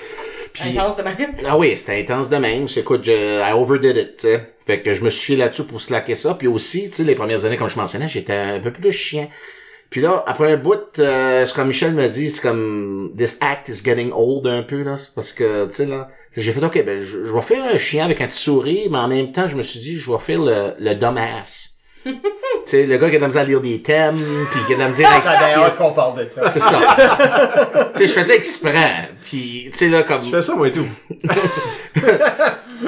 Puis, 0.53 0.77
Intense 0.77 0.95
de 0.97 1.03
même? 1.03 1.33
ah 1.45 1.55
oui, 1.57 1.75
c'était 1.77 1.99
intense 1.99 2.27
de 2.29 2.37
même. 2.37 2.67
Écoute, 2.75 3.03
je, 3.05 3.11
I 3.47 3.51
overdid 3.53 3.95
it, 3.97 4.15
tu 4.17 4.27
sais. 4.27 4.41
Fait 4.65 4.81
que 4.81 4.93
je 4.93 5.01
me 5.01 5.09
suis 5.09 5.35
là-dessus 5.35 5.63
pour 5.63 5.79
slacker 5.81 6.15
ça. 6.15 6.33
Puis 6.35 6.47
aussi, 6.47 6.89
tu 6.89 6.97
sais, 6.97 7.03
les 7.03 7.15
premières 7.15 7.45
années, 7.45 7.57
comme 7.57 7.69
je 7.69 7.77
mentionnais, 7.77 8.07
j'étais 8.07 8.33
un 8.33 8.59
peu 8.59 8.71
plus 8.71 8.91
chien. 8.91 9.27
Puis 9.89 10.01
là, 10.01 10.23
après 10.27 10.51
un 10.51 10.57
bout, 10.57 10.99
euh, 10.99 11.45
c'est 11.45 11.55
comme 11.55 11.69
Michel 11.69 11.93
me 11.93 12.07
dit, 12.09 12.29
c'est 12.29 12.41
comme 12.41 13.13
this 13.17 13.37
act 13.41 13.69
is 13.69 13.81
getting 13.83 14.11
old 14.13 14.45
un 14.47 14.61
peu 14.63 14.83
là, 14.83 14.97
parce 15.15 15.33
que 15.33 15.67
tu 15.67 15.73
sais 15.73 15.85
là, 15.85 16.09
j'ai 16.37 16.51
fait 16.53 16.63
ok, 16.63 16.83
ben 16.85 17.03
je, 17.03 17.25
je 17.25 17.33
vais 17.33 17.41
faire 17.41 17.63
un 17.73 17.77
chien 17.79 18.05
avec 18.05 18.21
un 18.21 18.27
petit 18.27 18.39
sourire, 18.41 18.89
mais 18.91 18.99
en 18.99 19.07
même 19.07 19.31
temps, 19.31 19.47
je 19.47 19.55
me 19.55 19.63
suis 19.63 19.79
dit, 19.79 19.97
je 19.99 20.11
vais 20.11 20.19
faire 20.19 20.39
le, 20.39 20.73
le 20.79 20.93
dumbass. 20.95 21.78
tu 22.05 22.11
sais, 22.65 22.85
le 22.85 22.97
gars 22.97 23.09
qui 23.09 23.15
a 23.15 23.19
de 23.19 23.21
la 23.23 23.27
misère 23.27 23.41
à 23.41 23.45
lire 23.45 23.61
des 23.61 23.81
thèmes, 23.81 24.15
puis 24.51 24.59
qui 24.67 24.73
a 24.73 24.75
de 24.75 24.81
la 24.81 24.89
misère 24.89 25.09
à 25.09 25.21
J'avais 25.21 25.53
hâte 25.53 25.77
qu'on 25.77 25.91
parle 25.91 26.23
de 26.25 26.29
ça. 26.29 26.49
c'est 26.49 26.59
ça. 26.59 27.91
tu 27.95 28.01
sais, 28.01 28.07
je 28.07 28.13
faisais 28.13 28.35
exprès. 28.35 29.09
Puis, 29.25 29.69
tu 29.71 29.77
sais, 29.77 29.87
là, 29.89 30.03
comme... 30.03 30.23
Je 30.23 30.29
fais 30.29 30.41
ça, 30.41 30.55
moi 30.55 30.67
et 30.67 30.71
tout. 30.71 30.85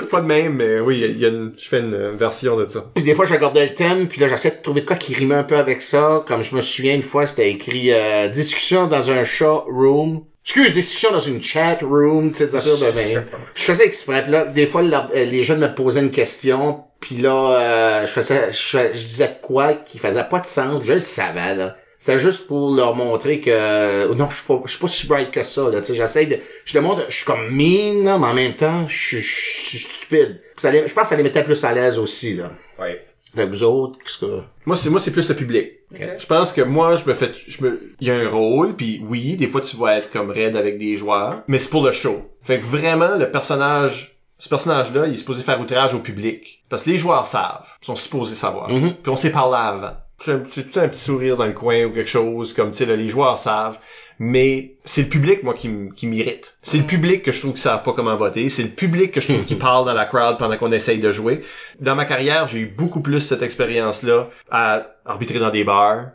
pas 0.10 0.22
de 0.22 0.26
même, 0.26 0.56
mais 0.56 0.80
oui, 0.80 1.00
il 1.10 1.20
y 1.20 1.26
a 1.26 1.30
une, 1.30 1.54
je 1.58 1.68
fais 1.68 1.80
une 1.80 2.16
version 2.16 2.56
de 2.58 2.66
ça. 2.68 2.86
Puis 2.94 3.04
des 3.04 3.16
fois, 3.16 3.26
je 3.26 3.34
regardais 3.34 3.68
le 3.68 3.74
thème, 3.74 4.08
puis 4.08 4.22
là, 4.22 4.28
j'essayais 4.28 4.56
de 4.56 4.62
trouver 4.62 4.82
de 4.82 4.86
quoi 4.86 4.96
qui 4.96 5.14
rimait 5.14 5.36
un 5.36 5.44
peu 5.44 5.58
avec 5.58 5.82
ça. 5.82 6.24
Comme 6.28 6.44
je 6.44 6.56
me 6.56 6.62
souviens, 6.62 6.96
une 6.96 7.04
fois, 7.04 7.28
c'était 7.28 7.50
écrit 7.52 7.92
euh, 7.92 8.28
discussion 8.28 8.88
dans 8.88 9.12
un 9.12 9.24
chat 9.24 9.64
room. 9.68 10.22
Excuse, 10.44 10.74
discussion 10.74 11.12
dans 11.12 11.20
une 11.20 11.42
chat 11.44 11.78
room, 11.82 12.32
tu 12.32 12.38
sais, 12.40 12.48
des 12.48 12.56
affaires 12.56 12.78
de 12.78 12.96
même. 12.96 13.26
Je 13.54 13.62
faisais 13.64 13.86
exprès. 13.86 14.26
Là, 14.28 14.46
des 14.46 14.66
fois, 14.66 14.82
la- 14.82 15.10
euh, 15.14 15.26
les 15.26 15.44
jeunes 15.44 15.60
me 15.60 15.74
posaient 15.74 16.00
une 16.02 16.10
question, 16.12 16.84
puis 17.02 17.18
là, 17.18 17.60
euh, 17.60 18.02
je 18.08 18.12
faisais, 18.12 18.52
je, 18.54 18.78
je 18.98 19.06
disais 19.06 19.38
quoi 19.42 19.74
qui 19.74 19.98
faisait 20.00 20.24
pas 20.24 20.40
de 20.40 20.46
sens? 20.48 20.82
Je 20.86 20.94
le 20.94 21.00
savais, 21.00 21.56
là. 21.56 21.76
C'était 21.98 22.18
juste 22.18 22.48
pour 22.48 22.74
leur 22.74 22.96
montrer 22.96 23.42
que 23.42 24.12
non, 24.14 24.28
je 24.30 24.36
suis 24.38 24.48
pas, 24.48 24.60
je 24.66 24.72
suis 24.72 24.80
pas 24.80 24.88
si 24.88 25.08
bright 25.08 25.30
que 25.32 25.44
ça. 25.44 25.70
Là, 25.70 25.82
tu 25.82 25.88
sais, 25.88 25.96
j'essaie 25.96 26.26
de, 26.26 26.40
je 26.66 26.74
le 26.78 26.82
montre, 26.84 27.06
je 27.10 27.16
suis 27.16 27.26
comme 27.26 27.48
mean, 27.52 28.04
là, 28.04 28.18
mais 28.18 28.26
en 28.28 28.34
même 28.34 28.56
temps, 28.56 28.88
je 28.88 28.98
suis- 28.98 29.22
je 29.22 29.68
suis 29.70 29.78
stupide. 29.80 30.42
Ça 30.58 30.72
les- 30.72 30.88
je 30.88 30.94
pense 30.94 31.04
que 31.04 31.10
ça 31.10 31.16
les 31.16 31.22
mettait 31.24 31.44
plus 31.44 31.64
à 31.64 31.74
l'aise 31.74 32.00
aussi, 32.00 32.34
là. 32.36 32.52
Ouais. 32.80 33.06
Fait 33.36 33.44
que 33.46 33.50
vous 33.52 33.64
autres, 33.64 34.00
qu'est-ce 34.04 34.18
que... 34.18 34.42
Moi, 34.66 34.76
c'est 34.76 34.90
moi, 34.90 35.00
c'est 35.00 35.12
plus 35.12 35.30
le 35.30 35.36
public. 35.36 35.72
Ok. 35.94 36.02
Je 36.20 36.26
pense 36.26 36.52
que 36.52 36.62
moi, 36.62 36.96
je 36.96 37.06
me 37.06 37.14
fais, 37.14 37.32
je 37.48 37.64
me, 37.64 37.94
il 38.02 38.08
y 38.08 38.12
a 38.12 38.16
un 38.16 38.28
rôle, 38.30 38.76
puis 38.76 39.00
oui, 39.08 39.38
des 39.38 39.48
fois 39.48 39.62
tu 39.62 39.78
vas 39.78 39.98
être 39.98 40.12
comme 40.12 40.32
raide 40.32 40.56
avec 40.56 40.78
des 40.80 40.98
joueurs, 40.98 41.44
mais 41.48 41.60
c'est 41.60 41.70
pour 41.70 41.86
le 41.86 41.92
show. 41.92 42.30
Fait 42.42 42.60
que 42.60 42.66
vraiment, 42.66 43.16
le 43.18 43.30
personnage, 43.30 44.11
ce 44.42 44.50
personnage-là, 44.50 45.06
il 45.06 45.14
est 45.14 45.18
supposé 45.18 45.44
faire 45.44 45.62
outrage 45.62 45.94
au 45.94 46.00
public. 46.00 46.64
Parce 46.68 46.82
que 46.82 46.90
les 46.90 46.98
joueurs 46.98 47.28
savent, 47.28 47.70
ils 47.84 47.86
sont 47.86 47.96
supposés 47.96 48.34
savoir. 48.34 48.70
Mhm. 48.70 48.96
Puis 48.96 49.12
on 49.12 49.16
s'est 49.16 49.32
parlé 49.32 49.56
avant. 49.56 49.94
J'ai 50.26 50.64
tout 50.64 50.80
un 50.80 50.88
petit 50.88 51.00
sourire 51.00 51.38
dans 51.38 51.46
le 51.46 51.54
coin 51.54 51.86
ou 51.86 51.92
quelque 51.92 52.10
chose, 52.10 52.54
comme, 52.54 52.72
tu 52.72 52.78
sais, 52.78 52.86
là, 52.88 52.96
les 52.96 53.08
joueurs 53.08 53.38
savent. 53.38 53.78
Mais 54.18 54.78
c'est 54.84 55.04
le 55.04 55.10
public, 55.10 55.44
moi, 55.44 55.54
qui, 55.54 55.68
m'irrite. 56.08 56.58
C'est 56.64 56.80
le 56.80 56.86
public 56.86 57.22
que 57.22 57.32
je 57.32 57.40
trouve 57.40 57.54
qui 57.54 57.62
savent 57.62 57.84
pas 57.84 57.94
comment 57.94 58.16
voter. 58.16 58.50
C'est 58.50 58.64
le 58.64 58.70
public 58.70 59.12
que 59.12 59.22
je 59.22 59.28
trouve 59.28 59.46
qui 59.46 59.56
parle 59.70 59.86
dans 59.86 59.94
la 59.94 60.06
crowd 60.06 60.40
pendant 60.40 60.58
qu'on 60.58 60.72
essaye 60.72 60.98
de 60.98 61.12
jouer. 61.12 61.42
Dans 61.80 61.94
ma 61.94 62.06
carrière, 62.06 62.48
j'ai 62.48 62.60
eu 62.60 62.66
beaucoup 62.66 63.02
plus 63.02 63.22
cette 63.22 63.44
expérience-là 63.44 64.28
à 64.50 64.88
arbitrer 65.06 65.38
dans 65.38 65.52
des 65.52 65.64
bars. 65.64 66.06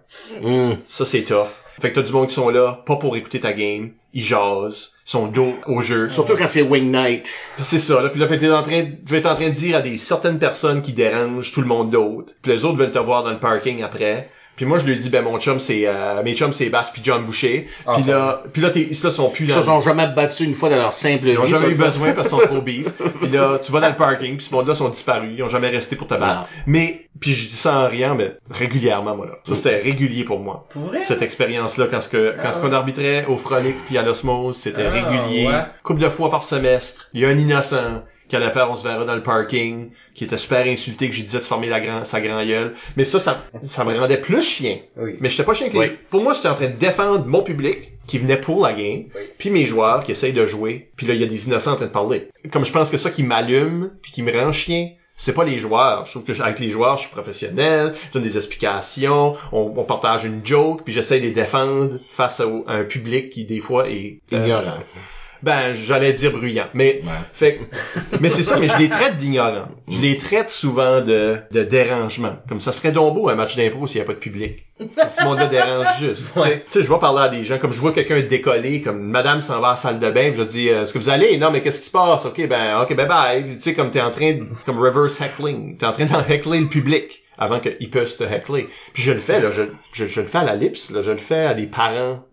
Hum. 0.43 0.77
Ça, 0.89 1.05
c'est 1.05 1.23
tough. 1.23 1.63
Fait 1.81 1.91
que 1.91 1.97
t'as 1.97 2.07
du 2.07 2.13
monde 2.13 2.29
qui 2.29 2.35
sont 2.35 2.49
là, 2.49 2.83
pas 2.87 2.97
pour 2.97 3.17
écouter 3.17 3.41
ta 3.41 3.53
game. 3.53 3.91
Ils 4.15 4.23
jasent. 4.23 4.95
Ils 5.07 5.11
sont 5.11 5.27
dos 5.27 5.55
au 5.67 5.83
jeu. 5.83 6.11
Surtout 6.11 6.35
quand 6.37 6.47
c'est 6.47 6.63
Wing 6.63 6.91
Night. 6.91 7.33
C'est 7.59 7.79
ça, 7.79 8.03
là. 8.03 8.09
Puis 8.09 8.19
là, 8.19 8.27
fait 8.27 8.37
que 8.37 8.41
t'es 8.41 8.51
en 8.51 8.63
train, 8.63 8.85
tu 8.85 9.13
vas 9.13 9.19
être 9.19 9.31
en 9.31 9.35
train 9.35 9.49
de 9.49 9.55
dire 9.55 9.77
à 9.77 9.83
des 9.83 9.99
certaines 9.99 10.39
personnes 10.39 10.81
qui 10.81 10.93
dérangent 10.93 11.53
tout 11.53 11.61
le 11.61 11.67
monde 11.67 11.91
d'autre. 11.91 12.33
Puis 12.41 12.53
les 12.53 12.65
autres 12.65 12.79
veulent 12.79 12.91
te 12.91 12.99
voir 12.99 13.23
dans 13.25 13.31
le 13.31 13.39
parking 13.39 13.83
après. 13.83 14.31
Puis 14.57 14.65
moi, 14.65 14.79
je 14.79 14.85
lui 14.85 14.97
dis, 14.97 15.11
ben, 15.11 15.23
mon 15.23 15.39
chum, 15.39 15.61
c'est, 15.61 15.83
euh, 15.87 16.23
mes 16.23 16.35
chums, 16.35 16.53
c'est 16.53 16.71
Bass 16.71 16.91
puis 16.91 17.03
John 17.05 17.25
Boucher. 17.25 17.69
Ah, 17.87 17.95
Puis 17.95 18.05
là, 18.05 18.43
puis 18.53 18.63
là, 18.63 18.71
tes, 18.71 18.89
ils 18.91 19.03
là, 19.05 19.11
sont 19.11 19.29
plus 19.31 19.45
Ils 19.45 19.49
dans 19.51 19.57
se 19.57 19.63
sont 19.65 19.81
jamais 19.83 20.07
battus 20.07 20.41
une 20.47 20.55
fois 20.55 20.71
dans 20.71 20.77
leur 20.77 20.93
simple 20.95 21.29
ils 21.29 21.39
ont 21.39 21.45
vie, 21.45 21.51
jamais 21.51 21.69
eu 21.69 21.75
ça, 21.75 21.85
besoin 21.85 22.13
parce 22.13 22.29
qu'ils 22.29 22.39
sont 22.41 22.47
trop 22.47 22.63
beef. 22.63 22.87
Puis 23.21 23.29
là, 23.31 23.59
tu 23.63 23.71
vas 23.71 23.81
dans 23.81 23.89
le 23.89 23.97
parking, 23.97 24.37
puis 24.37 24.47
ce 24.47 24.55
monde-là 24.55 24.75
sont 24.75 24.89
disparus. 24.89 25.31
Ils 25.37 25.43
ont 25.43 25.49
jamais 25.49 25.69
resté 25.69 25.95
pour 25.97 26.07
te 26.07 26.15
battre. 26.15 26.41
Non. 26.41 26.47
Mais, 26.67 27.09
puis 27.21 27.33
je 27.33 27.49
dis 27.49 27.55
ça 27.57 27.81
en 27.81 27.89
riant, 27.89 28.15
mais 28.15 28.33
régulièrement, 28.51 29.15
moi, 29.17 29.27
là. 29.27 29.33
Ça, 29.45 29.57
c'était 29.57 29.81
régulier 29.81 30.25
pour 30.25 30.41
moi. 30.41 30.67
Pour 30.71 30.83
vrai? 30.83 31.03
Cette 31.05 31.23
expérience-là, 31.23 31.87
quand 31.91 32.01
ce 32.01 32.09
que, 32.09 32.31
quand 32.37 32.43
Ah 32.49 32.53
ce 32.53 32.61
qu'on 32.61 32.73
arbitrait 32.73 33.25
au 33.27 33.37
Frolic 33.37 33.77
puis 33.87 33.99
à 33.99 34.03
l'Osmose, 34.03 34.57
c'était 34.57 34.87
Ah, 34.87 34.91
régulier. 34.91 35.47
ouais. 35.49 35.53
Couple 35.83 36.01
de 36.01 36.09
fois 36.09 36.31
par 36.31 36.43
semestre. 36.43 37.09
Il 37.13 37.21
y 37.21 37.27
a 37.27 37.29
un 37.29 37.39
innocent 37.39 38.03
qui 38.29 38.37
allait 38.37 38.51
faire 38.51 38.71
on 38.71 38.77
se 38.77 38.83
verra 38.83 39.05
dans 39.05 39.15
le 39.15 39.23
parking, 39.23 39.91
qui 40.15 40.25
était 40.25 40.37
super 40.37 40.67
insulté 40.67 41.09
que 41.09 41.15
j'ai 41.15 41.23
disais 41.23 41.39
de 41.39 41.43
se 41.43 41.49
former 41.49 41.69
la 41.69 41.81
grand, 41.81 42.05
sa 42.05 42.21
grand 42.21 42.45
gueule. 42.45 42.75
Mais 42.97 43.05
ça, 43.05 43.19
ça, 43.21 43.45
ça 43.63 43.85
me 43.85 43.97
rendait 43.97 44.21
plus 44.21 44.43
chien. 44.43 44.79
Oui. 44.97 45.17
Mais 45.21 45.29
j'étais 45.31 45.45
pas 45.45 45.55
chien 45.55 45.69
que 45.69 45.75
les... 45.75 45.79
Oui. 45.79 45.97
Pour 46.11 46.23
moi, 46.23 46.33
j'étais 46.33 46.49
en 46.49 46.55
train 46.55 46.69
de 46.69 46.77
défendre 46.77 47.25
mon 47.27 47.43
public 47.43 47.91
qui 48.07 48.19
venait 48.19 48.37
pour 48.41 48.63
la 48.63 48.73
game, 48.73 49.05
Oui. 49.15 49.21
puis 49.39 49.51
mes 49.51 49.65
joueurs 49.67 50.03
qui 50.05 50.13
essayent 50.13 50.33
de 50.33 50.47
jouer, 50.47 50.91
puis 50.97 51.07
là, 51.07 51.15
il 51.15 51.21
y 51.21 51.25
a 51.25 51.27
des 51.27 51.47
innocents 51.47 51.73
en 51.73 51.77
train 51.77 51.87
de 51.87 51.91
parler. 51.91 52.29
Comme 52.53 52.65
je 52.65 52.73
pense 52.73 52.91
que 52.91 52.97
ça 52.97 53.11
qui 53.11 53.23
m'allume, 53.23 53.91
puis 54.03 54.13
qui 54.13 54.23
me 54.23 54.33
rend 54.33 54.53
chien, 54.53 54.91
c'est 55.19 55.33
pas 55.33 55.45
les 55.45 55.59
joueurs. 55.59 56.05
Je 56.05 56.11
trouve 56.11 56.25
que 56.25 56.41
avec 56.43 56.59
les 56.61 56.71
joueurs, 56.71 56.97
je 56.99 57.03
suis 57.05 57.11
professionnel, 57.11 57.95
je 58.09 58.13
donne 58.13 58.23
des 58.23 58.37
explications, 58.37 59.33
on, 59.51 59.73
on 59.77 59.85
partage 59.85 60.25
une 60.25 60.45
joke, 60.45 60.83
puis 60.85 60.93
j'essaie 60.93 61.21
de 61.21 61.25
les 61.25 61.31
défendre 61.33 61.99
face 62.11 62.39
à 62.41 62.45
un 62.67 62.85
public 62.85 63.31
qui, 63.31 63.45
des 63.45 63.61
fois, 63.61 63.89
est... 63.89 64.21
euh, 64.33 64.45
Ignorant. 64.45 64.79
Ben, 65.47 65.73
j'allais 65.73 66.13
dire 66.13 66.33
bruyant. 66.33 66.67
Mais, 66.75 67.01
Ouais. 67.05 67.11
fait, 67.33 67.55
que- 67.57 68.17
mais 68.21 68.29
c'est 68.29 68.43
ça, 68.43 68.59
mais 68.59 68.69
je 68.69 68.77
les 68.77 68.89
traite 68.91 69.17
d'ignorants. 69.17 69.69
Je 69.89 69.99
les 70.01 70.17
traite 70.19 70.51
souvent 70.51 71.01
de, 71.01 71.37
de 71.53 71.63
dérangement. 71.63 72.37
Comme 72.49 72.61
ça 72.61 72.73
serait 72.73 72.93
donc 72.93 73.15
beau 73.15 73.29
un 73.31 73.35
match 73.37 73.57
d'impro 73.57 73.87
s'il 73.87 74.01
n'y 74.01 74.03
a 74.03 74.07
pas 74.07 74.13
de 74.13 74.19
public. 74.19 74.67
Ce 75.09 75.25
monde-là 75.25 75.47
dérange 75.47 75.87
juste. 76.01 76.33
Tu 76.35 76.41
sais, 76.43 76.65
Tu 76.67 76.73
sais, 76.73 76.83
je 76.83 76.93
vais 76.93 76.99
parler 76.99 77.23
à 77.23 77.29
des 77.31 77.45
gens, 77.45 77.57
comme 77.59 77.73
je 77.73 77.81
vois 77.81 77.93
quelqu'un 77.93 78.21
décoller, 78.21 78.83
comme 78.83 78.99
une 78.99 79.11
madame 79.11 79.41
s'en 79.41 79.61
va 79.61 79.69
à 79.69 79.71
la 79.71 79.77
salle 79.77 79.99
de 80.01 80.11
bain, 80.11 80.33
je 80.37 80.43
dis, 80.43 80.69
euh, 80.69 80.83
est-ce 80.83 80.93
que 80.93 80.99
vous 80.99 81.09
allez? 81.09 81.39
Non, 81.39 81.51
mais 81.51 81.63
qu'est-ce 81.63 81.81
qui 81.81 81.87
se 81.87 81.91
passe? 81.93 82.27
Ok, 82.27 82.47
ben, 82.47 82.83
ok, 82.83 82.95
bye 82.95 83.07
bye. 83.07 83.45
Tu 83.45 83.61
sais, 83.61 83.73
comme 83.75 83.91
t'es 83.91 84.01
en 84.03 84.11
train, 84.11 84.33
de, 84.35 84.47
comme 84.67 84.79
reverse 84.79 85.19
heckling. 85.21 85.79
T'es 85.79 85.87
en 85.87 85.93
train 85.93 86.05
d'en 86.07 86.25
heckler 86.29 86.59
le 86.61 86.69
public 86.69 87.23
avant 87.39 87.61
qu'ils 87.61 87.89
puissent 87.91 88.17
te 88.17 88.25
heckler. 88.25 88.69
Puis 88.93 89.03
je 89.03 89.13
le 89.13 89.19
fais, 89.19 89.41
là, 89.41 89.51
je, 89.51 89.63
je, 89.93 90.07
je 90.07 90.21
le 90.21 90.27
fais 90.27 90.39
à 90.39 90.45
la 90.45 90.57
lips, 90.57 90.91
là, 90.91 91.01
je 91.03 91.11
le 91.13 91.17
fais 91.19 91.45
à 91.47 91.55
des 91.55 91.67
parents 91.67 92.25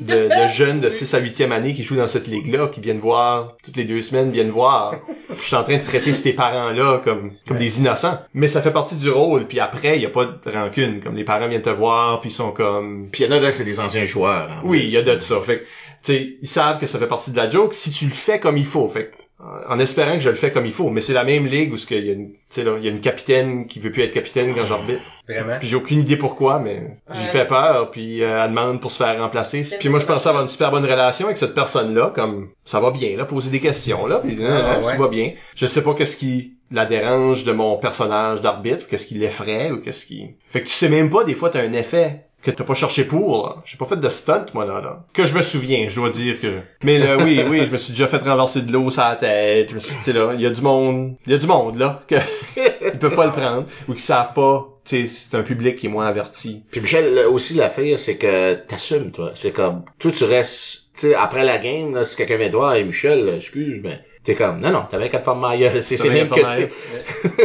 de, 0.00 0.28
de 0.28 0.48
jeunes 0.54 0.80
de 0.80 0.90
6 0.90 1.14
à 1.14 1.20
8e 1.20 1.50
année 1.50 1.72
qui 1.74 1.82
jouent 1.82 1.96
dans 1.96 2.08
cette 2.08 2.26
ligue-là, 2.26 2.68
qui 2.68 2.80
viennent 2.80 2.98
voir, 2.98 3.56
toutes 3.64 3.76
les 3.76 3.84
deux 3.84 4.02
semaines, 4.02 4.30
viennent 4.30 4.50
voir. 4.50 4.94
Je 5.36 5.42
suis 5.42 5.56
en 5.56 5.64
train 5.64 5.76
de 5.78 5.82
traiter 5.84 6.12
ces 6.14 6.32
parents-là 6.32 7.00
comme, 7.02 7.32
comme 7.48 7.56
des 7.56 7.80
innocents. 7.80 8.18
Mais 8.34 8.48
ça 8.48 8.60
fait 8.62 8.70
partie 8.70 8.96
du 8.96 9.10
rôle, 9.10 9.46
puis 9.46 9.60
après, 9.60 9.96
il 9.96 10.02
y 10.02 10.06
a 10.06 10.10
pas 10.10 10.24
de 10.26 10.50
rancune. 10.52 11.00
Comme 11.00 11.16
les 11.16 11.24
parents 11.24 11.48
viennent 11.48 11.62
te 11.62 11.70
voir, 11.70 12.20
puis 12.20 12.30
ils 12.30 12.32
sont 12.34 12.50
comme... 12.52 13.08
Puis 13.10 13.24
il 13.24 13.30
y 13.30 13.32
en 13.32 13.36
a 13.36 13.40
là, 13.40 13.52
c'est 13.52 13.64
des 13.64 13.80
anciens 13.80 14.04
joueurs. 14.04 14.50
hein. 14.50 14.60
Oui, 14.64 14.80
il 14.84 14.90
y 14.90 14.96
a 14.96 15.02
de 15.02 15.18
ça. 15.18 15.40
Fait 15.40 15.60
que, 15.60 15.64
tu 15.64 15.68
sais, 16.02 16.36
ils 16.42 16.48
savent 16.48 16.78
que 16.78 16.86
ça 16.86 16.98
fait 16.98 17.06
partie 17.06 17.30
de 17.30 17.36
la 17.36 17.48
joke 17.48 17.74
si 17.74 17.90
tu 17.90 18.04
le 18.06 18.10
fais 18.10 18.38
comme 18.40 18.56
il 18.56 18.66
faut. 18.66 18.88
Fait 18.88 19.06
que, 19.06 19.21
en 19.68 19.78
espérant 19.78 20.14
que 20.14 20.20
je 20.20 20.28
le 20.28 20.34
fais 20.34 20.52
comme 20.52 20.66
il 20.66 20.72
faut. 20.72 20.90
Mais 20.90 21.00
c'est 21.00 21.12
la 21.12 21.24
même 21.24 21.46
ligue 21.46 21.72
où 21.72 21.76
ce 21.76 21.86
qu'il 21.86 22.04
y 22.06 22.10
a 22.10 22.12
une, 22.12 22.30
tu 22.32 22.36
sais, 22.50 22.64
là, 22.64 22.76
il 22.78 22.84
y 22.84 22.88
a 22.88 22.90
une 22.90 23.00
capitaine 23.00 23.66
qui 23.66 23.80
veut 23.80 23.90
plus 23.90 24.02
être 24.02 24.12
capitaine 24.12 24.54
quand 24.54 24.64
j'arbitre. 24.64 25.02
Vraiment? 25.28 25.58
Puis 25.58 25.68
j'ai 25.68 25.76
aucune 25.76 26.00
idée 26.00 26.16
pourquoi, 26.16 26.58
mais 26.58 26.98
j'y 27.12 27.24
fais 27.24 27.46
peur, 27.46 27.90
puis 27.90 28.22
euh, 28.22 28.42
elle 28.44 28.50
demande 28.50 28.80
pour 28.80 28.90
se 28.92 29.02
faire 29.02 29.18
remplacer. 29.20 29.62
Puis 29.78 29.88
moi, 29.88 29.98
je 30.00 30.06
pensais 30.06 30.28
avoir 30.28 30.42
une 30.44 30.48
super 30.48 30.70
bonne 30.70 30.84
relation 30.84 31.26
avec 31.26 31.38
cette 31.38 31.54
personne-là, 31.54 32.12
comme 32.14 32.50
ça 32.64 32.80
va 32.80 32.90
bien, 32.90 33.16
là, 33.16 33.24
poser 33.24 33.50
des 33.50 33.60
questions, 33.60 34.06
là, 34.06 34.18
puis 34.18 34.38
Ah, 34.44 34.76
tout 34.80 34.86
ouais. 34.86 34.96
va 34.96 35.08
bien. 35.08 35.32
Je 35.56 35.66
sais 35.66 35.82
pas 35.82 35.94
qu'est-ce 35.94 36.16
qui 36.16 36.54
la 36.70 36.86
dérange 36.86 37.44
de 37.44 37.52
mon 37.52 37.76
personnage 37.76 38.40
d'arbitre, 38.40 38.86
qu'est-ce 38.86 39.06
qui 39.06 39.14
l'effraie, 39.14 39.70
ou 39.70 39.78
qu'est-ce 39.78 40.06
qui... 40.06 40.36
Fait 40.48 40.60
que 40.62 40.66
tu 40.68 40.72
sais 40.72 40.88
même 40.88 41.10
pas, 41.10 41.22
des 41.24 41.34
fois, 41.34 41.50
t'as 41.50 41.60
un 41.62 41.72
effet 41.74 42.24
que 42.42 42.50
t'as 42.50 42.64
pas 42.64 42.74
cherché 42.74 43.04
pour, 43.04 43.46
là. 43.46 43.62
J'ai 43.64 43.76
pas 43.76 43.84
fait 43.84 43.96
de 43.96 44.08
stunt, 44.08 44.46
moi, 44.54 44.64
là, 44.64 44.80
là. 44.80 45.04
Que 45.12 45.24
je 45.24 45.34
me 45.34 45.42
souviens, 45.42 45.88
je 45.88 45.94
dois 45.94 46.10
dire 46.10 46.40
que... 46.40 46.60
Mais 46.82 46.98
là, 46.98 47.16
oui, 47.16 47.40
oui, 47.48 47.64
je 47.64 47.70
me 47.70 47.76
suis 47.76 47.92
déjà 47.92 48.08
fait 48.08 48.18
renverser 48.18 48.62
de 48.62 48.72
l'eau 48.72 48.90
sur 48.90 49.02
la 49.02 49.16
tête. 49.16 49.68
Tu 49.68 49.78
sais, 50.02 50.12
là, 50.12 50.32
il 50.34 50.40
y 50.40 50.46
a 50.46 50.50
du 50.50 50.60
monde... 50.60 51.14
Il 51.26 51.32
y 51.32 51.34
a 51.34 51.38
du 51.38 51.46
monde, 51.46 51.78
là, 51.78 52.02
que... 52.06 52.16
ils 52.56 52.98
peuvent 52.98 53.14
pas 53.14 53.26
le 53.26 53.32
prendre, 53.32 53.66
ou 53.88 53.94
qui 53.94 54.02
savent 54.02 54.34
pas... 54.34 54.68
Tu 54.84 55.06
sais, 55.06 55.14
c'est 55.30 55.36
un 55.36 55.44
public 55.44 55.76
qui 55.76 55.86
est 55.86 55.88
moins 55.88 56.08
averti. 56.08 56.64
Puis 56.72 56.80
Michel, 56.80 57.26
aussi 57.26 57.54
l'affaire, 57.54 58.00
c'est 58.00 58.16
que 58.16 58.54
t'assumes, 58.54 59.12
toi. 59.12 59.30
C'est 59.34 59.52
comme, 59.52 59.84
toi 60.00 60.10
tu 60.10 60.24
restes 60.24 60.82
tu 60.94 61.08
sais, 61.08 61.14
après 61.14 61.44
la 61.44 61.58
game, 61.58 61.94
là, 61.94 62.04
si 62.04 62.16
quelqu'un 62.16 62.36
vient 62.36 62.50
toi, 62.50 62.78
et 62.78 62.84
Michel, 62.84 63.28
excuse, 63.36 63.80
mais 63.82 64.00
t'es 64.24 64.34
comme, 64.34 64.60
non, 64.60 64.70
non, 64.70 64.86
t'avais 64.90 65.10
qu'à 65.10 65.18
te 65.18 65.24
faire 65.24 65.34
ma 65.34 65.56
gueule. 65.56 65.82
C'est, 65.82 66.02
même 66.08 66.28
que 66.28 66.68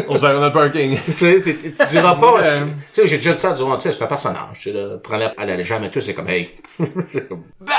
On 0.07 0.15
se 0.15 0.21
verra 0.21 0.39
dans 0.39 0.45
le 0.45 0.51
parking. 0.51 0.97
tu 1.05 1.11
sais, 1.11 1.41
tu 1.41 1.85
diras 1.89 2.15
pas, 2.15 2.43
tu 2.43 2.73
sais, 2.93 3.07
j'ai 3.07 3.17
déjà 3.17 3.33
dit 3.33 3.39
ça 3.39 3.53
durant, 3.53 3.77
tu 3.77 3.83
sais, 3.83 3.93
c'est 3.93 4.03
un 4.03 4.07
personnage, 4.07 4.59
tu 4.59 4.71
sais, 4.71 4.85
prendre 5.03 5.33
à 5.35 5.45
la 5.45 5.55
légère, 5.55 5.79
mais 5.79 5.89
tout, 5.89 6.01
c'est 6.01 6.13
comme, 6.13 6.29
hey, 6.29 6.51
c'est 7.09 7.27
comme, 7.27 7.43
Ben, 7.61 7.73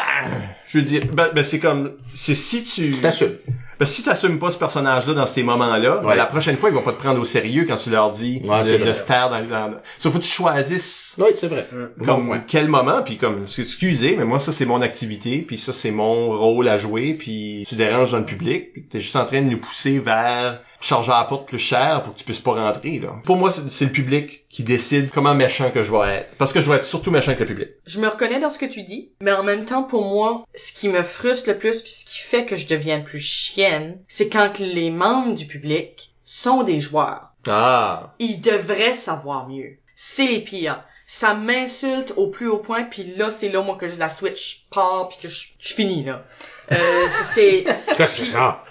je 0.66 0.79
veux 0.79 0.85
dire, 0.85 1.03
ben, 1.12 1.31
ben, 1.35 1.45
c'est 1.45 1.61
comme, 1.61 1.93
c'est 2.15 2.35
si 2.35 2.65
tu, 2.65 2.93
tu 2.93 3.01
t'assumes. 3.01 3.39
Ben, 3.79 3.87
si 3.87 4.03
t'assumes 4.03 4.39
pas 4.39 4.51
ce 4.51 4.59
personnage-là 4.59 5.15
dans 5.15 5.27
ces 5.27 5.43
moments-là, 5.43 6.01
ben, 6.03 6.15
la 6.15 6.27
prochaine 6.27 6.57
fois, 6.57 6.69
ils 6.71 6.75
vont 6.75 6.83
pas 6.83 6.93
te 6.93 6.99
prendre 6.99 7.21
au 7.21 7.25
sérieux 7.25 7.65
quand 7.67 7.77
tu 7.77 7.91
leur 7.91 8.11
dis 8.11 8.41
Ouais, 8.45 8.63
de, 8.65 8.77
de 8.85 9.07
taire 9.07 9.31
dans, 9.31 9.41
dans, 9.47 9.75
sauf 9.99 10.13
faut 10.13 10.19
que 10.19 10.25
tu 10.25 10.31
choisisses 10.31 11.15
Oui, 11.19 11.29
c'est 11.37 11.49
vrai. 11.49 11.69
comme 12.05 12.29
Ouais. 12.31 12.43
quel 12.47 12.69
moment 12.69 13.03
puis 13.03 13.17
comme 13.17 13.45
excusez 13.45 14.17
mais 14.17 14.25
moi 14.25 14.41
ça 14.41 14.53
c'est 14.53 14.67
mon 14.67 14.83
activité 14.83 15.39
puis 15.47 15.57
ça 15.59 15.73
c'est 15.73 15.91
mon 15.91 16.31
rôle 16.37 16.69
à 16.69 16.77
jouer 16.77 17.15
puis 17.15 17.65
tu 17.69 17.75
déranges 17.77 18.13
dans 18.13 18.19
le 18.19 18.25
public 18.25 18.73
puis 18.73 18.83
t'es 18.85 19.01
juste 19.01 19.17
en 19.17 19.25
train 19.25 19.41
de 19.43 19.47
nous 19.49 19.59
pousser 19.59 19.99
vers 19.99 20.61
charger 20.81 21.13
à 21.13 21.19
la 21.19 21.25
porte 21.25 21.49
plus 21.49 21.59
cher 21.59 22.03
pour 22.03 22.15
que 22.15 22.19
tu 22.19 22.25
puisses 22.25 22.41
pas 22.41 22.53
rentrer 22.53 22.99
là. 22.99 23.15
Pour 23.25 23.37
moi 23.37 23.51
c'est 23.51 23.69
c'est 23.71 23.87
le 23.87 23.93
public 23.93 24.45
qui 24.49 24.63
décide 24.63 25.11
comment 25.11 25.35
méchant 25.35 25.71
que 25.71 25.83
je 25.83 25.93
vais 25.93 26.17
être 26.17 26.37
parce 26.37 26.53
que 26.53 26.61
je 26.61 26.71
vais 26.71 26.77
être 26.77 26.85
surtout 26.85 27.11
méchant 27.11 27.29
avec 27.29 27.41
le 27.41 27.47
public. 27.47 27.69
Je 27.87 28.01
me 28.01 28.09
reconnais 28.09 28.41
dans 28.41 28.51
ce 28.51 28.59
que 28.59 28.67
tu 28.67 28.83
dis, 28.83 29.11
mais 29.21 29.33
en 29.33 29.43
même 29.43 29.65
temps, 29.65 29.83
pour 29.83 30.05
moi, 30.05 30.45
ce 30.55 30.73
qui 30.73 30.89
me 30.89 31.03
frustre 31.03 31.49
le 31.49 31.59
plus, 31.59 31.81
puis 31.81 31.91
ce 31.91 32.05
qui 32.05 32.19
fait 32.19 32.45
que 32.45 32.57
je 32.57 32.67
deviens 32.67 33.01
plus 33.01 33.21
chienne, 33.21 33.99
c'est 34.09 34.29
quand 34.29 34.59
les 34.59 34.91
membres 34.91 35.35
du 35.35 35.47
public 35.47 36.15
sont 36.25 36.63
des 36.63 36.81
joueurs. 36.81 37.31
Ah. 37.47 38.15
Ils 38.19 38.41
devraient 38.41 38.95
savoir 38.95 39.49
mieux. 39.49 39.79
C'est 39.95 40.27
les 40.27 40.41
pires. 40.41 40.85
Ça 41.10 41.32
m'insulte 41.32 42.12
au 42.16 42.26
plus 42.26 42.48
haut 42.48 42.59
point, 42.59 42.85
puis 42.85 43.02
là, 43.16 43.30
c'est 43.32 43.48
là, 43.48 43.62
moi, 43.62 43.78
que 43.80 43.89
je 43.89 43.98
la 43.98 44.10
switch 44.10 44.66
part, 44.70 45.09
puis 45.09 45.16
que 45.22 45.28
je, 45.28 45.48
je 45.59 45.72
finis, 45.72 46.05
là. 46.05 46.22
Euh, 46.70 47.06
c'est... 47.35 47.64
Qu'est-ce 47.97 48.20
que 48.20 48.26
c'est 48.26 48.26
ça? 48.26 48.62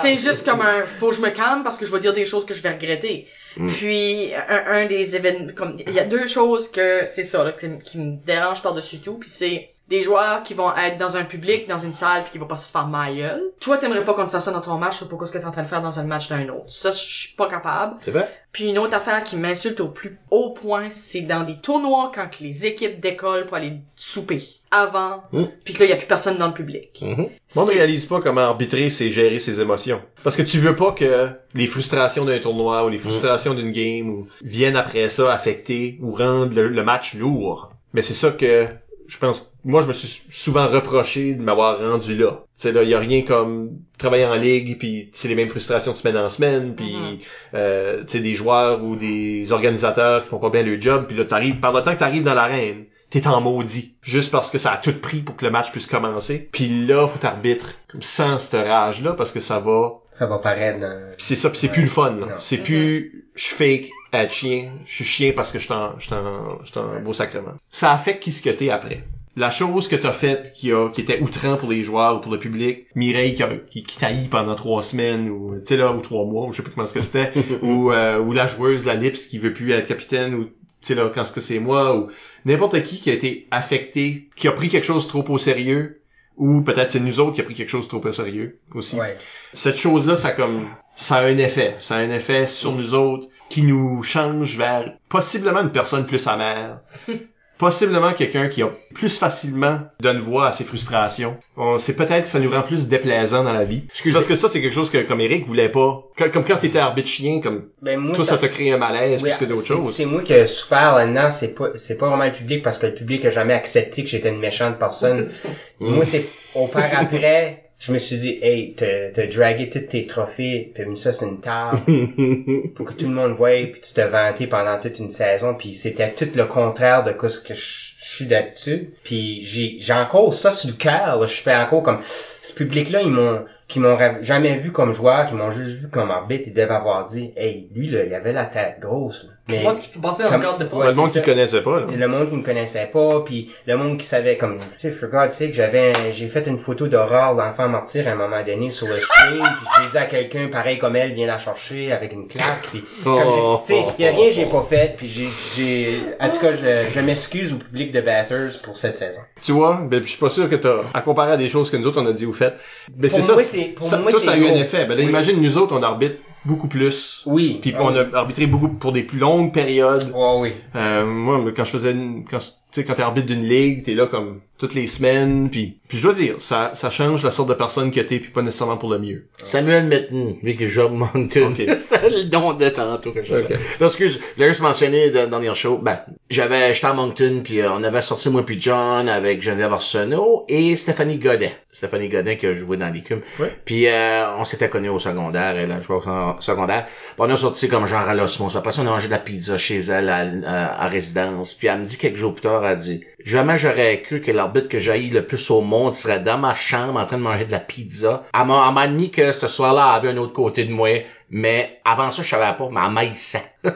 C'est 0.00 0.16
juste 0.16 0.46
comme 0.46 0.62
un 0.62 0.86
faut 0.86 1.10
que 1.10 1.16
je 1.16 1.20
me 1.20 1.28
calme 1.28 1.62
parce 1.62 1.76
que 1.76 1.84
je 1.84 1.92
vais 1.92 2.00
dire 2.00 2.14
des 2.14 2.24
choses 2.24 2.46
que 2.46 2.54
je 2.54 2.62
vais 2.62 2.70
regretter. 2.70 3.28
Puis 3.54 4.32
un, 4.34 4.64
un 4.66 4.86
des 4.86 5.14
événements 5.14 5.52
comme 5.52 5.76
il 5.86 5.92
y 5.92 6.00
a 6.00 6.04
deux 6.04 6.26
choses 6.26 6.70
que 6.70 7.04
c'est 7.12 7.24
ça 7.24 7.44
là, 7.44 7.52
qui, 7.52 7.68
qui 7.84 7.98
me 7.98 8.16
dérange 8.24 8.62
par-dessus 8.62 9.00
tout 9.00 9.18
puis 9.18 9.28
c'est 9.28 9.70
des 9.88 10.02
joueurs 10.02 10.42
qui 10.42 10.54
vont 10.54 10.74
être 10.76 10.98
dans 10.98 11.16
un 11.16 11.24
public, 11.24 11.66
dans 11.68 11.78
une 11.78 11.92
salle, 11.94 12.22
puis 12.22 12.32
qui 12.32 12.38
vont 12.38 12.46
pas 12.46 12.56
se 12.56 12.70
faire 12.70 12.86
ma 12.86 13.10
gueule. 13.10 13.42
Toi, 13.60 13.78
t'aimerais 13.78 14.04
pas 14.04 14.12
qu'on 14.14 14.26
te 14.26 14.30
fasse 14.30 14.44
ça 14.44 14.52
dans 14.52 14.60
ton 14.60 14.76
match, 14.76 14.98
sais 14.98 15.06
pas 15.08 15.16
ce 15.26 15.32
que 15.32 15.38
t'es 15.38 15.44
en 15.46 15.50
train 15.50 15.62
de 15.62 15.68
faire 15.68 15.80
dans 15.82 15.98
un 15.98 16.02
match 16.04 16.28
d'un 16.28 16.46
autre? 16.50 16.70
Ça, 16.70 16.90
je 16.90 16.96
suis 16.96 17.34
pas 17.34 17.48
capable. 17.48 17.96
C'est 18.04 18.10
vrai? 18.10 18.28
Puis 18.52 18.68
une 18.68 18.78
autre 18.78 18.94
affaire 18.94 19.24
qui 19.24 19.36
m'insulte 19.36 19.80
au 19.80 19.88
plus 19.88 20.18
haut 20.30 20.50
point, 20.50 20.88
c'est 20.90 21.20
dans 21.22 21.42
des 21.42 21.58
tournois 21.60 22.10
quand 22.14 22.40
les 22.40 22.66
équipes 22.66 23.00
décollent 23.00 23.46
pour 23.46 23.56
aller 23.56 23.78
souper 23.96 24.42
avant, 24.70 25.22
Mm. 25.32 25.44
puis 25.64 25.72
que 25.74 25.78
là, 25.80 25.84
il 25.86 25.90
y 25.90 25.92
a 25.92 25.96
plus 25.96 26.06
personne 26.06 26.36
dans 26.36 26.48
le 26.48 26.52
public. 26.54 26.98
Mhm. 27.02 27.16
Moi, 27.16 27.28
on 27.56 27.66
C'est- 27.66 27.72
réalise 27.74 28.04
pas 28.06 28.20
comment 28.20 28.42
arbitrer, 28.42 28.90
c'est 28.90 29.10
gérer 29.10 29.38
ses 29.38 29.60
émotions. 29.60 30.02
Parce 30.22 30.36
que 30.36 30.42
tu 30.42 30.58
veux 30.58 30.76
pas 30.76 30.92
que 30.92 31.30
les 31.54 31.66
frustrations 31.66 32.24
d'un 32.26 32.38
tournoi 32.38 32.84
ou 32.84 32.88
les 32.90 32.98
frustrations 32.98 33.54
d'une 33.54 33.72
game 33.72 34.10
ou 34.10 34.28
viennent 34.42 34.76
après 34.76 35.08
ça 35.08 35.32
affecter 35.32 35.98
ou 36.02 36.12
rendre 36.14 36.54
le, 36.54 36.68
le 36.68 36.82
match 36.84 37.14
lourd. 37.14 37.70
Mais 37.94 38.02
c'est 38.02 38.14
ça 38.14 38.30
que 38.30 38.66
je 39.08 39.18
pense. 39.18 39.52
Moi, 39.64 39.82
je 39.82 39.88
me 39.88 39.92
suis 39.92 40.22
souvent 40.30 40.66
reproché 40.68 41.34
de 41.34 41.42
m'avoir 41.42 41.78
rendu 41.78 42.16
là. 42.16 42.42
Tu 42.56 42.62
sais, 42.62 42.72
là, 42.72 42.82
y 42.84 42.94
a 42.94 42.98
rien 42.98 43.22
comme 43.22 43.70
travailler 43.98 44.24
en 44.26 44.34
ligue, 44.36 44.78
puis 44.78 45.10
c'est 45.12 45.28
les 45.28 45.34
mêmes 45.34 45.48
frustrations 45.48 45.92
de 45.92 45.96
semaine 45.96 46.16
en 46.16 46.28
semaine, 46.28 46.74
puis 46.76 46.94
Mhm. 46.94 47.18
euh, 47.54 48.00
tu 48.02 48.08
sais, 48.08 48.20
des 48.20 48.34
joueurs 48.34 48.84
ou 48.84 48.94
des 48.96 49.50
organisateurs 49.52 50.22
qui 50.22 50.28
font 50.28 50.38
pas 50.38 50.50
bien 50.50 50.62
le 50.62 50.80
job, 50.80 51.06
puis 51.08 51.16
là, 51.16 51.24
t'arrives, 51.24 51.58
pendant 51.58 51.78
le 51.78 51.84
temps 51.84 51.94
que 51.94 51.98
t'arrives 51.98 52.22
dans 52.22 52.34
l'arène, 52.34 52.84
t'es 53.10 53.26
en 53.26 53.40
maudit. 53.40 53.96
Juste 54.02 54.30
parce 54.30 54.50
que 54.50 54.58
ça 54.58 54.72
a 54.72 54.76
tout 54.76 54.92
pris 55.00 55.20
pour 55.20 55.34
que 55.36 55.44
le 55.44 55.50
match 55.50 55.70
puisse 55.72 55.86
commencer. 55.86 56.48
Puis 56.52 56.86
là, 56.86 57.06
faut 57.08 57.18
t'arbitre 57.18 57.74
comme 57.90 58.02
sans 58.02 58.38
cette 58.38 58.66
rage-là, 58.66 59.14
parce 59.14 59.32
que 59.32 59.40
ça 59.40 59.58
va... 59.58 59.92
Ça 60.10 60.26
va 60.26 60.38
paraître 60.38 60.80
dans... 60.80 61.12
Puis 61.16 61.24
c'est 61.26 61.34
ça, 61.36 61.48
puis 61.48 61.58
c'est 61.58 61.68
plus 61.72 61.82
le 61.82 61.88
fun. 61.88 62.10
là. 62.10 62.26
Non. 62.26 62.32
C'est 62.38 62.58
plus... 62.58 63.24
Je 63.34 63.46
fake 63.46 63.88
à 64.12 64.24
être 64.24 64.32
chien. 64.32 64.70
Je 64.84 64.92
suis 64.92 65.04
chien 65.04 65.32
parce 65.34 65.52
que 65.52 65.58
je 65.58 65.64
suis 65.64 65.74
en, 65.74 65.98
je 65.98 66.06
suis 66.06 66.14
en, 66.14 66.58
je 66.64 66.70
suis 66.70 66.78
en 66.78 67.00
beau 67.00 67.14
sacrement. 67.14 67.54
Ça 67.70 67.92
affecte 67.92 68.22
qui 68.22 68.32
ce 68.32 68.42
que 68.42 68.50
t'es 68.50 68.70
après. 68.70 69.04
La 69.36 69.50
chose 69.50 69.86
que 69.86 69.94
t'as 69.94 70.12
faite 70.12 70.52
qui 70.56 70.72
a, 70.72 70.88
qui 70.88 71.00
était 71.00 71.20
outrant 71.20 71.56
pour 71.56 71.70
les 71.70 71.82
joueurs 71.82 72.16
ou 72.16 72.20
pour 72.20 72.32
le 72.32 72.40
public, 72.40 72.86
Mireille 72.96 73.34
qui, 73.34 73.42
a, 73.44 73.48
qui, 73.70 73.84
qui 73.84 73.96
taillit 73.96 74.26
pendant 74.26 74.56
trois 74.56 74.82
semaines 74.82 75.30
ou, 75.30 75.54
tu 75.58 75.64
sais 75.64 75.76
là, 75.76 75.92
ou 75.92 76.00
trois 76.00 76.24
mois, 76.24 76.46
ou 76.46 76.52
je 76.52 76.56
sais 76.56 76.62
pas 76.64 76.70
comment 76.74 76.88
que 76.88 77.02
c'était, 77.02 77.30
ou, 77.62 77.92
euh, 77.92 78.18
ou 78.18 78.32
la 78.32 78.48
joueuse, 78.48 78.84
la 78.84 78.94
Lips 78.94 79.28
qui 79.28 79.38
veut 79.38 79.52
plus 79.52 79.70
être 79.70 79.86
capitaine 79.86 80.34
ou, 80.34 80.44
tu 80.46 80.50
sais 80.82 80.94
là, 80.96 81.08
quand 81.14 81.24
ce 81.24 81.32
que 81.32 81.40
c'est 81.40 81.60
moi, 81.60 81.96
ou 81.96 82.08
n'importe 82.46 82.82
qui 82.82 83.00
qui 83.00 83.10
a 83.10 83.12
été 83.12 83.46
affecté, 83.52 84.28
qui 84.34 84.48
a 84.48 84.52
pris 84.52 84.68
quelque 84.68 84.84
chose 84.84 85.06
trop 85.06 85.24
au 85.28 85.38
sérieux, 85.38 85.97
ou 86.38 86.62
peut-être 86.62 86.90
c'est 86.90 87.00
nous 87.00 87.20
autres 87.20 87.34
qui 87.34 87.40
a 87.40 87.44
pris 87.44 87.54
quelque 87.54 87.68
chose 87.68 87.88
trop 87.88 88.00
au 88.04 88.12
sérieux 88.12 88.60
aussi 88.74 88.98
Ouais. 88.98 89.16
cette 89.52 89.76
chose-là, 89.76 90.16
ça 90.16 90.32
comme 90.32 90.68
ça 90.94 91.16
a 91.16 91.24
un 91.24 91.38
effet. 91.38 91.76
Ça 91.78 91.96
a 91.96 91.98
un 91.98 92.10
effet 92.10 92.46
sur 92.46 92.72
nous 92.72 92.94
autres 92.94 93.28
qui 93.50 93.62
nous 93.62 94.02
change 94.02 94.56
vers 94.56 94.92
possiblement 95.08 95.60
une 95.60 95.72
personne 95.72 96.06
plus 96.06 96.26
amère. 96.26 96.80
Possiblement 97.58 98.12
quelqu'un 98.12 98.48
qui 98.48 98.62
a 98.62 98.70
plus 98.94 99.18
facilement 99.18 99.80
donne 100.00 100.18
voix 100.18 100.46
à 100.48 100.52
ses 100.52 100.64
frustrations. 100.64 101.36
On, 101.56 101.76
c'est 101.78 101.94
peut-être 101.94 102.24
que 102.24 102.28
ça 102.28 102.38
nous 102.38 102.50
rend 102.50 102.62
plus 102.62 102.86
déplaisant 102.86 103.42
dans 103.42 103.52
la 103.52 103.64
vie. 103.64 103.82
Parce 104.12 104.26
que 104.26 104.34
ça, 104.36 104.48
c'est 104.48 104.62
quelque 104.62 104.72
chose 104.74 104.90
que, 104.90 104.98
comme 105.02 105.20
Eric 105.20 105.44
voulait 105.46 105.68
pas. 105.68 106.02
Comme, 106.16 106.30
comme 106.30 106.44
quand 106.44 106.56
t'étais 106.58 106.78
arbitre 106.78 107.08
chien, 107.08 107.40
comme, 107.40 107.68
Ben, 107.82 107.98
moi, 107.98 108.14
toi, 108.14 108.24
ça 108.24 108.38
t'a 108.38 108.48
créé 108.48 108.72
un 108.72 108.78
malaise 108.78 109.22
Oui, 109.22 109.30
plus 109.30 109.38
que 109.38 109.44
d'autres 109.44 109.62
c'est- 109.62 109.74
choses. 109.74 109.94
C'est 109.94 110.04
moi 110.06 110.22
qui 110.22 110.32
ai 110.32 110.46
souffert 110.46 110.94
là-dedans, 110.96 111.30
c'est 111.30 111.54
pas, 111.54 111.70
c'est 111.74 111.98
pas 111.98 112.08
vraiment 112.08 112.24
le 112.26 112.32
public 112.32 112.62
parce 112.62 112.78
que 112.78 112.86
le 112.86 112.94
public 112.94 113.24
a 113.24 113.30
jamais 113.30 113.54
accepté 113.54 114.04
que 114.04 114.08
j'étais 114.08 114.28
une 114.28 114.40
méchante 114.40 114.78
personne. 114.78 115.28
moi, 115.80 116.04
c'est 116.04 116.26
au 116.54 116.68
par 116.68 116.84
après, 116.92 117.67
je 117.78 117.92
me 117.92 117.98
suis 117.98 118.16
dit, 118.16 118.38
hey, 118.42 118.74
t'as, 118.74 119.10
t'as 119.10 119.26
dragué 119.26 119.70
tous 119.70 119.78
tes 119.80 120.04
trophées, 120.06 120.72
t'as 120.74 120.84
mis 120.84 120.96
ça 120.96 121.12
sur 121.12 121.28
une 121.28 121.40
table 121.40 121.78
pour 122.74 122.86
que 122.88 122.92
tout 122.92 123.06
le 123.06 123.14
monde 123.14 123.32
voie, 123.32 123.50
puis 123.70 123.80
tu 123.80 123.94
t'as 123.94 124.08
vanté 124.08 124.48
pendant 124.48 124.80
toute 124.80 124.98
une 124.98 125.10
saison, 125.10 125.54
puis 125.54 125.74
c'était 125.74 126.12
tout 126.12 126.28
le 126.34 126.44
contraire 126.44 127.04
de 127.04 127.14
ce 127.28 127.38
que 127.38 127.54
je, 127.54 127.94
suis 128.00 128.26
d'habitude. 128.26 128.90
Puis 129.04 129.42
j'ai, 129.44 129.76
j'ai 129.78 129.92
encore 129.92 130.34
ça 130.34 130.50
sur 130.50 130.70
le 130.70 130.76
cœur, 130.76 131.20
là. 131.20 131.26
je 131.26 131.40
fais 131.40 131.54
encore 131.54 131.82
comme, 131.84 132.00
ce 132.02 132.52
public-là, 132.52 133.02
ils 133.02 133.10
m'ont, 133.10 133.44
qui 133.68 133.78
m'ont 133.78 133.96
jamais 134.22 134.58
vu 134.58 134.72
comme 134.72 134.92
joueur, 134.92 135.28
qui 135.28 135.34
m'ont 135.34 135.52
juste 135.52 135.80
vu 135.80 135.88
comme 135.88 136.10
arbitre, 136.10 136.44
ils 136.48 136.54
devaient 136.54 136.74
avoir 136.74 137.04
dit, 137.04 137.32
hey, 137.36 137.68
lui, 137.72 137.88
là, 137.88 138.04
il 138.04 138.14
avait 138.14 138.32
la 138.32 138.46
tête 138.46 138.80
grosse, 138.80 139.24
là. 139.24 139.30
Mais, 139.48 139.62
Moi, 139.62 139.74
ce 139.74 139.80
qui 139.80 139.98
passer 139.98 140.24
dans 140.24 140.28
Comme- 140.28 140.42
le 140.42 140.46
cadre 140.46 140.58
de 140.58 140.74
Ouais, 140.74 140.86
le 140.88 140.94
monde 140.94 141.08
qui 141.08 141.14
ça. 141.14 141.20
connaissait 141.24 141.62
pas, 141.62 141.80
là. 141.80 141.86
le 141.90 142.08
monde 142.08 142.28
qui 142.28 142.36
me 142.36 142.42
connaissait 142.42 142.90
pas, 142.92 143.20
puis 143.20 143.50
le 143.66 143.76
monde 143.78 143.96
qui 143.96 144.04
savait 144.06 144.36
comme 144.36 144.58
tu 144.58 144.64
sais 144.76 144.90
for 144.90 145.08
God's 145.08 145.32
sake, 145.34 145.54
j'avais 145.54 145.92
un- 145.96 146.10
j'ai 146.10 146.28
fait 146.28 146.46
une 146.46 146.58
photo 146.58 146.86
d'horreur 146.86 147.34
d'enfant 147.34 147.66
martyr 147.68 148.06
à 148.08 148.10
un 148.10 148.14
moment 148.14 148.42
donné 148.44 148.70
sur 148.70 148.86
le 148.88 148.98
stream, 149.00 149.38
puis 149.42 149.66
je 149.76 149.82
l'ai 149.82 149.88
dit 149.90 149.96
à 149.96 150.04
quelqu'un 150.04 150.48
pareil 150.48 150.76
comme 150.78 150.96
elle 150.96 151.14
vient 151.14 151.26
la 151.26 151.38
chercher 151.38 151.92
avec 151.92 152.12
une 152.12 152.28
claque, 152.28 152.68
puis 152.70 152.84
comme 153.02 153.60
tu 153.64 153.72
sais, 153.74 153.84
y 153.98 154.06
a 154.06 154.10
rien 154.10 154.28
que 154.28 154.34
j'ai 154.34 154.44
pas 154.46 154.66
fait, 154.68 154.94
puis 154.96 155.08
j'ai 155.08 155.28
j'ai 155.56 155.98
en 156.20 156.28
tout 156.28 156.40
cas 156.40 156.52
je, 156.52 156.90
je 156.90 157.00
m'excuse 157.00 157.52
au 157.52 157.56
public 157.56 157.90
de 157.90 158.00
Batters 158.02 158.60
pour 158.62 158.76
cette 158.76 158.96
saison. 158.96 159.20
Tu 159.42 159.52
vois, 159.52 159.80
ben, 159.82 160.02
je 160.02 160.08
suis 160.08 160.18
pas 160.18 160.30
sûr 160.30 160.50
que 160.50 160.56
t'as, 160.56 160.82
à 160.92 161.00
comparer 161.00 161.32
à 161.32 161.36
des 161.38 161.48
choses 161.48 161.70
que 161.70 161.76
nous 161.78 161.86
autres 161.86 162.02
on 162.02 162.06
a 162.06 162.12
dit 162.12 162.26
ou 162.26 162.32
fait. 162.34 162.52
Ben, 162.94 163.08
c'est 163.08 163.22
ça, 163.22 163.32
moi, 163.32 163.42
c'est- 163.42 163.74
pour 163.74 163.86
ça, 163.86 163.96
moi, 163.98 164.10
ça 164.12 164.32
a 164.32 164.36
eu 164.36 164.46
un 164.46 164.54
effet. 164.56 164.84
Ben, 164.84 164.96
là, 164.96 165.02
imagine, 165.04 165.40
nous 165.40 165.56
autres, 165.56 165.74
on 165.74 165.82
arbitre 165.82 166.16
beaucoup 166.48 166.66
plus. 166.66 167.22
Oui. 167.26 167.58
Puis 167.60 167.74
on 167.78 167.94
a 167.94 168.16
arbitré 168.16 168.46
beaucoup 168.46 168.68
pour 168.68 168.92
des 168.92 169.02
plus 169.02 169.18
longues 169.18 169.52
périodes. 169.52 170.10
Ouais, 170.12 170.36
oui. 170.40 170.52
Euh, 170.74 171.04
moi, 171.04 171.44
quand 171.54 171.64
je 171.64 171.70
faisais 171.70 171.92
une, 171.92 172.24
quand, 172.24 172.38
tu 172.38 172.46
sais, 172.72 172.84
quand 172.84 172.94
t'es 172.94 173.02
arbitre 173.02 173.26
d'une 173.28 173.44
ligue, 173.44 173.84
t'es 173.84 173.94
là 173.94 174.06
comme 174.06 174.40
toutes 174.58 174.74
les 174.74 174.86
semaines, 174.86 175.48
puis, 175.50 175.78
puis 175.88 175.98
je 175.98 176.02
dois 176.02 176.14
dire, 176.14 176.34
ça, 176.38 176.72
ça 176.74 176.90
change 176.90 177.22
la 177.22 177.30
sorte 177.30 177.48
de 177.48 177.54
personne 177.54 177.90
que 177.90 178.00
t'es, 178.00 178.18
puis 178.18 178.30
pas 178.30 178.42
nécessairement 178.42 178.76
pour 178.76 178.90
le 178.90 178.98
mieux. 178.98 179.26
Samuel 179.42 179.84
Metten, 179.86 180.36
lui 180.42 180.56
qui 180.56 180.68
joue 180.68 180.82
à 180.82 180.88
Moncton. 180.88 181.52
Ok. 181.52 181.56
C'était 181.80 182.10
le 182.10 182.24
don 182.24 182.52
de 182.54 182.68
tantôt 182.68 183.12
que 183.12 183.22
j'avais. 183.22 183.54
Ok. 183.54 183.60
Non, 183.80 183.86
excuse, 183.86 184.20
je 184.36 184.42
l'ai 184.42 184.48
juste 184.48 184.60
mentionné 184.60 185.10
dans 185.10 185.22
le 185.22 185.28
dernier 185.28 185.54
show. 185.54 185.78
Ben, 185.78 186.00
j'avais, 186.28 186.74
j'étais 186.74 186.86
à 186.88 186.92
Moncton, 186.92 187.40
puis 187.44 187.60
euh, 187.60 187.72
on 187.72 187.82
avait 187.84 188.02
sorti 188.02 188.30
moi 188.30 188.44
puis 188.44 188.60
John 188.60 189.08
avec 189.08 189.42
Geneviève 189.42 189.72
Arsenault 189.72 190.44
et 190.48 190.76
Stéphanie 190.76 191.18
Godin. 191.18 191.50
Stéphanie 191.70 192.08
Godin 192.08 192.34
qui 192.34 192.46
a 192.46 192.54
joué 192.54 192.76
dans 192.76 192.88
l'écume. 192.92 193.20
Ouais. 193.38 193.56
Puis 193.64 193.86
euh, 193.86 194.26
on 194.38 194.44
s'était 194.44 194.68
connus 194.68 194.88
au 194.88 194.98
secondaire, 194.98 195.56
elle 195.56 195.70
a 195.70 195.80
joué 195.80 195.96
au 195.96 196.02
secondaire. 196.40 196.86
Puis 196.86 197.14
on 197.18 197.30
a 197.30 197.36
sorti 197.36 197.68
comme 197.68 197.86
genre 197.86 198.08
à 198.08 198.14
l'osmose. 198.14 198.56
Après 198.56 198.72
ça, 198.72 198.82
on 198.82 198.86
a 198.86 198.90
mangé 198.90 199.06
de 199.06 199.12
la 199.12 199.18
pizza 199.18 199.56
chez 199.56 199.78
elle 199.78 200.08
à, 200.08 200.26
à- 200.46 200.84
à 200.84 200.88
résidence. 200.88 201.54
Puis 201.54 201.68
elle 201.68 201.78
me 201.80 201.84
dit 201.84 201.96
quelques 201.96 202.16
jours 202.16 202.34
plus 202.34 202.42
tard, 202.42 202.66
elle 202.66 202.78
dit 202.78 203.04
Jamais 203.24 203.58
j'aurais 203.58 204.00
cru 204.02 204.20
que 204.20 204.32
l'arbitre 204.48 204.68
que 204.68 204.78
j'ai 204.78 204.98
le 205.08 205.24
plus 205.26 205.50
au 205.50 205.60
monde 205.60 205.94
serait 205.94 206.20
dans 206.20 206.38
ma 206.38 206.54
chambre 206.54 206.98
en 206.98 207.06
train 207.06 207.18
de 207.18 207.22
manger 207.22 207.44
de 207.44 207.52
la 207.52 207.60
pizza. 207.60 208.24
Elle 208.34 208.46
m'a 208.46 208.64
elle 208.68 208.74
m'a 208.74 208.80
admis 208.82 209.10
que 209.10 209.32
ce 209.32 209.46
soir-là, 209.46 209.90
elle 210.00 210.06
avait 210.08 210.16
un 210.16 210.20
autre 210.22 210.32
côté 210.32 210.64
de 210.64 210.72
moi. 210.72 210.90
Mais 211.30 211.80
avant 211.84 212.10
ça, 212.10 212.22
je 212.22 212.28
savais 212.28 212.56
pas, 212.56 212.68
mais 212.72 212.80
elle 212.84 212.92
m'haïssait. 212.92 213.44
elle, 213.64 213.72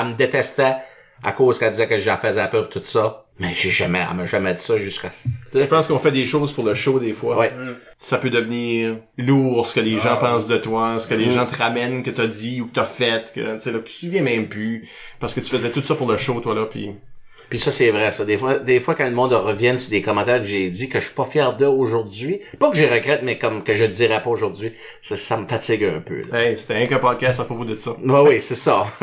elle 0.00 0.06
me 0.08 0.14
détestait 0.14 0.76
à 1.22 1.32
cause 1.32 1.58
qu'elle 1.58 1.70
disait 1.72 1.86
que 1.86 1.98
j'en 1.98 2.16
faisais 2.16 2.48
peur 2.48 2.68
tout 2.70 2.80
ça. 2.82 3.26
Mais 3.38 3.52
j'ai 3.54 3.70
jamais, 3.70 4.04
elle 4.08 4.16
m'a 4.16 4.26
jamais 4.26 4.52
dit 4.54 4.62
ça 4.62 4.76
jusqu'à... 4.76 5.10
Je 5.54 5.64
pense 5.64 5.86
qu'on 5.86 5.98
fait 5.98 6.10
des 6.12 6.26
choses 6.26 6.52
pour 6.52 6.62
le 6.64 6.74
show 6.74 6.98
des 7.00 7.14
fois. 7.14 7.38
Ouais. 7.38 7.52
Ça 7.96 8.18
peut 8.18 8.28
devenir 8.28 8.96
lourd, 9.16 9.66
ce 9.66 9.74
que 9.74 9.80
les 9.80 9.98
gens 9.98 10.12
Ah, 10.12 10.16
pensent 10.16 10.46
de 10.46 10.58
toi, 10.58 10.98
ce 10.98 11.08
que 11.08 11.14
les 11.14 11.26
Mm. 11.26 11.30
gens 11.32 11.46
te 11.46 11.56
ramènent, 11.56 12.02
que 12.02 12.10
t'as 12.10 12.26
dit 12.26 12.60
ou 12.60 12.66
que 12.66 12.72
t'as 12.74 12.84
fait, 12.84 13.32
que, 13.34 13.56
tu 13.56 13.62
sais, 13.62 13.72
là, 13.72 13.78
tu 13.78 13.84
te 13.84 13.90
souviens 13.90 14.22
même 14.22 14.48
plus. 14.48 14.88
Parce 15.20 15.32
que 15.34 15.40
tu 15.40 15.46
faisais 15.50 15.70
tout 15.70 15.80
ça 15.80 15.94
pour 15.94 16.06
le 16.10 16.18
show, 16.18 16.38
toi, 16.40 16.54
là, 16.54 16.66
puis 16.66 16.90
Puis 17.48 17.58
ça, 17.58 17.70
c'est 17.70 17.90
vrai, 17.90 18.10
ça. 18.10 18.24
Des 18.24 18.38
fois, 18.38 18.58
des 18.58 18.80
fois, 18.80 18.94
quand 18.94 19.04
le 19.04 19.10
monde 19.10 19.32
revient 19.32 19.74
sur 19.78 19.90
des 19.90 20.02
commentaires 20.02 20.40
que 20.40 20.46
j'ai 20.46 20.70
dit 20.70 20.88
que 20.88 21.00
je 21.00 21.06
suis 21.06 21.14
pas 21.14 21.24
fier 21.24 21.56
d'eux 21.56 21.66
aujourd'hui, 21.66 22.40
pas 22.58 22.70
que 22.70 22.76
je 22.76 22.84
regrette, 22.84 23.22
mais 23.22 23.38
comme 23.38 23.64
que 23.64 23.74
je 23.74 23.84
le 23.84 23.90
dirais 23.90 24.22
pas 24.22 24.30
aujourd'hui, 24.30 24.72
ça, 25.02 25.16
ça 25.16 25.36
me 25.36 25.46
fatigue 25.46 25.84
un 25.84 26.00
peu. 26.00 26.22
Là. 26.30 26.40
Hey, 26.40 26.56
c'était 26.56 26.74
un 26.74 26.86
qu'un 26.86 26.98
podcast 26.98 27.40
à 27.40 27.44
propos 27.44 27.64
de 27.64 27.78
ça. 27.78 27.92
Ouais, 27.92 28.28
oui, 28.28 28.40
c'est 28.40 28.54
ça. 28.54 28.86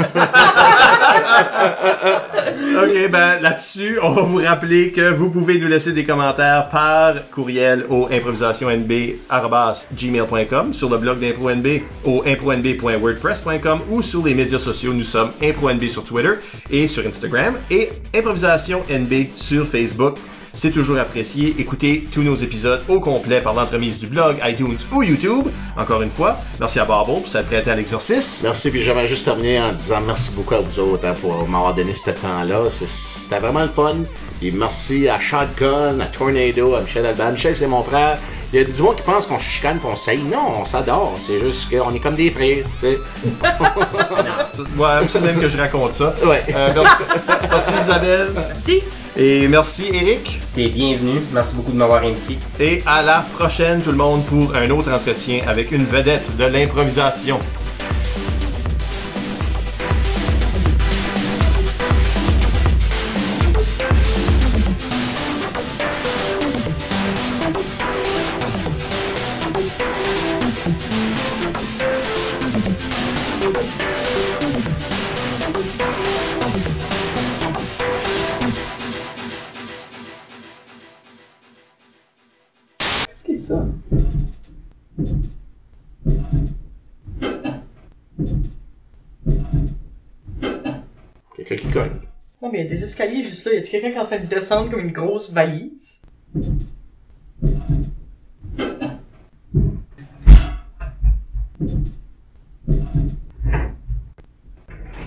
OK, 2.78 3.10
ben 3.12 3.40
là-dessus, 3.42 4.00
on 4.02 4.12
va 4.12 4.22
vous 4.22 4.38
rappeler 4.38 4.92
que 4.92 5.12
vous 5.12 5.30
pouvez 5.30 5.58
nous 5.58 5.68
laisser 5.68 5.92
des 5.92 6.06
commentaires 6.06 6.70
par 6.70 7.30
courriel 7.30 7.86
au 7.90 8.08
improvisationnb@gmail.com, 8.12 10.74
sur 10.74 10.90
le 10.90 10.98
blog 10.98 11.20
d'ImproNB 11.20 11.82
au 12.06 12.24
impronb.wordpress.com 12.26 13.82
ou 13.90 14.02
sur 14.02 14.26
les 14.26 14.34
médias 14.34 14.60
sociaux. 14.60 14.94
Nous 14.94 15.04
sommes 15.04 15.32
ImproNB 15.42 15.88
sur 15.88 16.04
Twitter 16.04 16.34
et 16.72 16.88
sur 16.88 17.06
Instagram 17.06 17.56
et 17.70 17.90
Improvisation 18.28 18.84
NB 18.90 19.28
sur 19.38 19.66
Facebook. 19.66 20.18
C'est 20.54 20.72
toujours 20.72 20.98
apprécié. 20.98 21.56
Écoutez 21.60 22.06
tous 22.12 22.24
nos 22.24 22.36
épisodes 22.36 22.82
au 22.90 23.00
complet 23.00 23.40
par 23.40 23.54
l'entremise 23.54 24.00
du 24.00 24.08
blog, 24.08 24.36
iTunes 24.44 24.78
ou 24.92 25.02
YouTube. 25.02 25.46
Encore 25.78 26.02
une 26.02 26.12
fois, 26.12 26.36
merci 26.60 26.78
à 26.80 26.84
Barbo 26.84 27.22
pour 27.22 27.30
s'être 27.30 27.46
prêté 27.48 27.72
à 27.72 27.76
l'exercice. 27.76 28.42
Merci, 28.44 28.70
puis 28.70 28.82
j'aimerais 28.82 29.08
juste 29.08 29.24
terminer 29.24 29.62
en 29.62 29.72
disant 29.72 30.02
merci 30.06 30.32
beaucoup 30.36 30.56
à 30.56 30.60
vous 30.60 30.78
autres 30.78 31.08
hein, 31.08 31.16
pour 31.22 31.48
m'avoir 31.48 31.74
donné 31.74 31.94
ce 31.94 32.12
temps-là. 32.12 32.64
C'était 32.70 33.40
vraiment 33.40 33.62
le 33.62 33.70
fun. 33.70 33.96
Et 34.42 34.52
merci 34.52 35.08
à 35.08 35.22
Shotgun, 35.22 35.98
à 36.02 36.08
Tornado, 36.08 36.76
à 36.76 36.82
Michel 36.82 37.06
Alban. 37.06 37.32
Michel, 37.32 37.56
c'est 37.56 37.68
mon 37.68 37.82
frère. 37.82 38.18
Il 38.54 38.60
y 38.60 38.62
a 38.62 38.66
du 38.66 38.82
monde 38.82 38.96
qui 38.96 39.02
pense 39.02 39.26
qu'on 39.26 39.40
chicane, 39.40 39.78
qu'on 39.80 39.96
s'aille. 39.98 40.20
Non, 40.20 40.62
on 40.62 40.66
s'adore. 40.66 41.18
C'est 41.22 41.40
juste 41.40 41.70
qu'on 41.70 41.94
est 41.94 42.00
comme 42.00 42.16
des 42.16 42.32
frères, 42.32 42.64
tu 42.80 42.88
sais. 42.88 42.98
Ouais, 44.78 45.08
c'est 45.08 45.22
même 45.22 45.40
que 45.40 45.50
je 45.50 45.58
raconte 45.58 45.94
ça. 45.94 46.14
Ouais. 46.26 46.44
Euh, 46.56 46.70
merci, 46.74 47.04
merci 47.50 47.72
Isabelle. 47.82 48.32
Si. 48.66 48.82
Et 49.18 49.48
merci 49.48 49.90
Eric. 49.94 50.40
T'es 50.56 50.70
bienvenu. 50.70 51.20
Merci 51.34 51.56
beaucoup 51.56 51.72
de 51.72 51.78
m'avoir 51.78 52.04
invité. 52.04 52.38
Et 52.60 52.84
à 52.86 53.02
la 53.02 53.24
prochaine 53.38 53.82
tout 53.82 53.92
le 53.92 53.98
monde 53.98 54.24
pour 54.26 54.56
un 54.56 54.70
autre 54.70 54.92
entretien 54.92 55.42
avec 55.48 55.72
une 55.72 55.86
vedette 55.86 56.36
de 56.38 56.46
l'improvisation. 56.46 57.40
Juste 93.38 93.48
là. 93.48 93.54
Y 93.54 93.58
a-tu 93.58 93.72
quelqu'un 93.72 93.92
qui 93.92 93.96
est 93.96 94.00
en 94.00 94.06
train 94.06 94.20
de 94.20 94.26
descendre 94.26 94.72
comme 94.72 94.80
une 94.82 94.92
grosse 94.92 95.32
valise? 95.32 96.02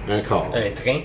Encore. 0.09 0.53
Un 0.55 0.71
train? 0.73 1.03